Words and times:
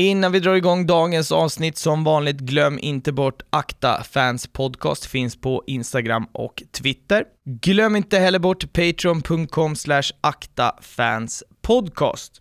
Innan 0.00 0.32
vi 0.32 0.40
drar 0.40 0.54
igång 0.54 0.86
dagens 0.86 1.32
avsnitt, 1.32 1.78
som 1.78 2.04
vanligt, 2.04 2.40
glöm 2.40 2.78
inte 2.78 3.12
bort 3.12 3.42
Akta 3.50 4.02
Fans 4.02 4.46
Podcast, 4.46 5.04
finns 5.04 5.36
på 5.36 5.64
Instagram 5.66 6.26
och 6.32 6.62
Twitter. 6.72 7.24
Glöm 7.44 7.96
inte 7.96 8.18
heller 8.18 8.38
bort 8.38 8.72
patreon.com 8.72 9.76
slash 9.76 10.02
aktafanspodcast. 10.20 12.40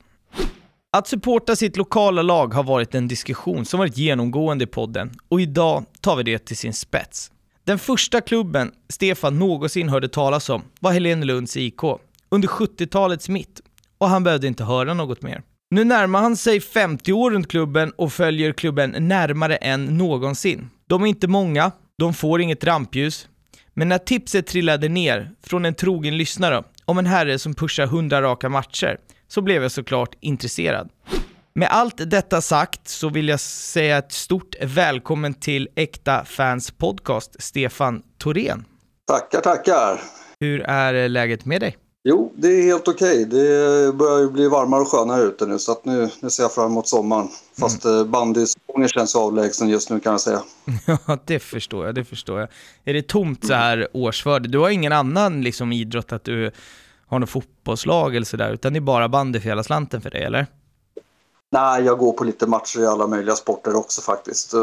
Att 0.97 1.07
supporta 1.07 1.55
sitt 1.55 1.77
lokala 1.77 2.21
lag 2.21 2.53
har 2.53 2.63
varit 2.63 2.95
en 2.95 3.07
diskussion 3.07 3.65
som 3.65 3.79
varit 3.79 3.97
genomgående 3.97 4.63
i 4.63 4.67
podden 4.67 5.11
och 5.29 5.41
idag 5.41 5.85
tar 6.01 6.15
vi 6.15 6.23
det 6.23 6.39
till 6.39 6.57
sin 6.57 6.73
spets. 6.73 7.31
Den 7.63 7.79
första 7.79 8.21
klubben 8.21 8.71
Stefan 8.89 9.39
någonsin 9.39 9.89
hörde 9.89 10.09
talas 10.09 10.49
om 10.49 10.61
var 10.79 10.91
Helenelunds 10.91 11.57
IK 11.57 11.81
under 12.29 12.47
70-talets 12.47 13.29
mitt 13.29 13.61
och 13.97 14.09
han 14.09 14.23
behövde 14.23 14.47
inte 14.47 14.63
höra 14.63 14.93
något 14.93 15.21
mer. 15.21 15.41
Nu 15.71 15.83
närmar 15.83 16.21
han 16.21 16.37
sig 16.37 16.61
50 16.61 17.13
år 17.13 17.31
runt 17.31 17.47
klubben 17.47 17.91
och 17.91 18.13
följer 18.13 18.53
klubben 18.53 19.07
närmare 19.07 19.55
än 19.55 19.85
någonsin. 19.85 20.69
De 20.87 21.03
är 21.03 21.07
inte 21.07 21.27
många, 21.27 21.71
de 21.97 22.13
får 22.13 22.41
inget 22.41 22.63
rampljus, 22.63 23.27
men 23.73 23.89
när 23.89 23.97
tipset 23.97 24.47
trillade 24.47 24.89
ner 24.89 25.31
från 25.43 25.65
en 25.65 25.73
trogen 25.73 26.17
lyssnare 26.17 26.63
om 26.85 26.97
en 26.97 27.05
herre 27.05 27.39
som 27.39 27.53
pushar 27.53 27.83
100 27.83 28.21
raka 28.21 28.49
matcher, 28.49 28.97
så 29.27 29.41
blev 29.41 29.61
jag 29.61 29.71
såklart 29.71 30.15
intresserad. 30.19 30.89
Med 31.53 31.67
allt 31.71 32.09
detta 32.11 32.41
sagt 32.41 32.87
så 32.87 33.09
vill 33.09 33.27
jag 33.27 33.39
säga 33.39 33.97
ett 33.97 34.11
stort 34.11 34.55
välkommen 34.61 35.33
till 35.33 35.69
Äkta 35.75 36.25
Fans 36.25 36.71
Podcast, 36.71 37.41
Stefan 37.41 38.01
Thorén. 38.17 38.65
Tackar, 39.07 39.41
tackar. 39.41 40.01
Hur 40.39 40.61
är 40.61 41.09
läget 41.09 41.45
med 41.45 41.61
dig? 41.61 41.77
Jo, 42.09 42.31
det 42.35 42.47
är 42.47 42.63
helt 42.63 42.87
okej. 42.87 43.25
Det 43.25 43.37
börjar 43.93 44.19
ju 44.19 44.29
bli 44.29 44.47
varmare 44.47 44.81
och 44.81 44.87
skönare 44.87 45.21
ute 45.21 45.45
nu 45.45 45.59
så 45.59 45.71
att 45.71 45.85
nu, 45.85 46.09
nu 46.19 46.29
ser 46.29 46.43
jag 46.43 46.53
fram 46.53 46.65
emot 46.65 46.87
sommaren. 46.87 47.27
Fast 47.59 47.85
mm. 47.85 48.11
bandysäsongen 48.11 48.89
känns 48.89 49.15
avlägsen 49.15 49.69
just 49.69 49.89
nu 49.89 49.99
kan 49.99 50.11
jag 50.11 50.21
säga. 50.21 50.41
Ja, 51.07 51.17
det 51.25 51.39
förstår 51.39 51.85
jag, 51.85 51.95
det 51.95 52.05
förstår 52.05 52.39
jag. 52.39 52.49
Är 52.85 52.93
det 52.93 53.07
tomt 53.07 53.45
så 53.45 53.53
här 53.53 53.87
årsförd? 53.93 54.49
Du 54.49 54.59
har 54.59 54.69
ingen 54.69 54.91
annan 54.91 55.41
liksom 55.41 55.71
idrott 55.71 56.11
att 56.11 56.23
du 56.23 56.51
har 57.07 57.19
något 57.19 57.29
fotbollslag 57.29 58.15
eller 58.15 58.25
sådär, 58.25 58.53
utan 58.53 58.73
det 58.73 58.79
är 58.79 58.81
bara 58.81 59.09
bandy 59.09 59.39
för 59.39 59.49
hela 59.49 59.63
slanten 59.63 60.01
för 60.01 60.09
dig, 60.09 60.23
eller? 60.23 60.47
Nej, 61.51 61.83
jag 61.83 61.97
går 61.97 62.11
på 62.11 62.23
lite 62.23 62.47
matcher 62.47 62.79
i 62.79 62.85
alla 62.85 63.07
möjliga 63.07 63.35
sporter 63.35 63.75
också 63.75 64.01
faktiskt. 64.01 64.53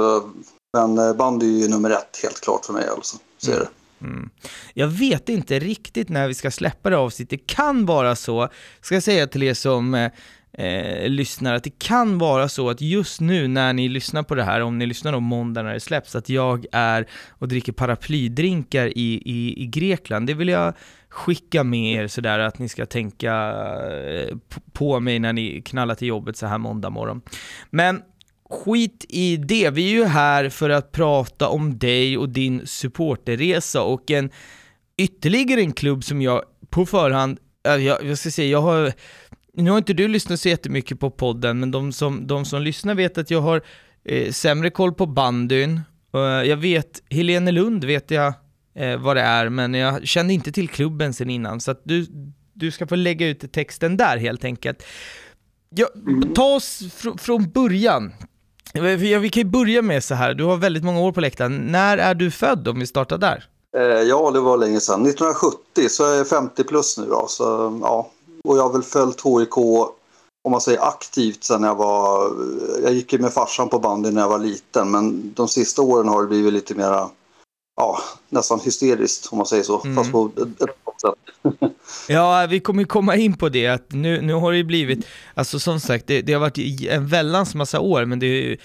Men 0.72 0.98
eh, 0.98 1.14
bandy 1.14 1.58
är 1.58 1.62
ju 1.62 1.68
nummer 1.68 1.90
ett 1.90 2.20
helt 2.22 2.40
klart 2.40 2.64
för 2.64 2.72
mig 2.72 2.88
alltså. 2.88 3.16
Så 3.38 3.50
är 3.50 3.54
det. 3.54 3.60
Mm. 3.60 3.72
Mm. 4.00 4.30
Jag 4.74 4.88
vet 4.88 5.28
inte 5.28 5.58
riktigt 5.58 6.08
när 6.08 6.28
vi 6.28 6.34
ska 6.34 6.50
släppa 6.50 6.90
det 6.90 6.96
avsnittet. 6.96 7.30
Det 7.30 7.54
kan 7.54 7.86
vara 7.86 8.16
så, 8.16 8.48
ska 8.80 8.94
jag 8.94 9.02
säga 9.02 9.26
till 9.26 9.42
er 9.42 9.54
som 9.54 9.94
eh, 9.94 10.10
eh 10.52 11.08
lyssnar, 11.08 11.54
att 11.54 11.64
det 11.64 11.78
kan 11.78 12.18
vara 12.18 12.48
så 12.48 12.70
att 12.70 12.80
just 12.80 13.20
nu 13.20 13.48
när 13.48 13.72
ni 13.72 13.88
lyssnar 13.88 14.22
på 14.22 14.34
det 14.34 14.44
här, 14.44 14.60
om 14.60 14.78
ni 14.78 14.86
lyssnar 14.86 15.12
om 15.12 15.24
måndag 15.24 15.62
när 15.62 15.74
det 15.74 15.80
släpps, 15.80 16.16
att 16.16 16.28
jag 16.28 16.66
är 16.72 17.06
och 17.28 17.48
dricker 17.48 17.72
paraplydrinkar 17.72 18.86
i, 18.86 19.22
i, 19.24 19.62
i 19.62 19.66
Grekland. 19.66 20.26
Det 20.26 20.34
vill 20.34 20.48
jag 20.48 20.74
skicka 21.08 21.64
med 21.64 21.94
er 21.94 22.08
sådär 22.08 22.38
att 22.38 22.58
ni 22.58 22.68
ska 22.68 22.86
tänka 22.86 23.54
eh, 23.90 24.36
på 24.72 25.00
mig 25.00 25.18
när 25.18 25.32
ni 25.32 25.62
knallar 25.62 25.94
till 25.94 26.08
jobbet 26.08 26.36
så 26.36 26.46
här 26.46 26.58
måndag 26.58 26.90
morgon. 26.90 27.22
Men 27.70 28.02
skit 28.50 29.04
i 29.08 29.36
det, 29.36 29.70
vi 29.70 29.86
är 29.86 29.94
ju 29.94 30.04
här 30.04 30.48
för 30.48 30.70
att 30.70 30.92
prata 30.92 31.48
om 31.48 31.78
dig 31.78 32.18
och 32.18 32.28
din 32.28 32.66
supporterresa 32.66 33.82
och 33.82 34.10
en 34.10 34.30
ytterligare 34.98 35.60
en 35.60 35.72
klubb 35.72 36.04
som 36.04 36.22
jag 36.22 36.42
på 36.70 36.86
förhand, 36.86 37.38
jag, 37.62 38.04
jag 38.04 38.18
ska 38.18 38.30
säga, 38.30 38.48
jag 38.48 38.62
har 38.62 38.92
nu 39.56 39.70
har 39.70 39.78
inte 39.78 39.92
du 39.92 40.08
lyssnat 40.08 40.40
så 40.40 40.48
jättemycket 40.48 41.00
på 41.00 41.10
podden, 41.10 41.60
men 41.60 41.70
de 41.70 41.92
som, 41.92 42.26
de 42.26 42.44
som 42.44 42.62
lyssnar 42.62 42.94
vet 42.94 43.18
att 43.18 43.30
jag 43.30 43.40
har 43.40 43.62
eh, 44.04 44.32
sämre 44.32 44.70
koll 44.70 44.94
på 44.94 45.06
bandyn. 45.06 45.80
Uh, 46.14 46.20
jag 46.22 46.56
vet, 46.56 47.02
Helene 47.10 47.52
Lund 47.52 47.84
vet 47.84 48.10
jag 48.10 48.34
eh, 48.74 48.96
vad 48.98 49.16
det 49.16 49.22
är, 49.22 49.48
men 49.48 49.74
jag 49.74 50.06
kände 50.06 50.34
inte 50.34 50.52
till 50.52 50.68
klubben 50.68 51.12
sen 51.12 51.30
innan, 51.30 51.60
så 51.60 51.70
att 51.70 51.80
du, 51.84 52.06
du 52.52 52.70
ska 52.70 52.86
få 52.86 52.94
lägga 52.94 53.28
ut 53.28 53.52
texten 53.52 53.96
där 53.96 54.16
helt 54.16 54.44
enkelt. 54.44 54.82
Ja, 55.70 55.86
ta 56.34 56.54
oss 56.54 56.82
fr 56.94 57.18
från 57.18 57.50
början. 57.50 58.12
Vi 59.20 59.30
kan 59.30 59.42
ju 59.42 59.48
börja 59.48 59.82
med 59.82 60.04
så 60.04 60.14
här, 60.14 60.34
du 60.34 60.44
har 60.44 60.56
väldigt 60.56 60.84
många 60.84 61.00
år 61.00 61.12
på 61.12 61.20
läktaren. 61.20 61.66
När 61.72 61.98
är 61.98 62.14
du 62.14 62.30
född 62.30 62.68
om 62.68 62.80
vi 62.80 62.86
startar 62.86 63.18
där? 63.18 63.44
Eh, 63.76 63.82
ja, 63.82 64.30
det 64.30 64.40
var 64.40 64.56
länge 64.56 64.80
sedan. 64.80 65.06
1970, 65.06 65.88
så 65.88 66.04
är 66.04 66.16
jag 66.16 66.28
50 66.28 66.64
plus 66.64 66.98
nu 66.98 67.06
då. 67.06 67.26
Så, 67.28 67.78
ja. 67.82 68.10
Och 68.44 68.56
jag 68.58 68.62
har 68.62 68.72
väl 68.72 68.82
följt 68.82 69.20
HIK, 69.20 69.56
om 69.56 70.50
man 70.50 70.60
säger 70.60 70.80
aktivt, 70.80 71.44
sen 71.44 71.62
jag 71.62 71.74
var... 71.74 72.32
Jag 72.82 72.92
gick 72.92 73.12
ju 73.12 73.18
med 73.18 73.32
farsan 73.32 73.68
på 73.68 73.78
bandy 73.78 74.10
när 74.10 74.20
jag 74.20 74.28
var 74.28 74.38
liten, 74.38 74.90
men 74.90 75.32
de 75.34 75.48
sista 75.48 75.82
åren 75.82 76.08
har 76.08 76.22
det 76.22 76.28
blivit 76.28 76.52
lite 76.52 76.74
mera 76.74 77.08
ja, 77.76 77.98
nästan 78.28 78.60
hysteriskt 78.60 79.28
om 79.32 79.38
man 79.38 79.46
säger 79.46 79.62
så. 79.62 79.80
Mm. 79.84 79.96
Fast 79.96 80.12
på 80.12 80.30
ett, 80.36 80.85
sätt. 81.00 81.72
ja, 82.08 82.46
vi 82.50 82.60
kommer 82.60 82.84
komma 82.84 83.16
in 83.16 83.36
på 83.36 83.48
det, 83.48 83.66
att 83.66 83.92
nu, 83.92 84.20
nu 84.22 84.32
har 84.32 84.52
det 84.52 84.64
blivit, 84.64 85.06
alltså 85.34 85.58
som 85.58 85.80
sagt, 85.80 86.06
det, 86.06 86.22
det 86.22 86.32
har 86.32 86.40
varit 86.40 86.82
en 86.90 87.06
väldans 87.06 87.54
massa 87.54 87.80
år, 87.80 88.04
men 88.04 88.18
det 88.18 88.48
har 88.48 88.56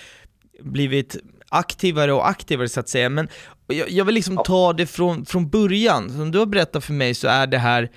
blivit 0.63 1.17
aktivare 1.49 2.13
och 2.13 2.29
aktivare 2.29 2.69
så 2.69 2.79
att 2.79 2.89
säga. 2.89 3.09
Men 3.09 3.27
jag, 3.67 3.89
jag 3.89 4.05
vill 4.05 4.15
liksom 4.15 4.37
ta 4.45 4.73
det 4.73 4.85
från, 4.85 5.25
från 5.25 5.49
början. 5.49 6.09
Som 6.09 6.31
du 6.31 6.39
har 6.39 6.45
berättat 6.45 6.83
för 6.83 6.93
mig 6.93 7.13
så 7.13 7.27
är 7.27 7.47
det 7.47 7.57
här, 7.57 7.89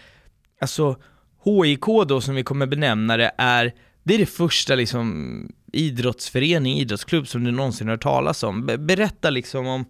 alltså 0.61 0.97
HIK 1.45 1.87
då 2.09 2.21
som 2.21 2.35
vi 2.35 2.43
kommer 2.43 2.67
benämna 2.67 3.17
det, 3.17 3.33
är, 3.39 3.73
det 4.03 4.15
är 4.15 4.19
det 4.19 4.27
första 4.27 4.75
liksom 4.75 5.49
idrottsförening, 5.73 6.79
idrottsklubb 6.79 7.29
som 7.29 7.45
du 7.45 7.51
någonsin 7.51 7.89
har 7.89 7.97
talas 7.97 8.43
om. 8.43 8.67
Berätta 8.79 9.31
liksom 9.31 9.67
om 9.67 9.85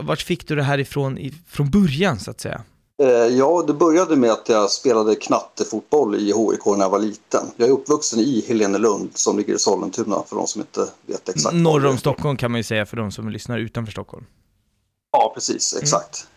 vart 0.00 0.22
fick 0.22 0.48
du 0.48 0.56
det 0.56 0.62
här 0.62 0.78
ifrån 0.78 1.18
från 1.48 1.70
början 1.70 2.18
så 2.18 2.30
att 2.30 2.40
säga? 2.40 2.62
Eh, 2.98 3.08
ja, 3.08 3.64
det 3.66 3.72
började 3.72 4.16
med 4.16 4.30
att 4.30 4.48
jag 4.48 4.70
spelade 4.70 5.14
knattefotboll 5.14 6.14
i 6.14 6.26
HIK 6.26 6.66
när 6.66 6.78
jag 6.78 6.90
var 6.90 6.98
liten. 6.98 7.46
Jag 7.56 7.68
är 7.68 7.72
uppvuxen 7.72 8.20
i 8.20 8.44
Helenelund 8.48 9.10
som 9.14 9.38
ligger 9.38 9.54
i 9.54 9.58
Sollentuna 9.58 10.22
för 10.26 10.36
de 10.36 10.46
som 10.46 10.60
inte 10.60 10.88
vet 11.06 11.28
exakt. 11.28 11.54
Norr 11.54 11.86
om 11.86 11.98
Stockholm 11.98 12.36
kan 12.36 12.50
man 12.50 12.58
ju 12.58 12.64
säga 12.64 12.86
för 12.86 12.96
de 12.96 13.12
som 13.12 13.28
lyssnar 13.28 13.58
utanför 13.58 13.92
Stockholm. 13.92 14.24
Ja, 15.12 15.32
precis, 15.34 15.72
mm. 15.72 15.82
exakt. 15.82 16.26
Mm. 16.26 16.28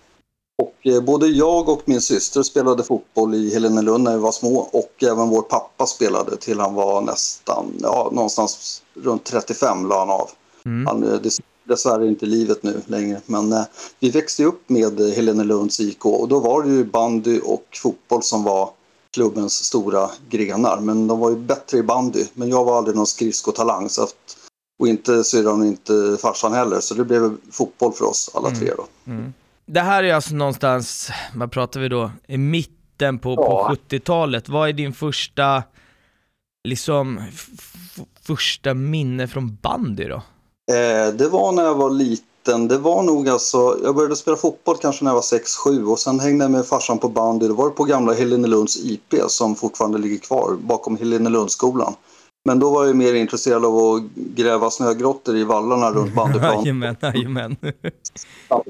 Och 0.57 0.87
eh, 0.87 1.01
både 1.01 1.27
jag 1.27 1.69
och 1.69 1.81
min 1.85 2.01
syster 2.01 2.43
spelade 2.43 2.83
fotboll 2.83 3.35
i 3.35 3.53
Helenelund 3.53 4.03
när 4.03 4.13
vi 4.13 4.19
var 4.19 4.31
små 4.31 4.57
och 4.57 5.03
även 5.03 5.29
vår 5.29 5.41
pappa 5.41 5.85
spelade 5.85 6.37
till 6.37 6.59
han 6.59 6.73
var 6.73 7.01
nästan, 7.01 7.65
ja, 7.81 8.09
någonstans 8.11 8.83
runt 8.93 9.23
35 9.23 9.87
la 9.87 9.99
han 9.99 10.09
av. 10.09 10.29
Mm. 10.65 10.87
Han, 10.87 11.03
eh, 11.03 11.19
det 11.21 11.31
dessvärre 11.65 12.07
inte 12.07 12.25
livet 12.25 12.63
nu 12.63 12.81
längre. 12.85 13.21
Men 13.25 13.53
eh, 13.53 13.63
vi 13.99 14.09
växte 14.09 14.43
upp 14.43 14.69
med 14.69 14.99
Helenelunds 14.99 15.79
IK 15.79 16.05
och 16.05 16.27
då 16.27 16.39
var 16.39 16.63
det 16.63 16.69
ju 16.69 16.83
bandy 16.83 17.39
och 17.39 17.65
fotboll 17.81 18.23
som 18.23 18.43
var 18.43 18.69
klubbens 19.15 19.63
stora 19.63 20.09
grenar. 20.29 20.79
Men 20.79 21.07
de 21.07 21.19
var 21.19 21.29
ju 21.29 21.35
bättre 21.35 21.77
i 21.77 21.83
bandy. 21.83 22.25
Men 22.33 22.49
jag 22.49 22.65
var 22.65 22.77
aldrig 22.77 22.95
någon 22.95 23.07
skridskotalang. 23.07 23.89
Så 23.89 24.03
att, 24.03 24.37
och 24.79 24.87
inte 24.87 25.23
syrran 25.23 25.61
och 25.61 25.67
inte 25.67 26.17
farsan 26.21 26.53
heller. 26.53 26.79
Så 26.79 26.93
det 26.93 27.05
blev 27.05 27.37
fotboll 27.51 27.93
för 27.93 28.05
oss 28.05 28.31
alla 28.33 28.47
mm. 28.47 28.59
tre 28.59 28.71
då. 28.77 29.11
Mm. 29.11 29.33
Det 29.65 29.79
här 29.79 30.03
är 30.03 30.13
alltså 30.13 30.35
någonstans, 30.35 31.09
vad 31.35 31.51
pratar 31.51 31.79
vi 31.79 31.89
då, 31.89 32.11
i 32.27 32.37
mitten 32.37 33.19
på, 33.19 33.33
ja. 33.37 33.67
på 33.67 33.75
70-talet. 33.75 34.49
Vad 34.49 34.69
är 34.69 34.73
din 34.73 34.93
första, 34.93 35.63
liksom, 36.63 37.21
första 38.21 38.73
minne 38.73 39.27
från 39.27 39.55
bandy 39.55 40.07
då? 40.07 40.21
Eh, 40.71 41.13
det 41.13 41.27
var 41.27 41.51
när 41.51 41.63
jag 41.63 41.75
var 41.75 41.89
liten. 41.89 42.67
Det 42.67 42.77
var 42.77 43.03
nog 43.03 43.29
alltså, 43.29 43.77
jag 43.83 43.95
började 43.95 44.15
spela 44.15 44.37
fotboll 44.37 44.77
kanske 44.77 45.03
när 45.03 45.11
jag 45.11 45.15
var 45.15 45.21
6-7 45.67 45.91
och 45.91 45.99
sen 45.99 46.19
hängde 46.19 46.43
jag 46.43 46.51
med 46.51 46.65
farsan 46.65 46.97
på 46.97 47.09
bandy. 47.09 47.47
Det 47.47 47.53
var 47.53 47.69
på 47.69 47.83
gamla 47.83 48.13
Helenelunds 48.13 48.77
IP 48.77 49.15
som 49.27 49.55
fortfarande 49.55 49.97
ligger 49.97 50.17
kvar 50.17 50.57
bakom 50.61 50.97
Helenelundsskolan. 50.97 51.93
Men 52.45 52.59
då 52.59 52.69
var 52.69 52.85
jag 52.85 52.95
mer 52.95 53.13
intresserad 53.13 53.65
av 53.65 53.77
att 53.77 54.01
gräva 54.15 54.69
snögrottor 54.69 55.35
i 55.35 55.43
vallarna 55.43 55.91
runt 55.91 56.13
bandyplanen. 56.15 56.59
Jajamän, 56.59 56.95
jajamän. 57.01 57.57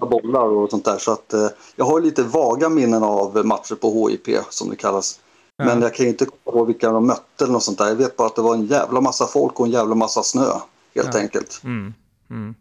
bollar 0.09 0.47
och 0.47 0.69
sånt 0.69 0.85
där. 0.85 0.97
Så 0.97 1.11
att, 1.11 1.33
eh, 1.33 1.47
jag 1.75 1.85
har 1.85 2.01
lite 2.01 2.23
vaga 2.23 2.69
minnen 2.69 3.03
av 3.03 3.45
matcher 3.45 3.75
på 3.75 4.09
HIP 4.09 4.37
som 4.49 4.69
det 4.69 4.75
kallas. 4.75 5.19
Ja. 5.57 5.65
Men 5.65 5.81
jag 5.81 5.93
kan 5.93 6.05
inte 6.05 6.25
komma 6.25 6.57
ihåg 6.57 6.67
vilka 6.67 6.91
de 6.91 7.07
mötte 7.07 7.43
eller 7.43 7.53
något 7.53 7.63
sånt 7.63 7.77
där. 7.77 7.87
Jag 7.87 7.95
vet 7.95 8.17
bara 8.17 8.27
att 8.27 8.35
det 8.35 8.41
var 8.41 8.53
en 8.53 8.65
jävla 8.65 9.01
massa 9.01 9.27
folk 9.27 9.59
och 9.59 9.65
en 9.65 9.71
jävla 9.71 9.95
massa 9.95 10.23
snö 10.23 10.51
helt 10.95 11.13
ja. 11.13 11.19
enkelt. 11.19 11.61
Mm. 11.63 11.93
Mm. 12.29 12.55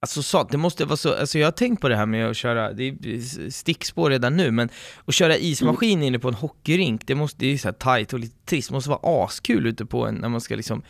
Alltså 0.00 0.22
så, 0.22 0.42
det 0.42 0.56
måste 0.56 0.84
vara 0.84 0.96
så, 0.96 1.14
alltså 1.14 1.38
jag 1.38 1.46
har 1.46 1.52
tänkt 1.52 1.80
på 1.80 1.88
det 1.88 1.96
här 1.96 2.06
med 2.06 2.30
att 2.30 2.36
köra, 2.36 2.72
det 2.72 2.88
är 2.88 3.50
stickspår 3.50 4.10
redan 4.10 4.36
nu, 4.36 4.50
men 4.50 4.68
att 5.04 5.14
köra 5.14 5.36
ismaskin 5.36 5.98
mm. 5.98 6.06
inne 6.06 6.18
på 6.18 6.28
en 6.28 6.34
hockeyrink, 6.34 7.06
det, 7.06 7.14
måste, 7.14 7.38
det 7.38 7.46
är 7.46 7.58
så 7.58 7.68
här 7.68 7.72
tight 7.72 8.12
och 8.12 8.18
lite 8.18 8.46
trist, 8.46 8.68
det 8.68 8.74
måste 8.74 8.90
vara 8.90 9.24
askul 9.24 9.66
ute 9.66 9.86
på 9.86 10.06
en, 10.06 10.14
när 10.14 10.28
man 10.28 10.40
ska 10.40 10.56
liksom 10.56 10.82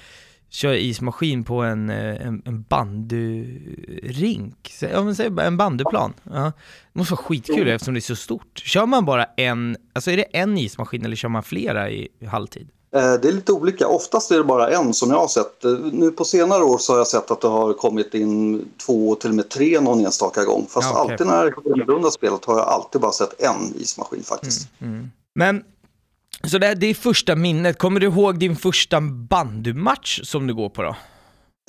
köra 0.50 0.76
ismaskin 0.76 1.44
på 1.44 1.62
en, 1.62 1.91
eh, 1.91 2.26
en, 2.26 2.43
en 2.44 2.62
bandyrink, 2.62 4.73
ja 4.81 5.05
men 5.05 5.17
säg 5.17 5.31
en 5.41 5.56
bandyplan. 5.56 6.14
Ja. 6.23 6.53
Det 6.93 6.99
måste 6.99 7.14
vara 7.14 7.23
skitkul 7.23 7.69
eftersom 7.69 7.94
det 7.94 7.99
är 7.99 8.00
så 8.00 8.17
stort. 8.17 8.62
Kör 8.64 8.87
man 8.87 9.05
bara 9.05 9.25
en, 9.25 9.76
alltså 9.93 10.11
är 10.11 10.17
det 10.17 10.23
en 10.23 10.59
ismaskin 10.59 11.05
eller 11.05 11.17
kör 11.17 11.29
man 11.29 11.43
flera 11.43 11.91
i, 11.91 12.09
i 12.19 12.26
halvtid? 12.26 12.69
Eh, 12.94 13.12
det 13.12 13.29
är 13.29 13.32
lite 13.32 13.52
olika. 13.52 13.88
Oftast 13.88 14.31
är 14.31 14.38
det 14.38 14.44
bara 14.44 14.70
en 14.70 14.94
som 14.94 15.11
jag 15.11 15.19
har 15.19 15.29
sett. 15.29 15.64
Eh, 15.64 15.73
nu 15.93 16.11
på 16.11 16.25
senare 16.25 16.64
år 16.64 16.79
så 16.79 16.93
har 16.93 16.99
jag 16.99 17.06
sett 17.06 17.31
att 17.31 17.40
det 17.40 17.49
har 17.49 17.73
kommit 17.73 18.14
in 18.14 18.69
två, 18.87 19.14
till 19.14 19.31
och 19.31 19.37
med 19.37 19.49
tre 19.49 19.81
någon 19.81 20.05
enstaka 20.05 20.44
gång. 20.44 20.67
Fast 20.70 20.88
ja, 20.93 21.05
okay. 21.05 21.12
alltid 21.12 21.26
när 21.26 21.55
jag 21.87 21.99
har 22.02 22.11
spelat 22.11 22.44
har 22.44 22.58
jag 22.58 22.69
alltid 22.69 23.00
bara 23.00 23.12
sett 23.12 23.43
en 23.43 23.75
ismaskin 23.79 24.23
faktiskt. 24.23 24.69
Mm, 24.81 24.94
mm. 24.94 25.11
Men, 25.35 25.64
så 26.50 26.58
det, 26.58 26.75
det 26.75 26.87
är 26.87 26.94
första 26.94 27.37
minnet. 27.37 27.79
Kommer 27.79 28.00
du 28.00 28.06
ihåg 28.06 28.38
din 28.38 28.56
första 28.56 29.00
bandymatch 29.00 30.20
som 30.25 30.46
du 30.46 30.55
går 30.55 30.69
på 30.69 30.82
då? 30.82 30.96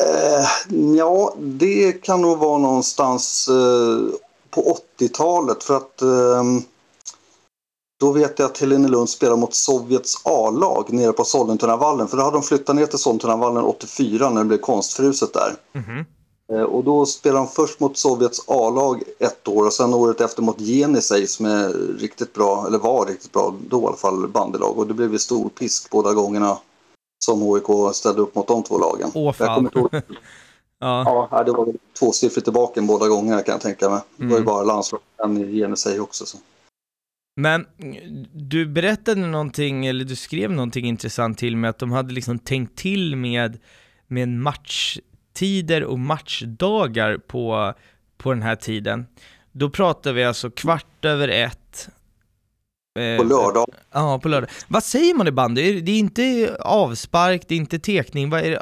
Eh, 0.02 0.76
ja, 0.98 1.36
det 1.40 1.92
kan 1.92 2.22
nog 2.22 2.38
vara 2.38 2.58
någonstans 2.58 3.48
eh, 3.48 4.20
på 4.50 4.78
80-talet. 5.00 5.64
För 5.64 5.78
att 5.78 6.02
eh, 6.02 6.44
då 8.00 8.12
vet 8.12 8.40
jag 8.40 8.46
att 8.46 8.58
Helenelund 8.58 9.10
spelade 9.10 9.42
mot 9.42 9.54
Sovjets 9.54 10.22
A-lag 10.24 10.94
nere 10.94 11.12
på 11.12 11.24
Sollentunavallen. 11.24 12.08
För 12.08 12.18
då 12.18 12.24
hade 12.24 12.38
de 12.38 12.44
flyttat 12.44 12.76
ner 12.76 12.86
till 12.86 13.00
Sollentunavallen 13.00 13.64
84 13.64 14.30
när 14.30 14.42
det 14.42 14.48
blev 14.48 14.58
konstfruset 14.58 15.34
där. 15.34 15.56
Mm. 15.74 16.06
Och 16.66 16.84
då 16.84 17.06
spelade 17.06 17.40
de 17.46 17.48
först 17.48 17.80
mot 17.80 17.98
Sovjets 17.98 18.40
A-lag 18.48 19.04
ett 19.20 19.48
år 19.48 19.66
och 19.66 19.74
sen 19.74 19.94
året 19.94 20.22
efter 20.22 20.42
mot 20.42 20.60
Jenisej 20.60 21.28
som 21.28 21.46
är 21.46 21.70
riktigt 22.00 22.34
bra, 22.34 22.68
eller 22.68 22.78
var 22.78 23.06
riktigt 23.06 23.32
bra 23.32 23.56
då 23.70 23.82
i 23.82 23.86
alla 23.86 23.96
fall, 23.96 24.28
bandelag. 24.28 24.78
Och 24.78 24.88
det 24.88 24.94
blev 24.94 25.12
ju 25.12 25.20
stor 25.20 25.50
pisk 25.50 25.90
båda 25.90 26.14
gångerna 26.14 26.58
som 27.26 27.42
HIK 27.42 27.96
ställde 27.96 28.22
upp 28.22 28.36
mot 28.36 28.48
de 28.48 28.64
två 28.64 28.78
lagen. 28.78 29.12
Åh 29.14 29.34
fan. 29.34 29.70
ja. 30.80 31.28
ja, 31.32 31.44
det 31.44 31.52
var 31.52 31.74
tvåsiffrigt 32.00 32.46
tillbaka 32.46 32.82
båda 32.82 33.08
gångerna 33.08 33.42
kan 33.42 33.52
jag 33.52 33.62
tänka 33.62 33.90
mig. 33.90 34.02
Det 34.18 34.26
var 34.26 34.32
ju 34.32 34.36
mm. 34.36 34.46
bara 34.46 34.64
landslagen 34.64 35.38
i 35.38 35.58
Jenisej 35.58 36.00
också. 36.00 36.26
Så. 36.26 36.38
Men 37.40 37.66
du 38.34 38.66
berättade 38.66 39.22
någonting, 39.22 39.86
eller 39.86 40.06
du 40.06 40.16
skrev 40.16 40.52
någonting 40.52 40.86
intressant 40.86 41.38
till 41.38 41.58
mig, 41.58 41.70
att 41.70 41.80
de 41.80 41.92
hade 41.92 42.14
liksom 42.14 42.40
tänkt 42.40 42.78
till 42.78 43.16
med, 43.16 43.60
med 44.08 44.30
matchtider 44.30 45.84
och 45.84 46.00
matchdagar 46.00 47.18
på, 47.18 47.74
på 48.18 48.34
den 48.34 48.42
här 48.42 48.56
tiden. 48.56 49.08
Då 49.52 49.70
pratar 49.70 50.14
vi 50.14 50.24
alltså 50.24 50.52
kvart 50.52 51.06
över 51.06 51.28
ett. 51.28 51.90
Eh, 53.00 53.18
på 53.18 53.24
lördag. 53.24 53.66
Ja, 53.92 54.20
på 54.20 54.30
lördag. 54.30 54.50
Vad 54.68 54.84
säger 54.84 55.14
man 55.14 55.28
i 55.28 55.32
bandy? 55.32 55.82
Det 55.82 55.92
är 55.92 56.00
inte 56.00 56.58
avspark, 56.60 57.42
det 57.48 57.56
är 57.56 57.60
inte 57.60 57.80
tekning, 57.80 58.30
vad 58.30 58.42
är 58.42 58.52
det? 58.52 58.62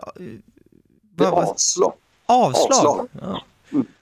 det 1.18 1.24
är 1.24 1.32
avslag. 1.32 1.94
Avslag? 2.26 2.68
avslag. 2.72 3.08
Ja. 3.22 3.44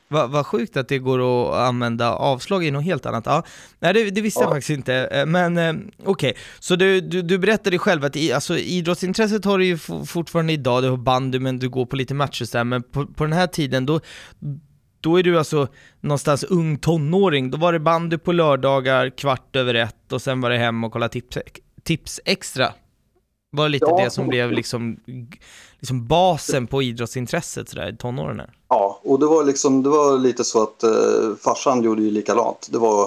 Vad 0.07 0.31
va 0.31 0.43
sjukt 0.43 0.77
att 0.77 0.87
det 0.87 0.99
går 0.99 1.19
att 1.19 1.67
använda 1.67 2.11
avslag 2.13 2.65
i 2.65 2.71
något 2.71 2.83
helt 2.83 3.05
annat. 3.05 3.25
Ja, 3.25 3.43
nej, 3.79 3.93
det, 3.93 4.09
det 4.09 4.21
visste 4.21 4.39
ja. 4.39 4.43
jag 4.43 4.51
faktiskt 4.51 4.69
inte. 4.69 4.93
Eh, 4.95 5.25
men 5.25 5.57
eh, 5.57 5.73
okej, 6.03 6.29
okay. 6.29 6.33
så 6.59 6.75
du, 6.75 7.01
du, 7.01 7.21
du 7.21 7.37
berättade 7.37 7.77
själv 7.77 8.05
att 8.05 8.15
i, 8.15 8.33
alltså, 8.33 8.57
idrottsintresset 8.57 9.45
har 9.45 9.57
du 9.57 9.65
ju 9.65 9.77
fortfarande 10.05 10.53
idag, 10.53 10.83
du 10.83 10.89
har 10.89 10.97
bandy 10.97 11.39
men 11.39 11.59
du 11.59 11.69
går 11.69 11.85
på 11.85 11.95
lite 11.95 12.13
matcher 12.13 12.51
där, 12.51 12.63
men 12.63 12.83
på, 12.83 13.05
på 13.05 13.23
den 13.23 13.33
här 13.33 13.47
tiden 13.47 13.85
då, 13.85 13.99
då 15.01 15.19
är 15.19 15.23
du 15.23 15.37
alltså 15.37 15.67
någonstans 16.01 16.43
ung 16.43 16.77
tonåring. 16.77 17.51
Då 17.51 17.57
var 17.57 17.73
det 17.73 17.79
bandy 17.79 18.17
på 18.17 18.31
lördagar, 18.31 19.09
kvart 19.09 19.55
över 19.55 19.73
ett 19.73 20.11
och 20.11 20.21
sen 20.21 20.41
var 20.41 20.49
det 20.49 20.57
hem 20.57 20.83
och 20.83 20.91
kolla 20.91 21.09
tips, 21.09 21.37
tips 21.83 22.19
extra. 22.25 22.73
Var 23.55 23.69
lite 23.69 23.85
ja. 23.89 24.03
det 24.03 24.09
som 24.09 24.27
blev 24.27 24.51
liksom, 24.51 24.97
liksom 25.79 26.07
basen 26.07 26.67
på 26.67 26.83
idrottsintresset 26.83 27.69
sådär 27.69 27.93
i 27.93 27.97
tonåren? 27.97 28.41
Ja, 28.69 28.99
och 29.03 29.19
det 29.19 29.25
var, 29.25 29.43
liksom, 29.43 29.83
det 29.83 29.89
var 29.89 30.17
lite 30.17 30.43
så 30.43 30.63
att 30.63 30.83
eh, 30.83 31.35
farsan 31.43 31.83
gjorde 31.83 32.01
ju 32.01 32.11
likadant. 32.11 32.67
Det 32.71 32.77
var 32.77 33.03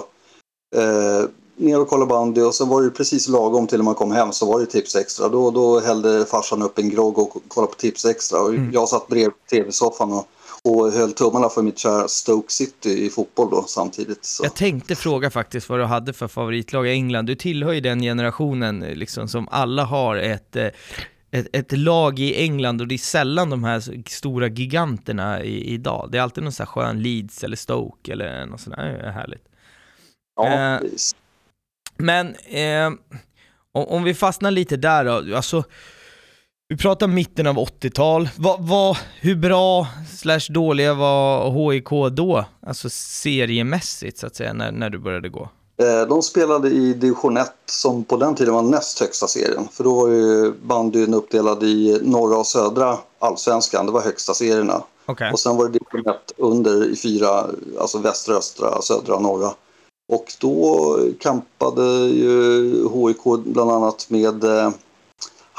eh, 0.75 1.29
ner 1.55 1.81
och 1.81 1.87
kolla 1.87 2.05
bandy 2.05 2.41
och 2.41 2.55
sen 2.55 2.67
var 2.67 2.81
det 2.81 2.89
precis 2.89 3.27
lagom 3.27 3.67
till 3.67 3.77
när 3.77 3.85
man 3.85 3.95
kom 3.95 4.11
hem 4.11 4.31
så 4.31 4.45
var 4.45 4.59
det 4.59 4.65
tips 4.65 4.95
extra. 4.95 5.29
Då, 5.29 5.51
då 5.51 5.79
hällde 5.79 6.25
farsan 6.25 6.61
upp 6.61 6.79
en 6.79 6.89
grogg 6.89 7.19
och 7.19 7.37
kollade 7.47 7.73
på 7.73 7.79
tips 7.79 8.05
extra. 8.05 8.41
Och 8.41 8.49
mm. 8.49 8.71
Jag 8.73 8.89
satt 8.89 9.07
bredvid 9.07 9.33
tv-soffan 9.49 10.13
och, 10.13 10.27
och 10.63 10.91
höll 10.91 11.13
tummarna 11.13 11.49
för 11.49 11.61
mitt 11.61 11.77
kära 11.77 12.07
Stoke 12.07 12.53
City 12.53 13.05
i 13.05 13.09
fotboll 13.09 13.49
då 13.49 13.63
samtidigt. 13.67 14.25
Så. 14.25 14.43
Jag 14.43 14.55
tänkte 14.55 14.95
fråga 14.95 15.29
faktiskt 15.29 15.69
vad 15.69 15.79
du 15.79 15.85
hade 15.85 16.13
för 16.13 16.27
favoritlag 16.27 16.87
i 16.87 16.91
England. 16.91 17.25
Du 17.25 17.35
tillhör 17.35 17.73
ju 17.73 17.81
den 17.81 18.01
generationen 18.01 18.79
liksom, 18.79 19.27
som 19.27 19.47
alla 19.51 19.83
har 19.83 20.15
ett 20.15 20.55
eh, 20.55 20.67
ett, 21.31 21.47
ett, 21.53 21.71
lag 21.71 22.19
i 22.19 22.43
England 22.43 22.81
och 22.81 22.87
det 22.87 22.95
är 22.95 22.97
sällan 22.97 23.49
de 23.49 23.63
här 23.63 24.09
stora 24.09 24.47
giganterna 24.47 25.43
i, 25.43 25.73
idag. 25.73 26.09
Det 26.11 26.17
är 26.17 26.21
alltid 26.21 26.43
någon 26.43 26.53
sån 26.53 26.65
här 26.65 26.71
skön 26.71 27.01
Leeds 27.01 27.43
eller 27.43 27.57
Stoke 27.57 28.11
eller 28.11 28.45
något 28.45 28.61
sånt 28.61 28.75
där 28.75 29.11
härligt. 29.11 29.45
Ja, 30.35 30.47
eh, 30.47 30.81
men 31.97 32.35
eh, 32.35 32.87
om, 33.71 33.85
om, 33.85 34.03
vi 34.03 34.13
fastnar 34.13 34.51
lite 34.51 34.77
där 34.77 35.05
då, 35.05 35.35
alltså 35.35 35.63
vi 36.71 36.77
pratar 36.77 37.07
mitten 37.07 37.47
av 37.47 37.55
80-tal. 37.55 38.29
Vad, 38.37 38.67
vad, 38.67 38.97
hur 39.21 39.35
bra 39.35 39.87
slash 40.17 40.53
dåliga 40.53 40.93
var 40.93 41.51
HIK 41.71 42.15
då? 42.15 42.45
Alltså 42.67 42.89
seriemässigt 42.89 44.17
så 44.17 44.27
att 44.27 44.35
säga, 44.35 44.53
när, 44.53 44.71
när 44.71 44.89
du 44.89 44.97
började 44.97 45.29
gå? 45.29 45.49
Eh, 45.81 46.07
de 46.09 46.21
spelade 46.21 46.69
i 46.69 46.93
division 46.93 47.37
1 47.37 47.51
som 47.65 48.03
på 48.03 48.17
den 48.17 48.35
tiden 48.35 48.53
var 48.53 48.61
näst 48.61 48.99
högsta 48.99 49.27
serien. 49.27 49.67
För 49.71 49.83
då 49.83 49.95
var 49.95 50.07
ju 50.07 50.53
bandyn 50.63 51.13
uppdelad 51.13 51.63
i 51.63 51.99
norra 52.01 52.37
och 52.37 52.47
södra 52.47 52.97
allsvenskan. 53.19 53.85
Det 53.85 53.91
var 53.91 54.01
högsta 54.01 54.33
serierna. 54.33 54.83
Okay. 55.07 55.31
Och 55.31 55.39
sen 55.39 55.57
var 55.57 55.65
det 55.65 55.71
division 55.71 56.13
1 56.13 56.33
under 56.37 56.89
i 56.91 56.95
fyra, 56.95 57.45
alltså 57.79 57.97
västra, 57.97 58.35
östra, 58.35 58.81
södra 58.81 59.15
och 59.15 59.21
norra. 59.21 59.51
Och 60.11 60.33
då 60.39 60.97
kampade 61.19 61.83
ju 62.07 62.71
HIK 62.89 63.23
bland 63.45 63.71
annat 63.71 64.05
med 64.09 64.43
eh, 64.43 64.71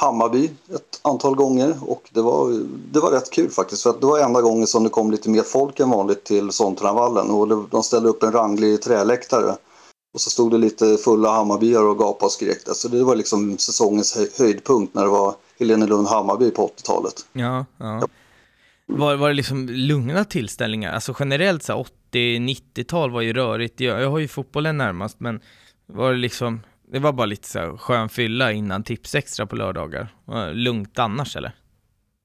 Hammarby 0.00 0.44
ett 0.74 1.00
antal 1.02 1.34
gånger 1.34 1.74
och 1.80 2.10
det 2.12 2.22
var, 2.22 2.66
det 2.92 3.00
var 3.00 3.10
rätt 3.10 3.30
kul 3.30 3.50
faktiskt 3.50 3.82
för 3.82 3.90
att 3.90 4.00
det 4.00 4.06
var 4.06 4.18
enda 4.18 4.40
gången 4.40 4.66
som 4.66 4.84
det 4.84 4.90
kom 4.90 5.10
lite 5.10 5.30
mer 5.30 5.42
folk 5.42 5.80
än 5.80 5.90
vanligt 5.90 6.24
till 6.24 6.50
Sontravallen 6.50 7.30
och 7.30 7.68
de 7.70 7.82
ställde 7.82 8.08
upp 8.08 8.22
en 8.22 8.32
ranglig 8.32 8.82
träläktare 8.82 9.56
och 10.14 10.20
så 10.20 10.30
stod 10.30 10.50
det 10.50 10.58
lite 10.58 10.96
fulla 10.96 11.32
Hammarbyar 11.32 11.82
och 11.82 11.98
gapade 11.98 12.24
och 12.24 12.32
skrek. 12.32 12.58
Så 12.64 12.88
det 12.88 13.04
var 13.04 13.16
liksom 13.16 13.58
säsongens 13.58 14.38
höjdpunkt 14.38 14.94
när 14.94 15.02
det 15.02 15.08
var 15.08 15.34
Helenelund-Hammarby 15.58 16.50
på 16.50 16.66
80-talet. 16.66 17.26
Ja, 17.32 17.66
ja. 17.78 18.08
Var, 18.86 19.16
var 19.16 19.28
det 19.28 19.34
liksom 19.34 19.68
lugna 19.68 20.24
tillställningar? 20.24 20.92
Alltså 20.92 21.14
generellt 21.18 21.62
så 21.62 21.86
80-90-tal 22.12 23.10
var 23.10 23.20
ju 23.20 23.32
rörigt. 23.32 23.80
Jag, 23.80 24.02
jag 24.02 24.10
har 24.10 24.18
ju 24.18 24.28
fotbollen 24.28 24.76
närmast, 24.76 25.20
men 25.20 25.40
var 25.86 26.12
det 26.12 26.18
liksom, 26.18 26.60
det 26.92 26.98
var 26.98 27.12
bara 27.12 27.26
lite 27.26 27.48
så 27.48 27.58
här 27.58 27.76
skön 27.76 28.08
fylla 28.08 28.52
innan 28.52 28.84
tips 28.84 29.14
extra 29.14 29.46
på 29.46 29.56
lördagar. 29.56 30.14
Lugnt 30.52 30.98
annars 30.98 31.36
eller? 31.36 31.52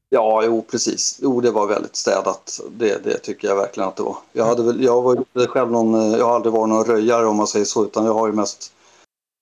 Ja, 0.09 0.43
jo 0.45 0.65
precis. 0.71 1.19
Jo, 1.21 1.41
det 1.41 1.51
var 1.51 1.67
väldigt 1.67 1.95
städat. 1.95 2.59
Det, 2.71 3.03
det 3.03 3.17
tycker 3.17 3.47
jag 3.47 3.55
verkligen 3.55 3.89
att 3.89 3.95
det 3.95 4.03
var. 4.03 4.17
Jag, 4.33 4.45
hade 4.45 4.63
väl, 4.63 4.83
jag 4.83 5.01
var 5.01 5.47
själv 5.47 5.71
någon, 5.71 6.11
jag 6.11 6.25
har 6.25 6.35
aldrig 6.35 6.53
varit 6.53 6.69
någon 6.69 6.85
röjare 6.85 7.25
om 7.25 7.37
man 7.37 7.47
säger 7.47 7.65
så, 7.65 7.85
utan 7.85 8.05
jag 8.05 8.13
har 8.13 8.27
ju 8.27 8.33
mest 8.33 8.73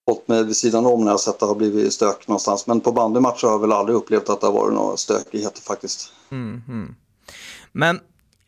hållit 0.06 0.28
mig 0.28 0.44
vid 0.44 0.56
sidan 0.56 0.86
om 0.86 1.04
när 1.04 1.10
jag 1.10 1.20
sett 1.20 1.34
att 1.34 1.40
det 1.40 1.46
har 1.46 1.54
blivit 1.54 1.92
stök 1.92 2.28
någonstans. 2.28 2.66
Men 2.66 2.80
på 2.80 2.92
bandymatcher 2.92 3.46
har 3.46 3.54
jag 3.54 3.60
väl 3.60 3.72
aldrig 3.72 3.96
upplevt 3.96 4.28
att 4.28 4.40
det 4.40 4.46
har 4.46 4.52
varit 4.52 4.74
några 4.74 4.96
stökigheter 4.96 5.62
faktiskt. 5.62 6.12
Mm, 6.30 6.62
mm. 6.68 6.94
Men 7.72 7.96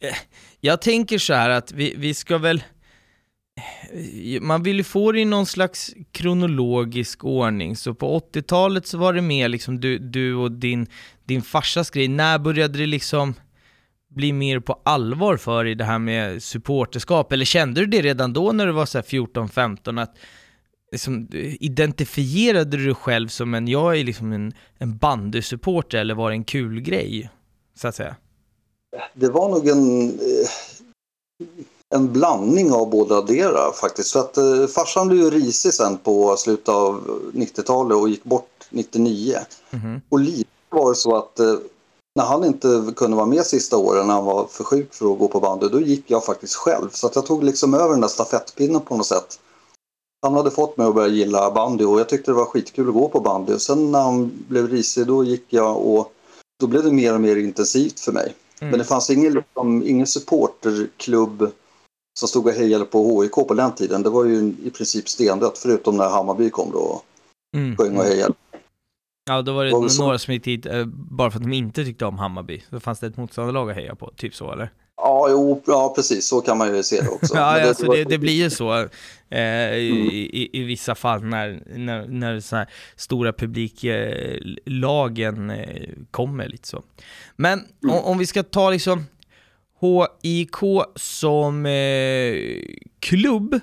eh, 0.00 0.16
jag 0.60 0.80
tänker 0.80 1.18
så 1.18 1.34
här 1.34 1.50
att 1.50 1.72
vi, 1.72 1.94
vi 1.98 2.14
ska 2.14 2.38
väl 2.38 2.62
man 4.40 4.62
vill 4.62 4.76
ju 4.76 4.84
få 4.84 5.12
det 5.12 5.20
i 5.20 5.24
någon 5.24 5.46
slags 5.46 5.94
kronologisk 6.12 7.24
ordning, 7.24 7.76
så 7.76 7.94
på 7.94 8.20
80-talet 8.32 8.86
så 8.86 8.98
var 8.98 9.12
det 9.12 9.22
mer 9.22 9.48
liksom 9.48 9.80
du, 9.80 9.98
du 9.98 10.34
och 10.34 10.52
din, 10.52 10.86
din 11.24 11.42
farsas 11.42 11.90
grej. 11.90 12.08
När 12.08 12.38
började 12.38 12.78
det 12.78 12.86
liksom 12.86 13.34
bli 14.08 14.32
mer 14.32 14.60
på 14.60 14.80
allvar 14.84 15.36
för 15.36 15.64
dig 15.64 15.74
det 15.74 15.84
här 15.84 15.98
med 15.98 16.42
supporterskap? 16.42 17.32
Eller 17.32 17.44
kände 17.44 17.80
du 17.80 17.86
det 17.86 18.02
redan 18.02 18.32
då 18.32 18.52
när 18.52 18.66
du 18.66 18.72
var 18.72 18.86
så 18.86 18.98
14-15 18.98 20.02
att 20.02 20.16
liksom, 20.92 21.28
identifierade 21.60 22.76
du 22.76 22.84
dig 22.84 22.94
själv 22.94 23.28
som 23.28 23.54
en, 23.54 23.68
jag 23.68 23.98
är 23.98 24.04
liksom 24.04 24.32
en, 24.32 24.52
en 24.78 24.96
bandysupporter 24.96 25.98
eller 25.98 26.14
var 26.14 26.30
det 26.30 26.36
en 26.36 26.44
kul 26.44 26.80
grej? 26.80 27.30
Så 27.74 27.88
att 27.88 27.94
säga. 27.94 28.16
Det 29.14 29.28
var 29.28 29.48
nog 29.48 29.68
en 29.68 30.10
eh, 30.10 30.48
en 31.94 32.12
blandning 32.12 32.72
av 32.72 32.90
båda 32.90 33.22
dera 33.22 33.72
faktiskt. 33.72 34.12
För 34.12 34.20
att 34.20 34.36
eh, 34.36 34.66
farsan 34.66 35.08
blev 35.08 35.20
ju 35.20 35.30
risig 35.30 35.74
sen 35.74 35.98
på 35.98 36.36
slutet 36.36 36.68
av 36.68 37.20
90-talet 37.34 37.98
och 37.98 38.08
gick 38.08 38.24
bort 38.24 38.66
99. 38.70 39.36
Mm. 39.70 40.00
Och 40.08 40.20
lite 40.20 40.50
var 40.70 40.90
det 40.90 40.96
så 40.96 41.16
att 41.16 41.40
eh, 41.40 41.54
när 42.14 42.24
han 42.24 42.44
inte 42.44 42.92
kunde 42.96 43.16
vara 43.16 43.26
med 43.26 43.46
sista 43.46 43.76
åren 43.76 44.06
när 44.06 44.14
han 44.14 44.24
var 44.24 44.46
för 44.46 44.64
sjuk 44.64 44.94
för 44.94 45.12
att 45.12 45.18
gå 45.18 45.28
på 45.28 45.40
bandy, 45.40 45.68
då 45.68 45.80
gick 45.80 46.10
jag 46.10 46.24
faktiskt 46.24 46.54
själv. 46.54 46.88
Så 46.92 47.06
att 47.06 47.16
jag 47.16 47.26
tog 47.26 47.44
liksom 47.44 47.74
över 47.74 47.88
den 47.88 48.00
där 48.00 48.08
stafettpinnen 48.08 48.80
på 48.80 48.96
något 48.96 49.06
sätt. 49.06 49.38
Han 50.22 50.34
hade 50.34 50.50
fått 50.50 50.76
mig 50.76 50.86
att 50.86 50.94
börja 50.94 51.08
gilla 51.08 51.50
bandy 51.50 51.84
och 51.84 52.00
jag 52.00 52.08
tyckte 52.08 52.30
det 52.30 52.34
var 52.34 52.44
skitkul 52.44 52.88
att 52.88 52.94
gå 52.94 53.08
på 53.08 53.20
bandy. 53.20 53.54
Och 53.54 53.62
sen 53.62 53.92
när 53.92 54.00
han 54.00 54.44
blev 54.48 54.68
risig 54.68 55.06
då 55.06 55.24
gick 55.24 55.44
jag 55.48 55.76
och 55.76 56.12
då 56.60 56.66
blev 56.66 56.84
det 56.84 56.92
mer 56.92 57.14
och 57.14 57.20
mer 57.20 57.36
intensivt 57.36 58.00
för 58.00 58.12
mig. 58.12 58.34
Mm. 58.60 58.70
Men 58.70 58.78
det 58.78 58.84
fanns 58.84 59.10
ingen, 59.10 59.32
liksom, 59.32 59.82
ingen 59.86 60.06
supporterklubb 60.06 61.50
som 62.18 62.28
stod 62.28 62.46
och 62.46 62.52
hejade 62.52 62.84
på 62.84 63.22
HIK 63.22 63.32
på 63.32 63.54
den 63.54 63.74
tiden, 63.74 64.02
det 64.02 64.10
var 64.10 64.24
ju 64.24 64.54
i 64.64 64.70
princip 64.70 65.08
stendött 65.08 65.58
förutom 65.58 65.96
när 65.96 66.08
Hammarby 66.08 66.50
kom 66.50 66.70
då 66.72 66.78
och 66.78 67.02
mm. 67.56 67.76
sjöng 67.76 67.96
och 67.96 68.04
hejade. 68.04 68.34
Ja, 69.28 69.42
då 69.42 69.52
var 69.52 69.64
det, 69.64 69.70
Var 69.70 69.82
det 69.82 69.90
så? 69.90 70.02
några 70.02 70.18
som 70.18 70.34
gick 70.34 70.44
dit 70.44 70.66
eh, 70.66 70.84
bara 70.94 71.30
för 71.30 71.38
att 71.38 71.44
de 71.44 71.52
inte 71.52 71.84
tyckte 71.84 72.04
om 72.06 72.18
Hammarby. 72.18 72.62
Så 72.70 72.80
fanns 72.80 73.00
det 73.00 73.06
ett 73.06 73.16
motståndarlag 73.16 73.70
att 73.70 73.76
heja 73.76 73.94
på, 73.94 74.12
typ 74.16 74.34
så 74.34 74.52
eller? 74.52 74.70
Ja, 74.96 75.26
jo, 75.30 75.62
ja, 75.66 75.92
precis. 75.96 76.28
Så 76.28 76.40
kan 76.40 76.58
man 76.58 76.76
ju 76.76 76.82
se 76.82 77.00
det 77.00 77.08
också. 77.08 77.26
ja, 77.36 77.52
Men 77.52 77.68
alltså 77.68 77.86
det, 77.92 78.04
det 78.04 78.18
blir 78.18 78.32
ju 78.32 78.50
så 78.50 78.78
eh, 78.78 78.86
Mm. 79.28 79.74
i, 79.76 80.30
i, 80.32 80.50
i 80.60 80.64
vissa 80.64 80.94
fall 80.94 81.22
när, 81.24 81.62
när, 81.76 82.06
när 82.06 82.40
så 82.40 82.56
här 82.56 82.66
stora 82.96 83.32
publiklagen 83.32 85.50
eh, 85.50 85.88
kommer 86.10 86.48
lite 86.48 86.68
så. 86.68 86.82
Men 87.36 87.58
Mm. 87.82 87.94
om, 87.96 88.04
om 88.04 88.18
vi 88.18 88.26
ska 88.26 88.42
ta 88.42 88.70
liksom 88.70 89.04
HIK 89.80 90.56
som 90.96 91.66
eh, 91.66 92.62
klubb, 93.00 93.54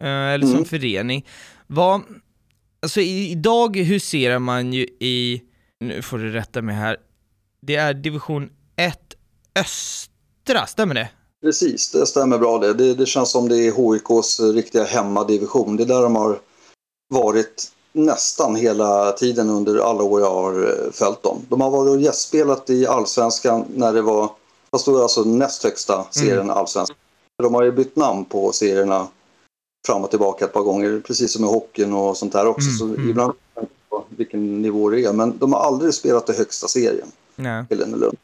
eh, 0.00 0.08
eller 0.08 0.46
som 0.46 0.54
Mm. 0.54 0.64
förening, 0.64 1.26
vad, 1.66 2.00
alltså 2.82 3.00
i, 3.00 3.30
idag 3.30 3.76
huserar 3.76 4.38
man 4.38 4.72
ju 4.72 4.82
i, 5.00 5.42
nu 5.80 6.02
får 6.02 6.18
du 6.18 6.32
rätta 6.32 6.62
mig 6.62 6.74
här, 6.74 6.96
det 7.62 7.76
är 7.76 7.94
division 7.94 8.50
1 8.76 8.98
östra, 9.60 10.66
stämmer 10.66 10.94
det? 10.94 11.08
Precis, 11.42 11.90
det 11.90 12.06
stämmer 12.06 12.38
bra 12.38 12.58
det. 12.58 12.74
det. 12.74 12.94
Det 12.94 13.06
känns 13.06 13.30
som 13.30 13.48
det 13.48 13.56
är 13.56 13.92
HIKs 13.94 14.40
riktiga 14.40 14.84
hemmadivision. 14.84 15.76
Det 15.76 15.82
är 15.82 15.86
där 15.86 16.02
de 16.02 16.16
har 16.16 16.38
varit 17.08 17.72
nästan 17.92 18.56
hela 18.56 19.12
tiden 19.12 19.50
under 19.50 19.78
alla 19.78 20.02
år 20.02 20.20
jag 20.20 20.30
har 20.30 20.52
eh, 20.62 20.92
följt 20.92 21.22
dem. 21.22 21.46
De 21.48 21.60
har 21.60 21.70
varit 21.70 21.90
och 21.90 22.00
gästspelat 22.00 22.70
i 22.70 22.86
allsvenskan 22.86 23.64
när 23.74 23.92
det 23.92 24.02
var, 24.02 24.30
fast 24.74 24.86
då 24.86 24.98
är 24.98 25.02
alltså 25.02 25.24
näst 25.24 25.64
högsta 25.64 26.06
serien 26.10 26.50
allsvenskan. 26.50 26.96
De 27.42 27.54
har 27.54 27.62
ju 27.62 27.72
bytt 27.72 27.96
namn 27.96 28.24
på 28.24 28.52
serierna 28.52 29.08
fram 29.86 30.04
och 30.04 30.10
tillbaka 30.10 30.44
ett 30.44 30.52
par 30.52 30.62
gånger, 30.62 31.00
precis 31.06 31.32
som 31.32 31.44
i 31.44 31.46
hockeyn 31.48 31.92
och 31.92 32.16
sånt 32.16 32.32
där 32.32 32.46
också. 32.46 32.68
Mm, 32.68 32.78
Så 32.78 32.84
mm. 32.84 33.10
ibland 33.10 33.32
vet 33.32 33.38
jag 33.54 33.62
inte 33.64 33.74
på 33.88 34.04
vilken 34.08 34.62
nivå 34.62 34.90
det 34.90 35.04
är, 35.04 35.12
men 35.12 35.38
de 35.38 35.52
har 35.52 35.60
aldrig 35.60 35.94
spelat 35.94 36.30
i 36.30 36.32
högsta 36.32 36.68
serien, 36.68 37.08
Nej. 37.36 37.64
Helenelund. 37.70 38.16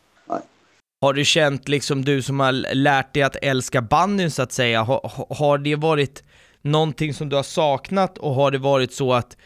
Har 1.03 1.13
du 1.13 1.25
känt, 1.25 1.69
liksom 1.69 2.05
du 2.05 2.23
som 2.23 2.41
har 2.41 2.53
lärt 2.75 3.15
dig 3.15 3.23
att 3.23 3.37
älska 3.43 3.83
bandyn 3.83 4.31
så 4.31 4.43
att 4.43 4.53
säga, 4.53 4.83
har, 4.83 5.01
har- 5.05 5.35
har 5.35 5.59
det 5.59 5.77
varit 5.77 6.23
någonting 6.63 7.15
som 7.15 7.29
du 7.29 7.37
har 7.37 7.43
saknat 7.43 8.19
och 8.19 8.35
har 8.35 8.51
det 8.51 8.59
varit 8.59 8.93
så 8.95 9.13
att, 9.13 9.37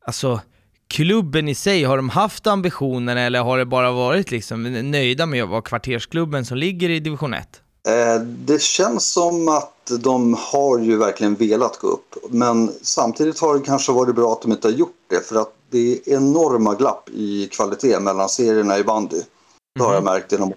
alltså, 0.00 0.40
klubben 0.96 1.48
i 1.48 1.54
sig, 1.54 1.84
har 1.84 1.96
de 1.96 2.08
haft 2.08 2.46
ambitionen 2.46 3.18
eller 3.18 3.40
har 3.40 3.58
det 3.58 3.66
bara 3.66 3.92
varit 3.92 4.30
liksom 4.30 4.62
nöjda 4.90 5.26
med 5.26 5.42
att 5.42 5.48
vara 5.48 5.62
kvartersklubben 5.62 6.44
som 6.44 6.56
ligger 6.56 6.88
i 6.88 7.00
division 7.00 7.34
1? 7.34 7.48
Eh, 7.88 8.22
Det 8.22 8.62
känns 8.62 9.12
som 9.12 9.48
att 9.48 9.92
de 10.00 10.34
har 10.38 10.78
ju 10.78 10.96
verkligen 10.96 11.34
velat 11.34 11.78
gå 11.78 11.88
upp. 11.88 12.14
Men 12.30 12.70
samtidigt 12.82 13.40
har 13.40 13.54
det 13.54 13.64
kanske 13.64 13.92
varit 13.92 14.14
bra 14.14 14.32
att 14.32 14.42
de 14.42 14.52
inte 14.52 14.68
har 14.68 14.72
gjort 14.72 14.96
det. 15.10 15.28
För 15.28 15.36
att 15.36 15.52
det 15.70 15.92
är 15.92 16.14
enorma 16.16 16.74
glapp 16.74 17.10
i 17.10 17.48
kvalitet 17.52 18.00
mellan 18.00 18.28
serierna 18.28 18.78
i 18.78 18.84
bandy. 18.84 19.20
Det 19.78 19.84
har 19.84 19.94
jag 19.94 20.04
märkt 20.04 20.32
genom 20.32 20.52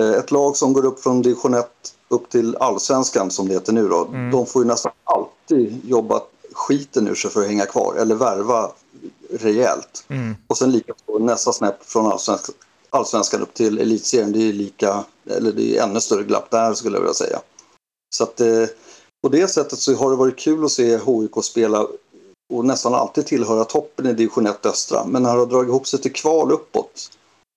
Eh, 0.00 0.10
Ett 0.10 0.30
lag 0.30 0.56
som 0.56 0.72
går 0.72 0.84
upp 0.84 1.00
från 1.00 1.22
division 1.22 1.54
1 1.54 1.66
upp 2.08 2.30
till 2.30 2.56
allsvenskan 2.56 3.30
som 3.30 3.48
det 3.48 3.54
heter 3.54 3.72
nu 3.72 3.88
då. 3.88 4.04
Mm. 4.04 4.30
De 4.30 4.46
får 4.46 4.62
ju 4.62 4.68
nästan 4.68 4.92
alltid 5.04 5.80
jobba 5.84 6.20
skiten 6.52 7.08
ur 7.08 7.14
sig 7.14 7.30
för 7.30 7.40
att 7.40 7.46
hänga 7.46 7.66
kvar. 7.66 7.94
Eller 7.98 8.14
värva 8.14 8.70
rejält. 9.30 10.04
Mm. 10.08 10.34
Och 10.46 10.58
sen 10.58 10.72
lika 10.72 10.92
nästa 11.20 11.52
snäpp 11.52 11.84
från 11.84 12.06
allsvenskan, 12.06 12.54
allsvenskan 12.90 13.42
upp 13.42 13.54
till 13.54 13.78
elitserien. 13.78 14.32
Det 14.32 14.48
är 14.48 14.52
lika, 14.52 15.04
eller 15.30 15.52
det 15.52 15.76
är 15.76 15.82
ännu 15.82 16.00
större 16.00 16.22
glapp 16.22 16.50
där 16.50 16.74
skulle 16.74 16.96
jag 16.96 17.00
vilja 17.00 17.14
säga. 17.14 17.40
Så 18.16 18.24
att 18.24 18.40
eh, 18.40 18.66
på 19.22 19.28
det 19.28 19.48
sättet 19.48 19.78
så 19.78 19.94
har 19.94 20.10
det 20.10 20.16
varit 20.16 20.38
kul 20.38 20.64
att 20.64 20.70
se 20.70 20.96
HIK 20.96 21.44
spela 21.44 21.86
och 22.52 22.64
nästan 22.64 22.94
alltid 22.94 23.26
tillhöra 23.26 23.64
toppen 23.64 24.06
i 24.06 24.12
division 24.12 24.46
1 24.46 24.66
östra. 24.66 25.04
Men 25.06 25.22
när 25.22 25.32
det 25.32 25.38
har 25.38 25.46
dragit 25.46 25.68
ihop 25.68 25.86
sig 25.86 26.00
till 26.00 26.12
kval 26.12 26.52
uppåt 26.52 27.10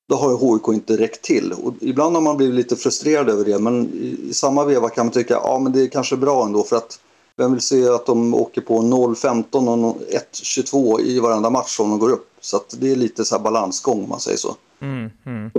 då 0.10 0.16
har 0.16 0.56
HIK 0.56 0.68
inte 0.68 0.98
räckt 0.98 1.22
till. 1.22 1.54
Och 1.54 1.74
ibland 1.80 2.16
har 2.16 2.22
man 2.22 2.38
blivit 2.38 2.56
lite 2.56 2.76
frustrerad 2.76 3.30
över 3.30 3.46
det 3.46 3.60
men 3.60 3.86
i, 3.94 4.18
i 4.30 4.34
samma 4.34 4.66
veva 4.66 4.90
kan 4.90 5.06
man 5.06 5.14
tycka 5.14 5.34
ja 5.34 5.60
men 5.60 5.72
det 5.72 5.82
är 5.82 5.88
kanske 5.88 6.18
bra 6.18 6.46
ändå 6.46 6.64
för 6.64 6.76
att 6.76 7.00
vem 7.38 7.52
vill 7.52 7.62
se 7.62 7.90
att 7.90 8.06
de 8.06 8.34
åker 8.34 8.62
på 8.62 8.82
0-15 8.82 9.86
och 9.86 10.02
1-22 10.34 11.02
i 11.02 11.20
varenda 11.20 11.50
match 11.50 11.80
om 11.80 11.90
de 11.90 12.00
går 12.00 12.12
upp. 12.12 12.30
Så 12.42 12.58
att 12.58 12.76
det 12.80 12.92
är 12.92 12.96
lite 12.96 13.26
så 13.26 13.36
här 13.36 13.44
balansgång 13.44 14.04
om 14.04 14.10
man 14.10 14.20
säger 14.20 14.38
så. 14.38 14.56
Mm, 14.82 15.10
mm. 15.26 15.52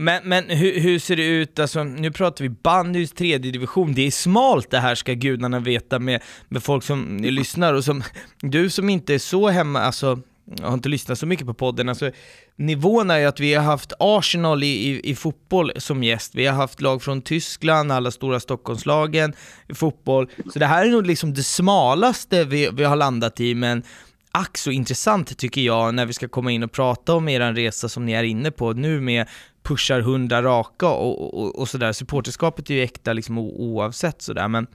Men, 0.00 0.28
men 0.28 0.44
hur, 0.44 0.80
hur 0.80 0.98
ser 0.98 1.16
det 1.16 1.26
ut, 1.26 1.58
alltså, 1.58 1.84
nu 1.84 2.12
pratar 2.12 2.42
vi 2.42 2.48
bandys 2.48 3.12
tredje 3.12 3.52
division, 3.52 3.94
det 3.94 4.06
är 4.06 4.10
smalt 4.10 4.70
det 4.70 4.78
här 4.78 4.94
ska 4.94 5.12
gudarna 5.12 5.60
veta 5.60 5.98
med, 5.98 6.22
med 6.48 6.62
folk 6.62 6.84
som 6.84 7.16
lyssnar 7.16 7.74
och 7.74 7.84
som, 7.84 8.02
du 8.40 8.70
som 8.70 8.88
inte 8.88 9.14
är 9.14 9.18
så 9.18 9.48
hemma, 9.48 9.80
alltså, 9.80 10.18
jag 10.60 10.66
har 10.66 10.74
inte 10.74 10.88
lyssnat 10.88 11.18
så 11.18 11.26
mycket 11.26 11.46
på 11.46 11.54
podden, 11.54 11.88
alltså 11.88 12.10
nivån 12.56 13.10
är 13.10 13.18
ju 13.18 13.24
att 13.24 13.40
vi 13.40 13.54
har 13.54 13.64
haft 13.64 13.92
Arsenal 13.98 14.62
i, 14.62 14.66
i, 14.66 15.10
i 15.10 15.14
fotboll 15.14 15.72
som 15.76 16.04
gäst, 16.04 16.34
vi 16.34 16.46
har 16.46 16.54
haft 16.54 16.80
lag 16.80 17.02
från 17.02 17.22
Tyskland, 17.22 17.92
alla 17.92 18.10
stora 18.10 18.40
Stockholmslagen 18.40 19.34
i 19.68 19.74
fotboll, 19.74 20.30
så 20.52 20.58
det 20.58 20.66
här 20.66 20.86
är 20.86 20.90
nog 20.90 21.06
liksom 21.06 21.34
det 21.34 21.42
smalaste 21.42 22.44
vi, 22.44 22.70
vi 22.72 22.84
har 22.84 22.96
landat 22.96 23.40
i, 23.40 23.54
men 23.54 23.82
ack 24.30 24.58
så 24.58 24.70
intressant 24.70 25.38
tycker 25.38 25.60
jag 25.60 25.94
när 25.94 26.06
vi 26.06 26.12
ska 26.12 26.28
komma 26.28 26.50
in 26.52 26.62
och 26.62 26.72
prata 26.72 27.14
om 27.14 27.28
er 27.28 27.52
resa 27.52 27.88
som 27.88 28.06
ni 28.06 28.12
är 28.12 28.22
inne 28.22 28.50
på 28.50 28.72
nu 28.72 29.00
med 29.00 29.26
pushar 29.62 30.00
hundra 30.00 30.42
raka 30.42 30.88
och, 30.88 31.34
och, 31.38 31.58
och 31.58 31.68
sådär. 31.68 31.92
Supporterskapet 31.92 32.70
är 32.70 32.74
ju 32.74 32.82
äkta 32.82 33.12
liksom 33.12 33.38
oavsett 33.38 34.22
sådär, 34.22 34.48
men 34.48 34.66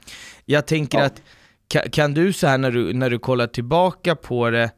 jag 0.44 0.66
tänker 0.66 0.98
Ja. 0.98 1.04
att 1.04 1.22
kan, 1.68 1.90
kan 1.90 2.14
du 2.14 2.32
så 2.32 2.46
här 2.46 2.58
när 2.58 2.70
du, 2.70 2.92
när 2.92 3.10
du 3.10 3.18
kollar 3.18 3.46
tillbaka 3.46 4.16
på 4.16 4.50
det, 4.50 4.70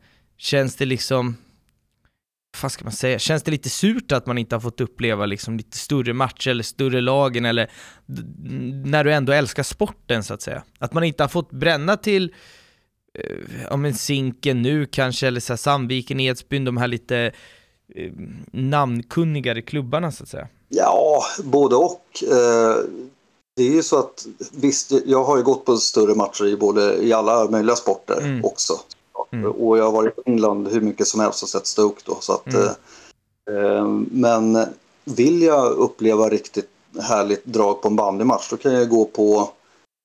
känns 0.45 0.77
det 0.77 0.85
liksom 0.85 1.37
vad 2.63 2.73
ska 2.73 2.85
man 2.85 2.93
säga, 2.93 3.19
känns 3.19 3.43
det 3.43 3.51
lite 3.51 3.71
surt 3.71 4.13
att 4.13 4.27
man 4.27 4.39
inte 4.39 4.55
har 4.55 4.61
fått 4.61 4.81
uppleva 4.81 5.27
liksom 5.27 5.57
lite 5.57 5.79
större 5.79 6.13
matcher 6.13 6.51
eller 6.51 6.63
större 6.63 7.01
lagen 7.01 7.45
eller 7.45 7.71
när 8.85 9.05
du 9.05 9.13
ändå 9.13 9.33
älskar 9.33 9.63
sporten 9.63 10.25
så 10.25 10.35
att 10.35 10.43
säga? 10.43 10.63
Att 10.79 10.93
man 10.93 11.05
inte 11.05 11.23
har 11.23 11.29
fått 11.29 11.51
bränna 11.51 11.97
till 11.97 12.35
eh, 13.19 13.37
ja 13.71 13.77
men 13.77 13.95
Zinken 13.95 14.63
nu 14.63 14.87
kanske, 14.87 15.27
eller 15.27 15.41
så 15.41 15.53
här 15.53 15.59
Sandviken, 15.59 16.21
Edsbyn, 16.21 16.65
de 16.65 16.77
här 16.77 16.89
lite 16.89 17.33
eh, 17.95 18.13
namnkunnigare 18.53 19.63
klubbarna 19.63 20.13
så 20.13 20.23
att 20.23 20.29
säga. 20.29 20.49
Ja, 20.69 21.23
både 21.45 21.77
och. 21.77 22.07
Eh, 22.23 22.77
det 23.57 23.63
är 23.63 23.73
ju 23.75 23.83
så 23.83 23.99
att 23.99 24.27
visst, 24.53 24.93
jag 25.07 25.25
har 25.25 25.37
ju 25.37 25.43
gått 25.43 25.65
på 25.65 25.77
större 25.77 26.15
matcher 26.15 26.45
i, 26.45 26.57
både, 26.57 27.05
i 27.05 27.13
alla 27.13 27.51
möjliga 27.51 27.77
sporter 27.77 28.21
Mm. 28.21 28.45
också. 28.45 28.73
Mm. 29.39 29.51
Och 29.51 29.79
jag 29.79 29.85
har 29.85 29.93
varit 29.93 30.19
i 30.19 30.23
England 30.31 30.69
hur 30.69 30.81
mycket 30.81 31.07
som 31.07 31.21
helst 31.21 31.43
och 31.43 31.49
sett 31.49 31.67
Stoke 31.67 32.03
då. 32.05 32.17
Så 32.21 32.33
att, 32.33 32.47
Mm. 32.47 32.67
eh, 33.49 33.75
eh, 33.75 33.89
men 34.11 34.67
vill 35.05 35.43
jag 35.43 35.73
uppleva 35.73 36.29
riktigt 36.29 36.71
härligt 37.01 37.45
drag 37.45 37.83
på 37.83 37.89
en 37.89 37.97
bandymatch 37.97 38.51
då 38.51 38.57
kan 38.57 38.73
jag 38.73 38.89
gå 38.89 39.05
på 39.05 39.51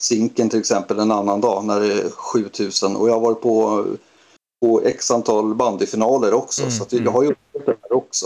Zinken 0.03 0.49
till 0.49 0.59
exempel 0.59 0.99
en 0.99 1.11
annan 1.11 1.41
dag 1.41 1.65
när 1.65 1.79
det 1.79 1.93
är 1.93 2.09
7000 2.09 2.95
och 2.95 3.09
jag 3.09 3.13
har 3.13 3.21
varit 3.21 3.41
på, 3.41 3.85
på 4.61 4.81
x 4.81 5.11
antal 5.11 5.55
bandyfinaler 5.55 6.33
också 6.33 6.61
Mm, 6.61 6.71
så 6.71 6.83
att 6.83 6.93
jag 6.93 7.01
mm. 7.01 7.13
har 7.13 7.23
ju 7.23 7.29
upplevt 7.29 7.65
det 7.65 7.75
här 7.81 7.93
också. 7.93 8.25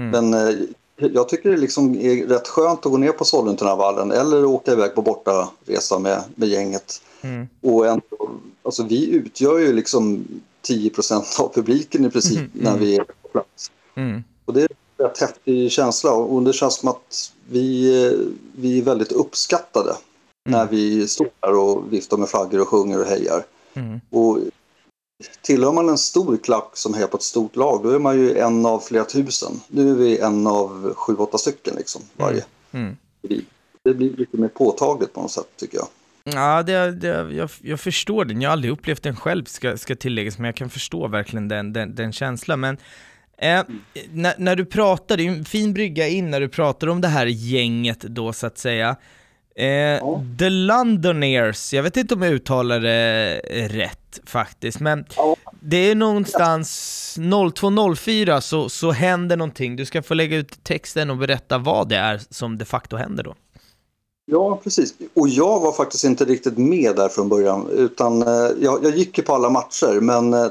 Mm. 0.00 0.30
Men 0.30 0.48
eh, 0.48 0.54
jag 0.96 1.28
tycker 1.28 1.50
det 1.50 1.56
liksom 1.56 1.94
är 1.94 2.26
rätt 2.26 2.48
skönt 2.48 2.86
att 2.86 2.92
gå 2.92 2.98
ner 2.98 3.12
på 3.12 3.24
Sollentunavallen 3.24 4.12
eller 4.12 4.44
åka 4.44 4.72
iväg 4.72 4.94
på 4.94 5.02
bortaresa 5.02 5.98
med, 5.98 6.22
med 6.34 6.48
gänget. 6.48 7.02
Mm. 7.20 7.48
Och 7.62 7.86
ändå, 7.86 8.30
alltså 8.62 8.82
vi 8.82 9.10
utgör 9.10 9.58
ju 9.58 9.72
liksom 9.72 10.24
10% 10.68 11.40
av 11.40 11.54
publiken 11.54 12.04
i 12.04 12.10
princip 12.10 12.38
Mm, 12.38 12.50
när 12.52 12.70
mm. 12.70 12.80
vi 12.80 12.96
är 12.96 13.04
på 13.04 13.28
plats. 13.28 13.70
Mm. 13.94 14.24
Och 14.44 14.54
det 14.54 14.60
är 14.60 14.68
en 14.96 15.06
rätt 15.06 15.18
häftig 15.18 15.72
känsla 15.72 16.12
och 16.12 16.42
det 16.42 16.52
känns 16.52 16.74
som 16.74 16.88
att 16.88 17.32
vi, 17.48 17.92
vi 18.56 18.78
är 18.78 18.82
väldigt 18.82 19.12
uppskattade 19.12 19.96
när 20.48 20.66
vi 20.66 21.08
står 21.08 21.28
där 21.40 21.54
och 21.54 21.92
viftar 21.92 22.16
med 22.16 22.28
flaggor 22.28 22.60
och 22.60 22.68
sjunger 22.68 23.00
och 23.00 23.06
hejar. 23.06 23.44
Mm. 23.74 24.00
Och 24.10 24.38
tillhör 25.42 25.72
man 25.72 25.88
en 25.88 25.98
stor 25.98 26.36
klack 26.36 26.70
som 26.76 26.94
hejar 26.94 27.06
på 27.06 27.16
ett 27.16 27.22
stort 27.22 27.56
lag 27.56 27.82
då 27.82 27.90
är 27.90 27.98
man 27.98 28.18
ju 28.18 28.38
en 28.38 28.66
av 28.66 28.78
flera 28.80 29.04
tusen. 29.04 29.60
Nu 29.68 29.90
är 29.90 29.94
vi 29.94 30.18
en 30.18 30.46
av 30.46 30.94
sju, 30.94 31.16
åtta 31.16 31.38
stycken 31.38 31.74
liksom 31.76 32.02
varje. 32.16 32.44
Mm. 32.70 32.96
Det 33.82 33.94
blir 33.94 34.16
lite 34.16 34.36
mer 34.36 34.48
påtagligt 34.48 35.12
på 35.12 35.20
något 35.20 35.30
sätt 35.30 35.48
tycker 35.56 35.78
jag. 35.78 35.88
Ja, 36.24 36.62
det, 36.62 36.92
det, 36.92 37.08
jag, 37.32 37.50
jag 37.62 37.80
förstår 37.80 38.24
den. 38.24 38.40
Jag 38.42 38.50
har 38.50 38.52
aldrig 38.52 38.72
upplevt 38.72 39.02
den 39.02 39.16
själv, 39.16 39.44
ska, 39.44 39.76
ska 39.76 39.94
tilläggas, 39.96 40.38
men 40.38 40.44
jag 40.44 40.56
kan 40.56 40.70
förstå 40.70 41.08
verkligen 41.08 41.48
den, 41.48 41.72
den, 41.72 41.94
den 41.94 42.12
känslan. 42.12 42.60
Men 42.60 42.76
eh, 43.38 43.62
när, 44.12 44.34
när 44.38 44.56
du 44.56 44.64
pratar, 44.64 45.16
det 45.16 45.26
är 45.26 45.28
en 45.28 45.44
fin 45.44 45.72
brygga 45.74 46.08
in 46.08 46.30
när 46.30 46.40
du 46.40 46.48
pratar 46.48 46.86
om 46.86 47.00
det 47.00 47.08
här 47.08 47.26
gänget 47.26 48.00
då, 48.00 48.32
så 48.32 48.46
att 48.46 48.58
säga. 48.58 48.96
Eh, 49.56 50.20
The 50.38 50.48
Londoners, 50.50 51.72
jag 51.72 51.82
vet 51.82 51.96
inte 51.96 52.14
om 52.14 52.22
jag 52.22 52.32
uttalar 52.32 52.80
det 52.80 53.40
rätt 53.68 54.20
faktiskt, 54.26 54.80
men 54.80 55.04
Ja. 55.16 55.36
det 55.60 55.76
är 55.76 55.94
någonstans 55.94 56.68
02.04 57.18 58.40
så, 58.40 58.68
så 58.68 58.92
händer 58.92 59.36
någonting. 59.36 59.76
Du 59.76 59.84
ska 59.84 60.02
få 60.02 60.14
lägga 60.14 60.36
ut 60.36 60.64
texten 60.64 61.10
och 61.10 61.16
berätta 61.16 61.58
vad 61.58 61.88
det 61.88 61.96
är 61.96 62.20
som 62.30 62.58
de 62.58 62.64
facto 62.64 62.96
händer 62.96 63.24
då. 63.24 63.34
Ja, 64.32 64.60
precis. 64.62 64.94
Och 65.14 65.28
jag 65.28 65.60
var 65.60 65.72
faktiskt 65.72 66.04
inte 66.04 66.24
riktigt 66.24 66.58
med 66.58 66.96
där 66.96 67.08
från 67.08 67.28
början. 67.28 67.68
Utan 67.70 68.22
eh, 68.22 68.50
jag, 68.60 68.84
jag 68.84 68.96
gick 68.96 69.18
ju 69.18 69.24
på 69.24 69.34
alla 69.34 69.50
matcher. 69.50 70.00
Men 70.00 70.34
eh, 70.34 70.46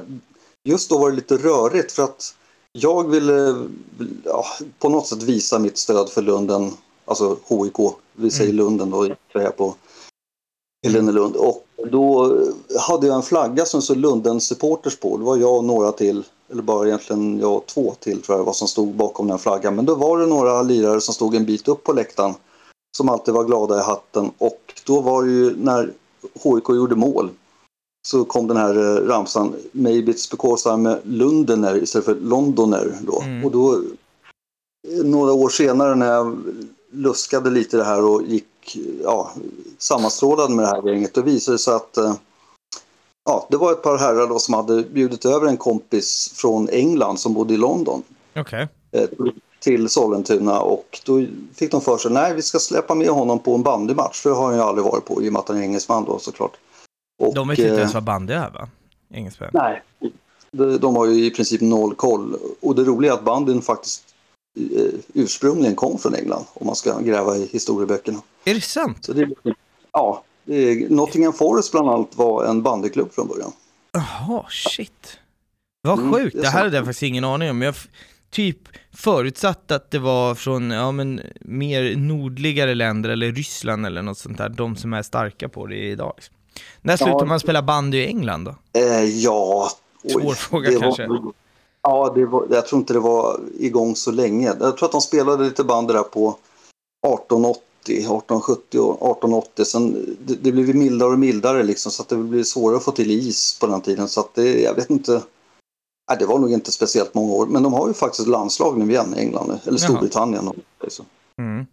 just 0.64 0.90
då 0.90 0.98
var 0.98 1.10
det 1.10 1.16
lite 1.16 1.38
rörigt 1.38 1.92
för 1.92 2.04
att 2.04 2.36
jag 2.72 3.10
ville 3.10 3.56
ja, 4.24 4.46
på 4.80 4.90
något 4.90 5.08
sätt 5.08 5.24
visa 5.24 5.60
mitt 5.60 5.78
stöd 5.78 6.10
för 6.10 6.22
Lunden, 6.22 6.72
alltså 7.06 7.38
HIK, 7.48 7.96
vi 8.14 8.32
säger 8.32 8.54
mm. 8.54 8.66
Lunden 8.66 8.90
då, 8.90 9.08
jag 9.34 9.58
på 9.58 9.76
Helenelund. 10.88 11.36
Och 11.36 11.66
då 11.92 12.38
hade 12.80 13.08
jag 13.08 13.16
en 13.16 13.24
flagga 13.24 13.66
som 13.66 13.82
stod 13.82 13.98
Lunden 13.98 14.42
supporters 14.42 14.98
på. 14.98 15.18
Det 15.18 15.24
var 15.24 15.38
jag 15.38 15.58
och 15.58 15.64
några 15.64 15.92
till, 15.92 16.24
eller 16.52 16.62
bara 16.64 16.88
egentligen 16.88 17.40
jag 17.40 17.54
och 17.54 17.66
två 17.66 17.94
till 18.00 18.22
tror 18.22 18.38
jag 18.38 18.46
var 18.46 18.54
som 18.54 18.68
stod 18.68 18.96
bakom 18.96 19.28
den 19.28 19.40
flaggan. 19.40 19.76
Men 19.76 19.86
då 19.86 19.96
var 19.96 20.20
det 20.20 20.26
några 20.26 20.62
lirare 20.62 21.02
som 21.02 21.14
stod 21.14 21.36
en 21.36 21.46
bit 21.46 21.68
upp 21.68 21.84
på 21.84 21.94
läktaren 21.94 22.34
som 22.98 23.10
alltid 23.10 23.34
var 23.34 23.44
glada 23.44 23.80
i 23.80 23.84
hatten. 23.84 24.32
Och 24.38 24.74
då 24.86 25.02
var 25.02 25.24
det 25.24 25.32
ju 25.32 25.56
när 25.58 25.94
HIK 26.34 26.70
gjorde 26.70 26.96
mål 26.96 27.30
så 28.08 28.26
kom 28.26 28.48
den 28.48 28.58
här 28.58 28.78
eh, 28.78 29.08
ramsan 29.08 29.56
Maybe 29.72 30.12
it's 30.12 30.32
because 30.32 30.70
I'm 30.70 30.98
Lundener 31.04 31.84
istället 31.84 32.06
för 32.06 32.16
Londoner 32.16 32.98
då. 33.02 33.22
Mm. 33.22 33.46
Och 33.46 33.52
då 33.52 33.82
några 35.04 35.34
år 35.34 35.50
senare 35.50 35.96
när 35.96 36.14
jag 36.14 36.44
luskade 36.92 37.50
lite 37.50 37.78
det 37.78 37.84
här 37.84 38.04
och 38.06 38.24
gick 38.24 38.78
ja, 39.04 39.32
sammanstrålad 39.78 40.52
med 40.52 40.66
det 40.66 40.70
här 40.70 40.90
gänget 40.90 41.14
då 41.14 41.22
visade 41.22 41.56
det 41.56 41.60
sig 41.60 41.74
att 41.74 41.98
eh, 41.98 42.16
ja, 43.26 43.48
det 43.50 43.58
var 43.58 43.72
ett 43.72 43.84
par 43.84 43.98
herrar 43.98 44.28
då 44.28 44.40
som 44.40 44.54
hade 44.54 44.84
bjudit 44.84 45.26
över 45.26 45.48
en 45.48 45.58
kompis 45.58 46.34
från 46.36 46.70
England 46.70 47.18
som 47.18 47.34
bodde 47.34 47.54
i 47.54 47.58
London. 47.58 48.04
Okay. 48.36 48.68
Till 49.64 49.90
Sollentuna 49.90 50.60
och 50.60 51.00
då 51.06 51.26
fick 51.56 51.72
de 51.72 51.82
för 51.82 51.98
sig 51.98 52.12
nej 52.12 52.34
vi 52.34 52.42
ska 52.42 52.60
släppa 52.60 52.96
med 52.96 53.08
honom 53.08 53.40
på 53.40 53.56
en 53.56 53.64
bandymatch 53.64 54.22
för 54.22 54.30
det 54.30 54.36
har 54.36 54.46
han 54.46 54.56
ju 54.56 54.62
aldrig 54.62 54.86
varit 54.86 55.06
på 55.06 55.24
i 55.24 55.30
och 55.30 55.34
med 55.34 55.40
att 55.40 55.48
han 55.48 55.58
är 55.58 55.62
engelsman 55.62 56.06
då 56.06 56.20
såklart. 56.20 56.58
Och, 57.20 57.36
de 57.36 57.48
vet 57.48 57.60
inte 57.60 57.72
ens 57.72 57.92
eh, 57.92 57.94
vad 57.94 58.04
bandy 58.04 58.34
är 58.34 58.50
va? 58.50 58.70
Engelsmän? 59.14 59.50
Nej, 59.54 59.82
de, 60.52 60.78
de 60.78 60.96
har 60.96 61.06
ju 61.06 61.26
i 61.26 61.32
princip 61.32 61.62
noll 61.62 61.96
koll. 61.96 62.36
Och 62.62 62.76
det 62.76 62.84
roliga 62.84 63.12
är 63.12 63.16
att 63.16 63.24
bandyn 63.24 63.62
faktiskt 63.62 64.04
eh, 64.60 65.00
ursprungligen 65.14 65.76
kom 65.76 65.98
från 65.98 66.16
England 66.16 66.46
om 66.54 66.68
man 66.68 66.76
ska 66.76 67.00
gräva 67.00 67.38
i 67.38 67.50
historieböckerna. 67.52 68.22
Är 68.44 68.54
det 68.54 68.62
sant? 68.62 69.06
Så 69.06 69.14
det, 69.14 69.30
ja, 69.92 70.24
det, 70.44 70.90
Nottingham 70.90 71.34
Forest 71.34 71.72
bland 71.72 71.90
annat 71.90 72.16
var 72.16 72.46
en 72.46 72.62
bandyklubb 72.62 73.14
från 73.14 73.28
början. 73.28 73.52
Jaha, 73.92 74.46
shit. 74.50 75.18
Vad 75.82 76.00
mm, 76.00 76.14
sjukt, 76.14 76.36
det, 76.36 76.42
det 76.42 76.50
här 76.50 76.64
hade 76.64 76.78
jag 76.78 76.86
faktiskt 76.86 77.04
ingen 77.04 77.24
aning 77.24 77.50
om. 77.50 77.62
Jag 77.62 77.76
typ 78.32 78.58
förutsatt 78.94 79.72
att 79.72 79.92
det 79.92 80.00
var 80.00 80.36
från, 80.36 80.72
ja 80.72 80.92
men, 80.92 81.22
mer 81.42 81.96
nordligare 81.96 82.76
länder 82.76 83.10
eller 83.10 83.32
Ryssland 83.32 83.86
eller 83.86 84.02
något 84.02 84.18
sånt 84.18 84.38
där, 84.38 84.50
de 84.50 84.76
som 84.76 84.94
är 84.94 85.02
starka 85.02 85.50
på 85.50 85.68
det 85.68 85.76
idag. 85.76 86.14
När 86.82 86.98
slutar 86.98 87.20
ja. 87.20 87.26
man 87.26 87.40
spela 87.40 87.62
bandy 87.62 87.98
i 87.98 88.08
England 88.08 88.46
då? 88.46 88.80
Eh, 88.80 89.04
ja... 89.04 89.70
Svår 90.08 90.34
fråga 90.34 90.80
kanske. 90.80 91.08
Var, 91.08 91.34
ja, 91.82 92.12
det 92.16 92.26
var, 92.26 92.48
jag 92.50 92.68
tror 92.68 92.80
inte 92.80 92.94
det 92.94 93.00
var 93.00 93.40
igång 93.60 93.96
så 93.96 94.12
länge. 94.12 94.54
Jag 94.60 94.78
tror 94.78 94.86
att 94.86 94.92
de 94.92 95.02
spelade 95.02 95.44
lite 95.44 95.64
bandy 95.64 95.94
där 95.94 96.04
på 96.04 96.30
1880, 97.08 97.62
1870 97.94 98.80
och 98.80 98.94
1880. 98.94 99.66
Sen, 99.66 100.16
det, 100.26 100.36
det 100.36 100.52
blev 100.52 100.76
mildare 100.76 101.10
och 101.10 101.20
mildare 101.20 101.64
liksom 101.64 101.92
så 101.92 102.02
att 102.02 102.10
det 102.10 102.16
blev 102.16 102.44
svårare 102.44 102.78
att 102.78 102.84
få 102.84 102.92
till 102.92 103.12
is 103.12 103.58
på 103.60 103.68
den 103.68 103.82
tiden. 103.82 104.08
Så 104.08 104.20
att 104.20 104.36
det, 104.36 104.62
jag 104.62 104.76
vet 104.76 104.90
inte. 104.90 105.22
Nej, 106.12 106.18
det 106.20 106.26
var 106.26 106.40
nog 106.40 106.52
inte 106.52 106.72
speciellt 106.72 107.14
många 107.14 107.34
år. 107.34 107.48
Men 107.48 107.64
de 107.64 107.74
har 107.74 107.88
ju 107.88 107.94
faktiskt 107.94 108.28
landslag 108.28 108.78
nu 108.78 108.92
igen 108.92 109.14
i 109.18 109.20
England, 109.20 109.60
eller 109.66 109.78
Storbritannien. 109.78 110.48
Och, 110.48 110.56
så. 110.88 111.04
Mm. 111.38 111.66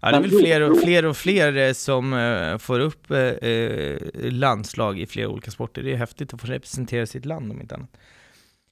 Ja, 0.00 0.10
det 0.10 0.16
är 0.16 0.20
väl 0.20 0.30
fler 0.30 0.60
och 0.60 0.78
fler, 0.78 1.04
och 1.04 1.16
fler 1.16 1.56
eh, 1.56 1.72
som 1.72 2.12
uh, 2.12 2.58
får 2.58 2.80
upp 2.80 3.10
uh, 3.10 3.96
landslag 4.30 5.00
i 5.00 5.06
flera 5.06 5.28
olika 5.28 5.50
sporter. 5.50 5.82
Det 5.82 5.92
är 5.92 5.96
häftigt 5.96 6.34
att 6.34 6.40
få 6.40 6.46
representera 6.46 7.06
sitt 7.06 7.24
land 7.24 7.50
om 7.52 7.60
inte 7.60 7.74
annat. 7.74 7.90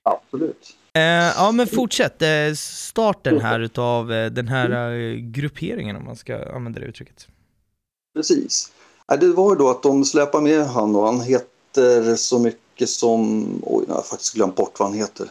Absolut. 0.02 0.76
Ja, 1.36 1.52
men 1.52 1.66
fortsätt. 1.66 2.22
starten 2.58 3.40
här 3.40 3.60
utav 3.60 4.08
den 4.08 4.48
här 4.48 5.14
grupperingen, 5.14 5.96
om 5.96 6.04
man 6.04 6.16
ska 6.16 6.54
använda 6.54 6.80
det 6.80 6.86
uttrycket. 6.86 7.28
Precis. 8.14 8.72
Det 9.20 9.28
var 9.28 9.52
ju 9.52 9.58
då 9.58 9.70
att 9.70 9.82
de 9.82 10.04
släpar 10.04 10.40
med 10.40 10.66
han 10.66 10.96
och 10.96 11.06
han 11.06 11.20
heter 11.20 12.16
så 12.16 12.38
mycket 12.38 12.63
som, 12.86 13.46
oj, 13.62 13.84
jag 13.88 13.94
har 13.94 14.02
faktiskt 14.02 14.34
glömt 14.34 14.56
bort 14.56 14.78
vad 14.78 14.88
han 14.88 14.98
heter. 14.98 15.28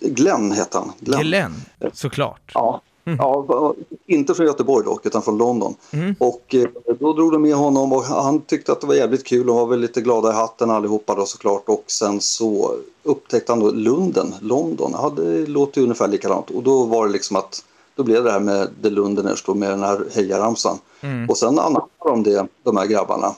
Glenn 0.00 0.52
heter 0.52 0.78
han. 0.78 0.92
Glenn, 1.00 1.20
Glenn 1.22 1.54
såklart. 1.92 2.50
Ja, 2.54 2.80
Mm. 3.04 3.18
Ja, 3.22 3.74
inte 4.06 4.34
från 4.34 4.46
Göteborg 4.46 4.84
dock, 4.84 5.06
utan 5.06 5.22
från 5.22 5.38
London. 5.38 5.74
Mm. 5.92 6.14
Och 6.18 6.54
eh, 6.54 6.68
då 7.00 7.12
drog 7.12 7.32
de 7.32 7.42
med 7.42 7.54
honom 7.54 7.92
och 7.92 8.02
han 8.04 8.40
tyckte 8.40 8.72
att 8.72 8.80
det 8.80 8.86
var 8.86 8.94
jävligt 8.94 9.26
kul 9.26 9.50
och 9.50 9.56
var 9.56 9.66
väl 9.66 9.80
lite 9.80 10.00
glada 10.00 10.30
i 10.30 10.32
hatten 10.32 10.70
allihopa 10.70 11.14
då 11.14 11.26
såklart. 11.26 11.62
Och 11.66 11.84
sen 11.86 12.20
så 12.20 12.74
upptäckte 13.02 13.52
han 13.52 13.60
då 13.60 13.70
Lunden, 13.70 14.34
London. 14.40 14.90
Ja, 14.94 15.12
det 15.16 15.46
låter 15.46 15.80
ungefär 15.80 16.08
likadant. 16.08 16.50
Och 16.50 16.62
då 16.62 16.84
var 16.84 17.06
det 17.06 17.12
liksom 17.12 17.36
att 17.36 17.64
då 17.94 18.02
blev 18.02 18.24
det 18.24 18.32
här 18.32 18.40
med 18.40 18.68
The 18.82 18.90
Londoners 18.90 19.44
då 19.44 19.54
med 19.54 19.70
den 19.70 19.82
här 19.82 20.04
hejaramsan. 20.14 20.78
Mm. 21.00 21.30
Och 21.30 21.36
sen 21.36 21.58
anammade 21.58 21.86
de 21.98 22.22
det, 22.22 22.46
de 22.62 22.76
här 22.76 22.86
grabbarna. 22.86 23.34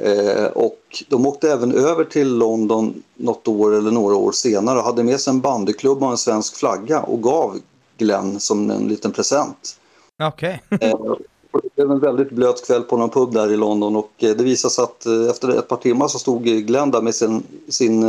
Eh, 0.00 0.46
och 0.46 1.04
de 1.08 1.26
åkte 1.26 1.52
även 1.52 1.74
över 1.74 2.04
till 2.04 2.28
London 2.28 3.02
något 3.14 3.48
år 3.48 3.74
eller 3.74 3.90
några 3.90 4.16
år 4.16 4.32
senare 4.32 4.78
och 4.78 4.84
hade 4.84 5.04
med 5.04 5.20
sig 5.20 5.30
en 5.30 5.40
bandyklubb 5.40 6.02
och 6.02 6.10
en 6.10 6.16
svensk 6.16 6.56
flagga 6.56 7.00
och 7.00 7.22
gav 7.22 7.58
Glenn 7.98 8.40
som 8.40 8.70
en 8.70 8.88
liten 8.88 9.12
present. 9.12 9.76
Okej. 10.22 10.62
Okay. 10.70 10.90
Eh, 10.90 10.96
det 11.74 11.84
var 11.84 11.94
en 11.94 12.00
väldigt 12.00 12.30
blöt 12.30 12.66
kväll 12.66 12.82
på 12.82 12.96
någon 12.96 13.10
pub 13.10 13.32
där 13.32 13.52
i 13.52 13.56
London 13.56 13.96
och 13.96 14.12
eh, 14.18 14.36
det 14.36 14.44
visade 14.44 14.72
sig 14.72 14.84
att 14.84 15.06
eh, 15.06 15.30
efter 15.30 15.48
ett 15.48 15.68
par 15.68 15.76
timmar 15.76 16.08
så 16.08 16.18
stod 16.18 16.44
Glenn 16.44 16.90
där 16.90 17.02
med 17.02 17.14
sin, 17.14 17.42
sin 17.68 18.02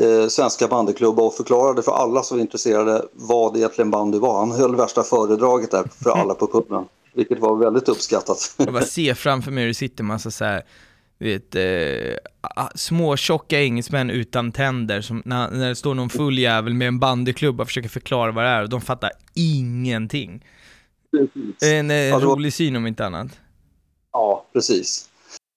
eh, 0.00 0.28
svenska 0.28 0.68
bandyklubb 0.68 1.20
och 1.20 1.34
förklarade 1.34 1.82
för 1.82 1.92
alla 1.92 2.22
som 2.22 2.36
var 2.36 2.42
intresserade 2.42 3.04
vad 3.12 3.56
egentligen 3.56 3.90
bandy 3.90 4.18
var. 4.18 4.38
Han 4.38 4.50
höll 4.50 4.76
värsta 4.76 5.02
föredraget 5.02 5.70
där 5.70 5.84
för 6.02 6.10
alla 6.10 6.34
på 6.34 6.46
puben, 6.46 6.84
vilket 7.14 7.38
var 7.38 7.56
väldigt 7.56 7.88
uppskattat. 7.88 8.54
Jag 8.56 8.72
bara 8.72 8.84
ser 8.84 9.14
framför 9.14 9.50
mig 9.50 9.62
hur 9.62 9.68
det 9.68 9.74
sitter 9.74 10.04
massa 10.04 10.30
så 10.30 10.44
här 10.44 10.62
vet, 11.18 11.54
eh, 11.54 12.16
små 12.74 13.16
tjocka 13.16 13.60
engelsmän 13.60 14.10
utan 14.10 14.52
tänder 14.52 15.00
som 15.00 15.22
när, 15.24 15.50
när 15.50 15.68
det 15.68 15.76
står 15.76 15.94
någon 15.94 16.10
full 16.10 16.38
jävel 16.38 16.74
med 16.74 16.88
en 16.88 16.98
bandyklubba 16.98 17.62
och 17.62 17.68
försöker 17.68 17.88
förklara 17.88 18.32
vad 18.32 18.44
det 18.44 18.50
är 18.50 18.62
och 18.62 18.68
de 18.68 18.80
fattar 18.80 19.10
ingenting. 19.34 20.44
Precis. 21.10 21.62
En 21.62 21.90
eh, 21.90 22.14
alltså, 22.14 22.28
rolig 22.28 22.52
syn 22.52 22.76
om 22.76 22.86
inte 22.86 23.06
annat. 23.06 23.28
Ja, 24.12 24.46
precis. 24.52 25.08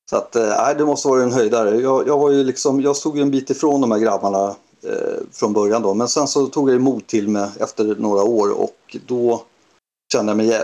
Så 0.10 0.18
att, 0.18 0.36
eh, 0.36 0.78
det 0.78 0.86
måste 0.86 1.08
vara 1.08 1.24
en 1.24 1.32
höjdare. 1.32 1.82
Jag, 1.82 2.08
jag 2.08 2.18
var 2.18 2.32
ju 2.32 2.44
liksom, 2.44 2.82
jag 2.82 2.96
stod 2.96 3.18
ju 3.18 3.22
en 3.22 3.32
bit 3.32 3.50
ifrån 3.50 3.82
de 3.82 3.92
här 3.92 4.00
grabbarna 4.00 4.56
eh, 4.84 5.22
från 5.32 5.54
början 5.54 5.82
då, 5.82 5.94
men 5.94 6.08
sen 6.08 6.28
så 6.28 6.46
tog 6.46 6.70
jag 6.70 6.76
emot 6.76 7.08
till 7.08 7.28
mig 7.28 7.50
efter 7.60 7.96
några 7.96 8.24
år 8.24 8.62
och 8.62 8.98
då 9.06 9.44
kände 10.12 10.30
jag 10.30 10.38
mig 10.38 10.62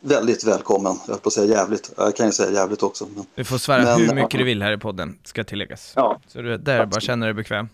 väldigt 0.00 0.44
välkommen. 0.44 0.96
Jag 1.06 1.12
höll 1.12 1.20
på 1.20 1.28
att 1.28 1.32
säga 1.32 1.56
jävligt. 1.56 1.92
Jag 1.96 2.16
kan 2.16 2.26
ju 2.26 2.32
säga 2.32 2.50
jävligt 2.50 2.82
också. 2.82 3.06
Men, 3.14 3.24
du 3.34 3.44
får 3.44 3.58
svära 3.58 3.82
men, 3.82 4.00
hur 4.00 4.14
mycket 4.14 4.38
du 4.38 4.44
vill 4.44 4.62
här 4.62 4.72
i 4.72 4.78
podden, 4.78 5.18
ska 5.24 5.44
tilläggas. 5.44 5.92
Ja, 5.96 6.20
så 6.28 6.42
du 6.42 6.58
där 6.58 6.86
bara 6.86 7.00
känner 7.00 7.26
dig 7.26 7.34
bekväm. 7.34 7.68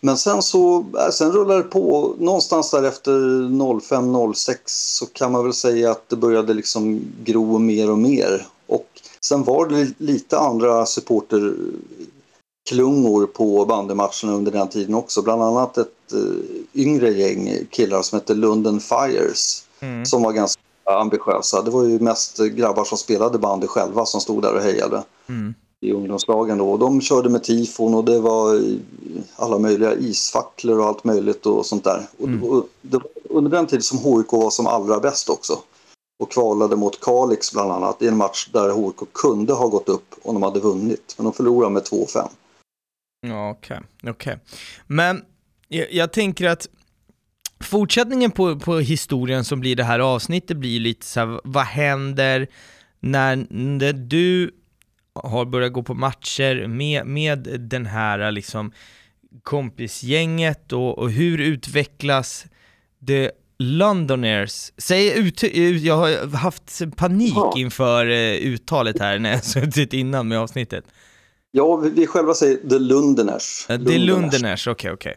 Men 0.00 0.16
sen 0.16 0.42
så, 0.42 0.78
äh, 0.78 1.10
sen 1.10 1.32
rullar 1.32 1.56
det 1.56 1.62
på. 1.62 2.14
Någonstans 2.18 2.70
där 2.70 2.82
efter 2.82 3.12
05-06 3.48 4.56
så 4.64 5.06
kan 5.06 5.32
man 5.32 5.44
väl 5.44 5.52
säga 5.52 5.90
att 5.90 6.08
det 6.08 6.16
började 6.16 6.54
liksom 6.54 7.00
gro 7.24 7.58
mer 7.58 7.90
och 7.90 7.98
mer. 7.98 8.46
Och 8.66 8.88
sen 9.20 9.44
var 9.44 9.66
det 9.66 9.92
lite 9.98 10.38
andra 10.38 10.86
supporterklungor 10.86 13.26
på 13.26 13.64
bandymatcherna 13.64 14.32
under 14.32 14.52
den 14.52 14.68
tiden 14.68 14.94
också. 14.94 15.22
Bland 15.22 15.42
annat 15.42 15.78
ett 15.78 16.14
uh, 16.14 16.36
yngre 16.74 17.10
gäng 17.10 17.66
killar 17.70 18.02
som 18.02 18.18
hette 18.18 18.34
Lunden 18.34 18.80
Fires 18.80 19.64
mm. 19.80 20.06
som 20.06 20.22
var 20.22 20.32
ganska 20.32 20.62
ambitiösa. 20.84 21.62
Det 21.62 21.70
var 21.70 21.84
ju 21.84 21.98
mest 21.98 22.38
grabbar 22.38 22.84
som 22.84 22.98
spelade 22.98 23.38
bandy 23.38 23.66
själva 23.66 24.06
som 24.06 24.20
stod 24.20 24.42
där 24.42 24.54
och 24.54 24.62
hejade 24.62 25.02
mm. 25.28 25.54
i 25.80 25.92
ungdomslagen. 25.92 26.58
Då. 26.58 26.70
Och 26.70 26.78
de 26.78 27.00
körde 27.00 27.28
med 27.28 27.44
tifon 27.44 27.94
och 27.94 28.04
det 28.04 28.20
var 28.20 28.62
alla 29.36 29.58
möjliga 29.58 29.94
isfacklor 29.94 30.78
och 30.78 30.86
allt 30.86 31.04
möjligt 31.04 31.46
och 31.46 31.66
sånt 31.66 31.84
där. 31.84 32.06
Mm. 32.18 32.44
Och 32.44 32.68
det 32.82 32.96
var 32.96 33.08
under 33.30 33.50
den 33.50 33.66
tid 33.66 33.84
som 33.84 33.98
HIK 33.98 34.32
var 34.32 34.50
som 34.50 34.66
allra 34.66 35.00
bäst 35.00 35.28
också. 35.28 35.58
Och 36.20 36.32
kvalade 36.32 36.76
mot 36.76 37.00
Kalix 37.00 37.52
bland 37.52 37.72
annat 37.72 38.02
i 38.02 38.08
en 38.08 38.16
match 38.16 38.48
där 38.52 38.86
HIK 38.86 39.12
kunde 39.12 39.52
ha 39.52 39.66
gått 39.66 39.88
upp 39.88 40.14
om 40.22 40.34
de 40.34 40.42
hade 40.42 40.60
vunnit. 40.60 41.14
Men 41.16 41.24
de 41.24 41.32
förlorade 41.32 41.72
med 41.72 41.82
2-5. 41.82 42.28
Ja, 43.20 43.50
okej. 43.50 43.80
Okay. 44.02 44.10
okay. 44.10 44.36
Men 44.86 45.24
jag, 45.68 45.92
jag 45.92 46.12
tänker 46.12 46.48
att 46.48 46.68
fortsättningen 47.60 48.30
på, 48.30 48.58
på 48.58 48.78
historien 48.78 49.44
som 49.44 49.60
blir 49.60 49.76
det 49.76 49.84
här 49.84 49.98
avsnittet 49.98 50.56
blir 50.56 50.80
lite 50.80 51.06
så 51.06 51.20
här, 51.20 51.40
vad 51.44 51.64
händer 51.64 52.46
när, 53.00 53.46
när 53.50 53.92
du 53.92 54.50
har 55.14 55.44
börjat 55.44 55.72
gå 55.72 55.82
på 55.82 55.94
matcher 55.94 56.66
med, 56.66 57.06
med 57.06 57.60
den 57.60 57.86
här 57.86 58.30
liksom 58.30 58.72
kompisgänget 59.42 60.72
och, 60.72 60.98
och 60.98 61.10
hur 61.10 61.40
utvecklas 61.40 62.46
The 63.06 63.30
Londoners, 63.58 64.72
säg 64.76 65.18
ut, 65.18 65.42
jag 65.82 65.96
har 65.96 66.36
haft 66.36 66.96
panik 66.96 67.56
inför 67.56 68.06
uh, 68.06 68.52
uttalet 68.52 69.00
här 69.00 69.18
när 69.18 69.30
jag 69.30 69.44
suttit 69.44 69.92
innan 69.92 70.28
med 70.28 70.38
avsnittet. 70.38 70.84
Ja, 71.50 71.76
vi, 71.76 72.06
själva 72.06 72.34
säger 72.34 72.68
The 72.68 72.78
Lunderners. 72.78 73.66
Eh, 73.70 73.78
Det 73.78 73.94
är 73.94 73.98
Lunderners, 73.98 74.68
okej 74.68 74.92
okej. 74.92 75.14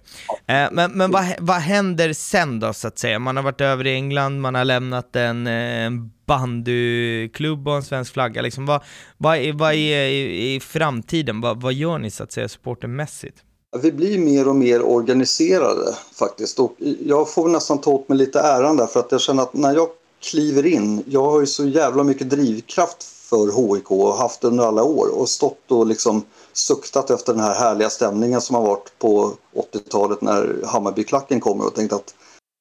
Eh, 0.48 0.68
Men, 0.72 0.92
men 0.92 1.12
vad, 1.12 1.26
vad 1.40 1.58
händer 1.58 2.14
sen 2.14 2.60
då 2.60 2.74
så 2.74 2.88
att 2.88 3.00
säga? 3.00 3.20
Man 3.20 3.36
har 3.36 3.44
varit 3.44 3.62
över 3.62 3.88
i 3.88 3.94
England, 3.94 4.42
man 4.42 4.56
har 4.56 4.66
lämnat 4.66 5.16
en, 5.16 5.48
eh, 5.48 5.54
en 5.86 6.12
bandyklubb 6.26 7.68
och 7.68 7.76
en 7.76 7.84
svensk 7.84 8.14
flagga. 8.14 8.42
Liksom, 8.42 8.66
vad, 8.66 8.82
vad, 9.18 9.38
är, 9.38 9.54
vad 9.54 9.74
är 9.74 10.08
i, 10.08 10.56
i 10.56 10.60
framtiden? 10.60 11.42
Vad, 11.42 11.62
vad 11.62 11.74
gör 11.74 11.98
ni 11.98 12.12
så 12.12 12.24
att 12.24 12.32
säga 12.32 12.50
supportermässigt? 12.50 13.38
Vi 13.82 13.92
blir 13.92 14.18
mer 14.20 14.48
och 14.48 14.56
mer 14.56 14.82
organiserade 14.82 15.96
faktiskt. 16.20 16.60
Och 16.60 16.76
jag 17.06 17.34
får 17.34 17.50
nästan 17.50 17.82
ta 17.82 17.92
åt 17.92 18.10
mig 18.10 18.18
lite 18.18 18.40
äran 18.40 18.78
där 18.78 18.88
för 18.88 19.00
att 19.00 19.12
jag 19.12 19.22
känner 19.22 19.44
att 19.44 19.54
när 19.54 19.74
jag 19.76 19.88
kliver 20.32 20.66
in, 20.66 21.04
jag 21.08 21.24
har 21.24 21.40
ju 21.40 21.46
så 21.48 21.66
jävla 21.66 22.04
mycket 22.04 22.30
drivkraft 22.30 23.04
för 23.32 23.76
HIK 23.76 23.92
och 23.92 24.14
haft 24.14 24.44
under 24.44 24.64
alla 24.64 24.84
år 24.84 25.20
och 25.20 25.30
stått 25.30 25.72
och 25.72 25.86
liksom 25.86 26.24
suktat 26.54 27.10
efter 27.10 27.34
den 27.34 27.44
här 27.44 27.56
härliga 27.56 27.90
stämningen 27.90 28.42
som 28.42 28.56
har 28.56 28.64
varit 28.64 29.00
på 29.00 29.34
80-talet 29.74 30.22
när 30.22 30.66
Hammarbyklacken 30.66 31.40
kommer 31.40 31.66
och 31.66 31.76
tänkt 31.76 31.94
att 31.94 32.14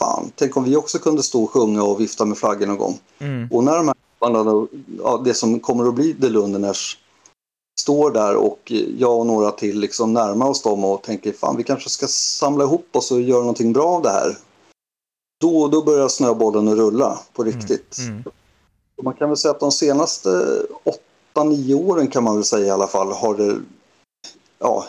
fan, 0.02 0.32
tänk 0.34 0.56
om 0.56 0.64
vi 0.64 0.76
också 0.76 0.98
kunde 0.98 1.22
stå 1.22 1.42
och 1.42 1.50
sjunga 1.50 1.82
och 1.82 2.00
vifta 2.00 2.24
med 2.24 2.38
flaggor 2.38 2.66
någon 2.66 2.78
gång. 2.78 2.98
Mm. 3.18 3.48
Och 3.52 3.64
när 3.64 3.76
de 3.76 3.86
här 3.86 3.96
bandana, 4.20 4.66
ja, 5.02 5.22
det 5.24 5.34
som 5.34 5.60
kommer 5.60 5.88
att 5.88 5.94
bli 5.94 6.14
The 6.14 6.28
Lunderners 6.28 6.98
står 7.80 8.10
där 8.10 8.36
och 8.36 8.72
jag 8.98 9.18
och 9.18 9.26
några 9.26 9.50
till 9.50 9.80
liksom 9.80 10.12
närmar 10.12 10.48
oss 10.48 10.62
dem 10.62 10.84
och 10.84 11.02
tänker 11.02 11.32
fan 11.32 11.56
vi 11.56 11.64
kanske 11.64 11.90
ska 11.90 12.06
samla 12.08 12.64
ihop 12.64 12.96
oss 12.96 13.10
och 13.10 13.20
göra 13.20 13.40
någonting 13.40 13.72
bra 13.72 13.88
av 13.88 14.02
det 14.02 14.10
här. 14.10 14.38
Då, 15.40 15.68
då 15.68 15.82
börjar 15.82 16.08
snöbollen 16.08 16.68
att 16.68 16.78
rulla 16.78 17.18
på 17.32 17.44
riktigt. 17.44 17.98
Mm. 17.98 18.22
Och 18.26 18.32
Man 19.02 19.14
kan 19.14 19.28
väl 19.28 19.36
säga 19.36 19.52
att 19.52 19.60
de 19.60 19.72
senaste 19.72 20.28
8-9 21.36 21.74
åren 21.74 22.06
kan 22.08 22.24
man 22.24 22.34
väl 22.34 22.44
säga 22.44 22.66
i 22.66 22.70
alla 22.70 22.86
fall 22.86 23.12
har 23.12 23.34
det 23.36 23.58
ja, 24.58 24.86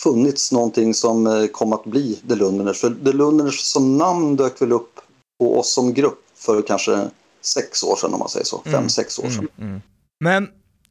funnits 0.00 0.52
någonting 0.52 0.94
som 0.94 1.26
eh, 1.26 1.46
kom 1.46 1.72
att 1.72 1.84
bli 1.84 2.14
The 2.28 2.34
Lunderners. 2.34 2.80
För 2.80 2.90
The 3.04 3.12
Lunderners 3.12 3.60
som 3.60 3.98
namn 3.98 4.36
dök 4.36 4.62
väl 4.62 4.72
upp 4.72 5.00
på 5.40 5.58
oss 5.58 5.72
som 5.74 5.94
grupp 5.94 6.20
för 6.36 6.62
kanske 6.62 7.08
sex 7.40 7.82
år 7.82 7.96
sedan 7.96 8.12
om 8.14 8.18
man 8.18 8.28
säger 8.28 8.46
så. 8.46 8.60
Fem, 8.64 8.74
Mm. 8.74 8.88
sex 8.88 9.18
år 9.18 9.22
sedan. 9.28 9.48
Mm, 9.58 9.70
mm. 9.70 9.82
Men 10.24 10.48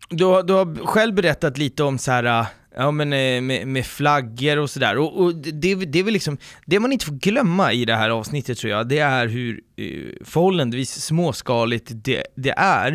du, 0.09 0.25
har- 0.25 0.43
du 0.43 0.53
har 0.53 0.85
själv 0.85 1.15
berättat 1.15 1.57
lite 1.57 1.83
om 1.83 1.97
så 1.99 2.11
här, 2.11 2.23
äh, 2.39 2.45
ja 2.75 2.91
men 2.91 3.13
eh, 3.13 3.41
med, 3.41 3.67
med 3.67 3.85
flaggor 3.85 4.57
och 4.57 4.69
sådär. 4.69 4.97
Och, 4.97 5.21
och 5.21 5.35
det, 5.35 5.75
det 5.75 5.99
är 5.99 6.03
väl 6.03 6.13
liksom, 6.13 6.37
det 6.65 6.79
man 6.79 6.91
inte 6.91 7.05
får 7.05 7.13
glömma 7.13 7.73
i 7.73 7.85
det 7.85 7.95
här 7.95 8.09
avsnittet 8.09 8.57
tror 8.57 8.71
jag, 8.71 8.87
det 8.87 8.99
är 8.99 9.27
hur 9.27 9.61
eh, 9.75 10.25
förhållandevis 10.25 10.91
småskaligt 10.91 11.91
det, 11.93 12.23
det 12.35 12.53
är. 12.57 12.93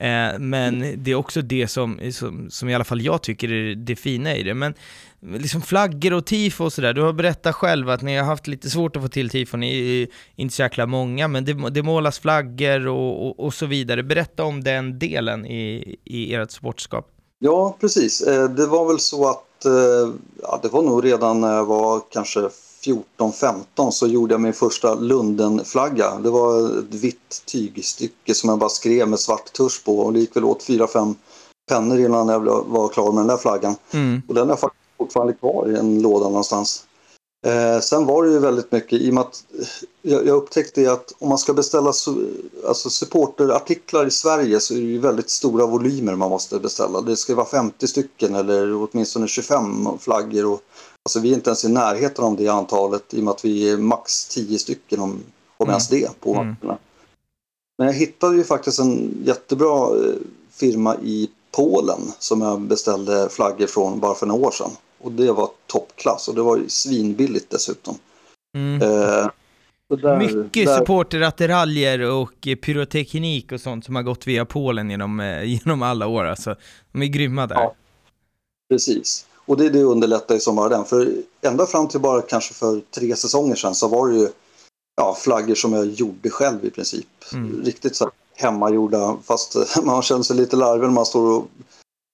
Eh, 0.00 0.38
men 0.38 0.94
det 0.96 1.10
är 1.10 1.14
också 1.14 1.42
det 1.42 1.68
som, 1.68 2.00
som, 2.12 2.50
som 2.50 2.68
i 2.68 2.74
alla 2.74 2.84
fall 2.84 3.00
jag 3.00 3.22
tycker 3.22 3.52
är 3.52 3.74
det 3.74 3.96
fina 3.96 4.36
i 4.36 4.42
det. 4.42 4.54
Men 4.54 4.74
liksom 5.20 5.62
flaggor 5.62 6.12
och 6.12 6.26
tifo 6.26 6.64
och 6.64 6.72
sådär, 6.72 6.92
du 6.92 7.02
har 7.02 7.12
berättat 7.12 7.54
själv 7.54 7.90
att 7.90 8.02
ni 8.02 8.16
har 8.16 8.24
haft 8.24 8.46
lite 8.46 8.70
svårt 8.70 8.96
att 8.96 9.02
få 9.02 9.08
till 9.08 9.30
tifo, 9.30 9.56
ni 9.56 10.02
är 10.02 10.08
inte 10.36 10.54
så 10.54 10.62
jäkla 10.62 10.86
många, 10.86 11.28
men 11.28 11.44
det, 11.44 11.70
det 11.70 11.82
målas 11.82 12.18
flaggor 12.18 12.86
och, 12.86 13.26
och, 13.26 13.40
och 13.40 13.54
så 13.54 13.66
vidare. 13.66 14.02
Berätta 14.02 14.44
om 14.44 14.64
den 14.64 14.98
delen 14.98 15.46
i, 15.46 15.96
i 16.04 16.34
ert 16.34 16.50
sportskap. 16.50 17.19
Ja, 17.42 17.76
precis. 17.80 18.20
Eh, 18.20 18.50
Det 18.50 18.66
var 18.66 18.86
väl 18.86 18.98
så 19.00 19.28
att 19.28 19.64
eh, 19.64 20.12
ja, 20.42 20.58
det 20.62 20.68
var 20.68 20.82
nog 20.82 21.04
redan 21.04 21.40
när 21.40 21.56
jag 21.56 21.64
var 21.64 22.00
kanske 22.10 22.48
14-15 23.18 23.90
så 23.90 24.06
gjorde 24.06 24.34
jag 24.34 24.40
min 24.40 24.52
första 24.52 24.94
Lundenflagga. 24.94 26.18
Det 26.18 26.30
var 26.30 26.78
ett 26.78 26.94
vitt 26.94 27.42
tygstycke 27.46 28.34
som 28.34 28.50
jag 28.50 28.58
bara 28.58 28.70
skrev 28.70 29.08
med 29.08 29.20
svart 29.20 29.52
tusch 29.52 29.84
på 29.84 29.98
och 29.98 30.12
det 30.12 30.18
gick 30.20 30.36
väl 30.36 30.44
åt 30.44 30.62
4-5 30.68 31.14
pennor 31.68 31.98
innan 31.98 32.28
jag 32.28 32.40
var 32.66 32.88
klar 32.88 33.12
med 33.12 33.20
den 33.20 33.26
där 33.28 33.36
flaggan. 33.36 33.74
Mm. 33.90 34.22
Och 34.28 34.34
den 34.34 34.50
är 34.50 34.56
faktiskt 34.56 34.84
fortfarande 34.98 35.32
kvar 35.32 35.72
i 35.72 35.78
en 35.78 36.02
låda 36.02 36.28
någonstans. 36.28 36.84
Eh, 37.46 37.80
sen 37.80 38.06
var 38.06 38.24
det 38.24 38.30
ju 38.30 38.38
väldigt 38.38 38.72
mycket 38.72 39.00
i 39.00 39.10
och 39.10 39.14
med 39.14 39.20
att 39.20 39.44
eh, 39.58 39.66
jag, 40.02 40.26
jag 40.26 40.36
upptäckte 40.36 40.92
att 40.92 41.12
om 41.18 41.28
man 41.28 41.38
ska 41.38 41.52
beställa 41.52 41.92
su, 41.92 42.10
alltså 42.66 42.90
supporterartiklar 42.90 44.06
i 44.06 44.10
Sverige 44.10 44.60
så 44.60 44.74
är 44.74 44.78
det 44.78 44.84
ju 44.84 44.98
väldigt 44.98 45.30
stora 45.30 45.66
volymer 45.66 46.14
man 46.16 46.30
måste 46.30 46.58
beställa. 46.58 47.00
Det 47.00 47.16
ska 47.16 47.34
vara 47.34 47.46
50 47.46 47.86
stycken 47.88 48.34
eller 48.34 48.74
åtminstone 48.74 49.28
25 49.28 49.98
flaggor. 49.98 50.46
Och, 50.46 50.60
alltså 51.04 51.20
vi 51.20 51.30
är 51.30 51.34
inte 51.34 51.50
ens 51.50 51.64
i 51.64 51.68
närheten 51.68 52.24
om 52.24 52.36
det 52.36 52.48
antalet 52.48 53.14
i 53.14 53.20
och 53.20 53.24
med 53.24 53.30
att 53.30 53.44
vi 53.44 53.70
är 53.70 53.76
max 53.76 54.28
10 54.28 54.58
stycken 54.58 55.00
om, 55.00 55.10
om 55.56 55.64
Mm. 55.64 55.70
ens 55.70 55.88
det 55.88 56.20
på 56.20 56.34
Mm. 56.34 56.46
matcherna. 56.62 56.78
Men 57.78 57.86
jag 57.86 57.94
hittade 57.94 58.36
ju 58.36 58.44
faktiskt 58.44 58.78
en 58.78 59.22
jättebra 59.24 59.86
eh, 59.96 60.14
firma 60.50 60.96
i 60.96 61.30
Polen 61.52 62.00
som 62.18 62.40
jag 62.40 62.60
beställde 62.60 63.28
flaggor 63.28 63.66
från 63.66 64.00
bara 64.00 64.14
för 64.14 64.26
några 64.26 64.46
år 64.46 64.50
sedan. 64.50 64.70
Och 65.00 65.12
det 65.12 65.32
var 65.32 65.48
toppklass 65.66 66.28
och 66.28 66.34
det 66.34 66.42
var 66.42 66.56
ju 66.56 66.68
svinbilligt 66.68 67.50
dessutom. 67.50 67.98
Mm. 68.56 68.82
Eh, 68.82 69.28
där- 70.02 70.18
Mycket 70.18 70.66
där- 70.66 70.78
supporterattiraljer 70.78 72.00
och 72.00 72.48
pyroteknik 72.62 73.52
och 73.52 73.60
sånt 73.60 73.84
som 73.84 73.96
har 73.96 74.02
gått 74.02 74.26
via 74.26 74.44
Polen 74.44 74.90
genom, 74.90 75.20
eh, 75.20 75.44
genom 75.44 75.82
alla 75.82 76.06
år. 76.06 76.24
Alltså, 76.24 76.56
de 76.92 77.02
är 77.02 77.06
grymma 77.06 77.46
där. 77.46 77.56
Ja. 77.56 77.74
Precis. 78.70 79.26
Och 79.46 79.56
det, 79.56 79.68
det 79.68 79.82
underlättar 79.82 80.34
ju 80.34 80.40
som 80.40 80.56
bara 80.56 80.68
den. 80.68 80.84
För 80.84 81.12
ända 81.42 81.66
fram 81.66 81.88
till 81.88 82.00
bara 82.00 82.22
kanske 82.22 82.54
för 82.54 82.80
tre 82.94 83.16
säsonger 83.16 83.54
sedan 83.54 83.74
så 83.74 83.88
var 83.88 84.08
det 84.08 84.16
ju 84.18 84.28
ja, 84.96 85.16
flaggor 85.20 85.54
som 85.54 85.72
jag 85.72 85.86
gjorde 85.86 86.30
själv 86.30 86.64
i 86.64 86.70
princip. 86.70 87.06
Mm. 87.32 87.62
Riktigt 87.64 87.96
så 87.96 88.10
hemmagjorda 88.34 89.16
fast 89.24 89.56
man 89.84 90.02
känner 90.02 90.22
sig 90.22 90.36
lite 90.36 90.56
larvig 90.56 90.82
när 90.82 90.94
man 90.94 91.06
står 91.06 91.36
och 91.38 91.48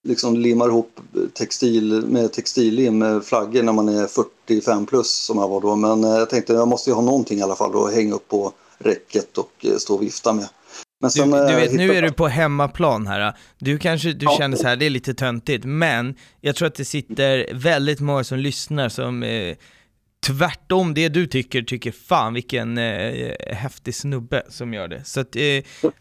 liksom 0.03 0.37
limmar 0.37 0.67
ihop 0.67 0.99
textil 1.33 2.03
med 2.07 2.33
textillim 2.33 2.97
med 2.97 3.23
flaggor 3.23 3.63
när 3.63 3.73
man 3.73 3.89
är 3.89 4.07
45 4.07 4.85
plus 4.85 5.09
som 5.13 5.37
jag 5.37 5.47
var 5.47 5.61
då. 5.61 5.75
Men 5.75 6.03
eh, 6.03 6.09
jag 6.09 6.29
tänkte 6.29 6.53
jag 6.53 6.67
måste 6.67 6.89
ju 6.89 6.93
ha 6.93 7.01
någonting 7.01 7.39
i 7.39 7.41
alla 7.41 7.55
fall 7.55 7.85
att 7.87 7.93
hänga 7.93 8.13
upp 8.15 8.27
på 8.27 8.51
räcket 8.79 9.37
och 9.37 9.51
eh, 9.63 9.75
stå 9.77 9.95
och 9.95 10.01
vifta 10.01 10.33
med. 10.33 10.47
Men 11.01 11.07
Du, 11.09 11.19
sen, 11.19 11.33
eh, 11.33 11.47
du 11.47 11.55
vet, 11.55 11.73
nu 11.73 11.93
är 11.93 12.01
du 12.01 12.11
på 12.11 12.27
hemmaplan 12.27 13.07
här. 13.07 13.33
Du 13.59 13.77
kanske 13.77 14.13
du 14.13 14.25
Ja. 14.25 14.35
känner 14.37 14.57
så 14.57 14.67
här, 14.67 14.75
det 14.75 14.85
är 14.85 14.89
lite 14.89 15.13
töntigt, 15.13 15.65
men 15.65 16.15
jag 16.41 16.55
tror 16.55 16.67
att 16.67 16.75
det 16.75 16.85
sitter 16.85 17.53
väldigt 17.53 17.99
många 17.99 18.23
som 18.23 18.37
lyssnar 18.39 18.89
som 18.89 19.23
eh, 19.23 19.55
tvärtom 20.25 20.93
det 20.93 21.09
du 21.09 21.27
tycker, 21.27 21.61
tycker 21.61 21.91
fan 21.91 22.33
vilken 22.33 22.77
eh, 22.77 23.31
häftig 23.39 23.95
snubbe 23.95 24.43
som 24.49 24.73
gör 24.73 24.87
det. 24.87 25.03
Så 25.05 25.19
att, 25.19 25.35
eh, 25.35 25.41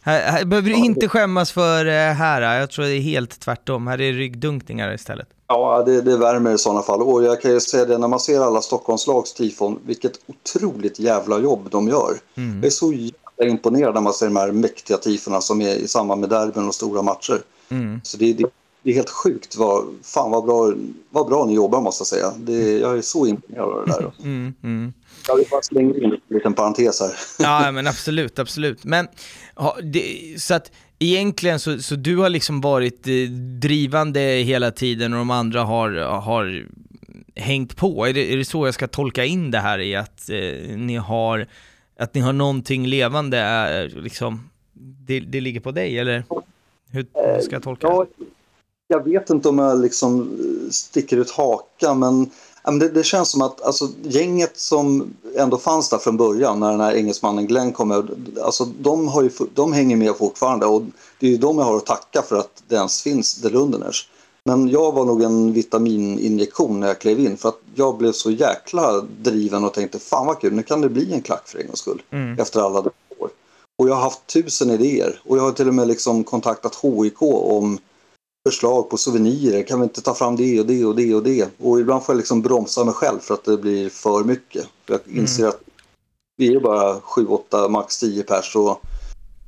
här, 0.00 0.30
här 0.32 0.44
behöver 0.44 0.70
du 0.70 0.76
inte 0.76 1.08
skämmas 1.08 1.52
för 1.52 1.86
eh, 1.86 1.92
här, 1.92 2.58
jag 2.60 2.70
tror 2.70 2.84
det 2.84 2.96
är 2.96 3.00
helt 3.00 3.40
tvärtom. 3.40 3.86
Här 3.86 4.00
är 4.00 4.12
ryggdunkningar 4.12 4.94
istället. 4.94 5.28
Ja, 5.48 5.82
det, 5.86 6.00
det 6.00 6.16
värmer 6.16 6.54
i 6.54 6.58
sådana 6.58 6.82
fall. 6.82 7.02
Och 7.02 7.22
jag 7.22 7.40
kan 7.40 7.50
ju 7.50 7.60
säga 7.60 7.84
det 7.84 7.98
när 7.98 8.08
man 8.08 8.20
ser 8.20 8.40
alla 8.40 8.60
Stockholmslags 8.60 9.34
tifon, 9.34 9.78
vilket 9.86 10.12
otroligt 10.26 10.98
jävla 10.98 11.38
jobb 11.38 11.68
de 11.70 11.88
gör. 11.88 12.14
Mm. 12.36 12.56
Jag 12.56 12.66
är 12.66 12.70
så 12.70 12.92
jävla 12.92 13.52
imponerad 13.52 13.94
när 13.94 14.00
man 14.00 14.12
ser 14.12 14.26
de 14.26 14.36
här 14.36 14.52
mäktiga 14.52 14.96
tifona 14.96 15.40
som 15.40 15.60
är 15.60 15.74
i 15.74 15.88
samband 15.88 16.20
med 16.20 16.30
derbyn 16.30 16.68
och 16.68 16.74
stora 16.74 17.02
matcher. 17.02 17.40
Mm. 17.68 18.00
Så 18.04 18.16
det, 18.16 18.32
det, 18.32 18.44
det 18.86 18.92
är 18.92 18.94
helt 18.94 19.10
sjukt 19.10 19.56
vad, 19.56 19.84
fan 20.02 20.30
vad 20.30 20.44
bra, 20.44 20.72
vad 21.10 21.26
bra 21.28 21.44
ni 21.44 21.54
jobbar 21.54 21.80
måste 21.80 22.00
jag 22.00 22.06
säga. 22.06 22.32
Det, 22.38 22.78
jag 22.78 22.98
är 22.98 23.02
så 23.02 23.26
imponerad 23.26 23.68
av 23.68 23.86
det 23.86 23.92
där. 23.92 24.12
Mm, 24.22 24.54
mm. 24.62 24.92
Jag 25.28 25.36
vill 25.36 25.46
bara 25.50 25.62
slänga 25.62 25.94
in 25.94 26.04
en 26.04 26.20
liten 26.28 26.54
parentes 26.54 27.00
här. 27.00 27.12
Ja, 27.38 27.72
men 27.72 27.86
absolut, 27.86 28.38
absolut. 28.38 28.84
Men 28.84 29.08
ha, 29.54 29.76
det, 29.82 30.34
så 30.42 30.54
att 30.54 30.72
egentligen 30.98 31.60
så, 31.60 31.78
så 31.78 31.94
du 31.94 32.16
har 32.16 32.28
liksom 32.28 32.60
varit 32.60 33.06
eh, 33.06 33.30
drivande 33.60 34.20
hela 34.20 34.70
tiden 34.70 35.12
och 35.12 35.18
de 35.18 35.30
andra 35.30 35.62
har, 35.62 35.90
har 36.00 36.66
hängt 37.34 37.76
på. 37.76 38.06
Är 38.06 38.12
det, 38.12 38.32
är 38.32 38.36
det 38.36 38.44
så 38.44 38.66
jag 38.66 38.74
ska 38.74 38.88
tolka 38.88 39.24
in 39.24 39.50
det 39.50 39.58
här 39.58 39.78
i 39.78 39.96
att 39.96 40.30
eh, 40.30 40.76
ni 40.76 40.96
har 40.96 41.46
att 41.98 42.14
ni 42.14 42.20
har 42.20 42.32
någonting 42.32 42.86
levande, 42.86 43.38
eh, 43.38 44.02
liksom, 44.02 44.50
det, 45.06 45.20
det 45.20 45.40
ligger 45.40 45.60
på 45.60 45.70
dig 45.70 45.98
eller? 45.98 46.24
Hur, 46.90 47.06
hur 47.14 47.40
ska 47.40 47.52
jag 47.52 47.62
tolka 47.62 47.88
det? 47.88 48.06
Ja, 48.88 48.96
jag 48.96 49.04
vet 49.04 49.30
inte 49.30 49.48
om 49.48 49.58
jag 49.58 49.80
liksom 49.80 50.20
eh, 50.20 50.70
sticker 50.70 51.16
ut 51.16 51.30
hakan 51.30 51.98
men, 51.98 52.30
det, 52.78 52.88
det 52.88 53.04
känns 53.04 53.28
som 53.28 53.42
att 53.42 53.62
alltså, 53.62 53.88
gänget 54.02 54.58
som 54.58 55.14
ändå 55.36 55.58
fanns 55.58 55.88
där 55.88 55.98
från 55.98 56.16
början 56.16 56.60
när 56.60 56.70
den 56.70 56.80
här 56.80 56.94
engelsmannen 56.94 57.46
Glenn 57.46 57.72
kom 57.72 57.90
över, 57.90 58.10
alltså, 58.42 58.64
de, 58.64 59.08
har 59.08 59.22
ju, 59.22 59.30
de 59.54 59.72
hänger 59.72 59.96
med 59.96 60.16
fortfarande 60.16 60.66
och 60.66 60.82
det 61.20 61.26
är 61.26 61.30
ju 61.30 61.36
de 61.36 61.58
jag 61.58 61.64
har 61.64 61.76
att 61.76 61.86
tacka 61.86 62.22
för 62.22 62.36
att 62.36 62.62
det 62.68 62.74
ens 62.74 63.02
finns 63.02 63.40
The 63.40 63.48
Lunderners. 63.48 64.08
Men 64.44 64.68
jag 64.68 64.92
var 64.92 65.04
nog 65.04 65.22
en 65.22 65.52
vitamininjektion 65.52 66.80
när 66.80 66.86
jag 66.86 66.98
klev 66.98 67.20
in 67.20 67.36
för 67.36 67.48
att 67.48 67.60
jag 67.74 67.96
blev 67.96 68.12
så 68.12 68.30
jäkla 68.30 69.00
driven 69.22 69.64
och 69.64 69.74
tänkte 69.74 69.98
fan 69.98 70.26
vad 70.26 70.40
kul, 70.40 70.52
nu 70.52 70.62
kan 70.62 70.80
det 70.80 70.88
bli 70.88 71.12
en 71.12 71.22
klack 71.22 71.48
för 71.48 71.58
en 71.58 71.66
gångs 71.66 71.78
skull 71.78 72.02
Mm. 72.10 72.38
efter 72.38 72.60
alla 72.60 72.78
år. 73.18 73.30
Och 73.78 73.88
jag 73.88 73.94
har 73.94 74.02
haft 74.02 74.26
tusen 74.26 74.70
idéer 74.70 75.20
och 75.24 75.36
jag 75.36 75.42
har 75.42 75.52
till 75.52 75.68
och 75.68 75.74
med 75.74 75.88
liksom 75.88 76.24
kontaktat 76.24 76.78
HIK 76.82 77.22
om 77.22 77.78
förslag 78.46 78.90
på 78.90 78.96
souvenirer. 78.96 79.62
Kan 79.62 79.80
vi 79.80 79.84
inte 79.84 80.02
ta 80.02 80.14
fram 80.14 80.36
det 80.36 80.60
och 80.60 80.66
det 80.66 80.84
och 80.84 80.96
det 80.96 81.14
och 81.14 81.22
det? 81.22 81.48
Och 81.58 81.80
ibland 81.80 82.04
får 82.04 82.12
jag 82.12 82.16
liksom 82.16 82.42
bromsa 82.42 82.84
mig 82.84 82.94
själv 82.94 83.18
för 83.18 83.34
att 83.34 83.44
det 83.44 83.56
blir 83.56 83.90
för 83.90 84.24
mycket. 84.24 84.68
Jag 84.86 85.00
inser 85.06 85.46
att 85.46 85.60
vi 86.36 86.54
är 86.54 86.60
bara 86.60 87.00
7, 87.00 87.26
8, 87.26 87.68
max 87.68 87.98
10 87.98 88.22
pers 88.22 88.56
och 88.56 88.80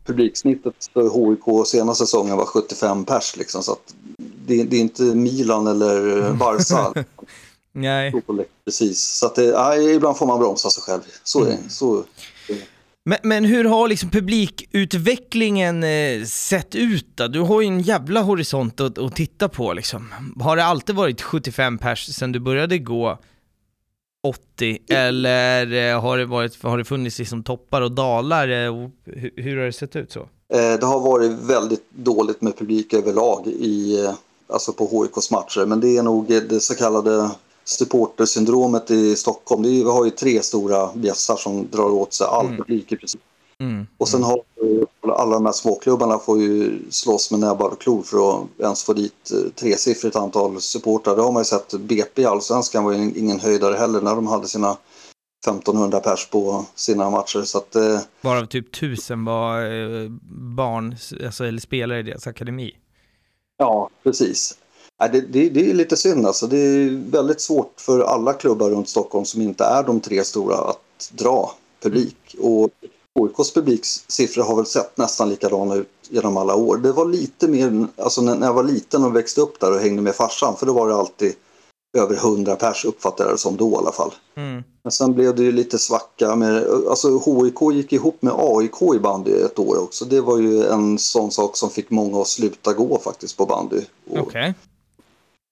publiksnittet 0.04 0.74
för 0.92 1.02
HIK 1.02 1.66
senaste 1.66 2.06
säsongen 2.06 2.36
var 2.36 2.44
75 2.44 3.04
pers 3.04 3.36
liksom. 3.36 3.62
Så 3.62 3.72
att 3.72 3.94
det, 4.18 4.64
det 4.64 4.76
är 4.76 4.80
inte 4.80 5.02
Milan 5.02 5.66
eller 5.66 6.30
Barca. 6.32 7.04
Nej. 7.72 8.22
Precis, 8.64 9.00
så 9.02 9.26
att 9.26 9.34
det, 9.34 9.44
ja, 9.44 9.76
ibland 9.76 10.16
får 10.16 10.26
man 10.26 10.38
bromsa 10.38 10.70
sig 10.70 10.82
själv. 10.82 11.00
Så 11.24 11.40
är 11.40 11.46
det. 11.46 11.52
Mm. 11.52 11.68
Så, 11.68 12.04
Men, 13.08 13.18
men 13.22 13.44
hur 13.44 13.64
har 13.64 13.88
liksom 13.88 14.10
publikutvecklingen 14.10 15.84
eh, 15.84 16.24
sett 16.24 16.74
ut 16.74 17.06
då? 17.14 17.28
Du 17.28 17.40
har 17.40 17.60
ju 17.60 17.66
en 17.66 17.80
jävla 17.80 18.22
horisont 18.22 18.80
att, 18.80 18.98
att 18.98 19.16
titta 19.16 19.48
på 19.48 19.72
liksom. 19.72 20.14
Har 20.40 20.56
det 20.56 20.64
alltid 20.64 20.94
varit 20.94 21.22
75 21.22 21.78
pers 21.78 22.14
sedan 22.14 22.32
du 22.32 22.40
började 22.40 22.78
gå 22.78 23.18
80? 24.22 24.78
Eller 24.88 25.92
eh, 25.92 26.00
har 26.00 26.18
det, 26.18 26.26
varit, 26.26 26.62
har 26.62 26.78
det 26.78 26.84
funnits 26.84 27.18
liksom 27.18 27.42
toppar 27.42 27.82
och 27.82 27.92
dalar? 27.92 28.48
eh, 28.48 28.88
hur, 29.04 29.30
hur 29.36 29.56
har 29.56 29.66
det 29.66 29.72
sett 29.72 29.96
ut 29.96 30.12
så? 30.12 30.28
Det 30.48 30.84
har 30.84 31.00
varit 31.00 31.32
väldigt 31.32 31.90
dåligt 31.90 32.42
med 32.42 32.58
publik 32.58 32.94
överlag 32.94 33.46
i, 33.46 34.08
alltså 34.46 34.72
på 34.72 35.04
HIKs 35.04 35.30
matcher. 35.30 35.66
Men 35.66 35.80
det 35.80 35.96
är 35.96 36.02
nog 36.02 36.26
det 36.26 36.60
så 36.60 36.74
kallade 36.74 37.30
supportersyndromet 37.68 38.90
i 38.90 39.16
Stockholm. 39.16 39.62
Det 39.62 39.68
är, 39.68 39.84
vi 39.84 39.90
har 39.90 40.04
ju 40.04 40.10
tre 40.10 40.42
stora 40.42 40.90
bjässar 40.94 41.36
som 41.36 41.68
drar 41.70 41.90
åt 41.90 42.12
sig 42.14 42.26
all 42.26 42.46
Mm. 42.46 42.56
publik 42.56 42.92
i 42.92 42.96
princip. 42.96 43.20
Mm. 43.60 43.86
Och 43.98 44.08
sen 44.08 44.22
har 44.22 44.40
vi- 44.62 44.84
alla 45.12 45.34
de 45.34 45.46
här 45.46 45.52
småklubbarna 45.52 46.18
får 46.18 46.40
ju 46.40 46.78
slåss 46.90 47.30
med 47.30 47.40
näbbar 47.40 47.68
och 47.68 47.80
klor 47.80 48.02
för 48.02 48.34
att 48.42 48.46
ens 48.60 48.84
få 48.84 48.92
dit 48.92 49.30
eh, 49.32 49.50
tresiffrigt 49.54 50.16
antal 50.16 50.60
supportrar. 50.60 51.16
Det 51.16 51.22
har 51.22 51.32
man 51.32 51.40
ju 51.40 51.44
sett. 51.44 51.74
BP 51.74 52.22
i 52.22 52.24
Allsvenskan 52.24 52.84
var 52.84 52.92
ju 52.92 53.12
ingen 53.18 53.40
höjdare 53.40 53.76
heller 53.76 54.00
när 54.00 54.14
de 54.14 54.26
hade 54.26 54.48
sina 54.48 54.76
1500 55.46 56.00
pers 56.00 56.26
på 56.30 56.64
sina 56.74 57.10
matcher. 57.10 57.42
Så 57.42 57.58
att, 57.58 57.76
eh, 57.76 58.00
Varav 58.20 58.46
typ 58.46 58.72
tusen 58.72 59.24
var 59.24 59.62
eh, 59.64 60.08
barn, 60.56 60.96
alltså, 61.24 61.44
eller 61.44 61.60
spelare 61.60 61.98
i 61.98 62.02
deras 62.02 62.26
akademi. 62.26 62.72
Ja, 63.58 63.90
precis. 64.02 64.58
Nej, 65.00 65.10
det, 65.12 65.20
det, 65.20 65.48
det 65.48 65.70
är 65.70 65.74
lite 65.74 65.96
synd 65.96 66.26
alltså. 66.26 66.46
Det 66.46 66.58
är 66.58 67.10
väldigt 67.10 67.40
svårt 67.40 67.80
för 67.80 68.00
alla 68.00 68.32
klubbar 68.32 68.70
runt 68.70 68.88
Stockholm 68.88 69.24
som 69.24 69.42
inte 69.42 69.64
är 69.64 69.82
de 69.82 70.00
tre 70.00 70.24
stora 70.24 70.56
att 70.56 71.10
dra 71.12 71.52
publik. 71.82 72.36
Och 72.40 72.70
HIKs 73.18 73.54
publiksiffror 73.54 74.42
har 74.42 74.56
väl 74.56 74.66
sett 74.66 74.96
nästan 74.96 75.28
likadana 75.28 75.74
ut 75.74 75.88
genom 76.08 76.36
alla 76.36 76.54
år. 76.54 76.76
Det 76.76 76.92
var 76.92 77.06
lite 77.06 77.48
mer, 77.48 77.86
alltså 77.96 78.22
när 78.22 78.46
jag 78.46 78.54
var 78.54 78.64
liten 78.64 79.04
och 79.04 79.16
växte 79.16 79.40
upp 79.40 79.60
där 79.60 79.72
och 79.72 79.80
hängde 79.80 80.02
med 80.02 80.14
farsan, 80.14 80.56
för 80.56 80.66
då 80.66 80.72
var 80.72 80.88
det 80.88 80.94
alltid 80.94 81.34
över 81.98 82.14
100 82.16 82.56
pers 82.56 82.84
uppfattade 82.84 83.28
jag 83.28 83.34
det 83.34 83.40
som 83.40 83.56
då 83.56 83.72
i 83.72 83.76
alla 83.76 83.92
fall. 83.92 84.14
Mm. 84.36 84.62
Men 84.82 84.92
sen 84.92 85.14
blev 85.14 85.36
det 85.36 85.42
ju 85.42 85.52
lite 85.52 85.78
svacka 85.78 86.36
med, 86.36 86.66
alltså 86.88 87.18
HIK 87.18 87.74
gick 87.76 87.92
ihop 87.92 88.22
med 88.22 88.34
AIK 88.36 88.82
i 88.96 88.98
bandy 88.98 89.32
ett 89.32 89.58
år 89.58 89.82
också. 89.82 90.04
Det 90.04 90.20
var 90.20 90.38
ju 90.38 90.66
en 90.66 90.98
sån 90.98 91.30
sak 91.30 91.56
som 91.56 91.70
fick 91.70 91.90
många 91.90 92.20
att 92.20 92.28
sluta 92.28 92.72
gå 92.72 92.98
faktiskt 92.98 93.36
på 93.36 93.46
bandy. 93.46 93.80
Okej. 94.10 94.54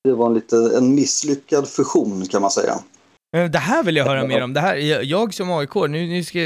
Det 0.07 0.15
var 0.15 0.27
en 0.27 0.35
lite 0.35 0.57
en 0.77 0.95
misslyckad 0.95 1.69
fusion 1.69 2.27
kan 2.27 2.43
man 2.43 2.51
säga. 2.51 2.75
Men 3.33 3.53
Det 3.53 3.59
här 3.59 3.83
vill 3.83 3.97
jag 3.97 4.05
höra 4.05 4.27
mer 4.27 4.43
om. 4.43 4.53
Det 4.53 4.61
här, 4.61 4.77
jag, 5.03 5.35
som 5.35 5.51
AIK, 5.51 5.75
nu, 5.75 6.07
nu 6.07 6.25
ska 6.25 6.39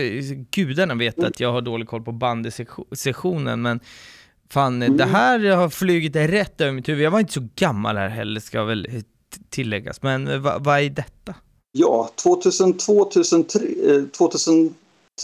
gudarna 0.50 0.94
veta 0.94 1.26
att 1.26 1.40
jag 1.40 1.52
har 1.52 1.60
dålig 1.60 1.88
koll 1.88 2.02
på 2.02 2.12
bandysessionen, 2.12 3.62
men 3.62 3.80
fan, 4.50 4.96
det 4.96 5.04
här 5.04 5.50
har 5.50 5.68
flugit 5.68 6.16
rätt 6.16 6.60
över 6.60 6.72
mitt 6.72 6.88
huvud. 6.88 7.04
Jag 7.04 7.10
var 7.10 7.20
inte 7.20 7.32
så 7.32 7.48
gammal 7.56 7.96
här 7.96 8.08
heller, 8.08 8.40
ska 8.40 8.64
väl 8.64 9.02
tilläggas. 9.50 10.02
Men 10.02 10.28
eh, 10.28 10.38
vad 10.38 10.64
vad 10.64 10.80
är 10.80 10.90
detta? 10.90 11.34
Ja, 11.72 12.10
2002, 12.14 13.04
2003, 13.04 13.60
eh, 13.86 14.02
2000, 14.02 14.74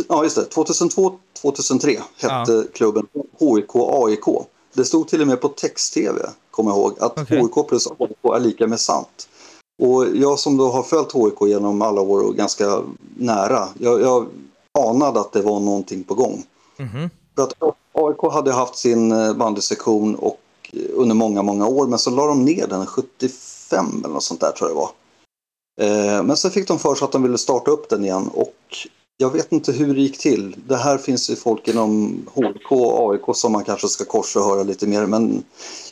ja 0.08 0.22
just 0.22 0.36
det, 0.36 0.44
2002, 0.44 1.18
2003 1.42 1.90
hette 2.16 2.64
klubben 2.74 3.06
HIK 3.38 3.70
AIK. 3.74 4.46
Det 4.76 4.84
stod 4.84 5.08
till 5.08 5.20
och 5.20 5.26
med 5.26 5.40
på 5.40 5.48
text-tv, 5.48 6.30
kommer 6.50 6.70
jag 6.70 6.78
ihåg, 6.78 6.92
att 7.00 7.20
Okej. 7.20 7.38
HIK 7.38 7.68
plus 7.68 7.86
AIK 7.86 8.36
är 8.36 8.40
lika 8.40 8.66
med 8.66 8.80
sant. 8.80 9.28
Och 9.82 10.06
jag 10.14 10.38
som 10.38 10.56
då 10.56 10.68
har 10.68 10.82
följt 10.82 11.12
HIK 11.12 11.48
genom 11.48 11.82
alla 11.82 12.00
år 12.00 12.26
och 12.26 12.34
ganska 12.34 12.82
nära, 13.16 13.68
jag, 13.78 14.00
jag 14.00 14.26
anade 14.78 15.20
att 15.20 15.32
det 15.32 15.42
var 15.42 15.60
någonting 15.60 16.04
på 16.04 16.14
gång. 16.14 16.44
Mhm. 16.76 17.10
För 17.34 17.42
att 17.42 17.52
AIK 17.92 18.32
hade 18.32 18.52
haft 18.52 18.76
sin 18.76 19.12
eh, 19.12 19.34
bandysektion 19.34 20.14
och 20.14 20.40
eh, 20.72 20.80
under 20.94 21.14
många, 21.14 21.42
många 21.42 21.66
år, 21.66 21.86
men 21.86 21.98
så 21.98 22.10
la 22.10 22.26
de 22.26 22.44
ner 22.44 22.66
den 22.66 22.86
75 22.86 23.86
eller 24.04 24.14
något 24.14 24.22
sånt 24.22 24.40
där 24.40 24.52
tror 24.52 24.70
jag 24.70 24.76
det 24.76 24.80
var. 24.80 24.90
Eh, 25.80 26.22
Men 26.22 26.36
sen 26.36 26.50
fick 26.50 26.68
de 26.68 26.78
för 26.78 26.94
sig 26.94 27.04
att 27.04 27.12
de 27.12 27.22
ville 27.22 27.38
starta 27.38 27.70
upp 27.70 27.88
den 27.88 28.04
igen 28.04 28.30
och 28.34 28.54
jag 29.16 29.30
vet 29.30 29.52
inte 29.52 29.72
hur 29.72 29.94
det 29.94 30.00
gick 30.00 30.18
till. 30.18 30.56
Det 30.66 30.76
här 30.76 30.98
finns 30.98 31.30
ju 31.30 31.36
folk 31.36 31.68
inom 31.68 32.20
HK 32.34 32.72
och 32.72 33.10
AIK 33.10 33.36
som 33.36 33.52
man 33.52 33.64
kanske 33.64 33.88
ska 33.88 34.04
korsa 34.04 34.40
och 34.40 34.46
höra 34.46 34.62
lite 34.62 34.86
mer, 34.86 35.06
men 35.06 35.44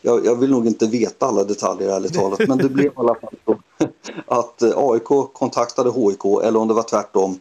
jag, 0.03 0.27
jag 0.27 0.37
vill 0.37 0.51
nog 0.51 0.67
inte 0.67 0.87
veta 0.87 1.27
alla 1.27 1.45
detaljer 1.45 1.89
ärligt 1.89 2.15
talat. 2.21 2.41
Men 2.49 2.59
det 2.59 2.69
blev 2.69 2.87
i 2.87 2.91
alla 2.97 3.15
fall 3.15 3.35
så 3.45 3.59
att 4.27 4.63
eh, 4.63 4.73
AIK 4.77 5.33
kontaktade 5.33 5.93
HIK, 5.93 6.25
eller 6.45 6.57
om 6.57 6.69
det 6.69 6.75
var 6.75 6.83
tvärtom. 6.83 7.39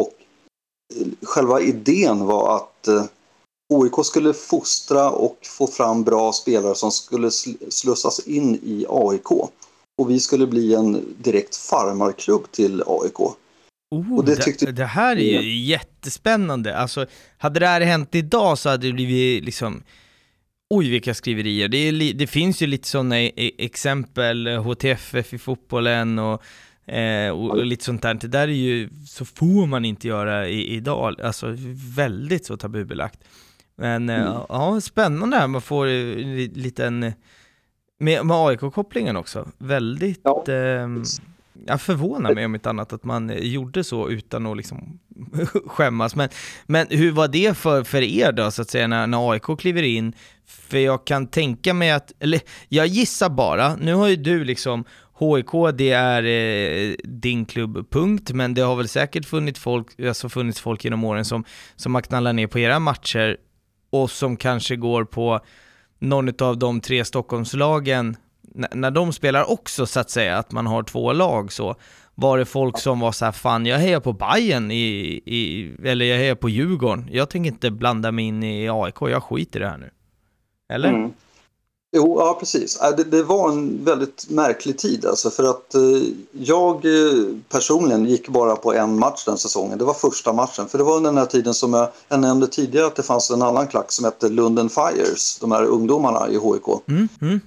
Och 0.00 0.12
eh, 1.00 1.06
själva 1.22 1.60
idén 1.60 2.26
var 2.26 2.56
att 2.56 2.88
eh, 2.88 3.04
OIK 3.72 4.06
skulle 4.06 4.32
fostra 4.32 5.10
och 5.10 5.38
få 5.42 5.66
fram 5.66 6.02
bra 6.02 6.32
spelare 6.32 6.74
som 6.74 6.90
skulle 6.90 7.28
sl- 7.28 7.70
slussas 7.70 8.18
in 8.18 8.54
i 8.54 8.86
AIK. 8.88 9.30
Och 9.98 10.10
vi 10.10 10.20
skulle 10.20 10.46
bli 10.46 10.74
en 10.74 11.16
direkt 11.18 11.56
farmarklubb 11.56 12.50
till 12.50 12.82
AIK. 12.86 13.36
Oh, 13.90 14.18
Och 14.18 14.24
det 14.24 14.60
det, 14.60 14.72
det 14.72 14.84
här 14.84 15.16
är 15.16 15.40
ju 15.40 15.56
jättespännande. 15.58 16.76
Alltså, 16.76 17.06
hade 17.38 17.60
det 17.60 17.66
här 17.66 17.80
hänt 17.80 18.14
idag 18.14 18.58
så 18.58 18.68
hade 18.68 18.86
det 18.86 18.92
blivit 18.92 19.44
liksom 19.44 19.82
Oj 20.74 20.90
vilka 20.90 21.14
skriverier. 21.14 21.68
Det, 21.68 21.76
är 21.78 22.14
det 22.14 22.26
finns 22.26 22.62
ju 22.62 22.66
lite 22.66 22.88
sådana 22.88 23.20
e- 23.20 23.50
exempel, 23.58 24.46
HTFF 24.46 25.34
i 25.34 25.38
fotbollen 25.38 26.18
och, 26.18 26.42
eh, 26.92 27.30
och, 27.30 27.50
och 27.50 27.64
lite 27.66 27.84
sånt 27.84 28.02
där. 28.02 28.14
Det 28.14 28.28
där 28.28 28.48
är 28.48 28.52
ju, 28.52 28.88
så 29.08 29.24
får 29.24 29.66
man 29.66 29.84
inte 29.84 30.08
göra 30.08 30.48
i, 30.48 30.74
idag, 30.76 31.20
alltså 31.20 31.46
väldigt 31.96 32.46
så 32.46 32.56
tabubelagt. 32.56 33.20
Men 33.76 34.08
eh, 34.08 34.20
Mm. 34.20 34.32
ja, 34.48 34.80
spännande 34.80 35.36
här, 35.36 35.46
man 35.46 35.62
får 35.62 35.86
eh, 35.86 35.92
en 35.92 36.36
li- 36.36 36.52
liten, 36.54 37.12
med, 37.98 38.26
med 38.26 38.36
AIK-kopplingen 38.36 39.16
också, 39.16 39.48
väldigt, 39.58 40.20
Ja. 40.24 40.44
ehm, 40.48 41.02
jag 41.66 41.80
förvånar 41.80 42.34
mig 42.34 42.44
om 42.44 42.54
inte 42.54 42.70
annat 42.70 42.92
att 42.92 43.04
man 43.04 43.30
eh, 43.30 43.38
gjorde 43.38 43.84
så 43.84 44.08
utan 44.08 44.46
att 44.46 44.56
liksom 44.56 44.98
skämmas. 45.66 46.16
Men, 46.16 46.28
men 46.66 46.86
hur 46.90 47.12
var 47.12 47.28
det 47.28 47.56
för, 47.56 47.84
för 47.84 48.02
er 48.02 48.32
då, 48.32 48.50
så 48.50 48.62
att 48.62 48.70
säga, 48.70 48.86
när, 48.86 49.06
när 49.06 49.30
AIK 49.30 49.58
kliver 49.58 49.82
in? 49.82 50.12
För 50.46 50.78
jag 50.78 51.06
kan 51.06 51.26
tänka 51.26 51.74
mig 51.74 51.90
att, 51.90 52.12
eller 52.20 52.40
jag 52.68 52.86
gissar 52.86 53.28
bara, 53.28 53.76
nu 53.76 53.94
har 53.94 54.08
ju 54.08 54.16
du 54.16 54.44
liksom 54.44 54.84
HIK, 55.18 55.76
det 55.78 55.90
är 55.90 56.22
eh, 56.22 56.94
din 57.04 57.44
klubb, 57.44 57.90
punkt, 57.90 58.30
men 58.32 58.54
det 58.54 58.60
har 58.60 58.76
väl 58.76 58.88
säkert 58.88 59.24
funnits 59.24 59.60
folk, 59.60 60.00
alltså 60.00 60.28
funnits 60.28 60.60
folk 60.60 60.84
genom 60.84 61.04
åren 61.04 61.24
som, 61.24 61.44
som 61.76 61.94
har 61.94 62.02
knallat 62.02 62.34
ner 62.34 62.46
på 62.46 62.58
era 62.58 62.78
matcher 62.78 63.36
och 63.90 64.10
som 64.10 64.36
kanske 64.36 64.76
går 64.76 65.04
på 65.04 65.40
någon 65.98 66.42
av 66.42 66.58
de 66.58 66.80
tre 66.80 67.04
Stockholmslagen 67.04 68.16
när 68.54 68.90
de 68.90 69.12
spelar 69.12 69.50
också 69.50 69.86
så 69.86 70.00
att 70.00 70.10
säga, 70.10 70.38
att 70.38 70.52
man 70.52 70.66
har 70.66 70.82
två 70.82 71.12
lag 71.12 71.52
så, 71.52 71.76
var 72.14 72.38
det 72.38 72.44
folk 72.44 72.78
som 72.78 73.00
var 73.00 73.12
så 73.12 73.24
här, 73.24 73.32
fan 73.32 73.66
jag 73.66 73.78
hejar 73.78 74.00
på 74.00 74.12
Bayern 74.12 74.70
i, 74.70 75.22
i, 75.24 75.72
eller 75.84 76.04
jag 76.04 76.16
hejar 76.16 76.34
på 76.34 76.48
Djurgården, 76.48 77.08
jag 77.12 77.30
tänker 77.30 77.50
inte 77.50 77.70
blanda 77.70 78.12
mig 78.12 78.24
in 78.24 78.42
i 78.42 78.68
AIK, 78.68 78.96
jag 79.00 79.22
skiter 79.22 79.60
i 79.60 79.62
det 79.62 79.68
här 79.68 79.78
nu. 79.78 79.90
Eller? 80.72 80.88
Mm. 80.88 81.12
Jo, 81.92 82.20
ja 82.20 82.36
precis. 82.40 82.80
Äh, 82.80 82.96
Det, 82.96 83.04
det 83.04 83.22
var 83.22 83.52
en 83.52 83.84
väldigt 83.84 84.30
märklig 84.30 84.78
tid 84.78 85.06
alltså 85.06 85.30
för 85.30 85.44
att 85.44 85.74
eh, 85.74 85.80
jag 86.32 86.84
eh, 86.84 87.34
personligen 87.48 88.04
gick 88.04 88.28
bara 88.28 88.56
på 88.56 88.74
en 88.74 88.98
match 88.98 89.24
den 89.24 89.38
säsongen. 89.38 89.78
Det 89.78 89.84
var 89.84 89.94
första 89.94 90.32
matchen. 90.32 90.68
För 90.68 90.78
det 90.78 90.84
var 90.84 90.96
under 90.96 91.10
den 91.10 91.18
här 91.18 91.26
tiden 91.26 91.54
som 91.54 91.74
jag, 91.74 91.88
jag 92.08 92.20
nämnde 92.20 92.46
tidigare 92.46 92.86
att 92.86 92.96
det 92.96 93.02
fanns 93.02 93.30
en 93.30 93.42
annan 93.42 93.66
klack 93.66 93.92
som 93.92 94.04
hette 94.04 94.28
Lunden 94.28 94.68
Fires, 94.68 95.38
de 95.40 95.52
här 95.52 95.64
ungdomarna 95.64 96.28
i 96.28 96.32
HIK. 96.32 96.88
Mm, 96.88 97.08
mm, 97.20 97.40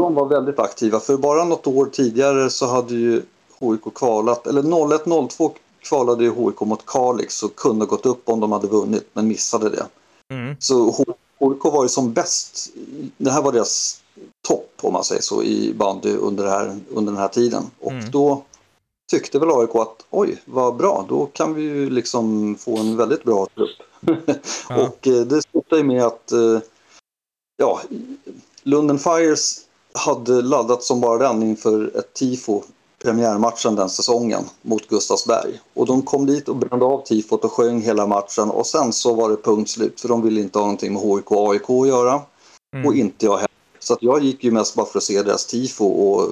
De 0.00 0.14
var 0.14 0.26
väldigt 0.26 0.58
aktiva. 0.58 1.00
För 1.00 1.16
bara 1.16 1.44
något 1.44 1.66
år 1.66 1.86
tidigare 1.86 2.50
så 2.50 2.66
hade 2.66 2.94
ju 2.94 3.22
HIK 3.60 3.94
kvalat, 3.94 4.46
eller 4.46 4.62
01-02 4.62 5.50
kvalade 5.82 6.24
ju 6.24 6.30
HIK 6.34 6.60
mot 6.60 6.86
Kalix 6.86 7.42
och 7.42 7.56
kunde 7.56 7.86
gått 7.86 8.06
upp 8.06 8.28
om 8.28 8.40
de 8.40 8.52
hade 8.52 8.66
vunnit 8.66 9.06
men 9.12 9.28
missade 9.28 9.68
det. 9.70 9.86
mm, 10.30 10.56
Så 10.58 10.90
HIK 11.40 11.64
var 11.64 11.82
ju 11.82 11.88
som 11.88 12.12
bäst, 12.12 12.68
det 13.16 13.30
här 13.30 13.42
var 13.42 13.52
deras 13.52 14.00
topp 14.48 14.72
om 14.80 14.92
man 14.92 15.04
säger 15.04 15.22
så 15.22 15.42
i 15.42 15.74
bandy 15.74 16.16
under, 16.16 16.46
här, 16.46 16.80
under 16.90 17.12
den 17.12 17.20
här 17.20 17.28
tiden. 17.28 17.62
Och 17.80 17.92
Mm. 17.92 18.10
då 18.10 18.42
tyckte 19.10 19.38
väl 19.38 19.50
AIK 19.50 19.74
att 19.74 20.04
oj 20.10 20.42
vad 20.44 20.76
bra, 20.76 21.04
då 21.08 21.26
kan 21.26 21.54
vi 21.54 21.62
ju 21.62 21.90
liksom 21.90 22.54
få 22.58 22.76
en 22.78 22.96
väldigt 22.96 23.24
bra 23.24 23.46
trupp. 23.54 23.70
Ja. 24.68 24.82
och 24.88 25.06
eh, 25.06 25.20
det 25.20 25.42
slutade 25.42 25.80
ju 25.82 25.86
med 25.86 26.04
att 26.04 26.32
eh, 26.32 26.58
ja, 27.56 27.80
Lunden 28.62 28.98
Fires 28.98 29.60
hade 29.94 30.42
laddat 30.42 30.82
som 30.82 31.00
bara 31.00 31.18
den 31.18 31.42
inför 31.42 31.98
ett 31.98 32.14
tifo 32.14 32.62
premiärmatchen 33.02 33.74
den 33.76 33.90
säsongen 33.90 34.44
mot 34.62 34.88
Gustavsberg. 34.88 35.60
Och 35.74 35.86
de 35.86 36.02
kom 36.02 36.26
dit 36.26 36.48
och 36.48 36.56
brände 36.56 36.84
av 36.84 37.04
tifot 37.04 37.44
och 37.44 37.52
sjöng 37.52 37.80
hela 37.80 38.06
matchen 38.06 38.50
och 38.50 38.66
sen 38.66 38.92
så 38.92 39.14
var 39.14 39.30
det 39.30 39.36
punkt 39.36 39.70
slut 39.70 40.00
för 40.00 40.08
de 40.08 40.22
ville 40.22 40.40
inte 40.40 40.58
ha 40.58 40.64
någonting 40.64 40.92
med 40.92 41.02
HIK 41.02 41.30
och 41.30 41.52
AIK 41.52 41.70
att 41.70 41.88
göra 41.88 42.22
mm. 42.74 42.86
och 42.86 42.94
inte 42.94 43.26
jag 43.26 43.36
heller. 43.36 43.50
Så 43.78 43.92
att 43.92 44.02
jag 44.02 44.22
gick 44.22 44.44
ju 44.44 44.50
mest 44.50 44.74
bara 44.74 44.86
för 44.86 44.98
att 44.98 45.04
se 45.04 45.22
deras 45.22 45.46
tifo 45.46 45.86
och 45.86 46.28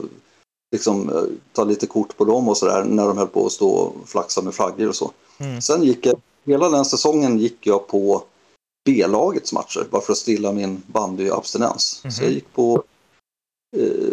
liksom 0.72 1.08
eh, 1.08 1.22
ta 1.52 1.64
lite 1.64 1.86
kort 1.86 2.16
på 2.16 2.24
dem 2.24 2.48
och 2.48 2.56
sådär 2.56 2.84
när 2.84 3.06
de 3.06 3.18
höll 3.18 3.26
på 3.26 3.46
att 3.46 3.52
stå 3.52 3.68
och 3.68 3.94
flaxa 4.08 4.42
med 4.42 4.54
flaggor 4.54 4.88
och 4.88 4.96
så. 4.96 5.10
Mm. 5.38 5.60
Sen 5.60 5.82
gick 5.82 6.06
jag, 6.06 6.16
hela 6.44 6.68
den 6.68 6.84
säsongen 6.84 7.38
gick 7.38 7.66
jag 7.66 7.86
på 7.86 8.22
B-lagets 8.84 9.52
matcher 9.52 9.86
bara 9.90 10.02
för 10.02 10.12
att 10.12 10.18
stilla 10.18 10.52
min 10.52 10.82
bandyabstinens. 10.86 12.02
Så 12.10 12.22
jag 12.22 12.32
gick 12.32 12.52
på 12.54 12.82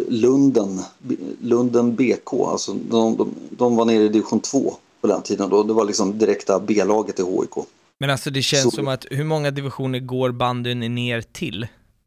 Lunden, 0.08 0.80
B- 0.98 1.16
Lunden 1.40 1.94
BK, 1.96 2.32
alltså 2.32 2.72
de, 2.74 3.16
de, 3.16 3.34
de 3.50 3.76
var 3.76 3.84
nere 3.84 4.02
i 4.02 4.08
division 4.08 4.40
2 4.40 4.74
på 5.00 5.06
den 5.06 5.22
tiden 5.22 5.50
då. 5.50 5.62
Det 5.62 5.72
var 5.72 5.84
liksom 5.84 6.18
direkta 6.18 6.60
B-laget 6.60 7.20
i 7.20 7.22
HIK. 7.22 7.66
Men 7.98 8.10
alltså 8.10 8.30
det 8.30 8.42
känns 8.42 8.62
Så- 8.62 8.70
som 8.70 8.88
att, 8.88 9.06
hur 9.10 9.24
många 9.24 9.50
divisioner 9.50 9.98
går 9.98 10.30
bandyn 10.30 10.94
ner 10.94 11.20
till? 11.32 11.66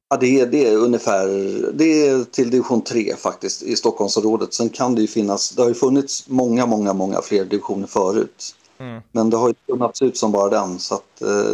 Ja, 0.10 0.18
det, 0.18 0.40
är, 0.40 0.46
det 0.46 0.68
är 0.68 0.78
ungefär 0.78 1.28
det 1.74 2.08
är 2.08 2.24
till 2.24 2.50
division 2.50 2.82
3 2.82 3.16
faktiskt 3.16 3.64
i 3.64 3.76
Stockholmsområdet. 3.76 4.54
Sen 4.54 4.70
kan 4.70 4.96
det 4.96 5.02
ju 5.02 5.08
finnas, 5.08 5.50
det 5.52 5.62
har 5.62 5.70
ju 5.70 5.76
funnits 5.76 6.26
många, 6.30 6.66
många, 6.66 6.94
många 6.94 7.22
fler 7.22 7.46
divisioner 7.46 7.88
förut. 7.88 8.56
Mm. 8.78 9.02
Men 9.12 9.30
det 9.30 9.38
har 9.38 9.48
ju 9.48 9.54
tunnats 9.68 10.02
ut 10.02 10.18
som 10.18 10.32
bara 10.32 10.50
den. 10.50 10.80
Så 10.80 10.96
att, 10.96 11.22
eh, 11.22 11.52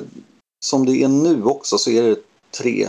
som 0.65 0.86
det 0.86 1.03
är 1.03 1.08
nu 1.08 1.43
också 1.43 1.77
så 1.77 1.89
är 1.89 2.03
det 2.03 2.15
tre, 2.58 2.88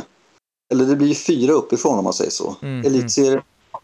eller 0.69 0.85
det 0.85 0.97
blir 0.97 1.15
fyra 1.15 1.53
uppifrån 1.53 1.99
om 1.99 2.05
man 2.05 2.13
säger 2.13 2.31
så. 2.31 2.57
Mm, 2.63 2.87
Elitserien, 2.87 3.43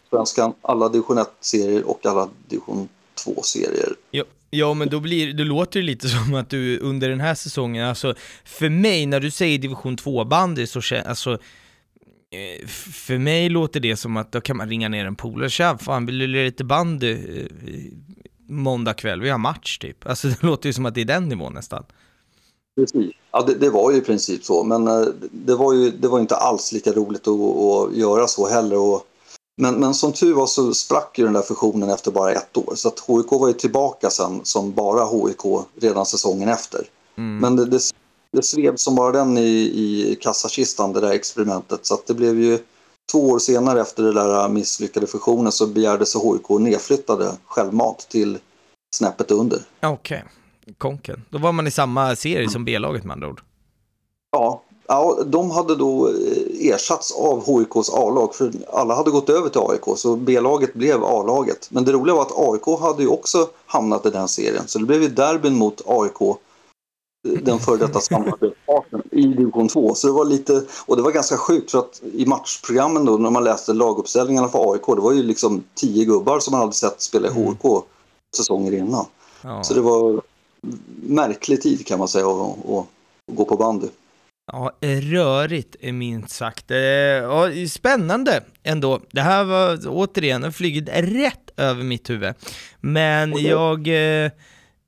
Svenskan, 0.09 0.53
alla 0.61 0.89
division 0.89 1.17
1-serier 1.17 1.83
och 1.83 2.05
alla 2.05 2.29
division 2.47 2.89
2-serier. 3.25 3.95
Ja, 4.11 4.23
ja, 4.49 4.73
men 4.73 4.89
då, 4.89 4.99
blir, 4.99 5.33
då 5.33 5.43
låter 5.43 5.79
det 5.79 5.85
lite 5.85 6.09
som 6.25 6.35
att 6.35 6.49
du 6.49 6.79
under 6.79 7.09
den 7.09 7.19
här 7.19 7.35
säsongen, 7.35 7.87
alltså 7.87 8.15
för 8.43 8.69
mig 8.69 9.05
när 9.05 9.19
du 9.19 9.31
säger 9.31 9.57
division 9.57 9.97
2-bandy 9.97 10.67
så 10.67 10.81
känns, 10.81 11.05
alltså 11.05 11.31
eh, 12.31 12.67
för 12.67 13.17
mig 13.17 13.49
låter 13.49 13.79
det 13.79 13.95
som 13.95 14.17
att 14.17 14.31
då 14.31 14.41
kan 14.41 14.57
man 14.57 14.69
ringa 14.69 14.89
ner 14.89 15.05
en 15.05 15.15
polare, 15.15 15.49
tja 15.49 15.77
fan 15.77 16.05
vill 16.05 16.17
du 16.17 16.27
lira 16.27 16.43
lite 16.43 16.63
bandy 16.63 17.11
eh, 17.11 17.45
måndag 18.47 18.93
kväll, 18.93 19.21
vi 19.21 19.29
har 19.29 19.37
match 19.37 19.77
typ. 19.77 20.07
Alltså 20.07 20.27
det 20.41 20.43
låter 20.43 20.69
ju 20.69 20.73
som 20.73 20.85
att 20.85 20.95
det 20.95 21.01
är 21.01 21.05
den 21.05 21.29
nivån 21.29 21.53
nästan. 21.53 21.85
Precis. 22.75 23.11
Ja, 23.31 23.41
det, 23.41 23.53
det 23.53 23.69
var 23.69 23.91
ju 23.91 23.97
i 23.97 24.01
princip 24.01 24.45
så, 24.45 24.63
men 24.63 24.87
eh, 24.87 25.05
det 25.31 25.55
var 25.55 25.73
ju 25.73 25.91
det 25.91 26.07
var 26.07 26.19
inte 26.19 26.35
alls 26.35 26.71
lika 26.71 26.91
roligt 26.91 27.27
att, 27.27 27.39
att 27.39 27.95
göra 27.95 28.27
så 28.27 28.47
heller. 28.47 28.77
Och, 28.77 29.07
men, 29.57 29.75
men 29.75 29.93
som 29.93 30.13
tur 30.13 30.33
var 30.33 30.47
så 30.47 30.73
sprack 30.73 31.19
ju 31.19 31.23
den 31.23 31.33
där 31.33 31.41
fusionen 31.41 31.89
efter 31.89 32.11
bara 32.11 32.31
ett 32.31 32.57
år. 32.57 32.73
Så 32.75 32.87
att 32.87 32.99
HIK 32.99 33.31
var 33.31 33.47
ju 33.47 33.53
tillbaka 33.53 34.09
sen 34.09 34.41
som 34.43 34.71
bara 34.71 35.05
HIK 35.05 35.65
redan 35.81 36.05
säsongen 36.05 36.49
efter. 36.49 36.81
Mm. 37.17 37.37
Men 37.37 37.55
det, 37.55 37.65
det, 37.65 37.79
det 38.31 38.43
svev 38.43 38.73
som 38.75 38.95
bara 38.95 39.11
den 39.11 39.37
i, 39.37 39.51
i 39.51 40.17
kassakistan, 40.21 40.93
det 40.93 40.99
där 40.99 41.11
experimentet. 41.11 41.85
Så 41.85 41.93
att 41.93 42.07
det 42.07 42.13
blev 42.13 42.39
ju 42.39 42.59
två 43.11 43.29
år 43.29 43.39
senare 43.39 43.81
efter 43.81 44.03
den 44.03 44.15
där 44.15 44.49
misslyckade 44.49 45.07
fusionen 45.07 45.51
så 45.51 45.67
begärde 45.67 46.05
sig 46.05 46.21
HIK 46.21 46.49
nedflyttade 46.49 47.31
självmant 47.45 48.07
till 48.09 48.37
snäppet 48.95 49.31
under. 49.31 49.61
Okej, 49.81 50.23
konken. 50.77 51.25
Då 51.29 51.37
var 51.37 51.51
man 51.51 51.67
i 51.67 51.71
samma 51.71 52.15
serie 52.15 52.49
som 52.49 52.65
B-laget 52.65 53.03
med 53.03 53.13
andra 53.13 53.27
ord. 53.27 53.41
Ja, 54.31 54.63
ja, 54.87 55.23
de 55.25 55.51
hade 55.51 55.75
då 55.75 56.07
eh, 56.07 56.69
ersatts 56.69 57.11
av 57.11 57.45
HIKs 57.45 57.89
A-lag 57.89 58.35
för 58.35 58.51
alla 58.73 58.95
hade 58.95 59.11
gått 59.11 59.29
över 59.29 59.49
till 59.49 59.61
AIK 59.61 59.97
så 59.97 60.15
B-laget 60.15 60.73
blev 60.73 61.03
A-laget. 61.03 61.67
Men 61.71 61.85
det 61.85 61.91
roliga 61.91 62.15
var 62.15 62.21
att 62.21 62.37
AIK 62.37 62.79
hade 62.79 63.03
ju 63.03 63.09
också 63.09 63.47
hamnat 63.65 64.05
i 64.05 64.09
den 64.09 64.27
serien 64.27 64.67
så 64.67 64.79
det 64.79 64.85
blev 64.85 65.01
ju 65.01 65.07
derbyn 65.07 65.57
mot 65.57 65.81
AIK 65.85 66.21
eh, 66.21 67.43
den 67.43 67.59
före 67.59 67.77
detta 67.77 67.99
samarbetspartnern 67.99 69.01
i 69.11 69.21
division 69.21 69.67
2. 69.67 69.95
Så 69.95 70.07
det 70.07 70.13
var 70.13 70.25
lite, 70.25 70.63
och 70.85 70.95
det 70.95 71.01
var 71.01 71.11
ganska 71.11 71.37
sjukt 71.37 71.71
för 71.71 71.79
att 71.79 72.01
i 72.13 72.25
matchprogrammen 72.25 73.05
då 73.05 73.17
när 73.17 73.29
man 73.29 73.43
läste 73.43 73.73
laguppställningarna 73.73 74.47
för 74.47 74.73
AIK 74.73 74.85
det 74.85 75.01
var 75.01 75.13
ju 75.13 75.23
liksom 75.23 75.63
tio 75.75 76.05
gubbar 76.05 76.39
som 76.39 76.51
man 76.51 76.61
hade 76.61 76.73
sett 76.73 77.01
spela 77.01 77.27
i 77.27 77.31
HIK 77.31 77.83
säsonger 78.35 78.71
innan. 78.71 79.05
Ja. 79.41 79.63
Så 79.63 79.73
det 79.73 79.81
var 79.81 80.21
märklig 81.03 81.61
tid 81.61 81.87
kan 81.87 81.99
man 81.99 82.07
säga 82.07 82.25
att, 82.27 82.85
gå 83.31 83.45
på 83.45 83.57
bandy. 83.57 83.87
Ja, 84.51 84.71
rörigt 85.01 85.75
är 85.79 85.91
minst 85.91 86.29
sagt. 86.35 86.71
Eh, 86.71 86.77
Ja, 86.77 87.49
spännande 87.69 88.43
ändå. 88.63 88.99
Det 89.11 89.21
här 89.21 89.43
var 89.43 89.79
återigen, 89.87 90.53
flugit 90.53 90.89
rätt 90.93 91.49
över 91.57 91.83
mitt 91.83 92.09
huvud. 92.09 92.33
Men 92.81 93.33
Okej. 93.33 93.47
jag, 93.47 93.87
eh, 93.87 94.31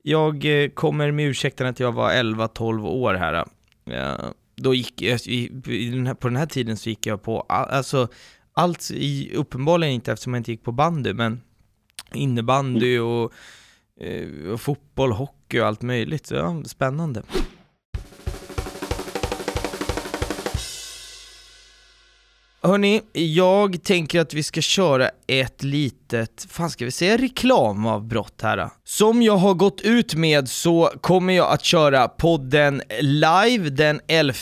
jag 0.02 0.62
eh, 0.64 0.68
kommer 0.70 1.10
med 1.10 1.26
ursäkten 1.28 1.66
att 1.66 1.80
jag 1.80 1.92
var 1.92 2.10
11-12 2.12 2.86
år 2.88 3.14
här. 3.14 3.44
Då 4.56 4.74
gick 4.74 5.02
jag, 5.02 5.20
på 6.20 6.28
den 6.28 6.36
här 6.36 6.46
tiden 6.46 6.76
så 6.76 6.88
gick 6.88 7.06
jag 7.06 7.22
på, 7.22 7.40
all- 7.40 7.68
alltså 7.70 8.08
allt, 8.52 8.90
uppenbarligen 9.34 9.94
inte 9.94 10.12
eftersom 10.12 10.34
jag 10.34 10.40
inte 10.40 10.50
gick 10.50 10.64
på 10.64 10.72
bandy, 10.72 11.12
men 11.12 11.40
innebandy 12.14 12.98
och, 12.98 13.32
eh, 14.00 14.50
och 14.52 14.60
fotboll, 14.60 15.12
hockey 15.12 15.35
och 15.54 15.66
allt 15.66 15.82
möjligt. 15.82 16.30
Ja, 16.30 16.62
spännande. 16.66 17.22
Hörni, 22.66 23.00
jag 23.12 23.82
tänker 23.82 24.20
att 24.20 24.34
vi 24.34 24.42
ska 24.42 24.60
köra 24.60 25.10
ett 25.26 25.62
litet, 25.62 26.46
fan 26.50 26.70
ska 26.70 26.84
vi 26.84 26.90
säga 26.90 27.16
reklamavbrott 27.16 28.42
här 28.42 28.56
då? 28.56 28.70
Som 28.84 29.22
jag 29.22 29.36
har 29.36 29.54
gått 29.54 29.80
ut 29.80 30.14
med 30.14 30.48
så 30.48 30.92
kommer 31.00 31.32
jag 31.32 31.52
att 31.52 31.64
köra 31.64 32.08
podden 32.08 32.82
live 33.00 33.70
den 33.70 34.00
11 34.08 34.34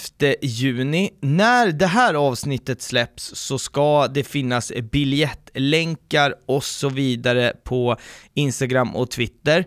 juni. 0.42 1.10
När 1.20 1.72
det 1.72 1.86
här 1.86 2.14
avsnittet 2.14 2.82
släpps 2.82 3.34
så 3.34 3.58
ska 3.58 4.06
det 4.06 4.24
finnas 4.24 4.72
biljettlänkar 4.92 6.34
och 6.46 6.64
så 6.64 6.88
vidare 6.88 7.52
på 7.64 7.96
Instagram 8.34 8.96
och 8.96 9.10
Twitter. 9.10 9.64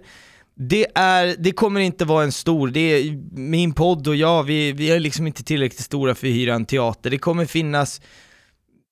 Det, 0.59 0.87
är, 0.95 1.35
det 1.39 1.51
kommer 1.51 1.79
inte 1.79 2.05
vara 2.05 2.23
en 2.23 2.31
stor, 2.31 2.67
det 2.67 2.79
är 2.79 3.17
min 3.31 3.73
podd 3.73 4.07
och 4.07 4.15
jag, 4.15 4.43
vi, 4.43 4.71
vi 4.71 4.91
är 4.91 4.99
liksom 4.99 5.27
inte 5.27 5.43
tillräckligt 5.43 5.81
stora 5.81 6.15
för 6.15 6.27
att 6.27 6.33
hyra 6.33 6.53
en 6.53 6.65
teater. 6.65 7.09
Det 7.09 7.17
kommer 7.17 7.45
finnas 7.45 8.01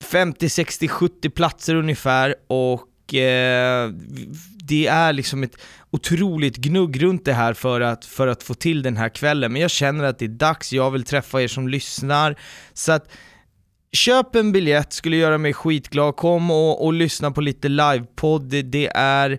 50, 0.04 0.48
60, 0.48 0.88
70 0.88 1.30
platser 1.30 1.74
ungefär 1.74 2.34
och 2.46 3.14
eh, 3.14 3.90
det 4.64 4.86
är 4.86 5.12
liksom 5.12 5.42
ett 5.42 5.56
otroligt 5.90 6.56
gnugg 6.56 7.02
runt 7.02 7.24
det 7.24 7.32
här 7.32 7.54
för 7.54 7.80
att, 7.80 8.04
för 8.04 8.26
att 8.26 8.42
få 8.42 8.54
till 8.54 8.82
den 8.82 8.96
här 8.96 9.08
kvällen. 9.08 9.52
Men 9.52 9.62
jag 9.62 9.70
känner 9.70 10.04
att 10.04 10.18
det 10.18 10.24
är 10.24 10.28
dags, 10.28 10.72
jag 10.72 10.90
vill 10.90 11.04
träffa 11.04 11.42
er 11.42 11.48
som 11.48 11.68
lyssnar. 11.68 12.36
Så 12.72 12.92
att 12.92 13.08
köp 13.92 14.34
en 14.34 14.52
biljett, 14.52 14.92
skulle 14.92 15.16
göra 15.16 15.38
mig 15.38 15.52
skitglad. 15.52 16.16
Kom 16.16 16.50
och, 16.50 16.84
och 16.84 16.92
lyssna 16.92 17.30
på 17.30 17.40
lite 17.40 17.68
livepodd. 17.68 18.42
Det, 18.42 18.62
det 18.62 18.86
är 18.94 19.38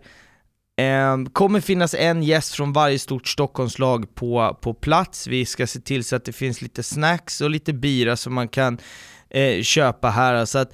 Eh, 0.78 1.18
kommer 1.34 1.62
finnas 1.62 1.94
en 1.94 2.24
gäst 2.24 2.56
från 2.56 2.74
varje 2.74 3.00
stort 3.00 3.28
Stockholmslag 3.28 4.16
på, 4.16 4.58
på 4.62 4.74
plats. 4.74 5.28
Vi 5.28 5.46
ska 5.46 5.68
se 5.68 5.80
till 5.80 6.04
så 6.04 6.16
att 6.16 6.26
det 6.26 6.34
finns 6.34 6.62
lite 6.62 6.84
snacks 6.84 7.42
och 7.42 7.50
lite 7.50 7.74
bira 7.74 8.18
som 8.18 8.34
man 8.34 8.48
kan 8.48 8.78
eh, 9.30 9.62
köpa 9.62 10.10
här. 10.10 10.46
Så 10.46 10.58
att, 10.58 10.74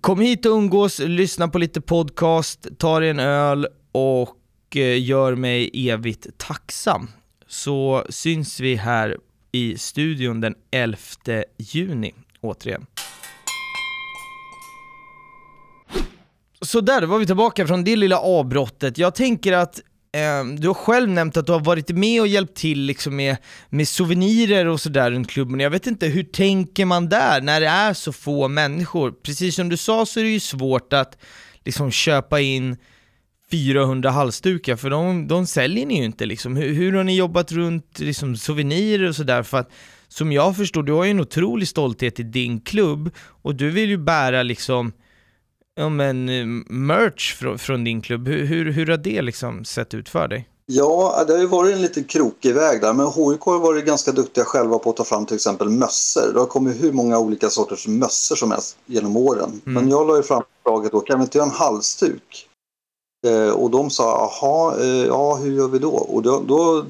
kom 0.00 0.20
hit 0.20 0.46
och 0.46 0.52
umgås, 0.52 0.98
lyssna 0.98 1.48
på 1.48 1.58
lite 1.58 1.80
podcast, 1.80 2.66
ta 2.78 3.00
dig 3.00 3.10
en 3.10 3.18
öl 3.20 3.66
och 3.92 4.76
eh, 4.76 5.02
gör 5.02 5.34
mig 5.34 5.70
evigt 5.74 6.26
tacksam. 6.38 7.10
Så 7.46 8.04
syns 8.08 8.60
vi 8.60 8.76
här 8.76 9.18
i 9.52 9.78
studion 9.78 10.40
den 10.40 10.54
11 10.70 10.98
juni 11.56 12.14
återigen. 12.40 12.86
Så 16.64 16.80
där, 16.80 17.00
då 17.00 17.06
var 17.06 17.18
vi 17.18 17.26
tillbaka 17.26 17.66
från 17.66 17.84
det 17.84 17.96
lilla 17.96 18.18
avbrottet. 18.18 18.98
Jag 18.98 19.14
tänker 19.14 19.52
att 19.52 19.80
eh, 20.12 20.44
du 20.58 20.66
har 20.66 20.74
själv 20.74 21.08
nämnt 21.08 21.36
att 21.36 21.46
du 21.46 21.52
har 21.52 21.60
varit 21.60 21.90
med 21.90 22.20
och 22.20 22.28
hjälpt 22.28 22.56
till 22.56 22.80
liksom 22.80 23.16
med, 23.16 23.36
med 23.68 23.88
souvenirer 23.88 24.66
och 24.66 24.80
sådär 24.80 25.10
runt 25.10 25.30
klubben. 25.30 25.60
Jag 25.60 25.70
vet 25.70 25.86
inte, 25.86 26.06
hur 26.06 26.24
tänker 26.24 26.84
man 26.84 27.08
där 27.08 27.40
när 27.40 27.60
det 27.60 27.66
är 27.66 27.94
så 27.94 28.12
få 28.12 28.48
människor? 28.48 29.12
Precis 29.12 29.56
som 29.56 29.68
du 29.68 29.76
sa 29.76 30.06
så 30.06 30.20
är 30.20 30.24
det 30.24 30.30
ju 30.30 30.40
svårt 30.40 30.92
att 30.92 31.18
liksom 31.64 31.90
köpa 31.90 32.40
in 32.40 32.76
400 33.50 34.10
halsdukar, 34.10 34.76
för 34.76 34.90
de, 34.90 35.28
de 35.28 35.46
säljer 35.46 35.86
ni 35.86 35.98
ju 35.98 36.04
inte 36.04 36.26
liksom. 36.26 36.56
Hur, 36.56 36.74
hur 36.74 36.92
har 36.92 37.04
ni 37.04 37.16
jobbat 37.16 37.52
runt 37.52 37.98
liksom, 37.98 38.36
souvenirer 38.36 39.08
och 39.08 39.16
sådär? 39.16 39.42
För 39.42 39.58
att 39.58 39.70
som 40.08 40.32
jag 40.32 40.56
förstår, 40.56 40.82
du 40.82 40.92
har 40.92 41.04
ju 41.04 41.10
en 41.10 41.20
otrolig 41.20 41.68
stolthet 41.68 42.20
i 42.20 42.22
din 42.22 42.60
klubb 42.60 43.10
och 43.18 43.54
du 43.54 43.70
vill 43.70 43.88
ju 43.88 43.96
bära 43.96 44.42
liksom 44.42 44.92
ja, 45.74 45.88
men, 45.88 46.28
eh, 46.28 46.46
merch 46.68 47.34
från, 47.34 47.58
från 47.58 47.84
din 47.84 48.02
klubb. 48.02 48.28
Hur, 48.28 48.44
hur, 48.44 48.72
hur 48.72 48.86
har 48.86 48.96
det 48.96 49.22
liksom 49.22 49.64
sett 49.64 49.94
ut 49.94 50.08
för 50.08 50.28
dig? 50.28 50.48
Ja, 50.66 51.24
det 51.26 51.32
har 51.32 51.40
ju 51.40 51.46
varit 51.46 51.74
en 51.74 51.82
liten 51.82 52.04
krokig 52.04 52.54
väg 52.54 52.80
där. 52.80 52.92
Men 52.92 53.06
HIK 53.06 53.40
har 53.40 53.58
varit 53.58 53.84
ganska 53.84 54.12
duktiga 54.12 54.44
själva 54.44 54.78
på 54.78 54.90
att 54.90 54.96
ta 54.96 55.04
fram 55.04 55.26
till 55.26 55.36
exempel 55.36 55.68
mössor. 55.68 56.32
Det 56.32 56.38
har 56.38 56.46
kommit 56.46 56.82
hur 56.82 56.92
många 56.92 57.18
olika 57.18 57.50
sorters 57.50 57.86
mössor 57.86 58.36
som 58.36 58.50
helst 58.50 58.76
genom 58.86 59.16
åren. 59.16 59.60
Mm. 59.66 59.74
Men 59.74 59.90
jag 59.90 60.06
la 60.06 60.16
ju 60.16 60.22
fram 60.22 60.42
förslaget 60.56 60.92
då, 60.92 61.00
kan 61.00 61.18
vi 61.18 61.24
inte 61.24 61.38
göra 61.38 61.48
en 61.48 61.54
halsduk? 61.54 62.48
Eh, 63.26 63.50
och 63.50 63.70
de 63.70 63.90
sa, 63.90 64.30
jaha, 64.40 64.80
eh, 64.80 65.06
ja 65.06 65.34
hur 65.34 65.52
gör 65.52 65.68
vi 65.68 65.78
då? 65.78 65.92
Och 65.92 66.22
då, 66.22 66.42
då 66.46 66.84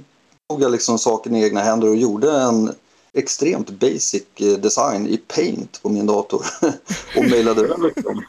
tog 0.49 0.63
jag 0.63 0.73
liksom 0.73 0.99
saken 0.99 1.35
i 1.35 1.45
egna 1.45 1.61
händer 1.61 1.89
och 1.89 1.97
gjorde 1.97 2.33
en, 2.33 2.75
extremt 3.15 3.71
basic 3.71 4.25
eh, 4.41 4.59
design 4.59 5.07
i 5.07 5.17
Paint 5.17 5.83
på 5.83 5.89
min 5.89 6.07
dator 6.07 6.43
och 7.17 7.25
mejlade 7.25 7.61
över 7.61 8.03
dem. 8.03 8.23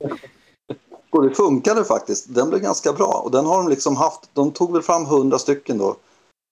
Och 1.10 1.22
det 1.22 1.34
funkade 1.34 1.84
faktiskt. 1.84 2.34
Den 2.34 2.50
blev 2.50 2.62
ganska 2.62 2.92
bra 2.92 3.22
och 3.24 3.30
den 3.30 3.46
har 3.46 3.56
de 3.56 3.68
liksom 3.68 3.96
haft. 3.96 4.20
De 4.32 4.50
tog 4.50 4.72
väl 4.72 4.82
fram 4.82 5.06
hundra 5.06 5.38
stycken 5.38 5.78
då 5.78 5.96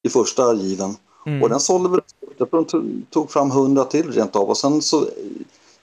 i 0.02 0.08
första 0.08 0.54
given. 0.54 0.96
Mm. 1.26 1.42
Och 1.42 1.48
den 1.48 1.60
sålde 1.60 1.88
väl, 1.88 2.00
jag 2.36 2.50
tror 2.50 2.66
de 2.70 3.02
tog 3.10 3.30
fram 3.30 3.50
hundra 3.50 3.84
till 3.84 4.12
rent 4.12 4.36
av 4.36 4.48
och 4.48 4.56
sen 4.56 4.82
så 4.82 5.08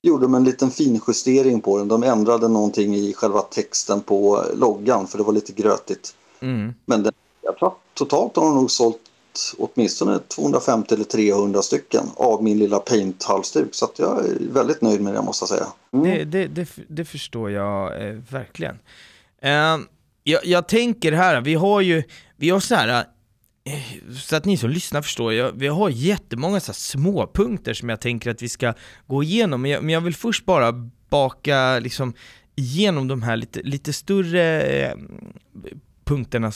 gjorde 0.01 0.25
de 0.25 0.35
en 0.35 0.43
liten 0.43 0.71
finjustering 0.71 1.61
på 1.61 1.77
den. 1.77 1.87
De 1.87 2.03
ändrade 2.03 2.47
någonting 2.47 2.95
i 2.95 3.13
själva 3.13 3.41
texten 3.41 4.01
på 4.01 4.43
loggan 4.53 5.07
för 5.07 5.17
det 5.17 5.23
var 5.23 5.33
lite 5.33 5.53
grötigt. 5.53 6.15
Mm. 6.39 6.73
Men 6.85 7.03
den, 7.03 7.13
jag 7.41 7.57
tror 7.57 7.73
totalt 7.93 8.35
har 8.35 8.45
de 8.45 8.55
nog 8.55 8.71
sålt 8.71 8.99
åtminstone 9.57 10.19
250 10.19 10.93
eller 10.93 11.03
300 11.03 11.61
stycken 11.61 12.03
av 12.15 12.43
min 12.43 12.59
lilla 12.59 12.79
Paint-halsduk. 12.79 13.69
Så 13.71 13.85
att 13.85 13.99
jag 13.99 14.25
är 14.25 14.37
väldigt 14.53 14.81
nöjd 14.81 15.01
med 15.01 15.13
det 15.13 15.21
måste 15.21 15.43
jag 15.43 15.49
säga. 15.49 15.67
Mm. 15.93 16.05
Det, 16.05 16.25
det, 16.25 16.47
det, 16.47 16.69
det, 16.87 17.05
förstår 17.05 17.51
jag 17.51 18.07
eh, 18.07 18.15
verkligen. 18.29 18.79
Eh, 19.41 19.77
jag, 20.23 20.45
jag, 20.45 20.67
tänker 20.67 21.11
här, 21.11 21.41
vi 21.41 21.53
har 21.53 21.81
ju, 21.81 22.03
vi 22.37 22.49
har 22.49 22.59
så 22.59 22.75
här, 22.75 23.05
eh, 23.63 24.17
så 24.21 24.35
att 24.35 24.45
ni 24.45 24.57
som 24.57 24.69
lyssnar 24.69 25.01
förstår, 25.01 25.33
jag, 25.33 25.51
vi 25.51 25.67
har 25.67 25.89
jättemånga 25.89 26.59
så 26.59 26.71
här 26.71 26.73
små 26.73 27.31
punkter 27.33 27.73
som 27.73 27.89
jag 27.89 28.01
tänker 28.01 28.31
att 28.31 28.41
vi 28.41 28.49
ska 28.49 28.73
gå 29.07 29.23
igenom, 29.23 29.61
men 29.61 29.71
jag, 29.71 29.83
men 29.83 29.93
jag 29.93 30.01
vill 30.01 30.15
först 30.15 30.45
bara 30.45 30.71
baka 31.09 31.79
liksom 31.79 32.13
igenom 32.55 33.07
de 33.07 33.23
här 33.23 33.37
lite, 33.37 33.61
lite 33.61 33.93
större 33.93 34.61
eh, 34.61 34.95
punkterna 36.05 36.51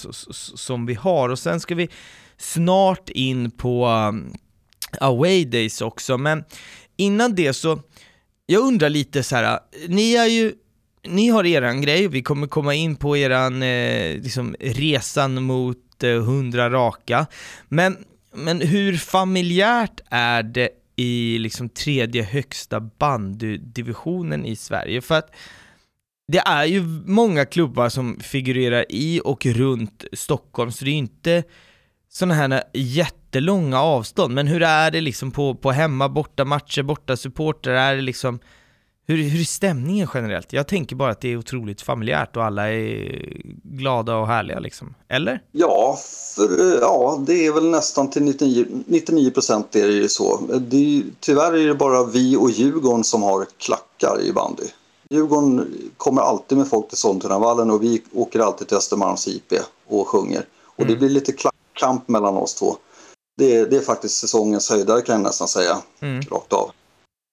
som 0.56 0.86
vi 0.86 0.94
har. 0.94 1.30
Och 1.30 1.40
sen 1.40 1.60
ska 1.60 1.76
vi 1.76 1.90
snart 2.38 3.10
in 3.10 3.52
på 3.52 3.88
um, 3.88 4.34
away 5.00 5.46
days 5.46 5.82
också, 5.82 6.18
men 6.18 6.44
innan 6.98 7.36
det 7.36 7.54
så, 7.54 7.82
jag 8.46 8.62
undrar 8.62 8.90
lite 8.90 9.24
så 9.24 9.36
här, 9.36 9.54
uh, 9.54 9.60
ni 9.88 10.16
är 10.16 10.26
ju 10.26 10.54
ni 11.08 11.30
har 11.30 11.46
eran 11.46 11.82
grej, 11.82 12.08
vi 12.08 12.22
kommer 12.22 12.48
komma 12.48 12.74
in 12.74 12.96
på 12.96 13.18
eran 13.18 13.64
eh, 13.64 14.22
liksom, 14.22 14.56
resan 14.60 15.44
mot 15.44 16.04
eh, 16.04 16.10
100 16.10 16.70
raka, 16.70 17.26
men, 17.68 17.98
men 18.34 18.62
hur 18.62 18.98
familjärt 18.98 20.02
är 20.10 20.44
det 20.44 20.70
i 20.96 21.38
liksom 21.40 21.70
tredje 21.70 22.24
högsta 22.24 22.80
bandydivisionen 22.80 24.46
i 24.46 24.56
Sverige? 24.56 25.02
För 25.02 25.16
att 25.16 25.32
det 26.32 26.40
är 26.46 26.66
ju 26.66 26.84
många 27.06 27.46
klubbar 27.46 27.90
som 27.90 28.20
figurerar 28.20 28.86
i 28.90 29.22
och 29.24 29.46
runt 29.46 30.04
Stockholm, 30.14 30.72
så 30.72 30.86
det 30.86 30.90
är 30.90 30.92
ju 30.92 30.98
inte 30.98 31.44
sådana 32.12 32.34
här 32.34 32.64
jättelånga 32.74 33.82
avstånd, 33.82 34.34
men 34.34 34.48
hur 34.48 34.64
är 34.64 34.92
det 34.92 35.02
liksom 35.02 35.32
på, 35.32 35.56
på 35.56 35.72
hemma, 35.72 36.10
borta 36.10 36.46
matcher, 36.46 36.84
borta 36.84 37.18
supporter, 37.18 37.72
är 37.72 37.96
det 37.96 38.02
liksom 38.02 38.40
hur, 39.08 39.18
hur 39.18 39.40
är 39.40 39.44
stämningen 39.44 40.08
generellt? 40.14 40.54
Jag 40.54 40.68
tänker 40.68 40.96
bara 40.96 41.12
att 41.12 41.22
det 41.22 41.30
är 41.30 41.38
otroligt 41.38 41.82
familjärt 41.82 42.38
och 42.38 42.44
alla 42.44 42.70
är 42.72 43.24
glada 43.64 44.16
och 44.16 44.28
härliga 44.28 44.60
liksom. 44.60 44.96
Eller? 45.08 45.42
Ja, 45.52 45.98
för, 46.36 46.80
ja 46.82 47.24
det 47.28 47.48
är 47.48 47.54
väl 47.54 47.70
nästan 47.70 48.10
till 48.10 48.24
99, 48.88 49.32
procent 49.32 49.76
är 49.76 49.88
det 49.88 49.94
ju 49.94 50.10
så. 50.10 50.42
Det 50.60 50.98
är, 50.98 51.04
tyvärr 51.20 51.54
är 51.54 51.68
det 51.68 51.76
bara 51.76 52.04
vi 52.04 52.36
och 52.36 52.52
Djurgården 52.52 53.04
som 53.04 53.24
har 53.24 53.46
klackar 53.58 54.22
i 54.22 54.34
bandy. 54.34 54.64
Djurgården 55.14 55.68
kommer 55.98 56.22
alltid 56.22 56.58
med 56.58 56.68
folk 56.68 56.88
till 56.88 56.98
Sollentunavallen 56.98 57.72
och 57.72 57.84
vi 57.84 58.02
åker 58.14 58.40
alltid 58.40 58.68
till 58.68 58.78
Östermalms 58.78 59.28
IP 59.28 59.54
och 59.88 60.08
sjunger. 60.08 60.46
Och 60.64 60.80
mm. 60.80 60.94
det 60.94 61.00
blir 61.00 61.10
lite 61.10 61.34
kamp 61.74 62.08
mellan 62.08 62.38
oss 62.38 62.56
två. 62.56 62.76
Det 63.38 63.56
är, 63.56 63.66
det 63.66 63.78
är 63.78 63.82
faktiskt 63.82 64.18
säsongens 64.18 64.70
höjdare 64.70 65.02
kan 65.02 65.16
jag 65.16 65.24
nästan 65.24 65.48
säga, 65.48 65.78
mm. 66.00 66.22
rakt 66.22 66.54
av. 66.54 66.72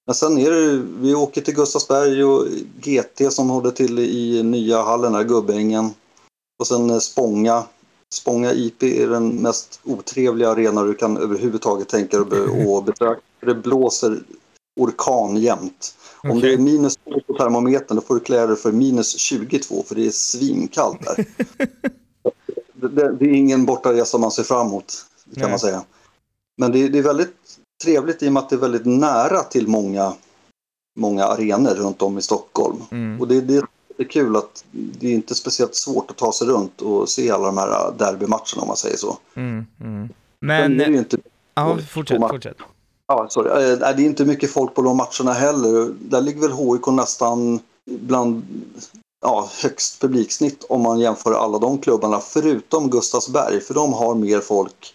Men 0.07 0.15
sen 0.15 0.39
är 0.39 0.51
det, 0.51 0.83
vi 1.01 1.15
åker 1.15 1.41
till 1.41 1.55
Gustavsberg 1.55 2.25
och 2.25 2.47
GT 2.81 3.33
som 3.33 3.51
håller 3.51 3.71
till 3.71 3.99
i 3.99 4.43
nya 4.43 4.83
hallen 4.83 5.15
här, 5.15 5.25
Gubbängen. 5.25 5.91
Och 6.59 6.67
sen 6.67 6.91
eh, 6.91 6.99
Spånga. 6.99 7.65
Spånga 8.15 8.53
IP 8.53 8.83
är 8.83 9.09
den 9.09 9.29
mest 9.29 9.81
otrevliga 9.85 10.51
arena 10.51 10.83
du 10.83 10.95
kan 10.95 11.17
överhuvudtaget 11.17 11.89
tänka 11.89 12.19
dig 12.19 12.43
att 12.77 12.85
besöka. 12.87 13.21
Det 13.41 13.55
blåser 13.55 14.23
orkan 14.81 15.37
jämt. 15.37 15.95
Okay. 16.27 16.37
Om 16.37 16.41
det 16.41 16.53
är 16.55 16.59
minus 16.59 16.97
2 16.97 17.21
på 17.27 17.35
termometern 17.35 17.97
då 17.97 18.03
får 18.03 18.15
du 18.15 18.21
klä 18.21 18.47
dig 18.47 18.57
för 18.57 18.73
minus 18.73 19.19
22 19.19 19.83
för 19.83 19.95
det 19.95 20.07
är 20.07 20.11
svinkallt 20.11 21.01
där. 21.03 21.27
det, 22.89 23.13
det, 23.13 23.25
är 23.25 23.35
ingen 23.35 23.67
bortaresa 23.67 24.19
man 24.19 24.31
ser 24.31 24.43
fram 24.43 24.67
emot, 24.67 25.07
kan 25.25 25.43
Nej. 25.43 25.51
man 25.51 25.59
säga. 25.59 25.85
Men 26.57 26.73
det, 26.73 26.89
det, 26.89 26.99
är 26.99 27.03
väldigt 27.03 27.59
trevligt 27.85 28.23
i 28.23 28.29
och 28.29 28.33
med 28.33 28.43
att 28.43 28.51
det 28.51 28.57
är 28.57 28.61
väldigt 28.61 28.87
nära 28.87 29.43
till 29.43 29.69
många, 29.69 30.13
många 30.99 31.25
arenor 31.25 31.75
runt 31.75 32.03
om 32.03 32.19
i 32.19 32.23
Stockholm. 32.23 32.77
Mm. 32.91 33.21
Och 33.21 33.29
det, 33.29 33.41
det, 33.41 33.63
är 33.99 34.05
kul 34.05 34.37
att 34.37 34.65
det 34.71 35.09
är 35.09 35.13
inte 35.13 35.35
speciellt 35.35 35.75
svårt 35.75 36.11
att 36.11 36.17
ta 36.17 36.33
sig 36.33 36.47
runt 36.49 36.83
och 36.83 37.09
se 37.09 37.31
alla 37.31 37.47
de 37.47 37.59
här 37.59 37.93
derbymatcherna 37.99 38.63
om 38.63 38.69
man 38.69 38.77
säger 38.77 38.97
så. 38.97 39.19
Mm, 39.35 39.67
mm. 39.81 40.09
Men... 40.41 40.79
det 40.79 40.85
är 40.85 40.89
ju 40.89 40.99
inte... 40.99 41.19
Ja, 41.55 41.79
fortsätt, 41.91 42.21
fortsätt. 42.31 42.57
Ja, 43.07 43.27
sorry. 43.29 43.73
Eh, 43.73 43.79
det 43.79 43.85
är 43.85 44.01
inte 44.01 44.25
mycket 44.25 44.51
folk 44.51 44.75
på 44.75 44.83
de 44.83 44.97
matcherna 44.97 45.33
heller. 45.33 45.95
Där 46.01 46.21
ligger 46.21 46.41
väl 46.41 46.53
HIK 46.53 46.87
nästan 46.87 47.61
bland 47.91 48.43
ja, 49.21 49.49
högst 49.63 50.01
publiksnitt 50.01 50.65
om 50.69 50.83
man 50.83 50.99
jämför 50.99 51.33
alla 51.33 51.59
de 51.59 51.79
klubbarna 51.79 52.21
förutom 52.21 52.91
Gustavsberg 52.91 53.61
för 53.61 53.75
de 53.75 53.93
har 53.93 54.15
mer 54.15 54.41
folk 54.41 54.95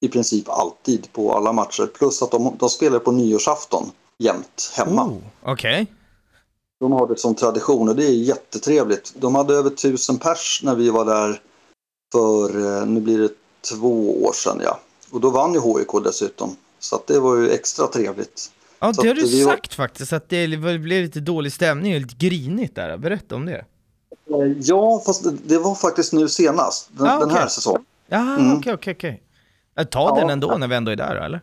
i 0.00 0.08
princip 0.08 0.48
alltid 0.48 1.12
på 1.12 1.32
alla 1.32 1.52
matcher. 1.52 1.86
Plus 1.86 2.22
att 2.22 2.30
de, 2.30 2.56
de 2.58 2.68
spelar 2.68 2.98
på 2.98 3.12
nyårsafton 3.12 3.90
jämt 4.18 4.72
hemma. 4.76 5.04
Oh, 5.04 5.16
Okej. 5.42 5.82
Okay. 5.82 5.86
De 6.80 6.92
har 6.92 7.06
det 7.06 7.18
som 7.18 7.34
tradition 7.34 7.88
och 7.88 7.96
det 7.96 8.04
är 8.04 8.14
jättetrevligt. 8.14 9.14
De 9.16 9.34
hade 9.34 9.54
över 9.54 9.70
tusen 9.70 10.18
pers 10.18 10.60
när 10.64 10.74
vi 10.74 10.90
var 10.90 11.04
där 11.04 11.42
för, 12.12 12.66
eh, 12.66 12.86
nu 12.86 13.00
blir 13.00 13.18
det 13.18 13.30
två 13.70 14.24
år 14.24 14.32
sedan 14.32 14.60
ja. 14.64 14.80
Och 15.10 15.20
då 15.20 15.30
vann 15.30 15.54
ju 15.54 15.60
HIK 15.60 16.04
dessutom. 16.04 16.56
Så 16.80 16.96
att 16.96 17.06
det 17.06 17.20
var 17.20 17.36
ju 17.36 17.50
extra 17.50 17.86
trevligt. 17.86 18.50
Ja, 18.78 18.92
det 19.02 19.08
har 19.08 19.14
du 19.14 19.26
sagt 19.26 19.78
var... 19.78 19.84
faktiskt, 19.84 20.12
att 20.12 20.28
det 20.28 20.48
blev 20.58 20.84
lite 20.84 21.20
dålig 21.20 21.52
stämning 21.52 21.94
och 21.94 22.00
lite 22.00 22.26
grinigt 22.26 22.74
där. 22.74 22.96
Berätta 22.96 23.34
om 23.34 23.46
det. 23.46 23.64
Eh, 24.30 24.52
ja, 24.60 25.02
fast 25.06 25.26
det, 25.44 25.58
var 25.58 25.74
faktiskt 25.74 26.12
nu 26.12 26.28
senast, 26.28 26.88
den, 26.92 27.06
ah, 27.06 27.16
okay. 27.16 27.28
den 27.28 27.36
här 27.36 27.48
säsongen. 27.48 27.84
Ja, 28.08 28.18
mm. 28.18 28.58
okej, 28.58 28.74
okej, 28.74 28.94
okej. 28.96 29.22
Ta 29.90 30.00
ja, 30.00 30.14
den 30.20 30.30
ändå 30.30 30.56
när 30.58 30.68
vi 30.68 30.74
ändå 30.74 30.90
är 30.90 30.96
där, 30.96 31.16
eller? 31.16 31.40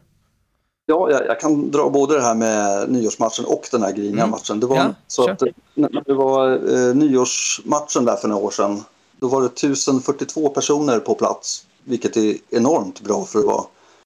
Ja, 0.86 1.12
jag, 1.12 1.26
jag, 1.26 1.40
kan 1.40 1.72
dra 1.72 1.90
både 1.90 2.16
det 2.16 2.22
här 2.22 2.36
med 2.36 2.90
nyårsmatchen 2.90 3.46
och 3.46 3.68
den 3.72 3.84
här 3.84 3.92
griniga 3.92 4.24
mm. 4.24 4.30
matchen. 4.30 4.60
Det 4.60 4.68
var, 4.68 4.78
ja, 4.78 4.94
så 5.08 5.30
att, 5.30 5.42
när 5.74 6.04
det 6.06 6.14
var 6.14 6.52
eh, 6.52 6.96
nyårsmatchen 6.96 8.06
där 8.06 8.16
för 8.16 8.28
några 8.28 8.44
år 8.44 8.52
sedan, 8.52 8.84
då 9.20 9.28
var 9.28 9.42
det 9.42 9.48
1042 9.48 10.50
personer 10.50 11.00
på 11.00 11.16
plats, 11.16 11.66
vilket 11.84 12.18
är 12.18 12.36
enormt 12.50 13.02
bra 13.02 13.26
för 13.26 13.40
att 13.40 13.46
vara 13.46 13.64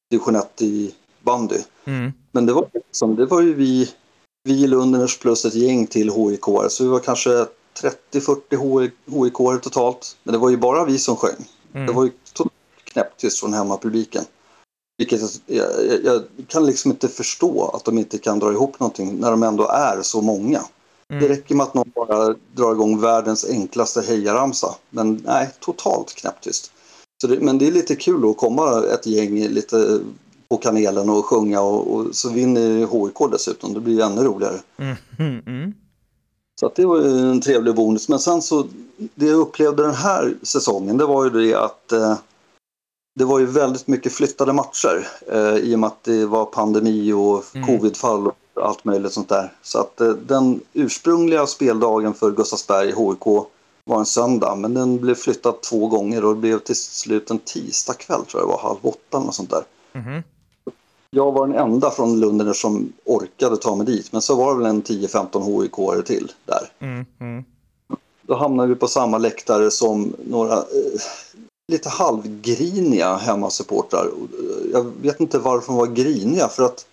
division 0.09 0.36
1 0.36 0.61
i 0.61 0.91
bandy. 1.24 1.59
Mm. 1.86 2.11
Men 2.32 2.45
det 2.45 2.53
var, 2.53 2.69
liksom, 2.74 3.15
det 3.15 3.26
var 3.26 3.41
ju 3.41 3.53
vi, 3.53 3.89
vi 4.43 4.63
i 4.63 4.67
Lunderners 4.67 5.19
plus 5.19 5.45
ett 5.45 5.55
gäng 5.55 5.88
till 5.88 6.11
HIK, 6.11 6.45
så 6.69 6.84
vi 6.84 6.89
var 6.89 6.99
kanske 6.99 7.45
30-40 8.11 8.91
HIK 9.05 9.63
totalt. 9.63 10.17
Men 10.24 10.34
det 10.34 10.38
var 10.38 10.49
ju 10.49 10.57
bara 10.57 10.86
vi 10.86 10.99
som 10.99 11.15
sjöng. 11.15 11.45
Mm. 11.74 11.88
Det 11.88 11.93
var 11.93 12.03
ju 12.03 12.11
knäpptyst 12.84 13.39
från 13.39 13.53
hemmapubliken. 13.53 14.24
Vilket 14.97 15.22
jag, 15.45 15.65
jag, 15.88 16.03
jag, 16.03 16.24
kan 16.47 16.65
liksom 16.65 16.91
inte 16.91 17.07
förstå 17.07 17.72
att 17.74 17.86
de 17.86 17.97
inte 17.97 18.17
kan 18.17 18.39
dra 18.39 18.51
ihop 18.51 18.80
någonting 18.80 19.19
när 19.19 19.32
de 19.32 19.43
ändå 19.43 19.67
är 19.67 20.01
så 20.01 20.22
många. 20.22 20.61
Mm. 21.09 21.24
Det 21.24 21.30
räcker 21.30 21.55
med 21.55 21.63
att 21.63 21.74
någon 21.74 21.91
bara 21.95 22.36
drar 22.55 22.72
igång 22.72 23.01
världens 23.01 23.49
enklaste 23.49 24.01
hejaramsa. 24.01 24.76
Men 24.89 25.22
nej, 25.26 25.49
totalt 25.59 26.15
knäpptyst. 26.15 26.72
Så 27.22 27.28
det, 27.28 27.39
men 27.39 27.57
det 27.57 27.67
är 27.67 27.72
lite 27.72 27.95
kul 27.95 28.30
att 28.30 28.38
komma 28.38 28.84
ett 28.86 29.05
gäng 29.05 29.47
lite 29.47 29.99
på 30.51 30.57
kanelen 30.57 31.09
och 31.09 31.25
sjunga 31.25 31.61
och, 31.61 31.95
och 31.95 32.15
så 32.15 32.29
vinner 32.29 32.79
HIK 32.79 33.31
dessutom. 33.31 33.73
Det 33.73 33.79
blir 33.79 34.01
ännu 34.01 34.23
roligare. 34.23 34.59
Mm, 34.77 34.95
mm, 35.19 35.43
mm. 35.47 35.73
Så 36.59 36.65
att 36.65 36.75
det 36.75 36.85
var 36.85 36.97
ju 36.97 37.31
en 37.31 37.41
trevlig 37.41 37.75
bonus. 37.75 38.09
Men 38.09 38.19
sen 38.19 38.41
så, 38.41 38.65
det 39.15 39.25
jag 39.25 39.39
upplevde 39.39 39.83
den 39.83 39.93
här 39.93 40.33
säsongen 40.43 40.97
det 40.97 41.05
var 41.05 41.23
ju 41.23 41.29
det 41.29 41.55
att 41.55 41.91
eh, 41.91 42.17
det 43.15 43.25
var 43.25 43.39
ju 43.39 43.45
väldigt 43.45 43.87
mycket 43.87 44.13
flyttade 44.13 44.53
matcher 44.53 45.07
eh, 45.31 45.55
i 45.55 45.75
och 45.75 45.79
med 45.79 45.87
att 45.87 46.03
det 46.03 46.25
var 46.25 46.45
pandemi 46.45 47.13
och 47.13 47.55
mm. 47.55 47.67
covidfall 47.67 48.27
och 48.27 48.35
allt 48.55 48.85
möjligt 48.85 49.13
sånt 49.13 49.29
där. 49.29 49.53
Så 49.61 49.79
att 49.79 50.01
eh, 50.01 50.09
den 50.09 50.61
ursprungliga 50.73 51.47
speldagen 51.47 52.13
för 52.13 52.31
Gustavsberg 52.31 52.87
HIK 52.87 53.47
var 53.85 53.99
en 53.99 54.05
söndag 54.05 54.55
men 54.55 54.73
den 54.73 54.97
blev 54.97 55.15
flyttad 55.15 55.61
två 55.61 55.87
gånger 55.87 56.25
och 56.25 56.35
det 56.35 56.41
blev 56.41 56.59
till 56.59 56.75
slut 56.75 57.31
en 57.31 57.39
tisdagkväll 57.39 58.25
tror 58.25 58.41
jag 58.41 58.49
det 58.49 58.53
var, 58.53 58.61
halv 58.61 58.79
åtta 58.81 59.17
eller 59.17 59.25
något 59.25 59.35
sånt 59.35 59.49
där. 59.49 59.63
Mm 59.93 60.23
jag 61.16 61.32
var 61.32 61.47
den 61.47 61.55
enda 61.55 61.91
från 61.91 62.20
Lundner 62.20 62.53
som 62.53 62.93
orkade 63.05 63.57
ta 63.57 63.76
mig 63.76 63.86
dit. 63.86 64.12
Men 64.12 64.22
så 64.22 64.36
var 64.36 64.51
det 64.51 64.57
väl 64.57 64.70
en 64.70 64.84
10-15 64.84 65.62
HIK 65.62 66.05
till 66.05 66.32
där. 66.45 66.72
Mm, 66.80 67.05
mm. 67.20 67.43
Då 68.22 68.36
hamnade 68.36 68.70
vi 68.70 68.76
på 68.76 68.88
samma 68.88 69.18
läktare 69.18 69.72
som 69.72 70.16
några 70.26 70.53
eh, 70.53 71.01
lite 71.72 71.89
halvgriniga 71.89 73.16
hemmasupportrar. 73.16 74.12
jag 74.74 74.91
vet 75.01 75.20
inte 75.20 75.39
varför 75.39 75.68
de 75.68 75.76
var 75.76 75.88
griniga 75.88 76.47
för 76.47 76.64
att 76.64 76.86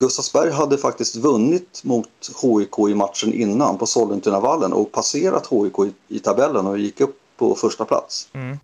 Gustavsberg 0.00 0.50
hade 0.50 0.78
faktiskt 0.78 1.16
vunnit 1.16 1.84
mot 1.84 2.08
HIK 2.42 2.90
i 2.90 2.94
matchen 2.94 3.32
innan 3.32 3.78
på 3.78 3.86
Sollentunavallen 3.86 4.72
och 4.72 4.92
passerat 4.92 5.46
HIK 5.46 5.78
i, 5.78 6.16
i 6.16 6.18
tabellen 6.18 6.66
och 6.66 6.78
gick 6.78 7.00
upp 7.00 7.16
på 7.36 7.54
första 7.54 7.84
plats. 7.84 8.28
Mm. 8.32 8.58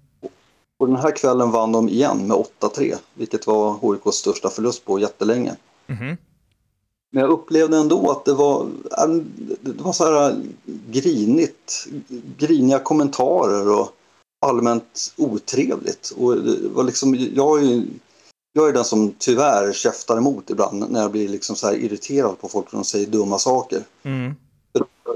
Och 0.84 0.90
den 0.90 0.98
här 0.98 1.16
kvällen 1.16 1.50
vann 1.50 1.72
de 1.72 1.88
igen 1.88 2.26
med 2.26 2.36
8-3, 2.60 2.94
vilket 3.14 3.46
var 3.46 3.78
HIKs 3.94 4.16
största 4.16 4.50
förlust 4.50 4.84
på 4.84 4.98
jättelänge. 4.98 5.56
Mhm. 5.86 6.16
Men 7.12 7.22
jag 7.22 7.30
upplevde 7.30 7.76
ändå 7.76 8.10
att 8.10 8.24
det 8.24 8.32
var, 8.34 8.66
det 9.60 9.82
var 9.82 9.92
så 9.92 10.04
här 10.04 10.36
grinigt, 10.90 11.86
griniga 12.38 12.78
kommentarer 12.78 13.80
och 13.80 13.88
allmänt 14.46 15.14
otrevligt. 15.16 16.12
Och 16.16 16.36
det 16.36 16.68
var 16.68 16.84
liksom, 16.84 17.14
jag, 17.34 17.58
är, 17.58 17.62
ju- 17.66 17.86
jag 18.52 18.68
är 18.68 18.72
den 18.72 18.84
som 18.84 19.14
tyvärr 19.18 19.72
käftar 19.72 20.16
emot 20.16 20.50
ibland 20.50 20.90
när 20.90 21.02
jag 21.02 21.10
blir 21.12 21.28
liksom 21.28 21.56
så 21.56 21.66
här 21.66 21.74
irriterad 21.74 22.40
på 22.40 22.48
folk 22.48 22.70
som 22.70 22.84
säger 22.84 23.06
dumma 23.06 23.38
saker. 23.38 23.82
Mm. 24.02 24.34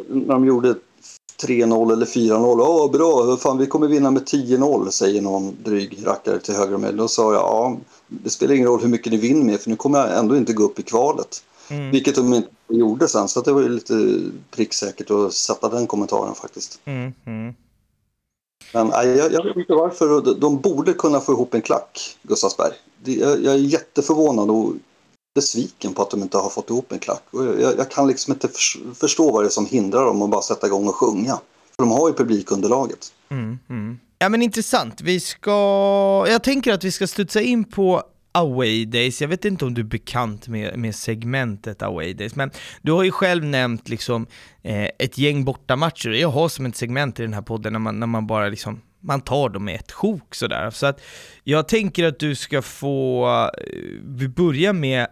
När 0.09 0.35
de 0.35 0.45
gjorde 0.45 0.75
3-0 1.43 1.93
eller 1.93 2.07
4-0, 2.07 2.61
åh 2.61 2.91
bra, 2.91 3.37
fan 3.37 3.59
vi 3.59 3.67
kommer 3.67 3.89
vinna 3.89 4.11
med 4.11 4.23
10-0 4.23 4.91
säger 4.91 5.23
någon 5.23 5.57
dryg 5.65 5.99
rackare 6.07 6.39
till 6.39 6.55
höger 6.55 6.75
om 6.75 6.81
mig. 6.81 6.93
Då 6.93 7.09
sa 7.09 7.33
jag, 7.33 7.43
ja 7.43 7.77
det 8.09 8.31
spelar 8.31 8.55
ingen 8.55 8.69
roll 8.69 8.81
hur 8.81 8.89
mycket 8.89 9.13
ni 9.13 9.19
vinner 9.19 9.45
med 9.45 9.61
för 9.61 9.71
nu 9.71 9.77
kommer 9.77 9.99
jag 9.99 10.19
ändå 10.19 10.37
inte 10.37 10.53
gå 10.53 10.63
upp 10.65 10.79
i 10.79 10.83
kvalet. 10.83 11.43
Mm. 11.71 11.91
Vilket 11.91 12.15
de 12.15 12.35
inte 12.35 12.49
gjorde 12.69 13.09
sen, 13.09 13.29
så 13.29 13.41
det 13.41 13.53
var 13.53 13.61
ju 13.63 13.69
lite 13.69 14.21
pricksäkert 14.51 15.11
att 15.11 15.33
sätta 15.33 15.69
den 15.69 15.87
kommentaren 15.87 16.35
faktiskt. 16.35 16.81
Mm. 16.85 17.13
Mm. 17.27 17.55
Men 18.75 18.89
jag, 18.91 19.33
jag 19.33 19.45
vet 19.45 19.57
inte 19.57 19.73
varför. 19.75 20.21
de- 20.23 20.41
De 20.41 20.61
borde 20.61 20.93
kunna 20.93 21.21
få 21.21 21.33
ihop 21.33 21.55
en 21.55 21.63
klack, 21.63 22.17
Gustavsberg. 22.23 22.73
Jag, 23.05 23.45
jag 23.45 23.55
är 23.55 23.59
jätteförvånad 23.59 24.51
och 24.51 24.73
besviken 25.39 25.95
på 25.95 26.03
att 26.03 26.11
de 26.11 26.23
inte 26.23 26.39
har 26.39 26.51
fått 26.51 26.71
ihop 26.71 26.93
en 26.93 26.99
klack. 26.99 27.23
Jag, 27.33 27.79
jag 27.79 27.91
kan 27.91 28.07
liksom 28.07 28.33
inte 28.33 28.49
förstå 28.95 29.33
vad 29.33 29.45
det 29.45 29.49
är 29.49 29.51
som 29.51 29.67
hindrar 29.67 30.05
dem 30.05 30.23
att 30.23 30.31
bara 30.31 30.43
sätta 30.43 30.67
igång 30.67 30.89
och 30.89 30.95
sjunga. 30.95 31.35
För 31.77 31.83
de 31.83 31.91
har 31.91 32.09
ju 32.09 32.15
publikunderlaget. 32.15 33.13
Mm, 33.31 33.59
mm. 33.71 33.99
Ja 34.19 34.29
men 34.29 34.43
intressant, 34.43 35.01
vi 35.01 35.21
ska, 35.21 35.51
jag 36.29 36.43
tänker 36.43 36.73
att 36.73 36.85
vi 36.85 36.93
ska 36.93 37.07
studsa 37.07 37.41
in 37.41 37.65
på 37.65 38.03
Away 38.33 38.85
Days, 38.85 39.21
jag 39.21 39.29
vet 39.29 39.45
inte 39.45 39.65
om 39.65 39.75
du 39.75 39.81
är 39.81 39.87
bekant 39.87 40.49
med, 40.49 40.79
med 40.79 40.95
segmentet 40.95 41.83
Away 41.83 42.15
Days, 42.15 42.35
men 42.37 42.51
du 42.83 42.93
har 42.93 43.05
ju 43.05 43.11
själv 43.11 43.45
nämnt 43.45 43.89
liksom 43.89 44.27
eh, 44.63 44.89
ett 44.99 45.19
gäng 45.19 45.45
bortamatcher, 45.45 46.11
jag 46.11 46.29
har 46.29 46.49
som 46.49 46.67
ett 46.67 46.77
segment 46.77 47.21
i 47.21 47.23
den 47.23 47.35
här 47.35 47.43
podden 47.43 47.73
när 47.73 47.81
man, 47.81 48.01
när 48.01 48.07
man 48.07 48.27
bara 48.27 48.49
liksom 48.49 48.81
man 49.01 49.21
tar 49.21 49.49
dem 49.49 49.69
i 49.69 49.75
ett 49.75 49.93
sjok 49.93 50.35
sådär. 50.35 50.71
Så 50.71 50.87
att 50.87 51.01
jag 51.45 51.69
tänker 51.69 52.05
att 52.05 52.19
du 52.19 52.35
ska 52.35 52.63
få, 52.63 53.27
eh, 53.59 53.81
vi 54.05 54.29
börjar 54.29 54.73
med 54.73 55.07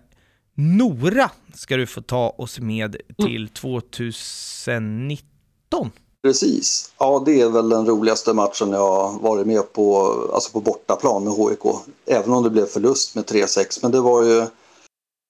Nora, 0.59 1.31
ska 1.55 1.77
du 1.77 1.87
få 1.87 2.01
ta 2.01 2.35
oss 2.39 2.59
med 2.59 2.97
till 3.19 3.49
2019. 3.49 5.91
Precis. 6.23 6.93
Ja, 6.99 7.23
det 7.27 7.41
är 7.41 7.49
väl 7.49 7.69
den 7.69 7.87
roligaste 7.87 8.33
matchen 8.33 8.73
jag 8.73 9.19
varit 9.21 9.47
med 9.47 9.73
på, 9.73 10.13
alltså 10.35 10.53
på 10.53 10.61
bortaplan 10.61 11.25
med 11.25 11.33
HIK. 11.33 11.59
Även 12.07 12.33
om 12.33 12.43
det 12.43 12.51
blev 12.51 12.67
förlust 12.67 13.15
med 13.15 13.25
3-6. 13.25 13.79
Men 13.83 13.91
det 13.91 14.01
var 14.01 14.23
ju... 14.23 14.47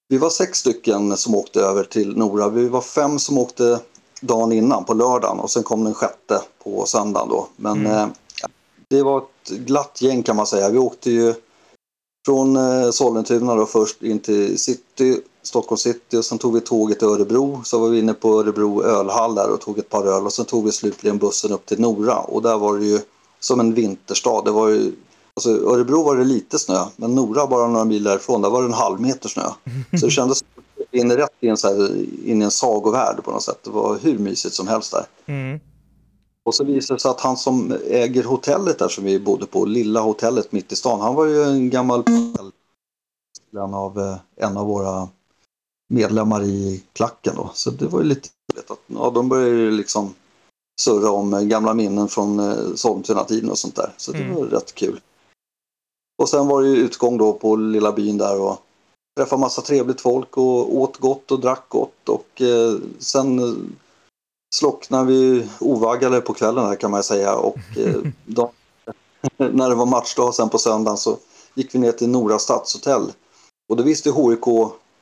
Vi 0.08 0.18
var 0.18 0.30
sex 0.30 0.58
stycken 0.58 1.16
som 1.16 1.34
åkte 1.34 1.60
över 1.60 1.84
till 1.84 2.16
Nora. 2.16 2.48
Vi 2.48 2.68
var 2.68 2.80
fem 2.80 3.18
som 3.18 3.38
åkte 3.38 3.80
dagen 4.20 4.52
innan 4.52 4.84
på 4.84 4.94
lördagen 4.94 5.38
och 5.40 5.50
sen 5.50 5.62
kom 5.62 5.84
den 5.84 5.94
sjätte 5.94 6.40
på 6.64 6.86
söndagen 6.86 7.28
då. 7.28 7.48
Men 7.56 7.86
Mm. 7.86 7.92
eh, 7.92 8.08
det 8.88 9.02
var 9.02 9.18
ett 9.18 9.50
glatt 9.50 9.98
gäng 10.02 10.22
kan 10.22 10.36
man 10.36 10.46
säga. 10.46 10.68
Vi 10.68 10.78
åkte 10.78 11.10
ju 11.10 11.34
från 12.26 12.56
eh, 12.56 12.90
Sollentuna 12.90 13.54
då 13.54 13.66
först 13.66 14.02
in 14.02 14.18
till 14.18 14.58
city, 14.58 15.20
Stockholm 15.42 15.78
city 15.78 16.16
och 16.16 16.24
sen 16.24 16.38
tog 16.38 16.54
vi 16.54 16.60
tåget 16.60 16.98
till 16.98 17.08
Örebro. 17.08 17.60
Så 17.64 17.78
var 17.78 17.88
vi 17.88 17.98
inne 17.98 18.14
på 18.14 18.40
Örebro 18.40 18.82
ölhall 18.82 19.34
där 19.34 19.50
och 19.50 19.60
tog 19.60 19.78
ett 19.78 19.88
par 19.88 20.06
öl 20.06 20.24
och 20.24 20.32
sen 20.32 20.44
tog 20.44 20.64
vi 20.64 20.72
slutligen 20.72 21.18
bussen 21.18 21.52
upp 21.52 21.66
till 21.66 21.80
Nora 21.80 22.18
och 22.18 22.42
där 22.42 22.58
var 22.58 22.78
det 22.78 22.84
ju 22.84 23.00
som 23.40 23.60
en 23.60 23.74
vinterstad. 23.74 24.42
Det 24.44 24.50
var 24.50 24.68
ju, 24.68 24.92
alltså 25.34 25.50
Örebro 25.50 26.02
var 26.02 26.16
det 26.16 26.24
lite 26.24 26.58
snö 26.58 26.84
men 26.96 27.14
Nora 27.14 27.46
bara 27.46 27.68
några 27.68 27.84
mil 27.84 28.04
därifrån 28.04 28.42
där 28.42 28.50
var 28.50 28.62
det 28.62 28.68
en 28.68 28.72
halv 28.72 29.00
meter 29.00 29.28
snö. 29.28 29.50
Så 30.00 30.06
det 30.06 30.12
kändes 30.12 30.38
som 30.38 30.48
att 30.56 30.86
vi 30.90 31.00
in 31.00 31.12
rätt 31.12 31.30
in, 31.40 31.56
så 31.56 31.68
här, 31.68 31.96
in 32.24 32.42
i 32.42 32.44
en 32.44 32.50
sagovärld 32.50 33.24
på 33.24 33.30
något 33.30 33.42
sätt. 33.42 33.58
Det 33.64 33.70
var 33.70 33.98
hur 34.02 34.18
mysigt 34.18 34.54
som 34.54 34.68
helst 34.68 34.92
där. 34.92 35.06
Mm. 35.26 35.60
Och 36.46 36.54
så 36.54 36.64
visade 36.64 36.96
det 36.96 37.00
sig 37.00 37.10
att 37.10 37.20
han 37.20 37.36
som 37.36 37.72
äger 37.90 38.24
hotellet 38.24 38.78
där 38.78 38.88
som 38.88 39.04
vi 39.04 39.18
bodde 39.20 39.46
på, 39.46 39.64
lilla 39.64 40.00
hotellet 40.00 40.52
mitt 40.52 40.72
i 40.72 40.76
stan, 40.76 41.00
han 41.00 41.14
var 41.14 41.26
ju 41.26 41.42
en 41.42 41.70
gammal 41.70 42.04
av, 43.74 43.98
eh, 43.98 44.16
en 44.36 44.56
av 44.56 44.66
våra 44.66 45.08
medlemmar 45.88 46.42
i 46.44 46.84
klacken 46.92 47.34
då. 47.36 47.50
Så 47.54 47.70
det 47.70 47.86
var 47.86 48.00
ju 48.00 48.06
lite 48.06 48.28
roligt 48.52 48.70
att 48.70 48.78
ja, 48.86 49.10
de 49.14 49.28
började 49.28 49.56
ju 49.56 49.70
liksom 49.70 50.14
surra 50.80 51.10
om 51.10 51.34
eh, 51.34 51.40
gamla 51.40 51.74
minnen 51.74 52.08
från 52.08 52.38
eh, 52.40 52.74
Sollentuna-tiden 52.74 53.50
och 53.50 53.58
sånt 53.58 53.76
där. 53.76 53.94
Så 53.96 54.12
det 54.12 54.18
Mm. 54.18 54.34
var 54.34 54.44
rätt 54.44 54.74
kul. 54.74 55.00
Och 56.22 56.28
sen 56.28 56.46
var 56.46 56.62
det 56.62 56.68
ju 56.68 56.76
utgång 56.76 57.18
då 57.18 57.32
på 57.32 57.56
lilla 57.56 57.92
byn 57.92 58.18
där 58.18 58.40
och 58.40 58.58
träffa 59.18 59.36
massa 59.36 59.62
trevligt 59.62 60.00
folk 60.00 60.36
och 60.36 60.76
åt 60.76 60.96
gott 60.96 61.30
och 61.30 61.40
drack 61.40 61.68
gott 61.68 62.08
och 62.08 62.42
eh, 62.42 62.78
sen 62.98 63.40
slocknade 64.58 65.06
vi 65.06 65.48
ovaggade 65.60 66.20
på 66.20 66.34
kvällen 66.34 66.66
här 66.66 66.74
kan 66.74 66.90
man 66.90 67.02
säga 67.02 67.34
och 67.34 67.56
eh, 67.76 67.96
de, 68.24 68.48
när 69.36 69.68
det 69.68 69.74
var 69.74 69.86
matchdag 69.86 70.34
sen 70.34 70.48
på 70.48 70.58
söndagen 70.58 70.96
så 70.96 71.16
gick 71.54 71.74
vi 71.74 71.78
ner 71.78 71.92
till 71.92 72.08
Nora 72.08 72.38
stadshotell 72.38 73.12
och 73.68 73.76
då 73.76 73.82
visste 73.82 74.10
HIK, 74.10 74.46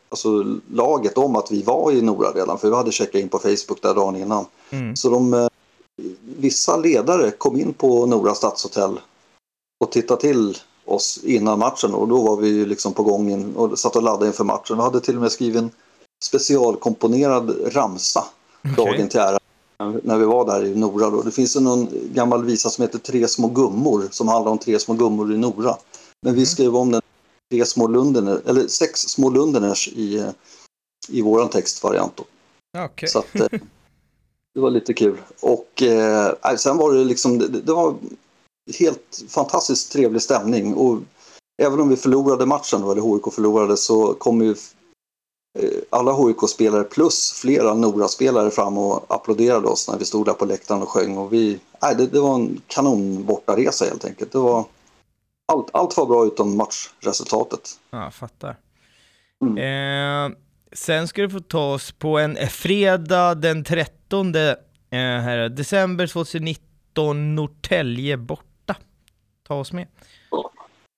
alltså 0.08 0.44
laget 0.72 1.18
om 1.18 1.36
att 1.36 1.52
vi 1.52 1.62
var 1.62 1.92
i 1.92 2.02
Nora 2.02 2.30
redan 2.30 2.58
för 2.58 2.70
vi 2.70 2.76
hade 2.76 2.92
checkat 2.92 3.20
in 3.20 3.28
på 3.28 3.38
Facebook 3.38 3.82
där 3.82 3.94
dagen 3.94 4.16
innan. 4.16 4.46
Mm. 4.70 4.96
Så 4.96 5.10
de, 5.10 5.34
eh, 5.34 5.48
vissa 6.20 6.76
ledare 6.76 7.30
kom 7.30 7.56
in 7.56 7.72
på 7.72 8.06
Nora 8.06 8.34
stadshotell 8.34 9.00
och 9.84 9.92
tittade 9.92 10.20
till 10.20 10.58
oss 10.84 11.20
innan 11.24 11.58
matchen 11.58 11.94
och 11.94 12.08
då 12.08 12.22
var 12.22 12.36
vi 12.36 12.48
ju 12.48 12.66
liksom 12.66 12.92
på 12.92 13.02
gång 13.02 13.30
in 13.30 13.56
och 13.56 13.78
satt 13.78 13.96
och 13.96 14.02
laddade 14.02 14.26
inför 14.26 14.44
matchen. 14.44 14.76
Vi 14.76 14.82
hade 14.82 15.00
till 15.00 15.16
och 15.16 15.22
med 15.22 15.32
skrivit 15.32 15.62
en 15.62 15.70
specialkomponerad 16.24 17.74
ramsa 17.74 18.24
dagen 18.76 19.08
till 19.08 19.20
ära 19.20 19.38
när 19.90 20.18
vi 20.18 20.24
var 20.24 20.46
där 20.46 20.64
i 20.64 20.74
Nora. 20.74 21.10
Då. 21.10 21.22
Det 21.22 21.30
finns 21.30 21.56
en 21.56 21.64
någon 21.64 21.88
gammal 22.14 22.44
visa 22.44 22.70
som 22.70 22.82
heter 22.82 22.98
Tre 22.98 23.28
små 23.28 23.48
gummor 23.48 24.08
som 24.10 24.28
handlar 24.28 24.52
om 24.52 24.58
tre 24.58 24.78
små 24.78 24.94
gummor 24.94 25.34
i 25.34 25.38
Nora. 25.38 25.76
Men 26.22 26.34
vi 26.34 26.46
skrev 26.46 26.76
om 26.76 26.90
den 26.90 27.02
tre 27.50 27.64
små 27.64 27.88
lundener, 27.88 28.40
eller 28.46 28.68
sex 28.68 29.00
små 29.00 29.30
lundeners 29.30 29.88
i, 29.88 30.32
i 31.08 31.22
våran 31.22 31.48
textvariant. 31.48 32.20
Så 33.06 33.18
att, 33.18 33.40
eh, 33.40 33.46
det 34.54 34.60
var 34.60 34.70
lite 34.70 34.94
kul. 34.94 35.20
Och 35.40 35.82
eh, 35.82 36.56
sen 36.56 36.76
var 36.76 36.92
det 36.92 37.04
liksom, 37.04 37.38
det, 37.38 37.48
det 37.48 37.72
var 37.72 37.94
helt 38.78 39.22
fantastiskt 39.28 39.92
trevlig 39.92 40.22
stämning. 40.22 40.74
Och 40.74 40.98
även 41.62 41.80
om 41.80 41.88
vi 41.88 41.96
förlorade 41.96 42.46
matchen, 42.46 42.80
då, 42.80 42.92
eller 42.92 43.14
HIK 43.14 43.34
förlorade, 43.34 43.76
så 43.76 44.14
kom 44.14 44.42
ju 44.42 44.54
alla 45.90 46.12
HIK-spelare 46.12 46.84
plus 46.84 47.32
flera 47.32 47.74
Nora-spelare 47.74 48.50
fram 48.50 48.78
och 48.78 49.04
applåderade 49.08 49.66
oss 49.66 49.88
när 49.88 49.98
vi 49.98 50.04
stod 50.04 50.26
där 50.26 50.32
på 50.32 50.44
läktaren 50.44 50.82
och 50.82 50.88
sjöng. 50.88 51.18
Och 51.18 51.32
vi, 51.32 51.60
nej, 51.82 51.94
det, 51.96 52.06
det 52.06 52.20
var 52.20 52.34
en 52.34 52.60
kanon 52.66 53.24
bortaresa 53.24 53.84
helt 53.84 54.04
enkelt. 54.04 54.32
Det 54.32 54.38
var, 54.38 54.64
allt, 55.52 55.70
allt 55.72 55.96
var 55.96 56.06
bra 56.06 56.26
utom 56.26 56.56
matchresultatet. 56.56 57.70
Ja, 57.90 58.02
jag 58.02 58.14
fattar. 58.14 58.56
Mm. 59.42 60.32
Eh, 60.32 60.36
sen 60.72 61.08
ska 61.08 61.22
du 61.22 61.30
få 61.30 61.40
ta 61.40 61.74
oss 61.74 61.92
på 61.92 62.18
en 62.18 62.36
eh, 62.36 62.48
fredag 62.48 63.34
den 63.34 63.64
13 63.64 64.34
eh, 64.34 64.54
här, 64.90 65.48
december 65.48 66.06
2019, 66.06 67.34
Norrtälje 67.34 68.16
borta. 68.16 68.76
Ta 69.48 69.54
oss 69.54 69.72
med. 69.72 69.86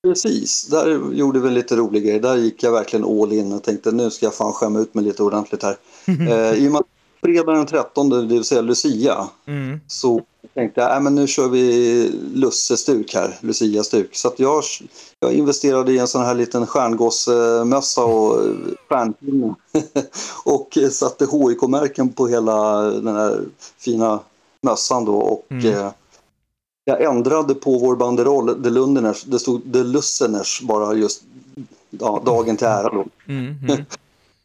Precis, 0.08 0.66
där 0.66 1.12
gjorde 1.12 1.38
vi 1.40 1.48
en 1.48 1.54
lite 1.54 1.76
rolig 1.76 2.04
grej. 2.04 2.20
Där 2.20 2.36
gick 2.36 2.62
jag 2.62 2.72
verkligen 2.72 3.04
all 3.04 3.32
in 3.32 3.52
och 3.52 3.62
tänkte 3.62 3.92
nu 3.92 4.10
ska 4.10 4.26
jag 4.26 4.34
fan 4.34 4.52
skämma 4.52 4.78
ut 4.78 4.94
mig 4.94 5.04
lite 5.04 5.22
ordentligt 5.22 5.62
här. 5.62 5.76
eh, 6.06 6.64
I 6.64 6.68
och 6.68 6.72
med 6.72 6.80
att 6.80 6.86
fredag 7.22 7.52
den 7.52 7.66
13, 7.66 8.08
det 8.08 8.26
vill 8.26 8.44
säga 8.44 8.60
Lucia, 8.60 9.28
Mm. 9.46 9.80
så 9.86 10.20
tänkte 10.54 10.80
jag, 10.80 10.96
äh, 10.96 11.00
men 11.00 11.14
nu 11.14 11.26
kör 11.26 11.48
vi 11.48 12.10
Lusse-stuk 12.34 13.14
här, 13.14 13.38
Lucia-stuk. 13.40 14.16
Så 14.16 14.32
jag, 14.36 14.62
jag 15.20 15.32
investerade 15.32 15.92
i 15.92 15.98
en 15.98 16.08
sån 16.08 16.22
här 16.24 16.34
liten 16.34 16.66
stjärngossmössa 16.66 18.04
och 18.04 18.40
stjärnpinne. 18.88 19.54
och 20.44 20.78
satte 20.90 21.24
HIK-märken 21.26 22.08
på 22.08 22.26
hela 22.26 22.82
den 22.82 23.16
här 23.16 23.40
fina 23.78 24.20
mössan 24.62 25.04
då. 25.04 25.16
Och 25.16 25.46
Mm. 25.50 25.66
eh, 25.74 25.90
jag 26.88 27.02
ändrade 27.02 27.54
på 27.54 27.78
vår 27.78 27.96
banderoll, 27.96 28.62
The 28.62 28.70
Lundiners, 28.70 29.24
det 29.24 29.38
stod 29.38 29.72
The 29.72 29.82
Lusseners 29.82 30.60
bara 30.62 30.94
just 30.94 31.22
ja, 31.90 32.22
dagen 32.26 32.56
till 32.56 32.66
ära 32.66 32.88
då. 32.88 33.04
Mm. 33.28 33.54
Mm. 33.68 33.84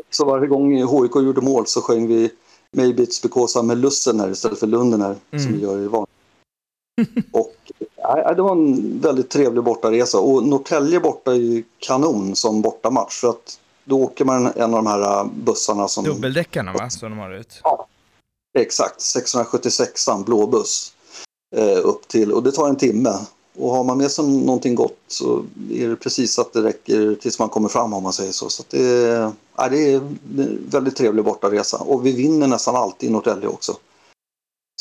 Så 0.09 0.25
varje 0.25 0.47
gång 0.47 0.75
HIK 0.75 1.15
gjorde 1.15 1.41
mål 1.41 1.67
så 1.67 1.81
sjöng 1.81 2.07
vi 2.07 2.31
Maybe 2.71 3.03
it's 3.03 3.23
because 3.23 3.59
I'm 3.59 3.71
a 3.71 3.75
Lussener 3.75 4.31
istället 4.31 4.59
för 4.59 4.67
Lundener 4.67 5.15
som 5.29 5.39
Mm. 5.39 5.53
vi 5.53 5.61
gör 5.61 5.79
i 5.79 5.87
van. 5.87 6.05
Och 7.31 7.55
det 8.35 8.41
var 8.41 8.51
en 8.51 8.99
väldigt 8.99 9.29
trevlig 9.29 9.63
bortaresa 9.63 10.19
och 10.19 10.43
Norrtälje 10.43 10.99
borta 10.99 11.31
är 11.31 11.35
ju 11.35 11.63
kanon 11.79 12.35
som 12.35 12.61
bortamatch 12.61 13.13
för 13.13 13.29
att 13.29 13.59
då 13.83 14.01
åker 14.01 14.25
man 14.25 14.45
en 14.45 14.73
av 14.73 14.83
de 14.83 14.87
här 14.87 15.23
bussarna 15.23 15.87
som... 15.87 16.03
Dubbeldäckarna 16.05 16.73
va, 16.73 16.89
som 16.89 17.09
de 17.09 17.19
har 17.19 17.31
ut? 17.31 17.59
Ja, 17.63 17.87
exakt. 18.59 19.01
676 19.01 20.05
blå 20.25 20.47
buss 20.47 20.93
eh, 21.51 21.85
upp 21.85 22.07
till 22.07 22.31
och 22.31 22.43
det 22.43 22.51
tar 22.51 22.69
en 22.69 22.75
timme. 22.75 23.13
Och 23.57 23.71
har 23.71 23.83
man 23.83 23.97
med 23.97 24.11
sig 24.11 24.27
någonting 24.27 24.75
gott 24.75 24.97
så 25.07 25.43
är 25.71 25.87
det 25.87 25.95
precis 25.95 26.39
att 26.39 26.53
det 26.53 26.63
räcker 26.63 27.15
tills 27.21 27.39
man 27.39 27.49
kommer 27.49 27.69
fram 27.69 27.93
om 27.93 28.03
man 28.03 28.13
säger 28.13 28.31
så. 28.31 28.49
Så 28.49 28.63
det, 28.69 29.09
eh, 29.09 29.31
ja, 29.57 29.69
det 29.69 29.93
är 29.93 29.95
en 29.95 30.19
väldigt 30.69 30.95
trevlig 30.95 31.25
bortaresa 31.25 31.77
och 31.77 32.05
vi 32.05 32.11
vinner 32.11 32.47
nästan 32.47 32.75
alltid 32.75 33.09
i 33.09 33.13
Norrtälje 33.13 33.47
också. 33.47 33.75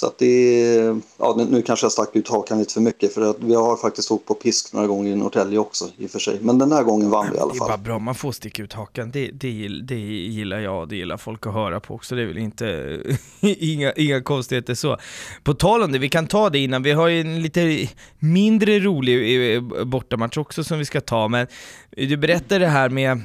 Så 0.00 0.06
att 0.06 0.18
det 0.18 0.26
är, 0.26 1.00
ja 1.18 1.46
nu 1.50 1.62
kanske 1.62 1.84
jag 1.84 1.92
stack 1.92 2.16
ut 2.16 2.28
hakan 2.28 2.58
lite 2.58 2.74
för 2.74 2.80
mycket 2.80 3.14
för 3.14 3.30
att 3.30 3.36
vi 3.40 3.54
har 3.54 3.76
faktiskt 3.76 4.10
åkt 4.10 4.26
på 4.26 4.34
pisk 4.34 4.72
några 4.72 4.86
gånger 4.86 5.12
i 5.12 5.16
Norrtälje 5.16 5.58
också 5.58 5.88
i 5.96 6.06
och 6.06 6.10
för 6.10 6.18
sig. 6.18 6.38
Men 6.40 6.58
den 6.58 6.72
här 6.72 6.82
gången 6.82 7.10
vann 7.10 7.30
vi 7.30 7.36
i 7.36 7.40
alla 7.40 7.54
fall. 7.54 7.58
Det 7.58 7.64
är 7.64 7.68
bara 7.68 7.78
bra, 7.78 7.98
man 7.98 8.14
får 8.14 8.32
sticka 8.32 8.62
ut 8.62 8.72
hakan. 8.72 9.10
Det, 9.10 9.30
det, 9.30 9.68
det 9.68 10.00
gillar 10.00 10.58
jag, 10.58 10.88
det 10.88 10.96
gillar 10.96 11.16
folk 11.16 11.46
att 11.46 11.52
höra 11.52 11.80
på 11.80 11.94
också. 11.94 12.14
Det 12.14 12.22
är 12.22 12.26
väl 12.26 12.38
inte, 12.38 12.98
inga, 13.40 13.92
inga 13.92 14.22
konstigheter 14.22 14.74
så. 14.74 14.96
På 15.44 15.54
tal 15.54 15.82
om 15.82 15.92
det, 15.92 15.98
vi 15.98 16.08
kan 16.08 16.26
ta 16.26 16.50
det 16.50 16.58
innan, 16.58 16.82
vi 16.82 16.92
har 16.92 17.08
ju 17.08 17.20
en 17.20 17.42
lite 17.42 17.88
mindre 18.18 18.78
rolig 18.78 19.54
eh, 19.54 19.62
bortamatch 19.84 20.36
också 20.36 20.64
som 20.64 20.78
vi 20.78 20.84
ska 20.84 21.00
ta, 21.00 21.28
men 21.28 21.46
du 21.90 22.16
berättade 22.16 22.58
det 22.58 22.70
här 22.70 22.88
med 22.88 23.22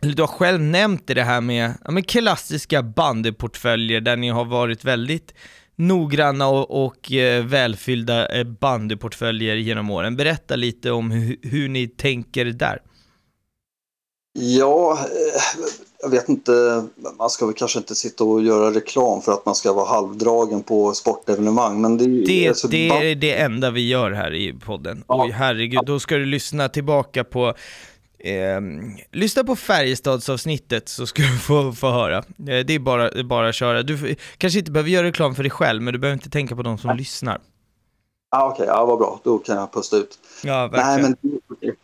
du 0.00 0.22
har 0.22 0.26
själv 0.26 0.60
nämnt 0.60 1.06
det 1.06 1.22
här 1.22 1.40
med, 1.40 1.74
ja, 1.84 1.90
med 1.90 2.08
klassiska 2.08 2.82
bandyportföljer 2.82 4.00
där 4.00 4.16
ni 4.16 4.28
har 4.28 4.44
varit 4.44 4.84
väldigt 4.84 5.34
noggranna 5.76 6.48
och, 6.48 6.84
och 6.84 7.12
eh, 7.12 7.44
välfyllda 7.44 8.26
eh, 8.26 8.44
bandyportföljer 8.44 9.56
genom 9.56 9.90
åren. 9.90 10.16
Berätta 10.16 10.56
lite 10.56 10.90
om 10.90 11.10
hu 11.10 11.36
hur 11.42 11.68
ni 11.68 11.88
tänker 11.88 12.44
där. 12.44 12.82
Ja, 14.38 14.98
eh, 15.00 15.66
jag 16.02 16.10
vet 16.10 16.28
inte, 16.28 16.84
man 17.18 17.30
ska 17.30 17.46
väl 17.46 17.54
kanske 17.54 17.78
inte 17.78 17.94
sitta 17.94 18.24
och 18.24 18.42
göra 18.42 18.74
reklam 18.74 19.22
för 19.22 19.32
att 19.32 19.46
man 19.46 19.54
ska 19.54 19.72
vara 19.72 19.86
halvdragen 19.86 20.62
på 20.62 20.92
sportevenemang. 20.92 21.80
Men 21.80 21.98
det, 21.98 22.06
det, 22.06 22.48
alltså, 22.48 22.68
det 22.68 22.88
är 22.88 23.14
det 23.14 23.34
enda 23.34 23.70
vi 23.70 23.88
gör 23.88 24.10
här 24.10 24.34
i 24.34 24.52
podden. 24.52 25.04
Ja. 25.08 25.24
Oj 25.24 25.30
herregud, 25.30 25.80
då 25.86 26.00
ska 26.00 26.16
du 26.16 26.24
lyssna 26.24 26.68
tillbaka 26.68 27.24
på 27.24 27.54
Eh, 28.24 28.60
lyssna 29.12 29.44
på 29.44 29.56
Färjestadsavsnittet 29.56 30.88
så 30.88 31.06
ska 31.06 31.22
du 31.22 31.38
få, 31.38 31.72
få 31.72 31.90
höra. 31.90 32.18
Eh, 32.18 32.24
det 32.38 32.74
är 32.74 32.78
bara, 32.78 33.24
bara 33.24 33.48
att 33.48 33.54
köra. 33.54 33.82
Du 33.82 34.16
kanske 34.38 34.58
inte 34.58 34.70
behöver 34.70 34.90
göra 34.90 35.06
reklam 35.06 35.34
för 35.34 35.42
dig 35.42 35.50
själv, 35.50 35.82
men 35.82 35.92
du 35.92 35.98
behöver 35.98 36.14
inte 36.14 36.30
tänka 36.30 36.56
på 36.56 36.62
de 36.62 36.78
som 36.78 36.90
ja. 36.90 36.96
lyssnar. 36.96 37.40
Ah, 38.36 38.46
Okej, 38.46 38.62
okay. 38.62 38.66
ja, 38.66 38.86
vad 38.86 38.98
bra. 38.98 39.20
Då 39.24 39.38
kan 39.38 39.56
jag 39.56 39.72
pusta 39.72 39.96
ut. 39.96 40.18
Ja, 40.42 40.68
verkligen. 40.68 41.16
Nej, 41.60 41.76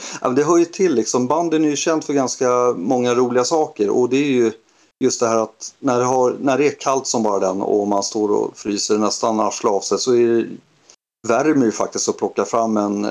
men 0.22 0.34
det 0.34 0.44
hör 0.44 0.58
ju 0.58 0.64
till 0.64 0.94
liksom. 0.94 1.26
Banden 1.26 1.64
är 1.64 1.68
ju 1.68 1.76
känt 1.76 2.04
för 2.04 2.12
ganska 2.12 2.74
många 2.76 3.14
roliga 3.14 3.44
saker 3.44 3.90
och 3.90 4.08
det 4.08 4.16
är 4.16 4.30
ju 4.30 4.52
just 5.00 5.20
det 5.20 5.28
här 5.28 5.36
att 5.36 5.74
när 5.78 5.98
det, 5.98 6.04
har, 6.04 6.36
när 6.40 6.58
det 6.58 6.66
är 6.66 6.80
kallt 6.80 7.06
som 7.06 7.22
bara 7.22 7.38
den 7.38 7.62
och 7.62 7.88
man 7.88 8.02
står 8.02 8.30
och 8.30 8.58
fryser 8.58 8.98
nästan 8.98 9.40
arsle 9.40 9.70
av 9.70 9.80
sig 9.80 9.98
så 9.98 10.14
är 10.14 10.26
det, 10.26 10.46
värmer 11.28 11.64
ju 11.64 11.72
faktiskt 11.72 12.08
att 12.08 12.16
plocka 12.16 12.44
fram 12.44 12.76
en, 12.76 13.04
eh, 13.04 13.10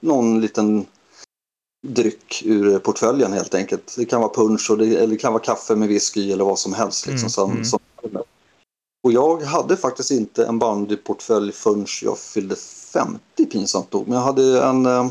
någon 0.00 0.40
liten 0.40 0.86
dryck 1.86 2.42
ur 2.44 2.78
portföljen 2.78 3.32
helt 3.32 3.54
enkelt. 3.54 3.94
Det 3.96 4.04
kan 4.04 4.20
vara 4.20 4.32
punch 4.34 4.70
och 4.70 4.78
det, 4.78 4.96
eller 4.96 5.06
det 5.06 5.16
kan 5.16 5.32
vara 5.32 5.42
kaffe 5.42 5.76
med 5.76 5.88
whisky 5.88 6.32
eller 6.32 6.44
vad 6.44 6.58
som 6.58 6.72
helst. 6.72 7.06
Liksom, 7.06 7.20
mm, 7.20 7.30
som, 7.30 7.50
mm. 7.50 7.64
Som, 7.64 7.78
och 9.02 9.12
jag 9.12 9.42
hade 9.42 9.76
faktiskt 9.76 10.10
inte 10.10 10.46
en 10.46 10.58
bandyportfölj 10.58 11.52
förrän 11.52 11.86
jag 12.02 12.18
fyllde 12.18 12.56
50 12.56 13.46
pinsamt 13.52 13.92
nog. 13.92 14.08
Men 14.08 14.16
jag 14.18 14.24
hade 14.24 14.62
en 14.62 14.86
eh, 14.86 15.08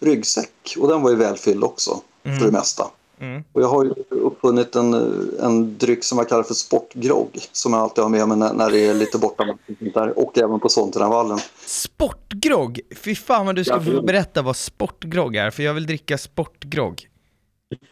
ryggsäck 0.00 0.76
och 0.78 0.88
den 0.88 1.02
var 1.02 1.10
ju 1.10 1.16
välfylld 1.16 1.64
också 1.64 2.00
mm. 2.24 2.38
för 2.38 2.46
det 2.46 2.52
mesta. 2.52 2.90
Mm. 3.20 3.44
Och 3.52 3.62
jag 3.62 3.68
har 3.68 3.84
ju 3.84 3.92
uppfunnit 4.08 4.76
en, 4.76 4.94
en 5.40 5.78
dryck 5.78 6.04
som 6.04 6.18
jag 6.18 6.28
kallar 6.28 6.42
för 6.42 6.54
sportgrogg 6.54 7.48
som 7.52 7.72
jag 7.72 7.82
alltid 7.82 8.04
har 8.04 8.08
med 8.08 8.28
mig 8.28 8.38
när, 8.38 8.52
när 8.52 8.70
det 8.70 8.86
är 8.86 8.94
lite 8.94 9.18
borta 9.18 9.56
där 9.94 10.18
och 10.18 10.38
även 10.38 10.60
på 10.60 10.68
Sontenavallen. 10.68 11.38
Sportgrogg? 11.66 12.80
Fy 12.96 13.14
fan 13.14 13.46
vad 13.46 13.56
du 13.56 13.64
ska 13.64 13.80
få 13.80 14.02
berätta 14.02 14.42
vad 14.42 14.56
sportgrogg 14.56 15.36
är, 15.36 15.50
för 15.50 15.62
jag 15.62 15.74
vill 15.74 15.86
dricka 15.86 16.18
sportgrogg. 16.18 17.08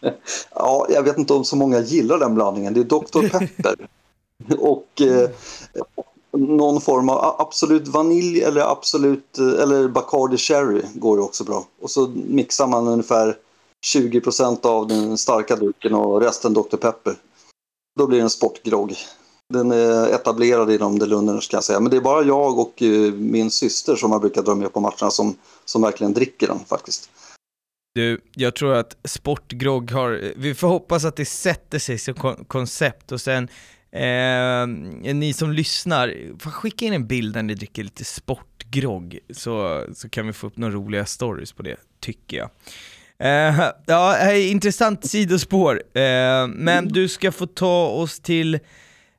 ja, 0.55 0.87
jag 0.91 1.03
vet 1.03 1.19
inte 1.19 1.33
om 1.33 1.45
så 1.45 1.57
många 1.57 1.81
gillar 1.81 2.19
den 2.19 2.35
blandningen. 2.35 2.75
Det 2.75 2.81
är 2.81 2.85
Dr. 2.85 3.29
Pepper 3.29 3.89
och 4.59 5.01
eh, 5.01 5.31
någon 6.33 6.81
form 6.81 7.09
av 7.09 7.41
absolut 7.41 7.89
vanilj 7.89 8.43
eller 8.43 8.61
absolut 8.61 9.39
eller 9.39 9.89
Bacardi 9.89 10.37
Cherry 10.37 10.83
går 10.95 11.21
också 11.21 11.45
bra. 11.45 11.65
Och 11.83 11.91
så 11.91 12.13
mixar 12.15 12.67
man 12.67 12.89
ungefär 12.89 13.37
20 13.85 14.21
procent 14.21 14.65
av 14.65 14.89
den 14.89 15.19
starka 15.19 15.57
drycken 15.57 15.95
och 15.95 16.21
resten 16.21 16.55
Dr. 16.55 16.77
Pepper. 16.77 17.15
Då 17.99 18.07
blir 18.07 18.19
det 18.19 18.25
en 18.25 18.31
sportgrogg. 18.31 18.97
Den 19.53 19.73
är 19.73 20.15
etablerad 20.15 20.71
inom 20.71 20.99
det 20.99 21.07
Lunderners 21.07 21.49
kan 21.49 21.57
jag 21.57 21.65
säga. 21.65 21.81
Men 21.81 21.91
det 21.91 21.97
är 21.97 22.01
bara 22.01 22.23
jag 22.23 22.59
och 22.59 22.83
eh, 22.83 23.13
min 23.13 23.51
syster 23.51 23.97
som 23.97 24.13
har 24.13 24.21
brukat 24.21 24.47
dra 24.47 24.55
med 24.55 24.73
på 24.73 24.81
matcherna 24.81 25.11
som, 25.11 25.37
som 25.65 25.83
verkligen 25.83 26.13
dricker 26.13 26.47
den 26.47 26.59
faktiskt. 26.59 27.11
Du, 27.95 28.21
jag 28.35 28.55
tror 28.55 28.75
att 28.75 28.97
sportgrogg 29.05 29.91
har, 29.91 30.33
vi 30.37 30.55
får 30.55 30.69
hoppas 30.69 31.05
att 31.05 31.17
det 31.17 31.25
sätter 31.25 31.79
sig 31.79 31.99
som 31.99 32.15
koncept 32.47 33.13
och 33.13 33.21
sen 33.21 33.49
eh, 33.93 34.67
ni 35.15 35.33
som 35.37 35.53
lyssnar, 35.53 36.39
skicka 36.51 36.85
in 36.85 36.93
en 36.93 37.07
bild 37.07 37.35
när 37.35 37.43
ni 37.43 37.55
dricker 37.55 37.85
lite 37.85 38.05
sportgrogg 38.05 39.19
så, 39.31 39.85
så 39.95 40.09
kan 40.09 40.27
vi 40.27 40.33
få 40.33 40.47
upp 40.47 40.57
några 40.57 40.75
roliga 40.75 41.07
stories 41.07 41.53
på 41.53 41.63
det, 41.63 41.77
tycker 42.01 42.37
jag. 42.37 42.51
Uh, 43.23 43.65
ja, 43.87 44.33
intressant 44.33 45.05
sidospår. 45.11 45.75
Uh, 45.75 46.49
men 46.49 46.89
du 46.89 47.09
ska 47.09 47.33
få 47.33 47.47
ta 47.47 47.87
oss 47.87 48.21
till 48.21 48.59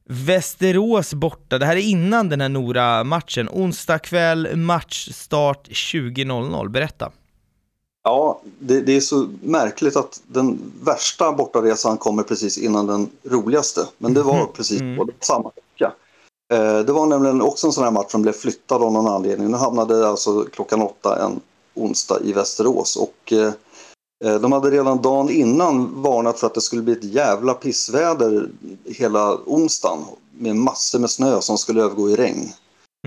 Västerås 0.06 1.14
borta. 1.14 1.58
Det 1.58 1.66
här 1.66 1.76
är 1.76 1.82
innan 1.82 2.30
den 2.30 2.42
här 2.42 2.50
Nora-matchen. 2.50 3.50
Onsdag 3.52 4.00
kväll, 4.00 4.56
matchstart 4.56 5.68
20.00. 5.68 6.70
Berätta. 6.70 7.12
Ja, 8.04 8.42
det, 8.60 8.82
det, 8.82 8.96
är 8.96 9.02
så 9.02 9.28
märkligt 9.42 9.96
att 9.96 10.22
den 10.28 10.60
värsta 10.84 11.32
bortaresan 11.32 11.98
kommer 11.98 12.24
precis 12.24 12.58
innan 12.58 12.88
den 12.88 13.10
roligaste. 13.24 13.82
Men 13.98 14.14
det 14.14 14.22
var 14.22 14.36
mm. 14.36 14.48
precis 14.54 14.82
mm. 14.82 14.98
på 14.98 15.08
samma 15.20 15.52
vecka. 15.56 15.94
Eh, 16.54 16.80
det 16.80 16.94
var 16.94 17.06
nämligen 17.06 17.42
också 17.42 17.68
en 17.68 17.74
sån 17.74 17.84
här 17.84 17.92
match 17.92 18.12
som 18.12 18.22
blev 18.22 18.34
flyttad 18.34 18.84
av 18.84 18.94
någon 18.94 19.08
anledning. 19.08 19.52
Nu 19.52 19.58
hamnade 19.58 20.08
alltså 20.08 20.46
klockan 20.54 20.82
åtta 20.82 21.26
en 21.26 21.40
onsdag 21.74 22.20
i 22.24 22.34
Västerås. 22.34 22.96
Och 22.96 23.34
eh, 23.34 23.54
Eh, 23.54 23.54
de 24.24 24.52
hade 24.52 24.70
redan 24.70 25.02
dagen 25.02 25.30
innan 25.30 26.02
varnat 26.02 26.40
för 26.40 26.48
att 26.48 26.54
det 26.54 26.62
skulle 26.62 26.82
bli 26.82 26.94
ett 26.94 27.04
jävla 27.04 27.54
pissväder 27.54 28.50
hela 28.86 29.38
onsdagen 29.46 30.06
med 30.32 30.56
massor 30.56 31.00
med 31.00 31.10
snö 31.10 31.42
som 31.42 31.58
skulle 31.58 31.82
övergå 31.82 32.10
i 32.10 32.16
regn. 32.16 32.54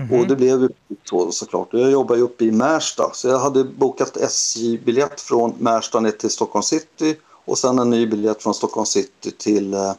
Mm 0.01 0.11
-hmm. 0.11 0.19
Och 0.19 0.27
det 0.27 0.35
blev 0.35 0.61
ju 0.61 0.69
så 1.03 1.31
såklart. 1.31 1.67
Jag 1.71 1.91
jobbar 1.91 2.15
ju 2.15 2.21
uppe 2.21 2.45
i 2.45 2.51
Märsta 2.51 3.11
så 3.13 3.27
jag 3.27 3.39
hade 3.39 3.63
bokat 3.63 4.17
SJ-biljett 4.17 5.21
från 5.21 5.53
Märsta 5.59 5.99
ner 5.99 6.11
till 6.11 6.29
Stockholm 6.29 6.63
city 6.63 7.15
och 7.45 7.57
sen 7.57 7.79
en 7.79 7.89
ny 7.89 8.07
biljett 8.07 8.43
från 8.43 8.53
Stockholm 8.53 8.85
city 8.85 9.31
till, 9.31 9.73
eh, 9.73 9.93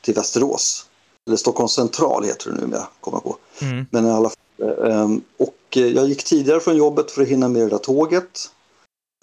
till 0.00 0.14
Västerås. 0.14 0.86
Eller 1.26 1.36
Stockholm 1.36 1.68
central 1.68 2.24
heter 2.24 2.50
det 2.50 2.60
numera, 2.60 2.86
kommer 3.00 3.16
jag 3.16 3.24
på. 3.24 3.36
Mm. 3.64 3.86
Men 3.90 4.06
i 4.06 4.10
alla 4.10 4.28
fall, 4.28 4.90
eh, 4.90 5.08
och 5.38 5.76
jag 5.76 6.08
gick 6.08 6.24
tidigare 6.24 6.60
från 6.60 6.76
jobbet 6.76 7.10
för 7.10 7.22
att 7.22 7.28
hinna 7.28 7.48
med 7.48 7.62
det 7.62 7.68
där 7.68 7.78
tåget 7.78 8.50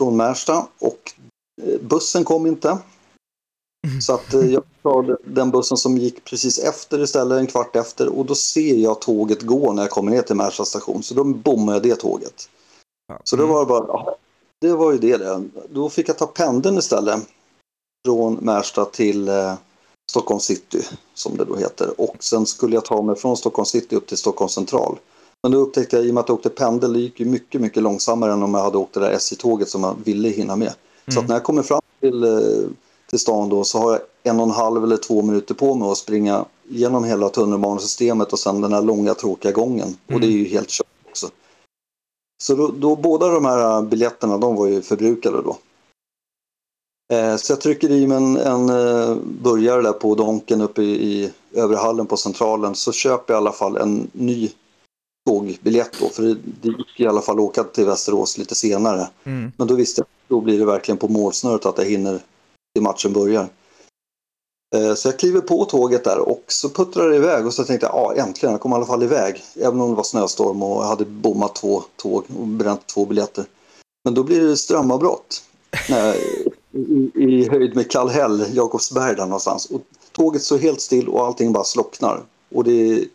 från 0.02 0.18
Märsta 0.18 0.68
och 0.80 1.14
eh, 1.62 1.80
bussen 1.82 2.24
kom 2.24 2.45
inte. 2.45 2.70
Mm. 3.88 4.02
Så 4.02 4.14
att 4.14 4.34
eh, 4.34 4.45
jag 4.45 4.64
tar 4.82 5.18
den 5.26 5.52
bussen 5.52 5.78
som 5.78 5.97
gick 5.97 6.24
precis 6.24 6.60
efter 6.60 7.04
istället, 7.04 7.39
en 7.39 7.47
kvart 7.47 7.76
efter 7.76 8.08
och 8.08 8.26
då 8.26 8.36
ser 8.36 8.76
jag 8.76 9.02
tåget 9.02 9.41
gå 9.41 9.74
när 9.74 9.82
jag 9.82 9.91
kommer 9.91 10.12
ner 10.12 10.22
till 10.22 10.36
Märsta 10.36 10.66
station. 10.66 11.04
Så 11.04 11.14
då 11.14 11.24
bommar 11.24 11.74
jag 11.74 11.84
det 11.84 11.95
tåget. 11.95 12.49
Så 13.24 13.36
det 13.36 13.45
var 13.45 13.66
bara, 13.66 14.16
det 14.62 14.74
var 14.74 14.91
ju 14.91 14.97
det 14.97 15.18
där. 15.18 15.43
Då 15.70 15.89
fick 15.89 16.10
jag 16.10 16.18
ta 16.18 16.28
pendeln 16.28 16.78
istället 16.78 17.20
från 18.06 18.34
Märsta 18.34 18.86
till 18.86 19.28
eh, 19.28 19.54
Stockholm 20.12 20.39
city 20.39 20.84
som 21.14 21.38
det 21.38 21.45
då 21.45 21.56
heter. 21.56 22.02
Och 22.02 22.16
sen 22.20 22.45
skulle 22.45 22.76
jag 22.76 22.86
ta 22.86 23.02
mig 23.02 23.16
från 23.16 23.38
Stockholm 23.38 23.66
city 23.66 23.95
upp 23.95 24.08
till 24.08 24.18
Stockholm 24.18 24.49
central. 24.49 24.97
Men 25.43 25.51
då 25.51 25.57
upptäckte 25.57 25.95
jag, 25.95 26.05
i 26.05 26.09
och 26.09 26.13
med 26.13 26.21
att 26.21 26.29
jag 26.29 26.35
åkte 26.35 26.49
pendel, 26.49 26.93
det 26.93 26.99
gick 26.99 27.19
ju 27.19 27.25
mycket, 27.25 27.61
mycket 27.61 27.83
långsammare 27.83 28.33
än 28.33 28.43
om 28.43 28.53
jag 28.53 28.61
hade 28.61 28.77
åkt 28.77 28.93
det 28.93 28.99
där 28.99 29.11
SJ-tåget 29.11 29.69
som 29.69 29.83
jag 29.83 29.95
ville 30.03 30.29
hinna 30.29 30.55
med. 30.55 30.67
Mm. 30.67 30.75
Så 31.13 31.19
att 31.19 31.27
när 31.27 31.35
jag 31.35 31.43
kommer 31.43 31.63
fram 31.63 31.81
till, 31.99 32.23
eh, 32.23 32.69
till 33.09 33.19
stan 33.19 33.49
då 33.49 33.63
så 33.63 33.79
har 33.79 33.91
jag 33.91 34.01
en 34.23 34.39
och 34.39 34.45
en 34.45 34.51
halv 34.51 34.83
eller 34.83 34.97
två 34.97 35.21
minuter 35.21 35.53
på 35.53 35.75
mig 35.75 35.91
att 35.91 35.97
springa 35.97 36.45
genom 36.69 37.03
hela 37.03 37.29
tunnelbanesystemet 37.29 38.33
och 38.33 38.39
sen 38.39 38.61
den 38.61 38.73
här 38.73 38.81
långa 38.81 39.13
tråkiga 39.13 39.51
gången. 39.51 39.87
Mm. 39.87 39.97
Och 40.15 40.19
det 40.21 40.27
är 40.27 40.37
ju 40.37 40.45
helt 40.45 40.69
kört 40.69 40.87
också. 41.09 41.27
Så 42.43 42.55
då, 42.55 42.67
då, 42.67 42.95
båda 42.95 43.27
de 43.27 43.45
här 43.45 43.81
biljetterna, 43.81 44.37
de 44.37 44.55
var 44.55 44.67
ju 44.67 44.81
förbrukade 44.81 45.41
då. 45.41 45.57
Eh, 47.13 47.35
så 47.35 47.51
jag 47.51 47.61
trycker 47.61 47.91
i 47.91 48.07
mig 48.07 48.17
en, 48.17 48.37
en 48.37 48.69
eh, 48.69 49.15
burgare 49.41 49.81
där 49.81 49.93
på 49.93 50.15
Donken 50.15 50.61
uppe 50.61 50.81
i, 50.81 51.23
i 51.23 51.31
övre 51.53 51.77
hallen 51.77 52.05
på 52.05 52.17
Centralen 52.17 52.75
så 52.75 52.91
köper 52.91 53.33
jag 53.33 53.41
i 53.41 53.41
alla 53.41 53.51
fall 53.51 53.77
en 53.77 54.09
ny 54.13 54.49
tågbiljett 55.28 55.97
då. 55.99 56.09
För 56.09 56.24
det, 56.24 56.67
gick 56.67 56.99
i 56.99 57.07
alla 57.07 57.22
fall 57.22 57.36
att 57.36 57.43
åka 57.43 57.63
till 57.63 57.86
Västerås 57.86 58.38
lite 58.38 58.55
senare. 58.55 59.07
Mm. 59.24 59.51
Men 59.57 59.67
då 59.67 59.76
visste 59.76 60.01
jag 60.01 60.07
då 60.28 60.41
blir 60.41 60.59
det 60.59 60.65
verkligen 60.65 60.97
på 60.97 61.07
målsnöret 61.07 61.65
att 61.65 61.78
jag 61.78 61.86
hinner 61.86 62.19
till 62.76 62.84
matchen 62.84 63.13
börjar. 63.13 63.49
Eh, 64.76 64.93
Så 64.93 65.07
jag 65.07 65.19
kliver 65.19 65.41
på 65.41 65.65
tåget 65.65 66.03
där 66.03 66.19
och 66.19 66.43
så 66.47 66.69
puttrar 66.69 67.09
det 67.09 67.15
iväg 67.15 67.45
och 67.45 67.53
så 67.53 67.63
tänkte 67.63 67.88
jag 67.88 67.95
ja 67.95 68.24
äntligen, 68.24 68.51
jag 68.51 68.61
kom 68.61 68.72
i 68.72 68.76
alla 68.76 68.86
fall 68.86 69.03
iväg. 69.03 69.43
Även 69.55 69.82
om 69.82 69.89
det 69.89 69.95
var 69.95 70.03
snöstorm 70.03 70.63
och 70.63 70.84
jag 70.84 70.88
hade 70.88 71.05
bommat 71.05 71.55
två 71.55 71.84
tåg 71.95 72.24
och 72.39 72.47
bränt 72.47 72.88
två 72.88 73.05
biljetter. 73.05 73.45
Men 74.03 74.13
då 74.13 74.24
blir 74.24 74.41
det 74.41 74.57
strömavbrott. 74.57 75.43
Nej, 75.89 76.45
i, 76.72 77.09
I 77.13 77.49
höjd 77.49 77.76
med 77.76 77.91
Kallhäll, 77.91 78.45
Jakobsberg 78.53 79.15
där 79.15 79.26
någonstans. 79.26 79.65
Och 79.65 79.82
tåget 80.11 80.41
står 80.41 80.57
helt 80.57 80.82
still 80.82 81.09
och 81.09 81.26
allting 81.26 81.53
bara 81.53 81.63
slocknar. 81.63 82.22
Och 82.55 82.63
det, 82.63 83.05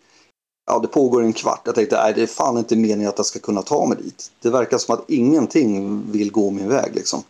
ja, 0.67 0.79
det 0.79 0.87
pågår 0.87 1.21
en 1.23 1.33
kvart. 1.33 1.61
Jag 1.63 1.75
tänkte 1.75 1.95
nej 1.95 2.13
det 2.13 2.21
är 2.21 2.27
fan 2.27 2.57
inte 2.57 2.75
meningen 2.75 3.09
att 3.09 3.17
jag 3.17 3.25
ska 3.25 3.39
kunna 3.39 3.61
ta 3.61 3.85
mig 3.85 3.97
dit. 3.97 4.31
Det 4.41 4.49
verkar 4.49 4.77
som 4.77 4.95
att 4.95 5.09
ingenting 5.09 6.01
vill 6.11 6.31
gå 6.31 6.51
min 6.51 6.69
väg 6.69 6.95
liksom. 6.95 7.23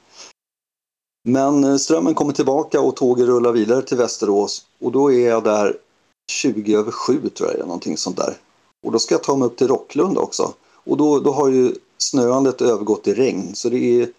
Men 1.24 1.64
eh, 1.64 1.76
strömmen 1.76 2.14
kommer 2.14 2.34
tillbaka 2.34 2.82
och 2.82 2.96
tåget 2.96 3.28
rullar 3.28 3.52
vidare 3.52 3.82
till 3.82 3.98
Västerås 3.98 4.66
och 4.80 4.92
då 4.92 5.12
är 5.12 5.30
jag 5.30 5.44
där 5.44 5.78
20 6.32 6.76
över 6.76 6.92
7 6.92 7.30
tror 7.30 7.50
jag, 7.58 7.60
någonting 7.60 7.98
sånt 7.98 8.18
där. 8.18 8.38
Och 8.86 8.92
då 8.92 9.00
ska 9.00 9.16
jag 9.16 9.24
ta 9.24 9.36
mig 9.36 9.46
upp 9.46 9.58
till 9.58 9.68
Rocklunda 9.68 10.22
också. 10.22 10.54
Och 10.74 10.98
då, 10.98 11.20
då 11.20 11.32
har 11.32 11.50
ju 11.50 11.76
snöandet 11.98 12.62
övergått 12.62 13.08
i 13.08 13.14
regn 13.14 13.56
så 13.56 13.70
det 13.70 14.02
är 14.02 14.10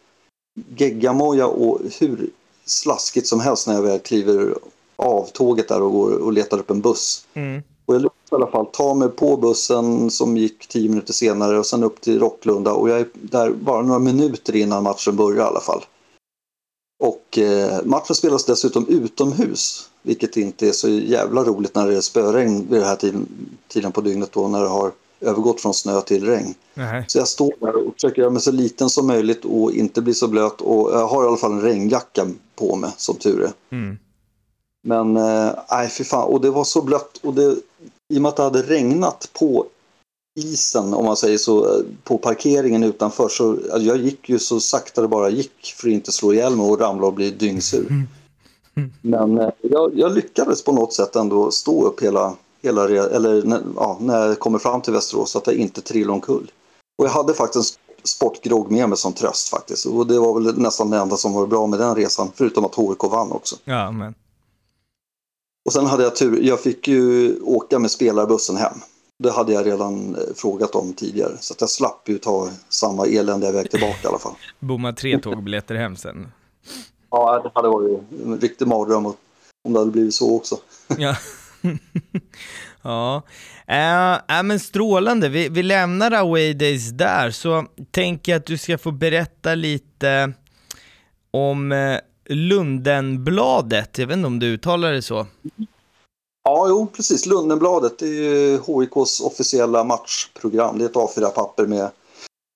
geggamoja 0.76 1.46
och 1.46 1.80
hur 2.00 2.30
slaskigt 2.64 3.26
som 3.26 3.40
helst 3.40 3.66
när 3.66 3.74
jag 3.74 3.82
väl 3.82 3.98
kliver 3.98 4.54
av 4.96 5.26
tåget 5.32 5.68
där 5.68 5.82
och 5.82 5.92
går 5.92 6.18
och 6.18 6.32
letar 6.32 6.58
upp 6.58 6.70
en 6.70 6.80
buss. 6.80 7.26
Mm. 7.34 7.62
Och 7.86 7.94
jag 7.94 8.02
i 8.32 8.34
alla 8.34 8.46
fall 8.46 8.66
ta 8.66 8.94
mig 8.94 9.08
på 9.08 9.36
bussen 9.36 10.10
som 10.10 10.36
gick 10.36 10.68
10 10.68 10.88
minuter 10.88 11.12
senare 11.12 11.58
och 11.58 11.66
sen 11.66 11.84
upp 11.84 12.00
till 12.00 12.20
Rocklunda 12.20 12.72
och 12.72 12.88
jag 12.88 13.00
är 13.00 13.08
där 13.12 13.50
bara 13.50 13.82
några 13.82 13.98
minuter 13.98 14.56
innan 14.56 14.82
matchen 14.82 15.16
börjar 15.16 15.44
i 15.44 15.48
alla 15.48 15.60
fall. 15.60 15.84
Och 17.00 17.38
eh, 17.38 17.84
matchen 17.84 18.14
spelas 18.14 18.44
dessutom 18.44 18.86
utomhus, 18.88 19.90
vilket 20.02 20.36
inte 20.36 20.68
är 20.68 20.72
så 20.72 20.88
jävla 20.88 21.44
roligt 21.44 21.74
när 21.74 21.86
det 21.86 21.96
är 21.96 22.00
spöregn 22.00 22.66
vid 22.70 22.80
den 22.80 22.88
här 22.88 22.96
tiden, 22.96 23.26
tiden 23.68 23.92
på 23.92 24.00
dygnet 24.00 24.32
då 24.32 24.48
när 24.48 24.62
det 24.62 24.68
har 24.68 24.92
övergått 25.20 25.60
från 25.60 25.74
snö 25.74 26.00
till 26.00 26.26
regn. 26.26 26.54
Nej. 26.74 27.04
Så 27.08 27.18
jag 27.18 27.28
står 27.28 27.54
där 27.60 27.86
och 27.86 27.94
försöker 27.94 28.22
göra 28.22 28.30
mig 28.30 28.42
så 28.42 28.52
liten 28.52 28.90
som 28.90 29.06
möjligt 29.06 29.44
och 29.44 29.72
inte 29.72 30.02
bli 30.02 30.14
så 30.14 30.28
blöt 30.28 30.60
och 30.60 30.92
jag 30.92 31.06
har 31.06 31.24
i 31.24 31.26
alla 31.26 31.36
fall 31.36 31.52
en 31.52 31.62
regnjacka 31.62 32.26
på 32.56 32.76
mig 32.76 32.90
som 32.96 33.16
tur 33.16 33.42
är. 33.42 33.76
Mm. 33.76 33.98
Men 34.82 35.16
eh, 35.16 35.50
nej, 35.70 35.88
fy 35.88 36.04
fan. 36.04 36.28
Och 36.28 36.40
det 36.40 36.50
var 36.50 36.64
så 36.64 36.82
blött. 36.82 37.20
Och 37.22 37.34
det, 37.34 37.56
I 38.14 38.18
och 38.18 38.22
med 38.22 38.28
att 38.28 38.36
det 38.36 38.42
hade 38.42 38.62
regnat 38.62 39.30
på 39.32 39.66
isen, 40.38 40.94
om 40.94 41.04
man 41.04 41.16
säger 41.16 41.38
så, 41.38 41.82
på 42.04 42.18
parkeringen 42.18 42.82
utanför. 42.82 43.28
Så 43.28 43.50
alltså, 43.50 43.78
jag 43.78 43.96
gick 43.96 44.28
ju 44.28 44.38
så 44.38 44.60
sakta 44.60 45.02
det 45.02 45.08
bara 45.08 45.28
gick 45.28 45.74
för 45.76 45.88
att 45.88 45.92
inte 45.92 46.12
slå 46.12 46.32
ihjäl 46.32 46.56
mig 46.56 46.66
och 46.66 46.80
ramla 46.80 47.06
och 47.06 47.12
bli 47.12 47.30
dyngsur. 47.30 48.06
Men 49.00 49.38
eh, 49.38 49.50
jag, 49.62 49.98
jag 49.98 50.12
lyckades 50.12 50.64
på 50.64 50.72
något 50.72 50.92
sätt 50.92 51.16
ändå 51.16 51.50
stå 51.50 51.84
upp 51.84 52.02
hela, 52.02 52.34
hela 52.62 52.84
eller 52.84 53.42
när, 53.42 53.62
ja, 53.76 53.98
när 54.00 54.26
jag 54.26 54.38
kommer 54.38 54.58
fram 54.58 54.80
till 54.80 54.92
Västerås 54.92 55.30
så 55.30 55.38
att 55.38 55.46
jag 55.46 55.56
inte 55.56 55.80
trillade 55.80 56.12
omkull. 56.12 56.50
Och 56.98 57.04
jag 57.04 57.10
hade 57.10 57.34
faktiskt 57.34 57.78
en 57.88 58.06
sportgrogg 58.06 58.70
med 58.70 58.88
mig 58.88 58.98
som 58.98 59.12
tröst 59.12 59.48
faktiskt. 59.48 59.86
Och 59.86 60.06
det 60.06 60.18
var 60.18 60.40
väl 60.40 60.58
nästan 60.58 60.90
det 60.90 60.96
enda 60.96 61.16
som 61.16 61.32
var 61.32 61.46
bra 61.46 61.66
med 61.66 61.78
den 61.78 61.94
resan, 61.94 62.30
förutom 62.34 62.64
att 62.64 62.74
HIK 62.74 63.02
vann 63.02 63.32
också. 63.32 63.56
Ja, 63.64 63.90
men. 63.90 64.14
Och 65.68 65.72
sen 65.72 65.86
hade 65.86 66.02
jag 66.02 66.16
tur, 66.16 66.42
jag 66.42 66.60
fick 66.60 66.88
ju 66.88 67.36
åka 67.40 67.78
med 67.78 67.90
spelarbussen 67.90 68.56
hem. 68.56 68.78
Det 69.18 69.30
hade 69.30 69.52
jag 69.52 69.66
redan 69.66 70.14
eh, 70.14 70.20
frågat 70.36 70.74
om 70.74 70.92
tidigare. 70.92 71.32
Så 71.40 71.54
att 71.54 71.60
jag 71.60 71.70
slapp 71.70 72.08
ju 72.08 72.18
ta 72.18 72.50
samma 72.68 73.06
eländiga 73.06 73.52
väg 73.52 73.70
tillbaka 73.70 73.98
i 74.04 74.06
alla 74.06 74.18
fall. 74.18 74.32
Bomma 74.58 74.92
tre 74.92 75.18
tågbiljetter 75.18 75.74
hem 75.74 75.96
sen. 75.96 76.32
Ja, 77.10 77.40
det 77.42 77.50
hade 77.54 77.68
varit 77.68 78.00
en 78.24 78.40
riktig 78.40 78.68
mardröm 78.68 79.06
om 79.06 79.14
det 79.72 79.78
hade 79.78 79.90
blivit 79.90 80.14
så 80.14 80.36
också. 80.36 80.56
Ja. 80.98 81.16
ja. 82.82 83.22
Äh, 83.66 84.38
äh, 84.38 84.42
men 84.42 84.60
strålande. 84.60 85.28
Vi, 85.28 85.48
vi 85.48 85.62
lämnar 85.62 86.12
Away 86.12 86.54
Days 86.54 86.90
där, 86.90 87.30
så 87.30 87.66
tänker 87.90 88.32
jag 88.32 88.38
att 88.38 88.46
du 88.46 88.58
ska 88.58 88.78
få 88.78 88.90
berätta 88.90 89.54
lite 89.54 90.32
om 91.30 91.72
Lundenbladet. 92.28 93.98
Jag 93.98 94.06
vet 94.06 94.16
inte 94.16 94.26
om 94.26 94.38
du 94.38 94.46
uttalar 94.46 94.92
det 94.92 95.02
så? 95.02 95.26
Ja, 96.44 96.66
jo, 96.68 96.86
precis. 96.96 97.26
Lundenbladet 97.26 97.98
det 97.98 98.06
är 98.06 98.08
ju 98.22 98.52
HIKs 98.66 99.20
officiella 99.20 99.84
matchprogram. 99.84 100.78
Det 100.78 100.84
är 100.84 100.88
ett 100.88 100.94
A4-papper 100.94 101.66
med 101.66 101.90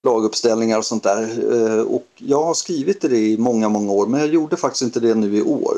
laguppställningar 0.07 0.79
och 0.79 0.85
sånt 0.85 1.03
där. 1.03 1.23
Eh, 1.79 1.81
Och 1.83 2.07
jag 2.17 2.45
har 2.45 2.55
skrivit 2.55 3.01
det 3.01 3.17
i 3.19 3.39
många, 3.39 3.69
många 3.69 3.93
år, 3.93 4.07
men 4.07 4.21
jag 4.21 4.29
gjorde 4.29 4.57
faktiskt 4.57 4.83
inte 4.83 5.01
det 5.01 5.15
nu 5.15 5.37
i 5.37 5.43
år. 5.43 5.75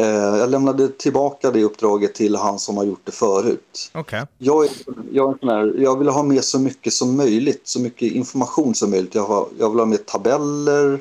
Eh, 0.00 0.06
Jag 0.36 0.50
lämnade 0.50 0.88
tillbaka 0.88 1.50
det 1.50 1.62
uppdraget 1.64 2.14
till 2.14 2.36
han 2.36 2.58
som 2.58 2.76
har 2.76 2.84
gjort 2.84 3.00
det 3.04 3.12
förut. 3.12 3.90
Okej. 3.94 4.24
Jag, 4.38 4.68
jag, 5.12 5.38
jag 5.78 5.98
vill 5.98 6.08
ha 6.08 6.22
med 6.22 6.44
så 6.44 6.58
mycket 6.58 6.92
som 6.92 7.16
möjligt, 7.16 7.60
så 7.64 7.80
mycket 7.80 8.12
information 8.12 8.74
som 8.74 8.90
möjligt. 8.90 9.14
Jag, 9.14 9.26
har, 9.26 9.46
jag 9.58 9.70
vill 9.70 9.78
ha 9.78 9.86
med 9.86 10.06
tabeller 10.06 11.00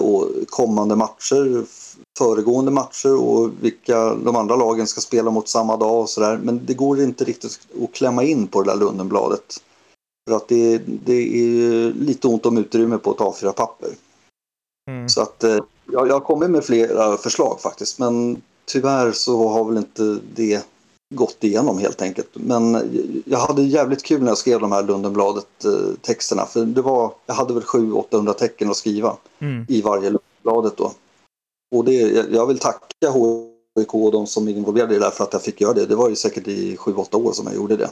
och 0.00 0.28
kommande 0.48 0.96
matcher, 0.96 1.64
föregående 2.18 2.70
matcher 2.70 3.16
och 3.16 3.50
vilka 3.60 4.14
de 4.14 4.36
andra 4.36 4.56
lagen 4.56 4.86
ska 4.86 5.00
spela 5.00 5.30
mot 5.30 5.48
samma 5.48 5.76
dag 5.76 6.00
och 6.00 6.10
sådär. 6.10 6.40
Men 6.42 6.60
det 6.66 6.74
går 6.74 7.00
inte 7.00 7.24
riktigt 7.24 7.60
att 7.82 7.92
klämma 7.92 8.24
in 8.24 8.46
på 8.46 8.62
det 8.62 8.70
där 8.70 8.76
Lundenbladet. 8.76 9.62
För 10.28 10.36
att 10.36 10.48
det, 10.48 10.78
det 10.78 11.14
är 11.14 11.92
lite 11.92 12.28
ont 12.28 12.46
om 12.46 12.58
utrymme 12.58 12.98
på 12.98 13.10
ett 13.10 13.18
A4-papper. 13.18 13.90
Mm. 14.90 15.08
Så 15.08 15.22
att 15.22 15.44
eh, 15.44 15.58
jag, 15.92 16.08
jag 16.08 16.24
kommit 16.24 16.50
med 16.50 16.64
flera 16.64 17.16
förslag 17.16 17.60
faktiskt. 17.60 17.98
Men 17.98 18.42
tyvärr 18.64 19.12
så 19.12 19.48
har 19.48 19.64
väl 19.64 19.76
inte 19.76 20.18
det 20.34 20.66
gått 21.14 21.44
igenom 21.44 21.78
helt 21.78 22.02
enkelt. 22.02 22.28
Men 22.32 22.90
jag 23.24 23.38
hade 23.38 23.62
jävligt 23.62 24.02
kul 24.02 24.20
när 24.22 24.28
jag 24.28 24.38
skrev 24.38 24.60
de 24.60 24.72
här 24.72 24.82
Lundenbladet-texterna. 24.82 26.46
För 26.46 26.64
det 26.64 26.82
var, 26.82 27.12
jag 27.26 27.34
hade 27.34 27.54
väl 27.54 27.62
700-800 27.62 28.32
tecken 28.32 28.70
att 28.70 28.76
skriva 28.76 29.16
Mm. 29.38 29.66
i 29.68 29.82
varje 29.82 30.10
Lundenbladet 30.10 30.76
då. 30.76 30.92
Och 31.74 31.84
det, 31.84 31.92
jag- 32.30 32.46
vill 32.46 32.58
tacka 32.58 33.10
HIK 33.78 33.94
och 33.94 34.12
de 34.12 34.26
som 34.26 34.48
är 34.48 34.52
involverade 34.52 34.94
i 34.94 34.98
det 34.98 35.04
där 35.04 35.10
för 35.10 35.24
att 35.24 35.32
jag 35.32 35.42
fick 35.42 35.60
göra 35.60 35.72
det. 35.72 35.86
Det 35.86 35.94
var 35.96 36.08
ju 36.08 36.16
säkert 36.16 36.48
i 36.48 36.76
7-8 36.76 37.16
år 37.16 37.32
som 37.32 37.46
jag 37.46 37.54
gjorde 37.56 37.76
det. 37.76 37.90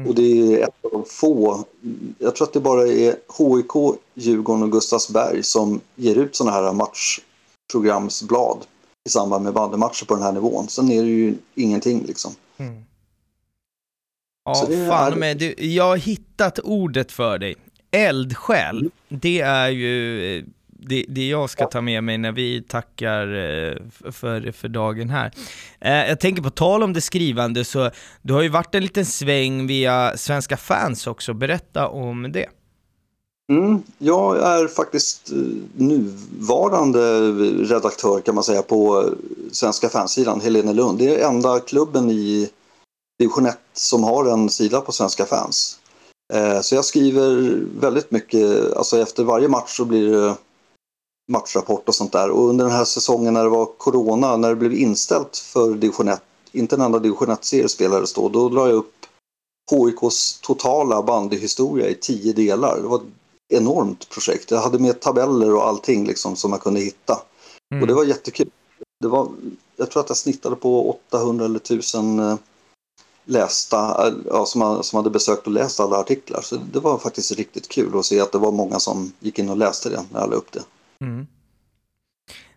Mm. 0.00 0.08
Och 0.10 0.14
det 0.14 0.22
är 0.22 0.62
ett 0.64 0.74
av 0.84 0.90
de 0.90 1.04
få, 1.06 1.64
jag 2.18 2.34
tror 2.36 2.46
att 2.46 2.52
det 2.52 2.60
bara 2.60 2.86
är 2.88 3.16
HIK, 3.38 3.98
Djurgården 4.14 4.62
och 4.62 4.72
Gustavsberg 4.72 5.42
som 5.42 5.80
ger 5.96 6.14
ut 6.16 6.36
sådana 6.36 6.56
här 6.56 6.72
matchprogramsblad 6.72 8.58
i 9.08 9.10
samband 9.10 9.44
med 9.44 9.52
bandymatcher 9.52 10.04
på 10.06 10.14
den 10.14 10.22
här 10.22 10.32
nivån. 10.32 10.68
Sen 10.68 10.90
är 10.90 11.02
det 11.02 11.08
ju 11.08 11.34
ingenting 11.54 12.04
liksom. 12.06 12.32
Mm. 12.58 12.84
Ja, 14.44 14.66
det 14.68 14.88
fan 14.88 15.12
är- 15.12 15.16
med, 15.16 15.38
du, 15.38 15.54
jag 15.58 15.84
har 15.84 15.96
hittat 15.96 16.58
ordet 16.58 17.12
för 17.12 17.38
dig. 17.38 17.54
Eldsjäl, 17.90 18.90
det 19.08 19.40
är 19.40 19.68
ju 19.68 20.22
eh, 20.38 20.44
det, 20.80 21.04
det 21.08 21.28
jag 21.28 21.50
ska 21.50 21.66
ta 21.66 21.80
med 21.80 22.04
mig 22.04 22.18
när 22.18 22.32
vi 22.32 22.62
tackar 22.62 23.26
eh, 23.34 23.76
för, 24.12 24.52
för 24.52 24.68
dagen 24.68 25.10
här. 25.10 25.32
Eh, 25.80 25.92
Jag 26.08 26.20
tänker 26.20 26.42
på 26.42 26.50
tal 26.50 26.82
om 26.82 26.92
det 26.92 27.00
skrivande, 27.00 27.64
så 27.64 27.90
du 28.22 28.32
har 28.34 28.42
ju 28.42 28.48
varit 28.48 28.74
en 28.74 28.82
liten 28.82 29.06
sväng 29.06 29.66
via 29.66 30.16
Svenska 30.16 30.56
fans 30.56 31.06
också, 31.06 31.34
berätta 31.34 31.88
om 31.88 32.32
det. 32.32 32.46
Mm, 33.52 33.82
jag 33.98 34.38
är 34.38 34.68
faktiskt 34.68 35.32
eh, 35.32 35.36
nuvarande 35.76 37.32
redaktör 37.64 38.20
kan 38.20 38.34
man 38.34 38.44
säga 38.44 38.62
på 38.62 39.00
eh, 39.00 39.12
Svenska 39.52 39.88
fansidan, 39.88 40.40
Helene 40.40 40.72
Lund. 40.72 40.98
Det 40.98 41.14
är 41.14 41.28
enda 41.28 41.60
klubben 41.60 42.10
i 42.10 42.50
division 43.18 43.46
1 43.46 43.58
som 43.72 44.04
har 44.04 44.24
en 44.24 44.50
sida 44.50 44.80
på 44.80 44.92
Svenska 44.92 45.24
fans. 45.24 45.78
Eh, 46.34 46.60
så 46.60 46.74
jag 46.74 46.84
skriver 46.84 47.58
väldigt 47.80 48.10
mycket, 48.10 48.72
alltså 48.72 48.98
efter 48.98 49.24
varje 49.24 49.48
match 49.48 49.76
så 49.76 49.84
blir 49.84 50.12
det 50.12 50.36
matchrapport 51.32 51.88
och 51.88 51.94
sånt 51.94 52.12
där. 52.12 52.30
Och 52.30 52.48
under 52.48 52.64
den 52.64 52.74
här 52.74 52.84
säsongen 52.84 53.34
när 53.34 53.44
det 53.44 53.50
var 53.50 53.66
corona, 53.66 54.36
när 54.36 54.48
det 54.48 54.56
blev 54.56 54.74
inställt 54.74 55.36
för 55.36 55.74
division 55.74 56.08
1, 56.08 56.22
inte 56.52 56.76
en 56.76 56.82
enda 56.82 56.98
division 56.98 57.28
1-serie 57.28 57.68
spelades 57.68 58.12
då, 58.12 58.28
då 58.28 58.48
drar 58.48 58.66
jag 58.66 58.76
upp 58.76 58.94
HIKs 59.70 60.40
totala 60.40 61.02
bandyhistoria 61.02 61.88
i 61.88 61.94
tio 61.94 62.32
delar. 62.32 62.76
Det 62.76 62.88
var 62.88 63.00
enormt 63.48 64.08
projekt. 64.08 64.50
Jag 64.50 64.60
hade 64.60 64.78
med 64.78 65.00
tabeller 65.00 65.54
och 65.54 65.66
allting 65.66 66.06
liksom 66.06 66.36
som 66.36 66.52
jag 66.52 66.60
kunde 66.60 66.80
hitta. 66.80 67.18
Mm. 67.72 67.82
Och 67.82 67.86
det 67.88 67.94
var 67.94 68.04
jättekul. 68.04 68.50
Det 69.00 69.08
var, 69.08 69.28
jag 69.76 69.90
tror 69.90 70.02
att 70.02 70.08
jag 70.08 70.16
snittade 70.16 70.56
på 70.56 70.90
800 71.10 71.44
eller 71.44 71.56
1000 71.56 72.18
eh, 72.18 72.36
lästa, 73.24 74.08
eh, 74.08 74.14
ja, 74.26 74.46
som, 74.46 74.82
som 74.82 74.96
hade 74.96 75.10
besökt 75.10 75.46
och 75.46 75.52
läst 75.52 75.80
alla 75.80 75.96
artiklar. 75.96 76.40
Så 76.40 76.56
det 76.72 76.80
var 76.80 76.98
faktiskt 76.98 77.36
riktigt 77.36 77.68
kul 77.68 77.98
att 77.98 78.04
se 78.04 78.20
att 78.20 78.32
det 78.32 78.38
var 78.38 78.52
många 78.52 78.78
som 78.78 79.12
gick 79.20 79.38
in 79.38 79.48
och 79.48 79.56
läste 79.56 79.88
det 79.88 80.04
när 80.12 80.20
jag 80.20 80.30
la 80.30 80.36
upp 80.36 80.52
det. 80.52 80.62
Mm. 81.04 81.26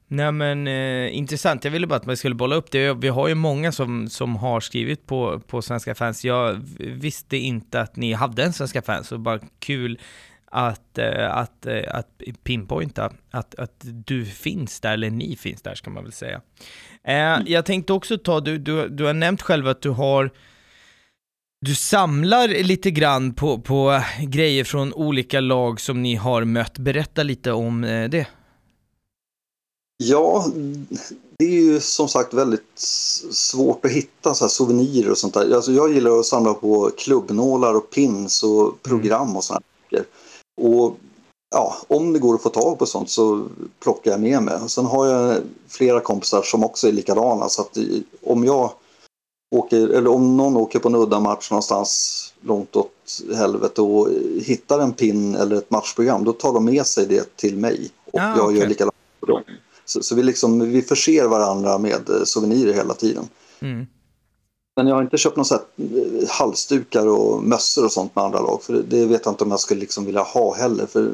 Nej 0.07 0.31
men 0.31 0.67
eh, 0.67 1.17
intressant, 1.17 1.63
jag 1.63 1.71
ville 1.71 1.87
bara 1.87 1.95
att 1.95 2.05
man 2.05 2.17
skulle 2.17 2.35
bolla 2.35 2.55
upp 2.55 2.71
det. 2.71 2.93
Vi 2.93 3.07
har 3.07 3.27
ju 3.27 3.35
många 3.35 3.71
som, 3.71 4.09
som 4.09 4.35
har 4.35 4.59
skrivit 4.59 5.07
på, 5.07 5.39
på 5.47 5.61
Svenska 5.61 5.95
fans. 5.95 6.25
Jag 6.25 6.61
visste 6.79 7.37
inte 7.37 7.81
att 7.81 7.95
ni 7.95 8.13
hade 8.13 8.43
en 8.43 8.53
Svenska 8.53 8.81
fans, 8.81 9.07
så 9.07 9.17
bara 9.17 9.39
kul 9.59 9.99
att, 10.51 10.97
eh, 10.97 11.37
att, 11.37 11.65
eh, 11.65 11.83
att 11.87 12.21
pinpointa 12.43 13.13
att, 13.31 13.55
att 13.55 13.85
du 14.05 14.25
finns 14.25 14.79
där, 14.79 14.93
eller 14.93 15.09
ni 15.09 15.35
finns 15.35 15.61
där 15.61 15.75
ska 15.75 15.89
man 15.89 16.03
väl 16.03 16.13
säga. 16.13 16.41
Eh, 17.03 17.37
jag 17.45 17.65
tänkte 17.65 17.93
också 17.93 18.17
ta, 18.17 18.39
du, 18.39 18.57
du, 18.57 18.89
du 18.89 19.03
har 19.03 19.13
nämnt 19.13 19.41
själv 19.41 19.67
att 19.67 19.81
du 19.81 19.89
har 19.89 20.31
du 21.65 21.75
samlar 21.75 22.47
lite 22.47 22.91
grann 22.91 23.33
på, 23.33 23.61
på 23.61 24.01
grejer 24.21 24.63
från 24.63 24.93
olika 24.93 25.39
lag 25.39 25.81
som 25.81 26.01
ni 26.01 26.15
har 26.15 26.45
mött. 26.45 26.79
Berätta 26.79 27.23
lite 27.23 27.51
om 27.51 27.81
det. 27.81 28.27
Ja, 29.97 30.45
det 31.37 31.45
är 31.45 31.61
ju 31.61 31.79
som 31.79 32.07
sagt 32.07 32.33
väldigt 32.33 32.79
svårt 33.31 33.85
att 33.85 33.91
hitta 33.91 34.33
så 34.33 34.49
souvenirer 34.49 35.11
och 35.11 35.17
sånt 35.17 35.33
där. 35.33 35.55
Alltså 35.55 35.71
jag 35.71 35.93
gillar 35.93 36.19
att 36.19 36.25
samla 36.25 36.53
på 36.53 36.91
klubbnålar 36.97 37.73
och 37.73 37.89
pins 37.89 38.43
och 38.43 38.81
program 38.83 39.35
och 39.35 39.43
sådana 39.43 39.61
saker. 39.83 40.05
Och 40.61 40.97
ja, 41.51 41.75
om 41.87 42.13
det 42.13 42.19
går 42.19 42.35
att 42.35 42.41
få 42.41 42.49
tag 42.49 42.79
på 42.79 42.85
sånt 42.85 43.09
så 43.09 43.47
plockar 43.79 44.11
jag 44.11 44.19
med 44.19 44.43
mig. 44.43 44.59
Sen 44.67 44.85
har 44.85 45.07
jag 45.07 45.37
flera 45.67 45.99
kompisar 45.99 46.41
som 46.41 46.63
också 46.63 46.87
är 46.87 46.91
likadana 46.91 47.49
så 47.49 47.61
att 47.61 47.77
om 48.23 48.45
jag 48.45 48.71
åker, 49.55 49.87
eller 49.87 50.09
om 50.09 50.37
någon 50.37 50.57
åker 50.57 50.79
på 50.79 50.87
en 50.87 50.95
udda 50.95 51.19
match 51.19 51.51
någonstans 51.51 52.33
långt 52.41 52.75
åt 52.75 53.21
helvete 53.35 53.81
och 53.81 54.07
hittar 54.41 54.79
en 54.79 54.93
pin 54.93 55.35
eller 55.35 55.55
ett 55.55 55.71
matchprogram, 55.71 56.23
då 56.23 56.33
tar 56.33 56.53
de 56.53 56.65
med 56.65 56.85
sig 56.85 57.05
det 57.05 57.37
till 57.37 57.57
mig. 57.57 57.89
Och 58.11 58.19
ah, 58.19 58.37
jag 58.37 58.45
okay. 58.45 58.59
gör 58.59 58.67
likadant 58.67 58.95
för 59.19 59.27
dem. 59.27 59.41
Så, 59.85 60.03
så, 60.03 60.15
vi, 60.15 60.23
liksom, 60.23 60.59
vi 60.59 60.81
förser 60.81 61.27
varandra 61.27 61.77
med 61.77 62.09
eh, 62.09 62.23
souvenirer 62.23 62.73
hela 62.73 62.93
tiden. 62.93 63.27
Mm. 63.59 63.87
Men 64.75 64.87
jag 64.87 64.95
har 64.95 65.01
inte 65.01 65.17
köpt 65.17 65.37
några 65.37 65.55
eh, 65.55 66.29
halsdukar 66.29 67.07
och 67.07 67.43
mössor 67.43 67.85
och 67.85 67.91
sånt 67.91 68.15
med 68.15 68.25
andra 68.25 68.39
lag. 68.39 68.63
För 68.63 68.73
det 68.73 69.05
vet 69.05 69.21
jag 69.25 69.31
inte 69.31 69.43
om 69.43 69.51
jag 69.51 69.59
skulle 69.59 69.79
liksom 69.79 70.05
vilja 70.05 70.21
ha 70.21 70.55
heller. 70.55 70.85
För 70.85 71.11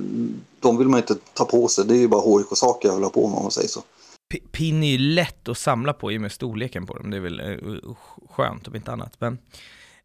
de 0.59 0.77
vill 0.77 0.87
man 0.87 0.99
inte 0.99 1.15
ta 1.33 1.45
på 1.45 1.67
sig. 1.67 1.85
Det 1.85 1.93
är 1.93 1.99
ju 1.99 2.07
bara 2.07 2.37
HIK-saker 2.37 2.87
jag 2.87 2.95
vill 2.95 3.03
ha 3.03 3.11
på 3.11 3.27
mig 3.27 3.37
om 3.37 3.43
man 3.43 3.51
säger 3.51 3.69
så. 3.69 3.81
Pin 4.51 4.83
är 4.83 4.91
ju 4.91 4.97
lätt 4.97 5.49
att 5.49 5.57
samla 5.57 5.93
på 5.93 6.11
i 6.11 6.17
och 6.17 6.21
med 6.21 6.31
storleken 6.31 6.85
på 6.85 6.93
dem. 6.93 7.09
Det 7.09 7.17
är 7.17 7.21
väl 7.21 7.39
eh, 7.39 7.95
skönt 8.29 8.67
om 8.67 8.75
inte 8.75 8.91
annat. 8.91 9.13
Men 9.19 9.37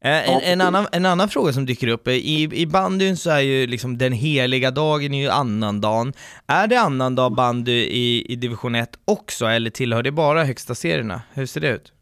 Eh, 0.05 0.31
en, 0.31 0.41
en, 0.43 0.61
annan, 0.61 0.87
en 0.93 1.07
annan 1.07 1.29
fråga 1.29 1.53
som 1.53 1.67
dyker 1.67 1.89
upp, 1.89 2.09
i, 2.09 2.49
i 2.53 2.67
bandyn 2.67 3.17
så 3.17 3.31
är 3.31 3.41
ju 3.41 3.67
liksom 3.67 3.99
den 3.99 4.13
heliga 4.13 4.71
dagen 4.71 5.15
är 5.15 5.23
ju 5.23 5.29
annandagen. 5.29 6.13
Är 6.47 6.67
det 6.67 6.81
annandag 6.81 7.31
bandy 7.31 7.73
i, 7.73 8.33
i 8.33 8.37
division 8.37 8.75
1 8.75 8.91
också, 9.05 9.47
eller 9.47 9.71
tillhör 9.71 10.03
det 10.03 10.13
bara 10.13 10.45
högsta 10.45 10.75
serierna? 10.75 11.23
Hur 11.33 11.47
ser 11.47 11.61
det 11.61 11.69
ut? 11.69 11.93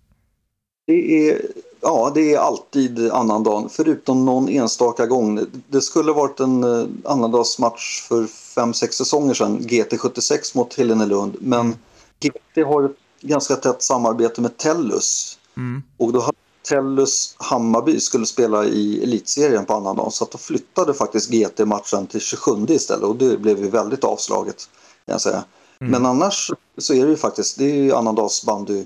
Det 0.91 1.29
är, 1.29 1.43
ja, 1.81 2.13
det 2.15 2.35
är 2.35 2.39
alltid 2.39 3.11
annandagen, 3.11 3.69
förutom 3.69 4.25
någon 4.25 4.49
enstaka 4.49 5.07
gång. 5.07 5.47
Det 5.69 5.81
skulle 5.81 6.13
varit 6.13 6.41
en 6.41 6.65
uh, 6.65 6.87
annandagsmatch 7.05 8.03
för 8.09 8.23
5-6 8.57 8.91
säsonger 8.91 9.35
sedan, 9.35 9.59
GT76 9.59 10.57
mot 10.57 10.75
Helenelund, 10.75 11.37
men 11.41 11.61
mm. 11.61 11.77
GT 12.21 12.67
har 12.67 12.85
ett 12.85 12.97
ganska 13.21 13.57
tätt 13.57 13.83
samarbete 13.83 14.41
med 14.41 14.57
Tellus. 14.57 15.39
Mm. 15.57 15.83
Och 15.97 16.13
då 16.13 16.21
hade 16.21 16.37
Tellus 16.69 17.35
Hammarby 17.39 18.01
skulle 18.01 18.27
spela 18.27 18.65
i 18.65 19.03
elitserien 19.03 19.65
på 19.65 19.75
annandagen 19.75 20.11
så 20.11 20.25
att 20.25 20.31
då 20.31 20.39
flyttade 20.39 20.95
faktiskt 20.95 21.31
GT 21.31 21.59
matchen 21.59 22.07
till 22.07 22.21
27 22.21 22.53
istället 22.69 23.05
och 23.05 23.17
det 23.17 23.37
blev 23.37 23.59
ju 23.59 23.71
väldigt 23.71 24.05
avslaget. 24.05 24.69
Kan 25.07 25.13
jag 25.13 25.21
säga. 25.21 25.45
Mm. 25.81 25.91
Men 25.91 26.07
annars 26.07 26.51
så 26.79 26.95
är 26.95 27.05
det 27.05 27.11
ju 27.11 27.17
faktiskt 27.17 27.59
det 27.59 27.65
är 27.65 27.75
ju 27.75 27.93
annandagsbandy 27.93 28.85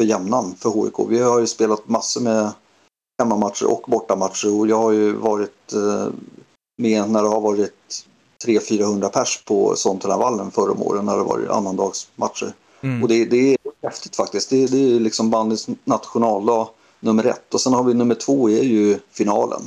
för 0.00 0.04
jämnan 0.04 0.54
för 0.54 0.84
HIK. 0.84 1.10
Vi 1.10 1.18
har 1.18 1.40
ju 1.40 1.46
spelat 1.46 1.88
massor 1.88 2.20
med 2.20 2.52
hemmamatcher 3.18 3.70
och 3.70 3.84
bortamatcher 3.86 4.58
och 4.58 4.68
jag 4.68 4.78
har 4.78 4.92
ju 4.92 5.12
varit 5.12 5.72
eh, 5.72 6.08
med 6.78 7.10
när 7.10 7.22
det 7.22 7.28
har 7.28 7.40
varit 7.40 8.06
300-400 8.46 9.08
pers 9.08 9.44
på 9.44 9.76
Sontenavallen 9.76 10.50
förra 10.50 10.72
året 10.72 11.04
när 11.04 11.16
det 11.16 11.24
varit 11.24 11.50
annandagsmatcher. 11.50 12.54
Mm. 12.80 13.02
Och 13.02 13.08
det, 13.08 13.24
det, 13.24 13.52
är 13.52 13.56
häftigt 13.82 14.16
faktiskt. 14.16 14.50
Det, 14.50 14.66
det 14.66 14.96
är 14.96 15.00
liksom 15.00 15.30
bandys 15.30 15.66
nationaldag 15.84 16.68
nummer 17.00 17.24
ett. 17.26 17.54
Och 17.54 17.60
sen 17.60 17.72
har 17.72 17.84
vi 17.84 17.94
nummer 17.94 18.14
två 18.14 18.50
är 18.50 18.62
ju 18.62 18.98
finalen. 19.10 19.62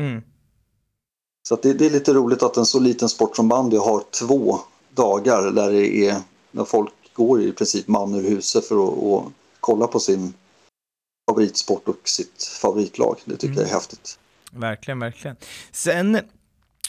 Mm. 0.00 0.22
Så 1.48 1.56
det, 1.62 1.72
det, 1.72 1.86
är 1.86 1.90
lite 1.90 2.12
roligt 2.12 2.42
att 2.42 2.56
en 2.56 2.66
så 2.66 2.80
liten 2.80 3.08
sport 3.08 3.36
som 3.36 3.48
bandy 3.48 3.76
har 3.76 4.02
två 4.20 4.58
dagar 4.94 5.50
där 5.50 5.72
det 5.72 6.06
är 6.06 6.16
när 6.50 6.64
folk 6.64 6.92
går 7.14 7.42
i 7.42 7.52
princip 7.52 7.88
man 7.88 8.14
ur 8.14 8.30
huset 8.30 8.64
för 8.64 8.88
att 8.88 9.24
kolla 9.68 9.86
på 9.86 10.00
sin 10.00 10.34
favoritsport 11.30 11.88
och 11.88 12.00
sitt 12.04 12.42
favoritlag. 12.62 13.16
Det 13.24 13.36
tycker 13.36 13.46
mm. 13.46 13.58
jag 13.58 13.68
är 13.68 13.74
häftigt. 13.74 14.18
Verkligen, 14.52 14.98
verkligen. 14.98 15.36
Sen 15.72 16.20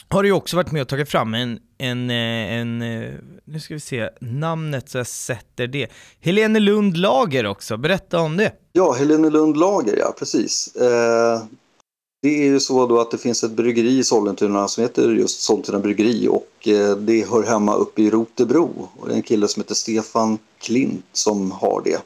har 0.08 0.22
du 0.22 0.32
också 0.32 0.56
varit 0.56 0.72
med 0.72 0.82
och 0.82 0.88
tagit 0.88 1.08
fram 1.08 1.34
en, 1.34 1.58
en, 1.78 2.10
eh, 2.10 2.52
en, 2.60 2.82
eh, 2.82 3.14
nu 3.44 3.60
ska 3.60 3.74
vi 3.74 3.80
se, 3.80 4.08
namnet 4.20 4.88
så 4.88 4.98
jag 4.98 5.06
sätter 5.06 5.66
det. 5.66 5.88
Helene 6.20 6.60
Lund 6.60 6.96
Lager 6.96 7.46
också, 7.46 7.76
berätta 7.76 8.20
om 8.20 8.36
det. 8.36 8.52
Ja, 8.72 8.92
Helene 8.92 9.30
Lund 9.30 9.56
Lager, 9.56 9.96
ja 9.96 10.14
precis. 10.18 10.76
Eh, 10.76 11.42
det 12.22 12.42
är 12.42 12.44
ju 12.44 12.60
så 12.60 12.86
då 12.86 13.00
att 13.00 13.10
det 13.10 13.18
finns 13.18 13.44
ett 13.44 13.50
bryggeri 13.50 13.98
i 13.98 14.04
Sollentuna 14.04 14.68
som 14.68 14.82
heter 14.82 15.08
just 15.08 15.40
Sollentuna 15.40 15.78
Bryggeri 15.78 16.28
och 16.28 16.68
eh, 16.68 16.96
det 16.96 17.30
hör 17.30 17.42
hemma 17.42 17.74
uppe 17.74 18.02
i 18.02 18.10
Rotebro. 18.10 18.88
Och 18.96 19.08
det 19.08 19.12
är 19.14 19.16
en 19.16 19.22
kille 19.22 19.48
som 19.48 19.62
heter 19.62 19.74
Stefan 19.74 20.38
Klint 20.58 21.04
som 21.12 21.50
har 21.50 21.82
det. 21.84 22.02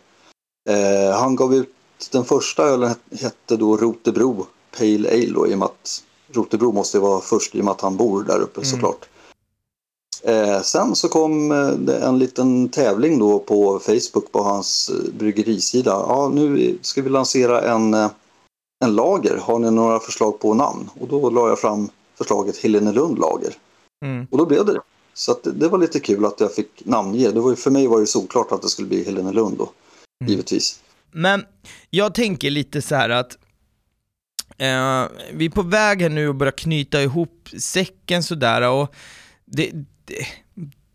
Eh, 0.69 1.17
han 1.19 1.37
gav 1.37 1.55
ut 1.55 1.69
den 2.13 2.25
första 2.25 2.63
ölen 2.63 2.95
hette 3.21 3.57
då 3.57 3.77
Rotebro 3.77 4.47
Pale 4.79 5.09
Ale 5.09 5.33
då, 5.35 5.47
i 5.47 5.55
och 5.55 5.59
med 5.59 5.67
att 5.67 6.03
Rotebro 6.33 6.73
måste 6.73 6.99
vara 6.99 7.21
först 7.21 7.55
i 7.55 7.61
och 7.61 7.65
med 7.65 7.73
att 7.73 7.81
han 7.81 7.97
bor 7.97 8.23
där 8.23 8.41
uppe 8.41 8.61
mm. 8.61 8.71
såklart. 8.71 9.09
Eh, 10.23 10.61
sen 10.61 10.95
så 10.95 11.09
kom 11.09 11.53
eh, 11.53 11.69
det 11.69 11.99
en 11.99 12.19
liten 12.19 12.69
tävling 12.69 13.19
då 13.19 13.39
på 13.39 13.79
Facebook 13.79 14.33
på 14.33 14.43
hans 14.43 14.91
eh, 14.91 15.13
bryggerisida. 15.19 15.91
Ja, 15.91 16.31
nu 16.35 16.79
ska 16.83 17.03
vi 17.03 17.11
lansera 17.11 17.63
en, 17.63 17.95
eh, 17.95 18.11
en 18.85 18.95
lager. 18.95 19.37
Har 19.37 19.59
ni 19.59 19.71
några 19.71 20.01
förslag 20.01 20.41
på 20.41 20.55
namn? 20.55 20.91
Och 21.01 21.09
då 21.09 21.31
la 21.31 21.49
jag 21.49 21.59
fram 21.59 21.89
förslaget 22.19 22.57
Helenelund 22.57 23.19
lager. 23.19 23.57
Mm. 24.05 24.27
Och 24.31 24.39
då 24.39 24.47
blev 24.47 24.65
det 24.65 24.81
Så 25.15 25.37
det, 25.43 25.51
det, 25.51 25.69
var 25.69 25.79
lite 25.79 26.01
kul 26.01 26.25
att 26.25 26.41
jag 26.41 26.55
fick 26.55 26.85
namnge. 26.85 27.31
Det 27.31 27.41
var, 27.41 27.55
för 27.55 27.71
mig 27.71 27.87
var 27.87 28.01
det 28.01 28.07
solklart 28.07 28.53
att 28.53 28.63
det 28.63 28.69
skulle 28.69 28.89
bli 28.89 29.05
Helenelund 29.05 29.59
då, 29.59 29.69
mm. 30.21 30.31
givetvis. 30.31 30.83
Men 31.13 31.45
jag 31.91 32.15
tänker 32.15 32.51
lite 32.51 32.83
så 32.83 32.95
här 32.95 33.11
att 33.11 33.39
eh, 34.59 35.07
vi 35.33 35.45
är 35.45 35.51
på 35.51 35.63
väg 35.63 36.03
här 36.03 36.09
nu 36.09 36.29
att 36.29 36.37
börja 36.37 36.53
knyta 36.53 37.03
ihop 37.03 37.49
säcken 37.59 38.23
sådär 38.23 38.69
och 38.71 38.95
det, 39.45 39.71
det, 40.05 40.27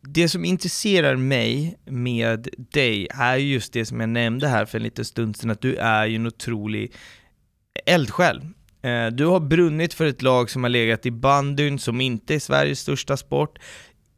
det 0.02 0.30
som 0.30 0.46
intresserar 0.46 1.16
mig 1.16 1.78
med 1.86 2.48
dig 2.58 3.08
är 3.12 3.38
just 3.38 3.74
det 3.74 3.86
som 3.86 4.00
jag 4.00 4.10
nämnde 4.10 4.48
här 4.48 4.66
för 4.66 4.78
en 4.78 4.84
liten 4.84 5.06
stund 5.06 5.38
sedan, 5.38 5.50
att 5.50 5.62
du 5.62 5.76
är 5.76 6.06
ju 6.06 6.16
en 6.16 6.28
otrolig 6.28 6.94
eldsjäl. 7.86 8.42
Eh, 8.82 9.08
du 9.08 9.26
har 9.26 9.40
brunnit 9.40 9.94
för 9.94 10.06
ett 10.06 10.22
lag 10.22 10.50
som 10.50 10.64
har 10.64 10.70
legat 10.70 11.06
i 11.06 11.12
bandyn, 11.12 11.80
som 11.80 12.02
inte 12.02 12.36
är 12.36 12.40
Sveriges 12.40 12.80
största 12.80 13.18
sport, 13.18 13.60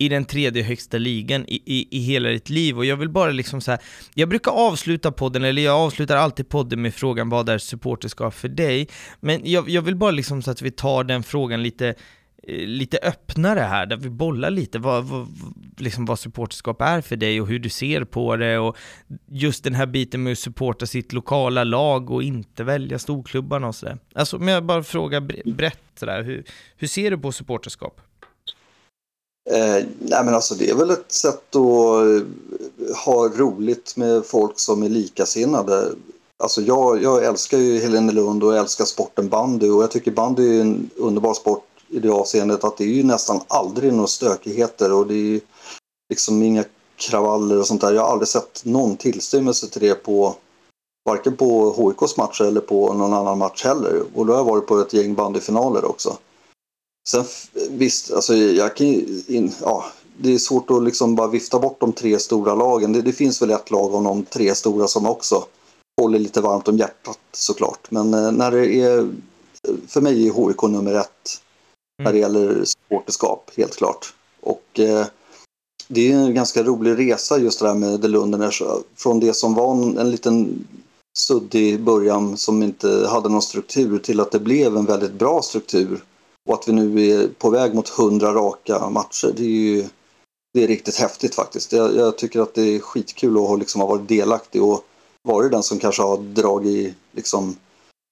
i 0.01 0.09
den 0.09 0.25
tredje 0.25 0.63
högsta 0.63 0.97
ligan 0.97 1.45
i, 1.47 1.61
i, 1.65 1.97
i 1.97 1.99
hela 1.99 2.29
ditt 2.29 2.49
liv 2.49 2.77
och 2.77 2.85
jag 2.85 2.97
vill 2.97 3.09
bara 3.09 3.31
liksom 3.31 3.61
så 3.61 3.71
här, 3.71 3.79
jag 4.13 4.29
brukar 4.29 4.51
avsluta 4.51 5.11
podden, 5.11 5.43
eller 5.43 5.61
jag 5.61 5.75
avslutar 5.75 6.17
alltid 6.17 6.49
podden 6.49 6.81
med 6.81 6.93
frågan 6.93 7.29
vad 7.29 7.49
är 7.49 7.57
supporterskap 7.57 8.33
för 8.33 8.47
dig? 8.47 8.87
Men 9.19 9.41
jag, 9.43 9.69
jag 9.69 9.81
vill 9.81 9.95
bara 9.95 10.11
liksom 10.11 10.41
så 10.41 10.51
att 10.51 10.61
vi 10.61 10.71
tar 10.71 11.03
den 11.03 11.23
frågan 11.23 11.63
lite 11.63 11.87
eh, 11.87 12.67
lite 12.67 12.97
öppnare 13.03 13.59
här, 13.59 13.85
där 13.85 13.97
vi 13.97 14.09
bollar 14.09 14.49
lite 14.49 14.79
vad, 14.79 15.05
vad, 15.05 15.27
liksom 15.77 16.05
vad 16.05 16.19
supporterskap 16.19 16.81
är 16.81 17.01
för 17.01 17.15
dig 17.15 17.41
och 17.41 17.47
hur 17.47 17.59
du 17.59 17.69
ser 17.69 18.03
på 18.03 18.35
det 18.35 18.59
och 18.59 18.77
just 19.31 19.63
den 19.63 19.75
här 19.75 19.85
biten 19.85 20.23
med 20.23 20.31
att 20.31 20.39
supporta 20.39 20.85
sitt 20.85 21.13
lokala 21.13 21.63
lag 21.63 22.11
och 22.11 22.23
inte 22.23 22.63
välja 22.63 22.99
storklubbarna 22.99 23.67
och 23.67 23.75
sådär. 23.75 23.97
Alltså 24.15 24.37
om 24.37 24.47
jag 24.47 24.65
bara 24.65 24.83
frågar 24.83 25.51
brett 25.51 25.83
sådär, 25.95 26.23
hur, 26.23 26.43
hur 26.77 26.87
ser 26.87 27.11
du 27.11 27.17
på 27.17 27.31
supporterskap? 27.31 28.01
Eh, 29.49 29.85
nej 29.99 30.25
men 30.25 30.35
alltså 30.35 30.55
det 30.55 30.69
är 30.69 30.75
väl 30.75 30.91
ett 30.91 31.11
sätt 31.11 31.55
att 31.55 31.55
eh, 31.55 32.95
ha 33.05 33.27
roligt 33.27 33.97
med 33.97 34.25
folk 34.25 34.59
som 34.59 34.83
är 34.83 34.89
likasinnade. 34.89 35.91
Alltså 36.43 36.61
jag, 36.61 37.03
jag 37.03 37.25
älskar 37.25 37.57
ju 37.57 37.79
Helenelund 37.79 38.43
och 38.43 38.53
jag 38.53 38.59
älskar 38.59 38.85
sporten 38.85 39.29
bandy 39.29 39.69
och 39.69 39.83
jag 39.83 39.91
tycker 39.91 40.11
bandy 40.11 40.57
är 40.57 40.61
en 40.61 40.89
underbar 40.95 41.33
sport 41.33 41.63
i 41.87 41.99
det 41.99 42.09
avseendet 42.09 42.63
att 42.63 42.77
det 42.77 42.83
är 42.83 42.87
ju 42.87 43.03
nästan 43.03 43.41
aldrig 43.47 43.93
några 43.93 44.07
stökigheter 44.07 44.91
och 44.93 45.07
det 45.07 45.35
är 45.35 45.41
liksom 46.09 46.43
inga 46.43 46.63
kravaller 46.95 47.59
och 47.59 47.67
sånt 47.67 47.81
där. 47.81 47.93
Jag 47.93 48.01
har 48.01 48.11
aldrig 48.11 48.27
sett 48.27 48.61
någon 48.65 48.97
tillstymmelse 48.97 49.67
till 49.67 49.81
det 49.81 49.95
på 49.95 50.35
varken 51.05 51.37
på 51.37 51.73
HIKs 51.77 52.17
matcher 52.17 52.43
eller 52.43 52.61
på 52.61 52.93
någon 52.93 53.13
annan 53.13 53.37
match 53.37 53.63
heller. 53.63 54.03
Och 54.15 54.25
då 54.25 54.33
har 54.33 54.39
jag 54.39 54.45
varit 54.45 54.67
på 54.67 54.79
ett 54.79 54.93
gäng 54.93 55.15
bandyfinaler 55.15 55.85
också. 55.85 56.17
Sen 57.09 57.25
visst, 57.69 58.11
alltså 58.11 58.35
jag 58.35 58.75
kan 58.75 58.87
in, 59.27 59.53
ja, 59.61 59.85
det 60.17 60.33
är 60.33 60.37
svårt 60.37 60.71
att 60.71 60.83
liksom 60.83 61.15
bara 61.15 61.27
vifta 61.27 61.59
bort 61.59 61.79
de 61.79 61.93
tre 61.93 62.19
stora 62.19 62.55
lagen. 62.55 62.93
Det, 62.93 63.01
det 63.01 63.13
finns 63.13 63.41
väl 63.41 63.51
ett 63.51 63.71
lag 63.71 63.95
av 63.95 64.03
de 64.03 64.25
tre 64.25 64.55
stora 64.55 64.87
som 64.87 65.05
också 65.05 65.45
håller 66.01 66.19
lite 66.19 66.41
varmt 66.41 66.67
om 66.67 66.77
hjärtat 66.77 67.19
såklart. 67.31 67.91
Men 67.91 68.13
eh, 68.13 68.31
när 68.31 68.51
det 68.51 68.81
är, 68.81 69.09
för 69.87 70.01
mig 70.01 70.27
är 70.27 70.47
HIK 70.47 70.61
nummer 70.61 70.93
ett 70.93 71.07
mm. 71.99 72.03
när 72.03 72.13
det 72.13 72.19
gäller 72.19 72.65
supporterskap, 72.65 73.51
helt 73.57 73.75
klart. 73.75 74.13
Och 74.41 74.79
eh, 74.79 75.05
det 75.87 76.11
är 76.11 76.15
en 76.15 76.33
ganska 76.33 76.63
rolig 76.63 76.99
resa 76.99 77.37
just 77.37 77.59
det 77.59 77.67
där 77.67 77.73
med 77.73 78.01
The 78.01 78.07
Lunderners. 78.07 78.63
Från 78.95 79.19
det 79.19 79.33
som 79.33 79.53
var 79.53 79.71
en, 79.71 79.97
en 79.97 80.11
liten 80.11 80.67
suddig 81.17 81.83
början 81.83 82.37
som 82.37 82.63
inte 82.63 83.07
hade 83.09 83.29
någon 83.29 83.41
struktur 83.41 83.99
till 83.99 84.19
att 84.19 84.31
det 84.31 84.39
blev 84.39 84.77
en 84.77 84.85
väldigt 84.85 85.13
bra 85.13 85.41
struktur. 85.41 86.03
Och 86.49 86.53
att 86.53 86.67
vi 86.67 86.71
nu 86.71 87.09
är 87.11 87.27
på 87.27 87.49
väg 87.49 87.75
mot 87.75 87.89
hundra 87.89 88.33
raka 88.33 88.89
matcher. 88.89 89.33
Det 89.35 89.43
är 89.43 89.47
ju 89.47 89.89
det 90.53 90.63
är 90.63 90.67
riktigt 90.67 90.97
häftigt 90.97 91.35
faktiskt. 91.35 91.73
Jag, 91.73 91.95
jag 91.95 92.17
tycker 92.17 92.39
att 92.39 92.53
det 92.53 92.61
är 92.61 92.79
skitkul 92.79 93.37
att 93.37 93.59
liksom 93.59 93.81
ha 93.81 93.87
varit 93.87 94.07
delaktig 94.07 94.63
och 94.63 94.85
varit 95.23 95.51
den 95.51 95.63
som 95.63 95.79
kanske 95.79 96.01
har 96.01 96.17
dragit, 96.17 96.95
liksom 97.11 97.55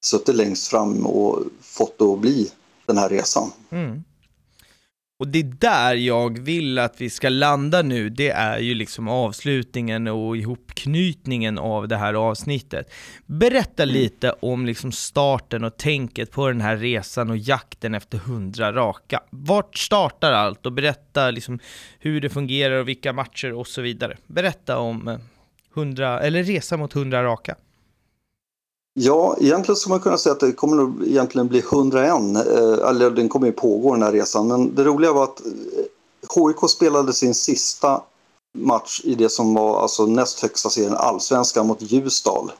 suttit 0.05 0.35
längst 0.35 0.67
fram 0.67 1.05
och 1.05 1.39
fått 1.61 1.97
det 1.97 2.05
att 2.05 2.19
bli 2.19 2.51
den 2.85 2.97
här 2.97 3.09
resan. 3.09 3.51
Mm. 3.69 4.03
Och 5.19 5.27
det 5.27 5.39
är 5.39 5.43
där 5.43 5.95
jag 5.95 6.39
vill 6.39 6.79
att 6.79 7.01
vi 7.01 7.09
ska 7.09 7.29
landa 7.29 7.81
nu, 7.81 8.09
det 8.09 8.29
är 8.29 8.59
ju 8.59 8.73
liksom 8.73 9.07
avslutningen 9.07 10.07
och 10.07 10.37
ihopknytningen 10.37 11.57
av 11.57 11.87
det 11.87 11.97
här 11.97 12.13
avsnittet. 12.13 12.93
Berätta 13.25 13.83
mm. 13.83 13.93
lite 13.93 14.31
om 14.31 14.65
liksom 14.65 14.91
starten 14.91 15.63
och 15.63 15.77
tänket 15.77 16.31
på 16.31 16.47
den 16.47 16.61
här 16.61 16.77
resan 16.77 17.29
och 17.29 17.37
jakten 17.37 17.95
efter 17.95 18.17
hundra 18.17 18.73
raka. 18.73 19.23
Vart 19.29 19.77
startar 19.77 20.31
allt 20.31 20.65
och 20.65 20.73
berätta 20.73 21.31
liksom 21.31 21.59
hur 21.99 22.21
det 22.21 22.29
fungerar 22.29 22.79
och 22.79 22.87
vilka 22.87 23.13
matcher 23.13 23.53
och 23.53 23.67
så 23.67 23.81
vidare. 23.81 24.17
Berätta 24.27 24.77
om 24.77 25.19
100, 25.75 26.19
eller 26.19 26.43
resa 26.43 26.77
mot 26.77 26.93
hundra 26.93 27.23
raka. 27.23 27.55
Ja, 28.93 29.37
egentligen 29.39 29.75
skulle 29.75 29.93
man 29.93 29.99
kunna 29.99 30.17
säga 30.17 30.33
att 30.33 30.39
det 30.39 30.51
kommer 30.51 30.77
nog 30.77 31.07
egentligen 31.07 31.47
bli 31.47 31.59
101. 31.59 32.11
Eh, 32.11 32.17
eller 32.89 33.11
den 33.11 33.29
kommer 33.29 33.47
ju 33.47 33.53
pågå 33.53 33.93
den 33.93 34.03
här 34.03 34.11
resan. 34.11 34.47
Men 34.47 34.75
det 34.75 34.83
roliga 34.83 35.13
var 35.13 35.23
att 35.23 35.41
HIK 36.35 36.63
eh, 36.63 36.67
spelade 36.67 37.13
sin 37.13 37.35
sista 37.35 38.01
match 38.57 39.01
i 39.03 39.15
det 39.15 39.29
som 39.29 39.53
var 39.53 39.81
alltså 39.81 40.05
näst 40.05 40.39
högsta 40.39 40.69
serien, 40.69 40.93
allsvenskan 40.93 41.67
mot 41.67 41.81
Ljusdal. 41.81 42.51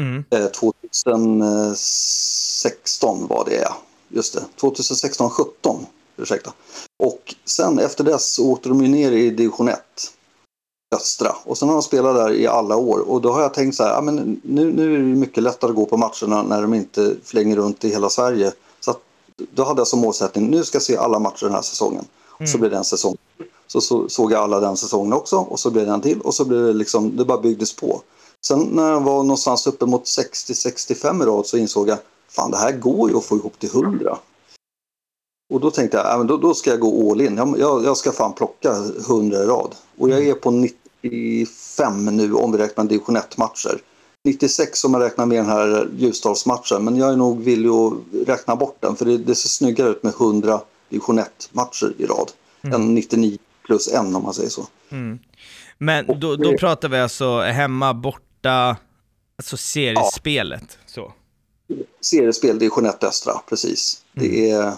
Mm. 0.00 0.24
2016 0.52 3.22
eh, 3.22 3.28
var 3.28 3.44
det, 3.44 3.54
ja. 3.54 3.76
Just 4.08 4.34
det. 4.34 4.44
2016-17, 4.60 5.86
ursäkta. 6.16 6.52
Och 6.98 7.34
sen 7.44 7.78
efter 7.78 8.04
dess 8.04 8.38
åkte 8.38 8.68
de 8.68 8.78
ner 8.78 9.12
i 9.12 9.30
division 9.30 9.68
1 9.68 9.80
östra. 10.94 11.36
Och 11.44 11.58
sen 11.58 11.68
har 11.68 11.74
de 11.74 11.82
spelat 11.82 12.16
där 12.16 12.32
i 12.32 12.46
alla 12.46 12.76
år 12.76 12.98
och 12.98 13.20
då 13.20 13.32
har 13.32 13.42
jag 13.42 13.54
tänkt 13.54 13.76
så 13.76 13.82
här, 13.82 13.90
ja, 13.90 14.00
men 14.00 14.40
nu, 14.42 14.72
nu 14.72 14.94
är 14.94 14.98
det 14.98 15.04
mycket 15.04 15.42
lättare 15.42 15.70
att 15.70 15.76
gå 15.76 15.86
på 15.86 15.96
matcherna 15.96 16.42
när 16.42 16.62
de 16.62 16.74
inte 16.74 17.16
flänger 17.24 17.56
runt 17.56 17.84
i 17.84 17.88
hela 17.88 18.08
Sverige. 18.08 18.52
Så 18.80 18.90
att, 18.90 19.00
då 19.54 19.64
hade 19.64 19.80
jag 19.80 19.86
som 19.86 20.00
målsättning, 20.00 20.50
nu 20.50 20.64
ska 20.64 20.76
jag 20.76 20.82
se 20.82 20.96
alla 20.96 21.18
matcher 21.18 21.44
den 21.44 21.54
här 21.54 21.62
säsongen. 21.62 22.04
Mm. 22.40 22.52
Så 22.52 22.58
blev 22.58 22.70
det 22.70 22.76
en 22.76 22.84
säsong. 22.84 23.16
Så, 23.66 23.80
så, 23.80 24.08
såg 24.08 24.32
jag 24.32 24.42
alla 24.42 24.60
den 24.60 24.76
säsongen 24.76 25.12
också 25.12 25.36
och 25.36 25.60
så 25.60 25.70
blev 25.70 25.86
det 25.86 25.92
en 25.92 26.00
till 26.00 26.20
och 26.20 26.34
så 26.34 26.44
blev 26.44 26.62
det 26.62 26.72
liksom, 26.72 27.16
det 27.16 27.24
bara 27.24 27.40
byggdes 27.40 27.76
på. 27.76 28.02
Sen 28.46 28.60
när 28.60 28.90
jag 28.90 29.00
var 29.00 29.22
någonstans 29.22 29.66
uppe 29.66 29.86
mot 29.86 30.04
60-65 30.04 31.22
i 31.22 31.26
rad 31.26 31.46
så 31.46 31.56
insåg 31.56 31.88
jag, 31.88 31.98
fan 32.28 32.50
det 32.50 32.56
här 32.56 32.72
går 32.72 33.10
ju 33.10 33.16
att 33.16 33.24
få 33.24 33.36
ihop 33.36 33.58
till 33.58 33.68
100. 33.68 34.18
Och 35.52 35.60
då 35.60 35.70
tänkte 35.70 35.96
jag, 35.96 36.06
ja, 36.06 36.18
men 36.18 36.26
då, 36.26 36.36
då 36.36 36.54
ska 36.54 36.70
jag 36.70 36.80
gå 36.80 37.10
all 37.10 37.20
in. 37.20 37.36
Jag, 37.36 37.58
jag, 37.58 37.84
jag 37.84 37.96
ska 37.96 38.12
fan 38.12 38.32
plocka 38.32 38.72
100 39.08 39.42
i 39.42 39.46
rad. 39.46 39.74
Och 39.98 40.10
jag 40.10 40.26
är 40.26 40.34
på 40.34 40.50
90 40.50 40.78
95 41.04 42.16
nu 42.16 42.34
om 42.34 42.52
vi 42.52 42.58
räknar 42.58 42.84
division 42.84 43.16
1-matcher. 43.16 43.78
96 44.24 44.84
om 44.84 44.92
man 44.92 45.00
räknar 45.00 45.26
med 45.26 45.38
den 45.38 45.46
här 45.46 45.88
Ljusdalsmatchen, 45.96 46.84
men 46.84 46.96
jag 46.96 47.12
är 47.12 47.16
nog 47.16 47.42
villig 47.42 47.68
att 47.68 47.92
räkna 48.26 48.56
bort 48.56 48.76
den 48.80 48.96
för 48.96 49.04
det, 49.04 49.18
det 49.18 49.34
ser 49.34 49.48
snyggare 49.48 49.88
ut 49.88 50.02
med 50.02 50.12
100 50.12 50.60
division 50.88 51.18
1-matcher 51.18 51.94
i 51.98 52.06
rad 52.06 52.30
mm. 52.62 52.80
än 52.80 52.94
99 52.94 53.38
plus 53.66 53.88
en 53.88 54.16
om 54.16 54.22
man 54.22 54.34
säger 54.34 54.50
så. 54.50 54.66
Mm. 54.90 55.18
Men 55.78 56.20
då, 56.20 56.36
då 56.36 56.58
pratar 56.58 56.88
vi 56.88 56.98
alltså 56.98 57.40
hemma, 57.40 57.94
borta, 57.94 58.76
alltså 59.38 59.56
seriespelet? 59.56 60.62
Ja. 60.70 60.76
Så. 60.86 61.12
Seriespel, 62.00 62.58
division 62.58 62.86
1 62.86 63.04
östra, 63.04 63.32
precis. 63.48 64.04
Mm. 64.16 64.28
Det 64.28 64.50
är, 64.50 64.72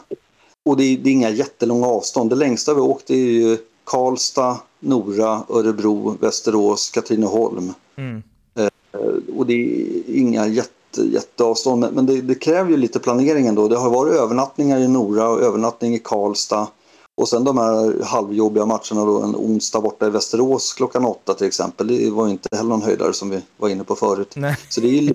och 0.64 0.76
det 0.76 0.84
är, 0.84 0.98
det 0.98 1.10
är 1.10 1.12
inga 1.12 1.30
jättelånga 1.30 1.86
avstånd. 1.86 2.30
Det 2.30 2.36
längsta 2.36 2.74
vi 2.74 2.80
åkt 2.80 3.10
är 3.10 3.14
ju 3.14 3.58
Karlstad, 3.84 4.60
Nora, 4.86 5.42
Örebro, 5.48 6.16
Västerås, 6.20 6.90
Katrineholm. 6.90 7.72
Mm. 7.96 8.22
Eh, 8.58 9.36
och 9.36 9.46
det 9.46 9.52
är 9.52 10.16
inga 10.16 10.46
jätte, 10.46 11.02
jätteavstånd, 11.02 11.86
men 11.92 12.06
det, 12.06 12.20
det, 12.20 12.34
kräver 12.34 12.70
ju 12.70 12.76
lite 12.76 12.98
planering 12.98 13.46
ändå. 13.46 13.68
Det 13.68 13.76
har 13.76 13.90
varit 13.90 14.14
övernattningar 14.14 14.78
i 14.78 14.88
Nora 14.88 15.28
och 15.28 15.42
övernattning 15.42 15.94
i 15.94 15.98
Karlstad. 15.98 16.68
Och 17.14 17.28
sen 17.28 17.44
de 17.44 17.58
här 17.58 18.04
halvjobbiga 18.04 18.66
matcherna 18.66 19.04
då 19.04 19.22
en 19.22 19.36
onsdag 19.36 19.80
borta 19.80 20.06
i 20.06 20.10
Västerås 20.10 20.72
klockan 20.72 21.04
åtta 21.04 21.34
till 21.34 21.46
exempel. 21.46 21.86
Det 21.86 22.10
var 22.10 22.28
inte 22.28 22.56
heller 22.56 22.70
någon 22.70 22.82
höjdare 22.82 23.12
som 23.12 23.30
vi 23.30 23.42
var 23.56 23.68
inne 23.68 23.84
på 23.84 23.94
förut. 23.94 24.32
Nej. 24.36 24.56
Så 24.68 24.80
det 24.80 24.98
är, 24.98 25.14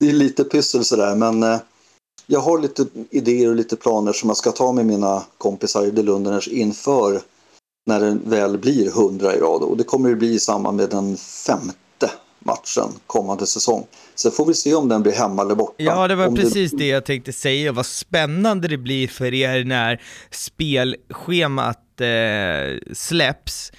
det 0.00 0.08
är 0.08 0.12
lite 0.12 0.44
pyssel 0.44 0.84
sådär 0.84 1.14
men 1.14 1.42
eh, 1.42 1.58
jag 2.26 2.40
har 2.40 2.58
lite 2.58 2.86
idéer 3.10 3.48
och 3.48 3.56
lite 3.56 3.76
planer 3.76 4.12
som 4.12 4.30
jag 4.30 4.36
ska 4.36 4.52
ta 4.52 4.72
med 4.72 4.86
mina 4.86 5.22
kompisar 5.38 5.84
i 5.84 5.90
Lunderners 5.90 6.48
inför 6.48 7.22
när 7.86 8.00
det 8.00 8.18
väl 8.24 8.58
blir 8.58 8.88
100 8.88 9.34
i 9.34 9.38
rad. 9.38 9.62
Och 9.62 9.76
det 9.76 9.84
kommer 9.84 10.10
det 10.10 10.16
bli 10.16 10.34
i 10.34 10.38
samband 10.38 10.76
med 10.76 10.90
den 10.90 11.16
femte 11.16 12.10
matchen 12.38 12.88
kommande 13.06 13.46
säsong. 13.46 13.86
Sen 14.14 14.32
får 14.32 14.46
vi 14.46 14.54
se 14.54 14.74
om 14.74 14.88
den 14.88 15.02
blir 15.02 15.12
hemma 15.12 15.42
eller 15.42 15.54
borta. 15.54 15.74
Ja, 15.76 16.08
det 16.08 16.14
var 16.14 16.26
om 16.26 16.34
precis 16.34 16.70
det... 16.70 16.76
det 16.76 16.86
jag 16.86 17.04
tänkte 17.04 17.32
säga. 17.32 17.72
Vad 17.72 17.86
spännande 17.86 18.68
det 18.68 18.78
blir 18.78 19.08
för 19.08 19.34
er 19.34 19.64
när 19.64 20.02
spelschemat 20.30 22.00
eh, 22.00 22.94
släpps. 22.94 23.72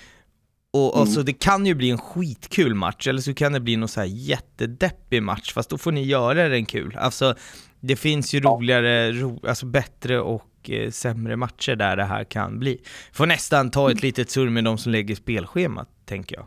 Och, 0.73 0.97
mm. 0.97 1.07
så 1.07 1.21
det 1.21 1.33
kan 1.33 1.65
ju 1.65 1.73
bli 1.73 1.89
en 1.89 1.97
skitkul 1.97 2.75
match, 2.75 3.07
eller 3.07 3.21
så 3.21 3.33
kan 3.33 3.53
det 3.53 3.59
bli 3.59 3.75
någon 3.75 3.89
så 3.89 3.99
här 3.99 4.07
jättedeppig 4.07 5.23
match, 5.23 5.53
fast 5.53 5.69
då 5.69 5.77
får 5.77 5.91
ni 5.91 6.03
göra 6.03 6.49
den 6.49 6.65
kul. 6.65 6.97
Alltså, 6.99 7.35
det 7.79 7.95
finns 7.95 8.33
ju 8.33 8.39
roligare, 8.39 9.11
ro, 9.11 9.39
alltså 9.47 9.65
bättre 9.65 10.21
och 10.21 10.69
eh, 10.69 10.91
sämre 10.91 11.35
matcher 11.35 11.75
där 11.75 11.95
det 11.95 12.03
här 12.03 12.23
kan 12.23 12.59
bli. 12.59 12.81
Får 13.13 13.25
nästan 13.25 13.71
ta 13.71 13.91
ett 13.91 14.03
litet 14.03 14.29
surr 14.29 14.49
med 14.49 14.63
de 14.63 14.77
som 14.77 14.91
lägger 14.91 15.15
spelschemat, 15.15 15.87
tänker 16.05 16.35
jag. 16.35 16.45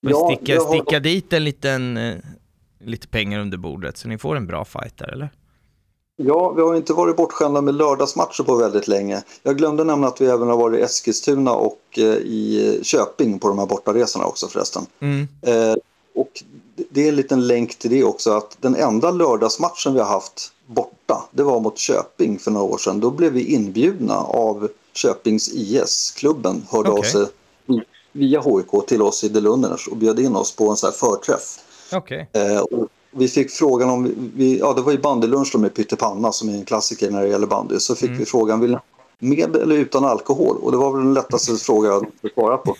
Ja, 0.00 0.30
sticka, 0.36 0.60
har... 0.60 0.66
sticka 0.66 1.00
dit 1.00 1.32
en 1.32 1.44
liten, 1.44 1.96
eh, 1.96 2.14
lite 2.84 3.08
pengar 3.08 3.40
under 3.40 3.58
bordet 3.58 3.96
så 3.96 4.08
ni 4.08 4.18
får 4.18 4.36
en 4.36 4.46
bra 4.46 4.64
fight 4.64 4.98
där, 4.98 5.12
eller? 5.12 5.30
Ja, 6.16 6.52
vi 6.52 6.62
har 6.62 6.74
inte 6.74 6.92
varit 6.92 7.16
bortskämda 7.16 7.60
med 7.60 7.74
lördagsmatcher 7.74 8.42
på 8.42 8.56
väldigt 8.56 8.88
länge. 8.88 9.22
Jag 9.42 9.58
glömde 9.58 9.84
nämna 9.84 10.06
att 10.06 10.20
vi 10.20 10.26
även 10.26 10.48
har 10.48 10.56
varit 10.56 10.80
i 10.80 10.82
Eskilstuna 10.82 11.52
och 11.52 11.80
eh, 11.96 12.04
i 12.04 12.80
Köping 12.82 13.38
på 13.38 13.48
de 13.48 13.58
här 13.58 13.66
bortaresorna 13.66 14.24
också 14.24 14.48
förresten. 14.48 14.82
Mm. 15.00 15.28
Eh, 15.42 15.74
och 16.14 16.30
det 16.90 17.04
är 17.04 17.08
en 17.08 17.16
liten 17.16 17.46
länk 17.46 17.78
till 17.78 17.90
det 17.90 18.04
också 18.04 18.30
att 18.30 18.56
den 18.60 18.76
enda 18.76 19.10
lördagsmatchen 19.10 19.94
vi 19.94 20.00
har 20.00 20.06
haft 20.06 20.52
borta, 20.66 21.24
det 21.30 21.42
var 21.42 21.60
mot 21.60 21.78
Köping 21.78 22.38
för 22.38 22.50
några 22.50 22.66
år 22.66 22.78
sedan. 22.78 23.00
Då 23.00 23.10
blev 23.10 23.32
vi 23.32 23.54
inbjudna 23.54 24.16
av 24.16 24.68
Köpings 24.92 25.48
IS, 25.48 26.14
klubben, 26.16 26.66
hörde 26.70 26.90
okay. 26.90 26.98
av 26.98 27.02
sig 27.02 27.26
via 28.12 28.40
HIK 28.40 28.86
till 28.86 29.02
oss 29.02 29.24
i 29.24 29.28
Delunders 29.28 29.88
och 29.88 29.96
bjöd 29.96 30.20
in 30.20 30.36
oss 30.36 30.56
på 30.56 30.70
en 30.70 30.76
sån 30.76 30.90
här 30.90 30.96
förträff. 30.96 31.58
Okay. 31.92 32.26
Eh, 32.32 32.64
vi 33.10 33.28
fick 33.28 33.50
frågan 33.50 33.90
om, 33.90 34.30
vi, 34.34 34.58
ja 34.58 34.72
det 34.72 34.82
var 34.82 34.92
ju 34.92 34.98
bandylunch 34.98 35.56
med 35.56 35.74
pyttipanna 35.74 36.32
som 36.32 36.48
är 36.48 36.52
en 36.52 36.64
klassiker 36.64 37.10
när 37.10 37.22
det 37.22 37.28
gäller 37.28 37.46
bandy. 37.46 37.78
Så 37.78 37.94
fick 37.94 38.08
mm. 38.08 38.18
vi 38.18 38.24
frågan, 38.24 38.60
vill 38.60 38.78
med 39.18 39.56
eller 39.56 39.76
utan 39.76 40.04
alkohol? 40.04 40.56
Och 40.56 40.72
det 40.72 40.78
var 40.78 40.92
väl 40.92 41.04
den 41.04 41.14
lättaste 41.14 41.56
fråga 41.56 41.88
jag 41.88 42.06
svara 42.34 42.56
på. 42.56 42.76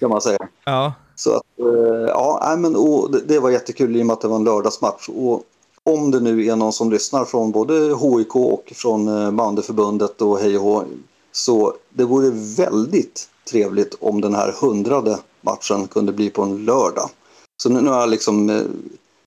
Kan 0.00 0.10
man 0.10 0.20
säga. 0.20 0.38
Ja. 0.64 0.92
Så 1.16 1.36
att, 1.36 1.42
eh, 1.58 2.08
ja, 2.08 2.56
men, 2.58 2.76
och 2.76 3.10
det, 3.26 3.38
var 3.38 3.50
jättekul 3.50 3.96
i 3.96 4.02
och 4.02 4.06
med 4.06 4.14
att 4.14 4.20
det 4.20 4.28
var 4.28 4.36
en 4.36 4.44
lördagsmatch. 4.44 5.08
Och 5.08 5.42
om 5.84 6.10
det 6.10 6.20
nu 6.20 6.46
är 6.46 6.56
någon 6.56 6.72
som 6.72 6.90
lyssnar 6.90 7.24
från 7.24 7.50
både 7.50 7.74
HIK 7.74 8.36
och 8.36 8.72
från 8.74 9.08
eh, 9.08 9.30
bandeförbundet 9.30 10.22
och 10.22 10.38
hej 10.38 10.58
och 10.58 10.64
hå, 10.64 10.84
så 11.32 11.74
det 11.90 12.04
vore 12.04 12.30
väldigt 12.56 13.28
trevligt 13.50 13.96
om 14.00 14.20
den 14.20 14.34
här 14.34 14.54
hundrade 14.60 15.18
matchen 15.40 15.86
kunde 15.86 16.12
bli 16.12 16.30
på 16.30 16.42
en 16.42 16.64
lördag. 16.64 17.10
Så 17.62 17.68
nu, 17.68 17.80
nu 17.80 17.90
har 17.90 18.00
jag 18.00 18.10
liksom 18.10 18.50
eh, 18.50 18.62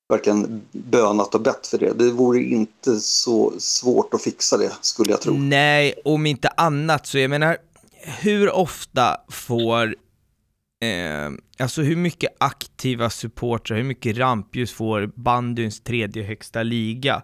verkligen 0.09 0.61
bönat 0.71 1.35
och 1.35 1.41
bett 1.41 1.67
för 1.67 1.77
det. 1.77 1.93
Det 1.93 2.11
vore 2.11 2.39
inte 2.39 2.99
så 2.99 3.53
svårt 3.57 4.13
att 4.13 4.21
fixa 4.21 4.57
det, 4.57 4.71
skulle 4.81 5.11
jag 5.11 5.21
tro. 5.21 5.33
Nej, 5.33 5.93
om 6.05 6.25
inte 6.25 6.47
annat 6.47 7.07
så 7.07 7.17
jag 7.17 7.29
menar, 7.29 7.57
hur 8.21 8.51
ofta 8.51 9.17
får 9.29 9.95
Eh, 10.79 11.31
alltså 11.59 11.81
hur 11.81 11.95
mycket 11.95 12.35
aktiva 12.37 13.09
supportrar, 13.09 13.77
hur 13.77 13.83
mycket 13.83 14.17
rampljus 14.17 14.71
får 14.71 15.11
bandyns 15.15 15.81
tredje 15.81 16.23
högsta 16.23 16.63
liga? 16.63 17.21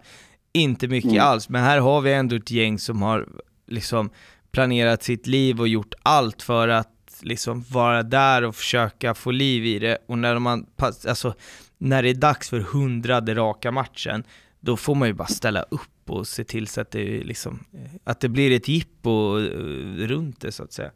Inte 0.53 0.87
mycket 0.87 1.11
mm. 1.11 1.23
alls, 1.23 1.49
men 1.49 1.63
här 1.63 1.79
har 1.79 2.01
vi 2.01 2.13
ändå 2.13 2.35
ett 2.35 2.51
gäng 2.51 2.79
som 2.79 3.01
har 3.01 3.27
liksom 3.67 4.09
planerat 4.51 5.03
sitt 5.03 5.27
liv 5.27 5.59
och 5.59 5.67
gjort 5.67 5.93
allt 6.03 6.41
för 6.41 6.67
att 6.67 7.19
liksom 7.21 7.65
vara 7.69 8.03
där 8.03 8.43
och 8.43 8.55
försöka 8.55 9.13
få 9.13 9.31
liv 9.31 9.65
i 9.65 9.79
det. 9.79 9.97
Och 10.07 10.17
när 10.17 10.39
man, 10.39 10.65
alltså, 11.07 11.33
när 11.77 12.03
det 12.03 12.09
är 12.09 12.13
dags 12.13 12.49
för 12.49 12.59
hundrade 12.59 13.35
raka 13.35 13.71
matchen, 13.71 14.23
då 14.59 14.77
får 14.77 14.95
man 14.95 15.07
ju 15.07 15.13
bara 15.13 15.27
ställa 15.27 15.61
upp 15.61 16.09
och 16.09 16.27
se 16.27 16.43
till 16.43 16.67
så 16.67 16.81
att 16.81 16.91
det, 16.91 17.23
liksom, 17.23 17.65
att 18.03 18.19
det 18.19 18.29
blir 18.29 18.51
ett 18.51 18.67
jippo 18.67 19.39
eh, 19.39 20.07
runt 20.07 20.41
det 20.41 20.51
så 20.51 20.63
att 20.63 20.73
säga. 20.73 20.91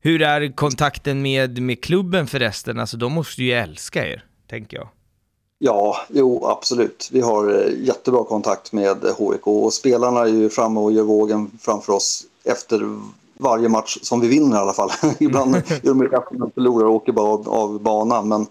Hur 0.00 0.22
är 0.22 0.56
kontakten 0.56 1.22
med, 1.22 1.62
med 1.62 1.84
klubben 1.84 2.26
förresten? 2.26 2.80
Alltså 2.80 2.96
de 2.96 3.12
måste 3.12 3.42
ju 3.42 3.52
älska 3.52 4.06
er, 4.06 4.24
tänker 4.48 4.76
jag. 4.76 4.88
Ja, 5.58 5.96
jo 6.08 6.46
absolut. 6.46 7.08
Vi 7.12 7.20
har 7.20 7.54
eh, 7.54 7.84
jättebra 7.84 8.24
kontakt 8.24 8.72
med 8.72 8.96
HIK 9.18 9.46
och 9.46 9.72
spelarna 9.72 10.20
är 10.20 10.26
ju 10.26 10.50
framme 10.50 10.80
och 10.80 10.92
gör 10.92 11.02
vågen 11.02 11.50
framför 11.60 11.92
oss 11.92 12.24
efter 12.44 12.98
varje 13.38 13.68
match 13.68 13.98
som 14.02 14.20
vi 14.20 14.28
vinner 14.28 14.56
i 14.56 14.60
alla 14.60 14.72
fall. 14.72 14.90
Ibland 15.18 15.54
gör 15.82 15.94
de 15.94 16.42
att 16.42 16.54
förlorar 16.54 16.86
och 16.86 16.94
åker 16.94 17.12
bara 17.12 17.28
av, 17.28 17.48
av 17.48 17.80
banan. 17.82 18.28
Men, 18.28 18.46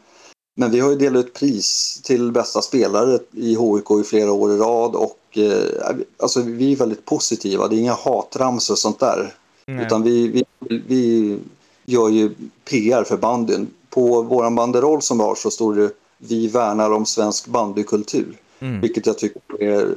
men 0.56 0.72
vi 0.72 0.80
har 0.80 0.90
ju 0.90 0.96
delat 0.96 1.26
ut 1.26 1.34
pris 1.34 2.02
till 2.04 2.32
bästa 2.32 2.62
spelare 2.62 3.20
i 3.32 3.50
HIK 3.50 3.92
i 4.02 4.04
flera 4.04 4.32
år 4.32 4.52
i 4.52 4.58
rad 4.58 4.96
och 4.96 5.38
eh, 5.38 5.96
alltså, 6.20 6.42
vi 6.42 6.72
är 6.72 6.76
väldigt 6.76 7.06
positiva. 7.06 7.68
Det 7.68 7.76
är 7.76 7.80
inga 7.80 7.94
hatramsor 7.94 8.74
och 8.74 8.80
sånt 8.80 9.00
där. 9.00 9.34
Nej. 9.68 9.86
Utan 9.86 10.04
vi, 10.04 10.28
vi, 10.28 10.44
vi 10.88 11.38
gör 11.86 12.10
ju 12.10 12.36
PR 12.70 13.04
för 13.04 13.18
bandyn. 13.18 13.68
På 13.90 14.22
våran 14.22 14.56
banderoll 14.56 15.02
som 15.02 15.18
vi 15.18 15.24
har 15.24 15.36
så 15.36 15.52
står 15.52 15.76
det 15.76 15.92
vi 16.18 16.48
värnar 16.48 16.92
om 16.92 17.06
svensk 17.06 17.48
bandykultur. 17.48 18.38
Mm. 18.60 18.82
Vilket 18.82 19.06
jag 19.06 19.18
tycker 19.18 19.64
är, 19.64 19.96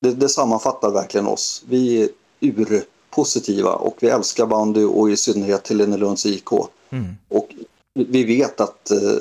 det, 0.00 0.10
det 0.12 0.28
sammanfattar 0.28 0.90
verkligen 0.90 1.26
oss. 1.26 1.64
Vi 1.68 2.02
är 2.02 2.08
urpositiva 2.40 3.72
och 3.72 3.96
vi 4.00 4.08
älskar 4.08 4.46
bandy 4.46 4.84
och 4.84 5.10
i 5.10 5.16
synnerhet 5.16 5.68
Hellenelunds 5.68 6.26
IK. 6.26 6.48
Mm. 6.90 7.14
Och 7.28 7.48
vi 7.94 8.24
vet 8.24 8.60
att, 8.60 8.90
eh, 8.90 9.18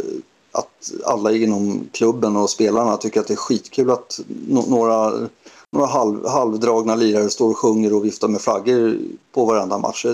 att 0.51 0.91
alla 1.05 1.31
inom 1.31 1.87
klubben 1.91 2.35
och 2.35 2.49
spelarna 2.49 2.97
tycker 2.97 3.19
att 3.19 3.27
det 3.27 3.33
är 3.33 3.37
skitkul 3.37 3.91
att 3.91 4.19
några, 4.47 5.27
några 5.73 5.87
halv, 5.87 6.27
halvdragna 6.27 6.95
lirare 6.95 7.29
står 7.29 7.49
och 7.49 7.57
sjunger 7.57 7.93
och 7.93 8.05
viftar 8.05 8.27
med 8.27 8.41
flaggor 8.41 8.97
på 9.31 9.45
varenda 9.45 9.77
match. 9.77 10.05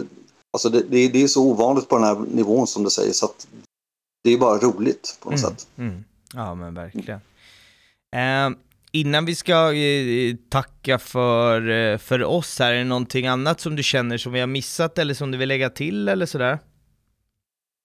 Alltså 0.54 0.70
det, 0.70 0.84
det, 0.90 1.08
det 1.08 1.24
är 1.24 1.28
så 1.28 1.44
ovanligt 1.44 1.90
på 1.90 1.96
den 1.96 2.04
här 2.04 2.18
nivån 2.34 2.68
som 2.68 2.84
det 2.84 2.90
sägs 2.90 3.24
att 3.24 3.48
det 4.24 4.34
är 4.34 4.38
bara 4.38 4.58
roligt 4.58 5.18
på 5.22 5.30
något 5.30 5.40
mm, 5.40 5.52
sätt. 5.52 5.68
Mm. 5.78 6.04
Ja 6.34 6.56
men 6.56 6.74
verkligen. 6.74 7.20
Eh, 8.16 8.58
innan 8.92 9.26
vi 9.26 9.36
ska 9.36 9.74
eh, 9.74 10.36
tacka 10.50 11.00
för, 11.00 11.70
eh, 11.70 11.98
för 11.98 12.24
oss 12.24 12.60
här, 12.60 12.74
är 12.74 12.78
det 12.78 12.84
någonting 12.84 13.28
annat 13.28 13.60
som 13.60 13.76
du 13.76 13.84
känner 13.84 14.18
som 14.18 14.32
vi 14.32 14.40
har 14.40 14.48
missat 14.48 14.98
eller 14.98 15.14
som 15.14 15.32
du 15.32 15.38
vill 15.38 15.50
lägga 15.50 15.70
till 15.70 16.08
eller 16.08 16.26
sådär? 16.26 16.60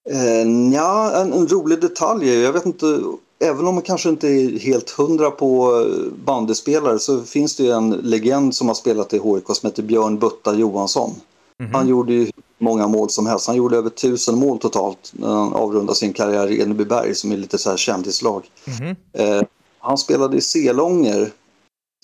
Eh, 0.09 0.73
ja, 0.73 1.21
en, 1.21 1.33
en, 1.33 1.47
rolig 1.47 1.81
detalj 1.81 2.29
jag 2.29 2.53
vet 2.53 2.65
inte, 2.65 3.01
även 3.39 3.67
om 3.67 3.75
man 3.75 3.83
kanske 3.83 4.09
inte 4.09 4.27
är 4.27 4.59
helt 4.59 4.89
hundra 4.89 5.31
på 5.31 5.79
eh, 5.81 6.13
bandespelare 6.25 6.99
så 6.99 7.21
finns 7.21 7.55
det 7.55 7.63
ju 7.63 7.71
en 7.71 7.89
legend 7.89 8.55
som 8.55 8.67
har 8.67 8.75
spelat 8.75 9.13
i 9.13 9.19
HIK 9.19 9.45
som 9.47 9.69
heter 9.69 9.83
Björn 9.83 10.19
Butta 10.19 10.55
Johansson. 10.55 11.15
Mm 11.59 11.71
-hmm. 11.71 11.75
Han 11.75 11.87
gjorde 11.87 12.13
ju 12.13 12.31
många 12.57 12.87
mål 12.87 13.09
som 13.09 13.25
helst. 13.25 13.47
Han 13.47 13.55
gjorde 13.55 13.77
över 13.77 13.89
tusen 13.89 14.39
mål 14.39 14.59
totalt 14.59 15.11
när 15.13 15.27
han 15.27 15.53
avrundade 15.53 15.95
sin 15.95 16.13
karriär 16.13 16.51
i 16.51 16.61
Enebyberg 16.61 17.15
som 17.15 17.31
är 17.31 17.37
lite 17.37 17.57
så 17.57 17.69
här 17.69 17.77
kändislag. 17.77 18.43
Mm. 18.79 18.95
Eh, 19.13 19.47
han 19.79 19.97
spelade 19.97 20.37
i 20.37 20.41
Selånger, 20.41 21.31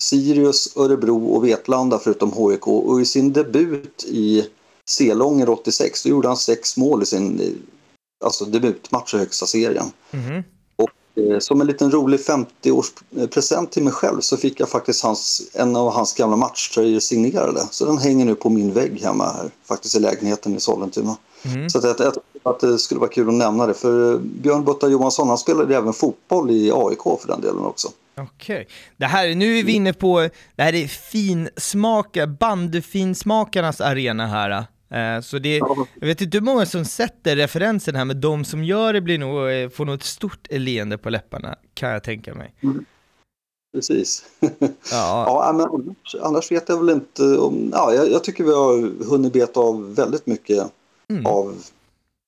Sirius, 0.02 0.76
Örebro 0.76 1.26
och 1.26 1.44
Vetlanda 1.44 1.98
förutom 1.98 2.32
HIK 2.32 2.68
och 2.68 3.00
i 3.00 3.04
sin 3.04 3.32
debut 3.32 4.04
i 4.04 4.46
Selånger 4.90 5.48
86 5.48 6.02
då 6.02 6.08
gjorde 6.08 6.28
han 6.28 6.36
sex 6.36 6.76
mål 6.76 7.02
i 7.02 7.06
sin 7.06 7.56
alltså 8.24 8.44
debutmatch 8.44 9.14
i 9.14 9.18
högsta 9.18 9.46
serien. 9.46 9.86
Mm. 10.10 10.36
Eh, 10.36 10.42
som 11.40 11.60
en 11.60 11.66
liten 11.66 11.90
rolig 11.90 12.20
50-årspresent 12.20 13.70
till 13.70 13.82
mig 13.82 13.92
själv 13.92 14.20
så 14.20 14.36
fick 14.36 14.60
jag 14.60 14.68
faktiskt 14.68 15.02
hans, 15.02 15.50
en 15.54 15.76
av 15.76 15.92
hans 15.92 16.14
gamla 16.14 16.36
matchtröjor 16.36 17.00
signerade. 17.00 17.60
Så 17.70 17.84
den 17.84 17.98
hänger 17.98 18.24
nu 18.24 18.34
på 18.34 18.50
min 18.50 18.72
vägg 18.72 19.02
hemma 19.02 19.24
här, 19.24 19.50
faktiskt 19.64 19.96
i 19.96 20.00
lägenheten 20.00 20.56
i 20.56 20.60
Sollentuna. 20.60 21.16
Mm. 21.44 21.70
Så 21.70 21.78
att 21.78 21.84
jag, 21.84 21.96
jag 22.00 22.12
att 22.42 22.60
det 22.60 22.78
skulle 22.78 23.00
vara 23.00 23.10
kul 23.10 23.28
att 23.28 23.34
nämna 23.34 23.66
det. 23.66 23.74
För 23.74 24.18
Björn 24.18 24.64
Butta 24.64 24.88
Johansson, 24.88 25.28
han 25.28 25.38
spelade 25.38 25.76
även 25.76 25.92
fotboll 25.92 26.50
i 26.50 26.72
AIK 26.74 27.02
för 27.02 27.28
den 27.28 27.40
delen 27.40 27.64
också. 27.64 27.88
Okej. 28.16 28.30
Okay. 28.30 28.66
Det 28.96 29.06
här, 29.06 29.34
nu 29.34 29.58
är 29.58 29.64
vi 29.64 29.72
inne 29.72 29.92
på, 29.92 30.28
det 30.56 30.62
här 30.62 30.74
är 30.74 30.86
finsmaka, 30.86 32.26
bandyfinsmakarnas 32.26 33.80
arena 33.80 34.26
här. 34.26 34.64
Eh, 34.92 35.20
så 35.20 35.38
det, 35.38 35.56
jag 36.00 36.06
vet 36.06 36.20
inte 36.20 36.36
hur 36.36 36.44
många 36.44 36.66
som 36.66 36.84
sätter 36.84 37.36
referensen 37.36 37.94
här, 37.94 38.04
men 38.04 38.20
de 38.20 38.44
som 38.44 38.64
gör 38.64 38.92
det 38.92 39.00
blir 39.00 39.18
nog, 39.18 39.50
eh, 39.50 39.68
får 39.68 39.84
nog 39.84 39.94
ett 39.94 40.02
stort 40.02 40.46
leende 40.50 40.98
på 40.98 41.10
läpparna, 41.10 41.56
kan 41.74 41.90
jag 41.90 42.02
tänka 42.02 42.34
mig. 42.34 42.54
Mm. 42.62 42.84
Precis. 43.74 44.24
Ja. 44.90 45.24
ja, 45.26 45.52
men 45.52 45.94
annars, 46.22 46.52
vet 46.52 46.68
jag 46.68 46.84
väl 46.84 46.90
inte 46.90 47.38
om... 47.38 47.70
Ja, 47.72 47.94
jag, 47.94 48.10
jag 48.10 48.24
tycker 48.24 48.44
vi 48.44 48.54
har 48.54 49.04
hunnit 49.04 49.32
beta 49.32 49.60
av 49.60 49.94
väldigt 49.94 50.26
mycket 50.26 50.72
mm. 51.08 51.26
av, 51.26 51.54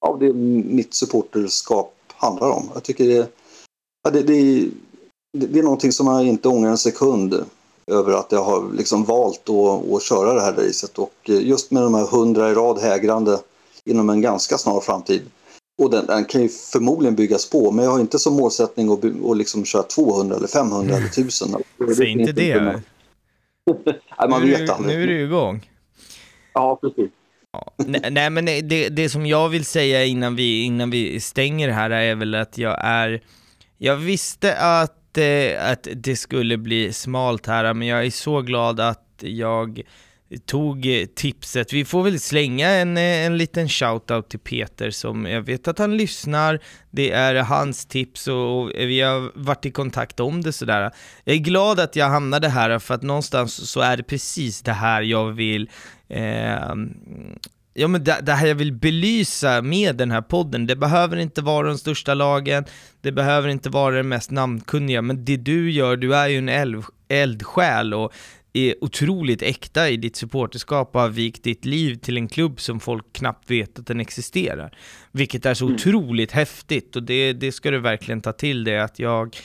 av 0.06 0.18
det 0.18 0.32
mitt 0.32 0.94
supporterskap 0.94 1.94
handlar 2.08 2.50
om. 2.50 2.70
Jag 2.74 2.82
tycker 2.82 3.08
det, 3.08 3.28
ja, 4.04 4.10
det, 4.10 4.22
det, 4.22 4.68
det 5.32 5.58
är 5.58 5.62
någonting 5.62 5.92
som 5.92 6.06
jag 6.06 6.26
inte 6.26 6.48
ångrar 6.48 6.70
en 6.70 6.78
sekund 6.78 7.44
över 7.86 8.12
att 8.12 8.32
jag 8.32 8.44
har 8.44 8.72
liksom 8.72 9.04
valt 9.04 9.48
att, 9.48 9.92
att 9.92 10.02
köra 10.02 10.34
det 10.34 10.40
här 10.40 10.52
racet 10.52 10.98
och 10.98 11.14
eh, 11.28 11.46
just 11.46 11.70
med 11.70 11.82
de 11.82 11.94
här 11.94 12.06
hundra 12.06 12.50
i 12.50 12.54
rad 12.54 12.78
hägrande 12.78 13.38
inom 13.84 14.10
en 14.10 14.20
ganska 14.20 14.58
snar 14.58 14.80
framtid. 14.80 15.22
Och 15.82 15.90
den, 15.90 16.06
den, 16.06 16.24
kan 16.24 16.42
ju 16.42 16.48
förmodligen 16.48 17.14
byggas 17.14 17.50
på, 17.50 17.70
men 17.70 17.84
jag 17.84 17.92
har 17.92 18.00
inte 18.00 18.18
som 18.18 18.34
målsättning 18.34 18.92
att, 18.92 19.04
att 19.30 19.36
liksom 19.36 19.64
köra 19.64 19.82
200 19.82 20.36
eller 20.36 20.48
500 20.48 20.96
eller 20.96 21.06
1000. 21.06 21.48
Säg 21.96 22.08
inte 22.08 22.32
det. 22.32 22.60
nej, 23.84 24.28
man 24.28 24.42
nu, 24.42 24.50
vet 24.50 24.70
aldrig. 24.70 24.96
Nu 24.96 25.02
är 25.02 25.06
du 25.06 25.24
igång. 25.24 25.70
Ja, 26.52 26.78
precis. 26.80 27.10
Ja. 27.52 27.72
Nej, 28.10 28.30
men 28.30 28.44
det, 28.44 28.88
det 28.88 29.08
som 29.08 29.26
jag 29.26 29.48
vill 29.48 29.64
säga 29.64 30.04
innan 30.04 30.36
vi, 30.36 30.62
innan 30.62 30.90
vi 30.90 31.20
stänger 31.20 31.68
det 31.68 31.74
här 31.74 31.90
är 31.90 32.14
väl 32.14 32.34
att 32.34 32.58
jag 32.58 32.76
är... 32.84 33.22
Jag 33.78 33.96
visste 33.96 34.56
att 34.56 35.03
att 35.58 35.88
det 35.94 36.16
skulle 36.16 36.58
bli 36.58 36.92
smalt 36.92 37.46
här, 37.46 37.74
men 37.74 37.88
jag 37.88 38.06
är 38.06 38.10
så 38.10 38.40
glad 38.40 38.80
att 38.80 39.00
jag 39.20 39.82
tog 40.46 40.86
tipset. 41.14 41.72
Vi 41.72 41.84
får 41.84 42.02
väl 42.02 42.20
slänga 42.20 42.68
en, 42.68 42.96
eh, 42.96 43.26
en 43.26 43.38
liten 43.38 43.68
shoutout 43.68 44.28
till 44.28 44.38
Peter 44.38 44.90
som 44.90 45.26
jag 45.26 45.42
vet 45.42 45.68
att 45.68 45.78
han 45.78 45.96
lyssnar. 45.96 46.60
Det 46.90 47.10
är 47.10 47.34
hans 47.34 47.86
tips 47.86 48.28
och, 48.28 48.70
vi 48.74 49.00
har 49.00 49.32
varit 49.34 49.66
i 49.66 49.70
kontakt 49.70 50.20
om 50.20 50.42
det 50.42 50.52
sådär. 50.52 50.90
Jag 51.24 51.36
är 51.36 51.40
glad 51.40 51.80
att 51.80 51.96
jag 51.96 52.08
hamnade 52.08 52.48
här 52.48 52.78
för 52.78 52.94
att 52.94 53.02
någonstans 53.02 53.70
så 53.70 53.80
är 53.80 53.96
det 53.96 54.02
precis 54.02 54.62
det 54.62 54.72
här 54.72 55.02
jag 55.02 55.30
vill 55.32 55.70
eh, 56.08 56.74
ja, 57.74 57.88
men 57.88 58.04
det, 58.04 58.18
det, 58.22 58.32
här 58.32 58.46
jag 58.46 58.54
vill 58.54 58.72
belysa 58.72 59.62
med 59.62 59.96
den 59.96 60.10
här 60.10 60.22
podden, 60.22 60.66
det 60.66 60.76
behöver 60.76 61.16
inte 61.16 61.42
vara 61.42 61.66
de 61.66 61.78
största 61.78 62.14
lagen, 62.14 62.64
det 63.00 63.12
behöver 63.12 63.48
inte 63.48 63.70
vara 63.70 63.94
den 63.94 64.08
mest 64.08 64.30
namnkunniga, 64.30 65.02
men 65.02 65.24
det 65.24 65.36
du 65.36 65.70
gör, 65.70 65.96
du 65.96 66.14
är 66.14 66.28
ju 66.28 66.38
en 66.38 66.48
eld, 66.48 66.84
eldsjäl 67.08 67.94
och 67.94 68.12
är 68.52 68.84
otroligt 68.84 69.42
äkta 69.42 69.90
i 69.90 69.96
ditt 69.96 70.16
supporterskap 70.16 70.94
och 70.94 71.00
har 71.00 71.08
vikt 71.08 71.44
ditt 71.44 71.64
liv 71.64 71.94
till 71.94 72.16
en 72.16 72.28
klubb 72.28 72.60
som 72.60 72.80
folk 72.80 73.12
knappt 73.12 73.50
vet 73.50 73.78
att 73.78 73.86
den 73.86 74.00
existerar. 74.00 74.76
Vilket 75.12 75.46
är 75.46 75.54
så 75.54 75.64
mm. 75.64 75.74
otroligt 75.74 76.32
häftigt 76.32 76.96
och 76.96 77.02
det, 77.02 77.32
det 77.32 77.52
ska 77.52 77.70
du 77.70 77.78
verkligen 77.78 78.20
ta 78.20 78.32
till 78.32 78.64
dig 78.64 78.78
att 78.78 78.98
jag 78.98 79.36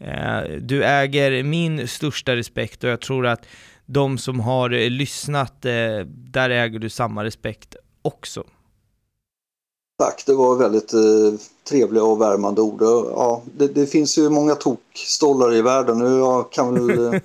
eh, 0.00 0.40
du 0.60 0.84
äger 0.84 1.42
min 1.42 1.88
största 1.88 2.36
respekt 2.36 2.84
och 2.84 2.90
jag 2.90 3.00
tror 3.00 3.26
att 3.26 3.46
de 3.92 4.18
som 4.18 4.40
har 4.40 4.70
eh, 4.70 4.90
lyssnat, 4.90 5.64
eh, 5.64 6.06
där 6.06 6.50
äger 6.50 6.78
du 6.78 6.90
samma 6.90 7.24
respekt 7.24 7.76
också. 8.02 8.44
Tack, 9.98 10.22
det 10.26 10.34
var 10.34 10.56
väldigt 10.56 10.92
eh, 10.92 11.40
trevliga 11.68 12.04
och 12.04 12.20
värmande 12.20 12.60
ord. 12.60 12.82
Ja, 12.82 13.42
det, 13.56 13.66
det, 13.66 13.86
finns 13.86 14.18
ju 14.18 14.30
många 14.30 14.54
tokstollar 14.54 15.54
i 15.54 15.62
världen. 15.62 15.98
Nu 15.98 16.18
jag 16.18 16.52
kan 16.52 16.74
väl 16.74 17.14
eh, 17.14 17.20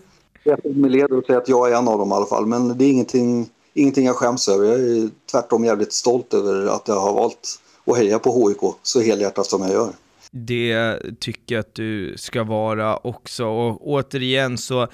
med 0.75 0.91
led 0.91 1.11
och 1.11 1.25
säga 1.25 1.37
att 1.37 1.49
jag 1.49 1.71
är 1.71 1.75
en 1.77 1.87
av 1.87 1.97
dem 1.97 2.11
i 2.11 2.13
alla 2.13 2.25
fall. 2.25 2.45
Men 2.45 2.77
det 2.77 2.85
är 2.85 2.91
ingenting, 2.91 3.49
ingenting 3.73 4.05
jag 4.05 4.15
skäms 4.15 4.47
över. 4.47 4.65
Jag 4.65 4.79
är 4.79 5.09
tvärtom 5.31 5.65
jävligt 5.65 5.93
stolt 5.93 6.33
över 6.33 6.65
att 6.65 6.87
jag 6.87 6.99
har 6.99 7.13
valt 7.13 7.59
att 7.85 7.97
heja 7.97 8.19
på 8.19 8.47
HIK 8.47 8.75
så 8.83 9.01
helhjärtat 9.01 9.45
som 9.45 9.61
jag 9.61 9.71
gör. 9.71 9.89
Det 10.31 10.99
tycker 11.19 11.55
jag 11.55 11.59
att 11.59 11.75
du 11.75 12.13
ska 12.17 12.43
vara 12.43 12.97
också. 12.97 13.45
Och 13.45 13.87
återigen 13.87 14.57
så 14.57 14.87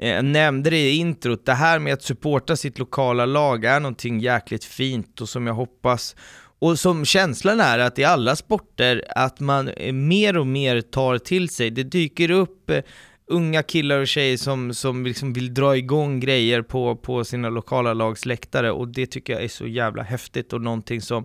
jag 0.00 0.24
nämnde 0.24 0.70
det 0.70 0.90
i 0.90 0.96
introt, 0.96 1.46
det 1.46 1.54
här 1.54 1.78
med 1.78 1.92
att 1.92 2.02
supporta 2.02 2.56
sitt 2.56 2.78
lokala 2.78 3.26
lag 3.26 3.64
är 3.64 3.80
någonting 3.80 4.20
jäkligt 4.20 4.64
fint 4.64 5.20
och 5.20 5.28
som 5.28 5.46
jag 5.46 5.54
hoppas 5.54 6.16
och 6.58 6.78
som 6.78 7.04
känslan 7.04 7.60
är 7.60 7.78
att 7.78 7.98
i 7.98 8.04
alla 8.04 8.36
sporter 8.36 9.04
att 9.08 9.40
man 9.40 9.68
eh, 9.68 9.92
mer 9.92 10.36
och 10.36 10.46
mer 10.46 10.80
tar 10.80 11.18
till 11.18 11.48
sig. 11.48 11.70
Det 11.70 11.82
dyker 11.82 12.30
upp 12.30 12.70
eh, 12.70 12.82
unga 13.26 13.62
killar 13.62 13.98
och 13.98 14.08
tjejer 14.08 14.36
som, 14.36 14.74
som 14.74 15.06
liksom 15.06 15.32
vill 15.32 15.54
dra 15.54 15.76
igång 15.76 16.20
grejer 16.20 16.62
på, 16.62 16.96
på 16.96 17.24
sina 17.24 17.48
lokala 17.48 17.94
lags 17.94 18.26
läktare 18.26 18.70
och 18.72 18.88
det 18.88 19.06
tycker 19.06 19.32
jag 19.32 19.42
är 19.42 19.48
så 19.48 19.66
jävla 19.66 20.02
häftigt 20.02 20.52
och 20.52 20.60
någonting 20.60 21.00
som 21.00 21.24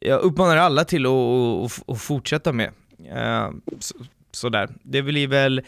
jag 0.00 0.20
uppmanar 0.20 0.56
alla 0.56 0.84
till 0.84 1.06
att, 1.06 1.12
att, 1.12 1.90
att 1.90 2.00
fortsätta 2.00 2.52
med. 2.52 2.70
Uh, 3.00 3.50
så, 3.78 3.94
sådär. 4.32 4.68
Det 4.82 5.02
blir 5.02 5.26
väl 5.26 5.62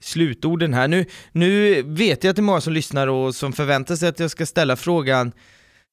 slutorden 0.00 0.74
här. 0.74 0.88
Nu, 0.88 1.06
nu 1.32 1.82
vet 1.82 2.24
jag 2.24 2.30
att 2.30 2.36
det 2.36 2.40
är 2.40 2.42
många 2.42 2.60
som 2.60 2.72
lyssnar 2.72 3.06
och 3.06 3.34
som 3.34 3.52
förväntar 3.52 3.96
sig 3.96 4.08
att 4.08 4.20
jag 4.20 4.30
ska 4.30 4.46
ställa 4.46 4.76
frågan 4.76 5.32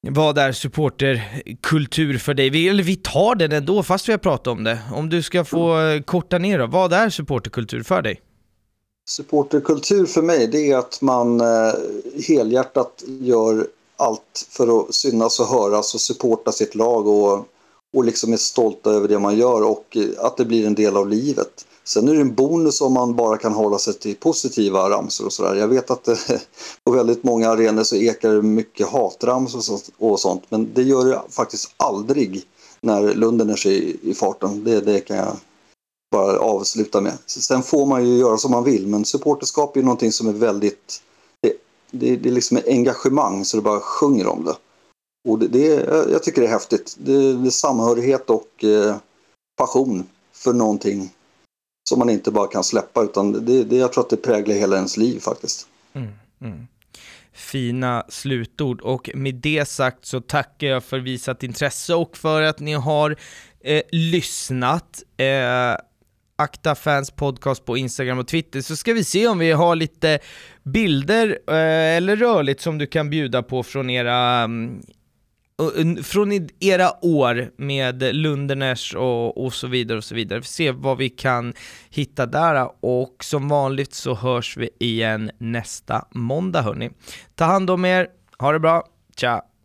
vad 0.02 0.38
är 0.38 0.52
supporterkultur 0.52 2.18
för 2.18 2.34
dig? 2.34 2.50
Vi, 2.50 2.70
eller 2.70 2.84
vi 2.84 2.96
tar 2.96 3.36
den 3.36 3.52
ändå 3.52 3.84
fast 3.84 4.08
vi 4.08 4.14
har 4.14 4.20
pratat 4.20 4.48
om 4.48 4.64
det. 4.64 4.80
Om 4.94 5.10
du 5.10 5.24
ska 5.24 5.46
få 5.46 5.78
korta 6.06 6.38
ner 6.38 6.60
då, 6.60 6.68
vad 6.68 6.94
är 6.94 7.10
supporterkultur 7.10 7.84
för 7.84 8.02
dig? 8.02 8.22
Supporterkultur 9.10 10.06
för 10.06 10.22
mig 10.22 10.48
det 10.48 10.72
är 10.72 10.78
att 10.78 11.02
man 11.02 11.42
eh, 11.42 11.74
helhjärtat 12.28 13.04
gör 13.08 13.68
allt 13.96 14.48
för 14.50 14.80
att 14.80 14.94
synas 14.94 15.40
och 15.40 15.48
höras 15.48 15.94
och 15.94 16.02
supporta 16.02 16.52
sitt 16.52 16.76
lag 16.76 17.08
och, 17.08 17.46
och 17.94 18.06
liksom 18.06 18.34
är 18.34 18.38
stolta 18.38 18.90
över 18.90 19.08
det 19.08 19.20
man 19.20 19.38
gör 19.38 19.64
och 19.64 19.98
att 20.18 20.38
det 20.38 20.46
blir 20.46 20.68
en 20.68 20.76
del 20.76 20.98
av 20.98 21.10
livet. 21.10 21.67
Sen 21.88 22.08
är 22.08 22.14
det 22.14 22.22
en 22.22 22.36
bonus 22.36 22.82
om 22.82 22.94
man 22.94 23.16
bara 23.16 23.38
kan 23.38 23.54
hålla 23.54 23.78
sig 23.78 23.94
till 23.94 24.16
positiva 24.16 24.90
ramsor 24.90 25.26
och 25.26 25.34
sådär. 25.34 25.56
Jag 25.56 25.68
vet 25.68 25.92
att 25.92 26.04
det, 26.04 26.42
på 26.84 26.92
väldigt 26.92 27.24
många 27.24 27.50
arenor 27.50 27.84
så 27.84 27.96
ekar 27.96 28.34
det 28.34 28.42
mycket 28.42 28.88
hatramsor 28.88 29.80
och 29.98 30.20
sånt. 30.20 30.44
Men 30.50 30.74
det 30.74 30.84
gör 30.84 31.06
det 31.06 31.22
faktiskt 31.30 31.74
aldrig 31.78 32.44
när 32.82 33.14
Lunden 33.14 33.50
är 33.50 33.56
sig 33.56 33.98
i 34.02 34.14
farten. 34.14 34.64
Det, 34.64 34.82
det 34.82 35.00
kan 35.00 35.18
jag 35.18 35.36
bara 36.12 36.40
avsluta 36.40 37.02
med. 37.02 37.18
Sen 37.26 37.64
får 37.64 37.86
man 37.86 38.06
ju 38.06 38.18
göra 38.18 38.38
som 38.38 38.52
man 38.52 38.64
vill 38.64 38.88
men 38.88 39.06
supporterskap 39.06 39.78
är 39.78 39.82
någonting 39.82 40.12
som 40.12 40.28
är 40.28 40.34
väldigt... 40.34 41.02
Det, 41.42 41.54
det, 41.92 42.16
det 42.16 42.30
är 42.30 42.34
liksom 42.34 42.60
engagemang 42.68 43.46
så 43.46 43.58
det 43.58 43.64
bara 43.64 43.80
sjunger 43.80 44.28
om 44.28 44.46
det. 44.46 44.56
Och 45.30 45.40
det, 45.40 45.48
det 45.48 45.66
jag 46.12 46.24
tycker 46.24 46.42
det 46.42 46.48
är 46.48 46.52
häftigt. 46.52 46.96
Det, 47.00 47.34
det 47.34 47.48
är 47.48 47.52
samhörighet 47.52 48.30
och 48.30 48.64
eh, 48.64 48.96
passion 49.58 50.04
för 50.34 50.54
någonting 50.54 51.14
som 51.88 52.00
man 52.00 52.10
inte 52.10 52.32
bara 52.32 52.48
kan 52.48 52.64
släppa 52.64 53.04
utan 53.04 53.46
det, 53.46 53.64
det, 53.64 53.76
jag 53.76 53.94
tror 53.94 54.04
att 54.04 54.10
det 54.10 54.18
präglar 54.18 54.56
hela 54.56 54.76
ens 54.76 54.98
liv 54.98 55.20
faktiskt. 55.20 55.68
Mm, 55.94 56.10
mm. 56.42 56.68
Fina 57.34 58.06
slutord 58.10 58.82
och 58.82 59.10
med 59.14 59.36
det 59.36 59.68
sagt 59.68 60.06
så 60.06 60.22
tackar 60.22 60.68
jag 60.68 60.84
för 60.84 61.00
visat 61.00 61.44
intresse 61.44 61.96
och 61.96 62.18
för 62.18 62.42
att 62.42 62.60
ni 62.60 62.74
har 62.74 63.16
eh, 63.64 63.82
lyssnat. 63.92 65.04
Eh, 65.18 65.78
Akta 66.40 66.76
Fans 66.76 67.12
Podcast 67.12 67.66
på 67.66 67.78
Instagram 67.78 68.20
och 68.20 68.28
Twitter 68.28 68.62
så 68.62 68.76
ska 68.76 68.94
vi 68.94 69.04
se 69.04 69.28
om 69.28 69.40
vi 69.40 69.52
har 69.52 69.76
lite 69.76 70.20
bilder 70.64 71.40
eh, 71.48 71.98
eller 71.98 72.16
rörligt 72.16 72.62
som 72.62 72.78
du 72.78 72.88
kan 72.88 73.10
bjuda 73.10 73.44
på 73.44 73.64
från 73.64 73.90
era 73.90 74.18
mm, 74.18 74.82
från 76.04 76.50
era 76.60 77.06
år 77.06 77.52
med 77.58 78.16
Lundeners 78.16 78.96
och, 78.96 79.46
och 79.46 79.54
så 79.54 79.68
vidare 79.68 79.98
och 79.98 80.04
så 80.04 80.16
vidare. 80.16 80.40
Vi 80.40 80.46
se 80.46 80.72
vad 80.72 80.98
vi 80.98 81.10
kan 81.10 81.54
hitta 81.90 82.26
där 82.26 82.70
och 82.80 83.24
som 83.24 83.50
vanligt 83.50 83.94
så 83.94 84.16
hörs 84.16 84.58
vi 84.58 84.70
igen 84.80 85.32
nästa 85.38 86.06
måndag 86.12 86.62
hörni. 86.62 86.92
Ta 87.36 87.46
hand 87.46 87.70
om 87.70 87.86
er, 87.86 88.08
ha 88.40 88.52
det 88.52 88.60
bra, 88.60 88.84
ciao! 89.16 89.57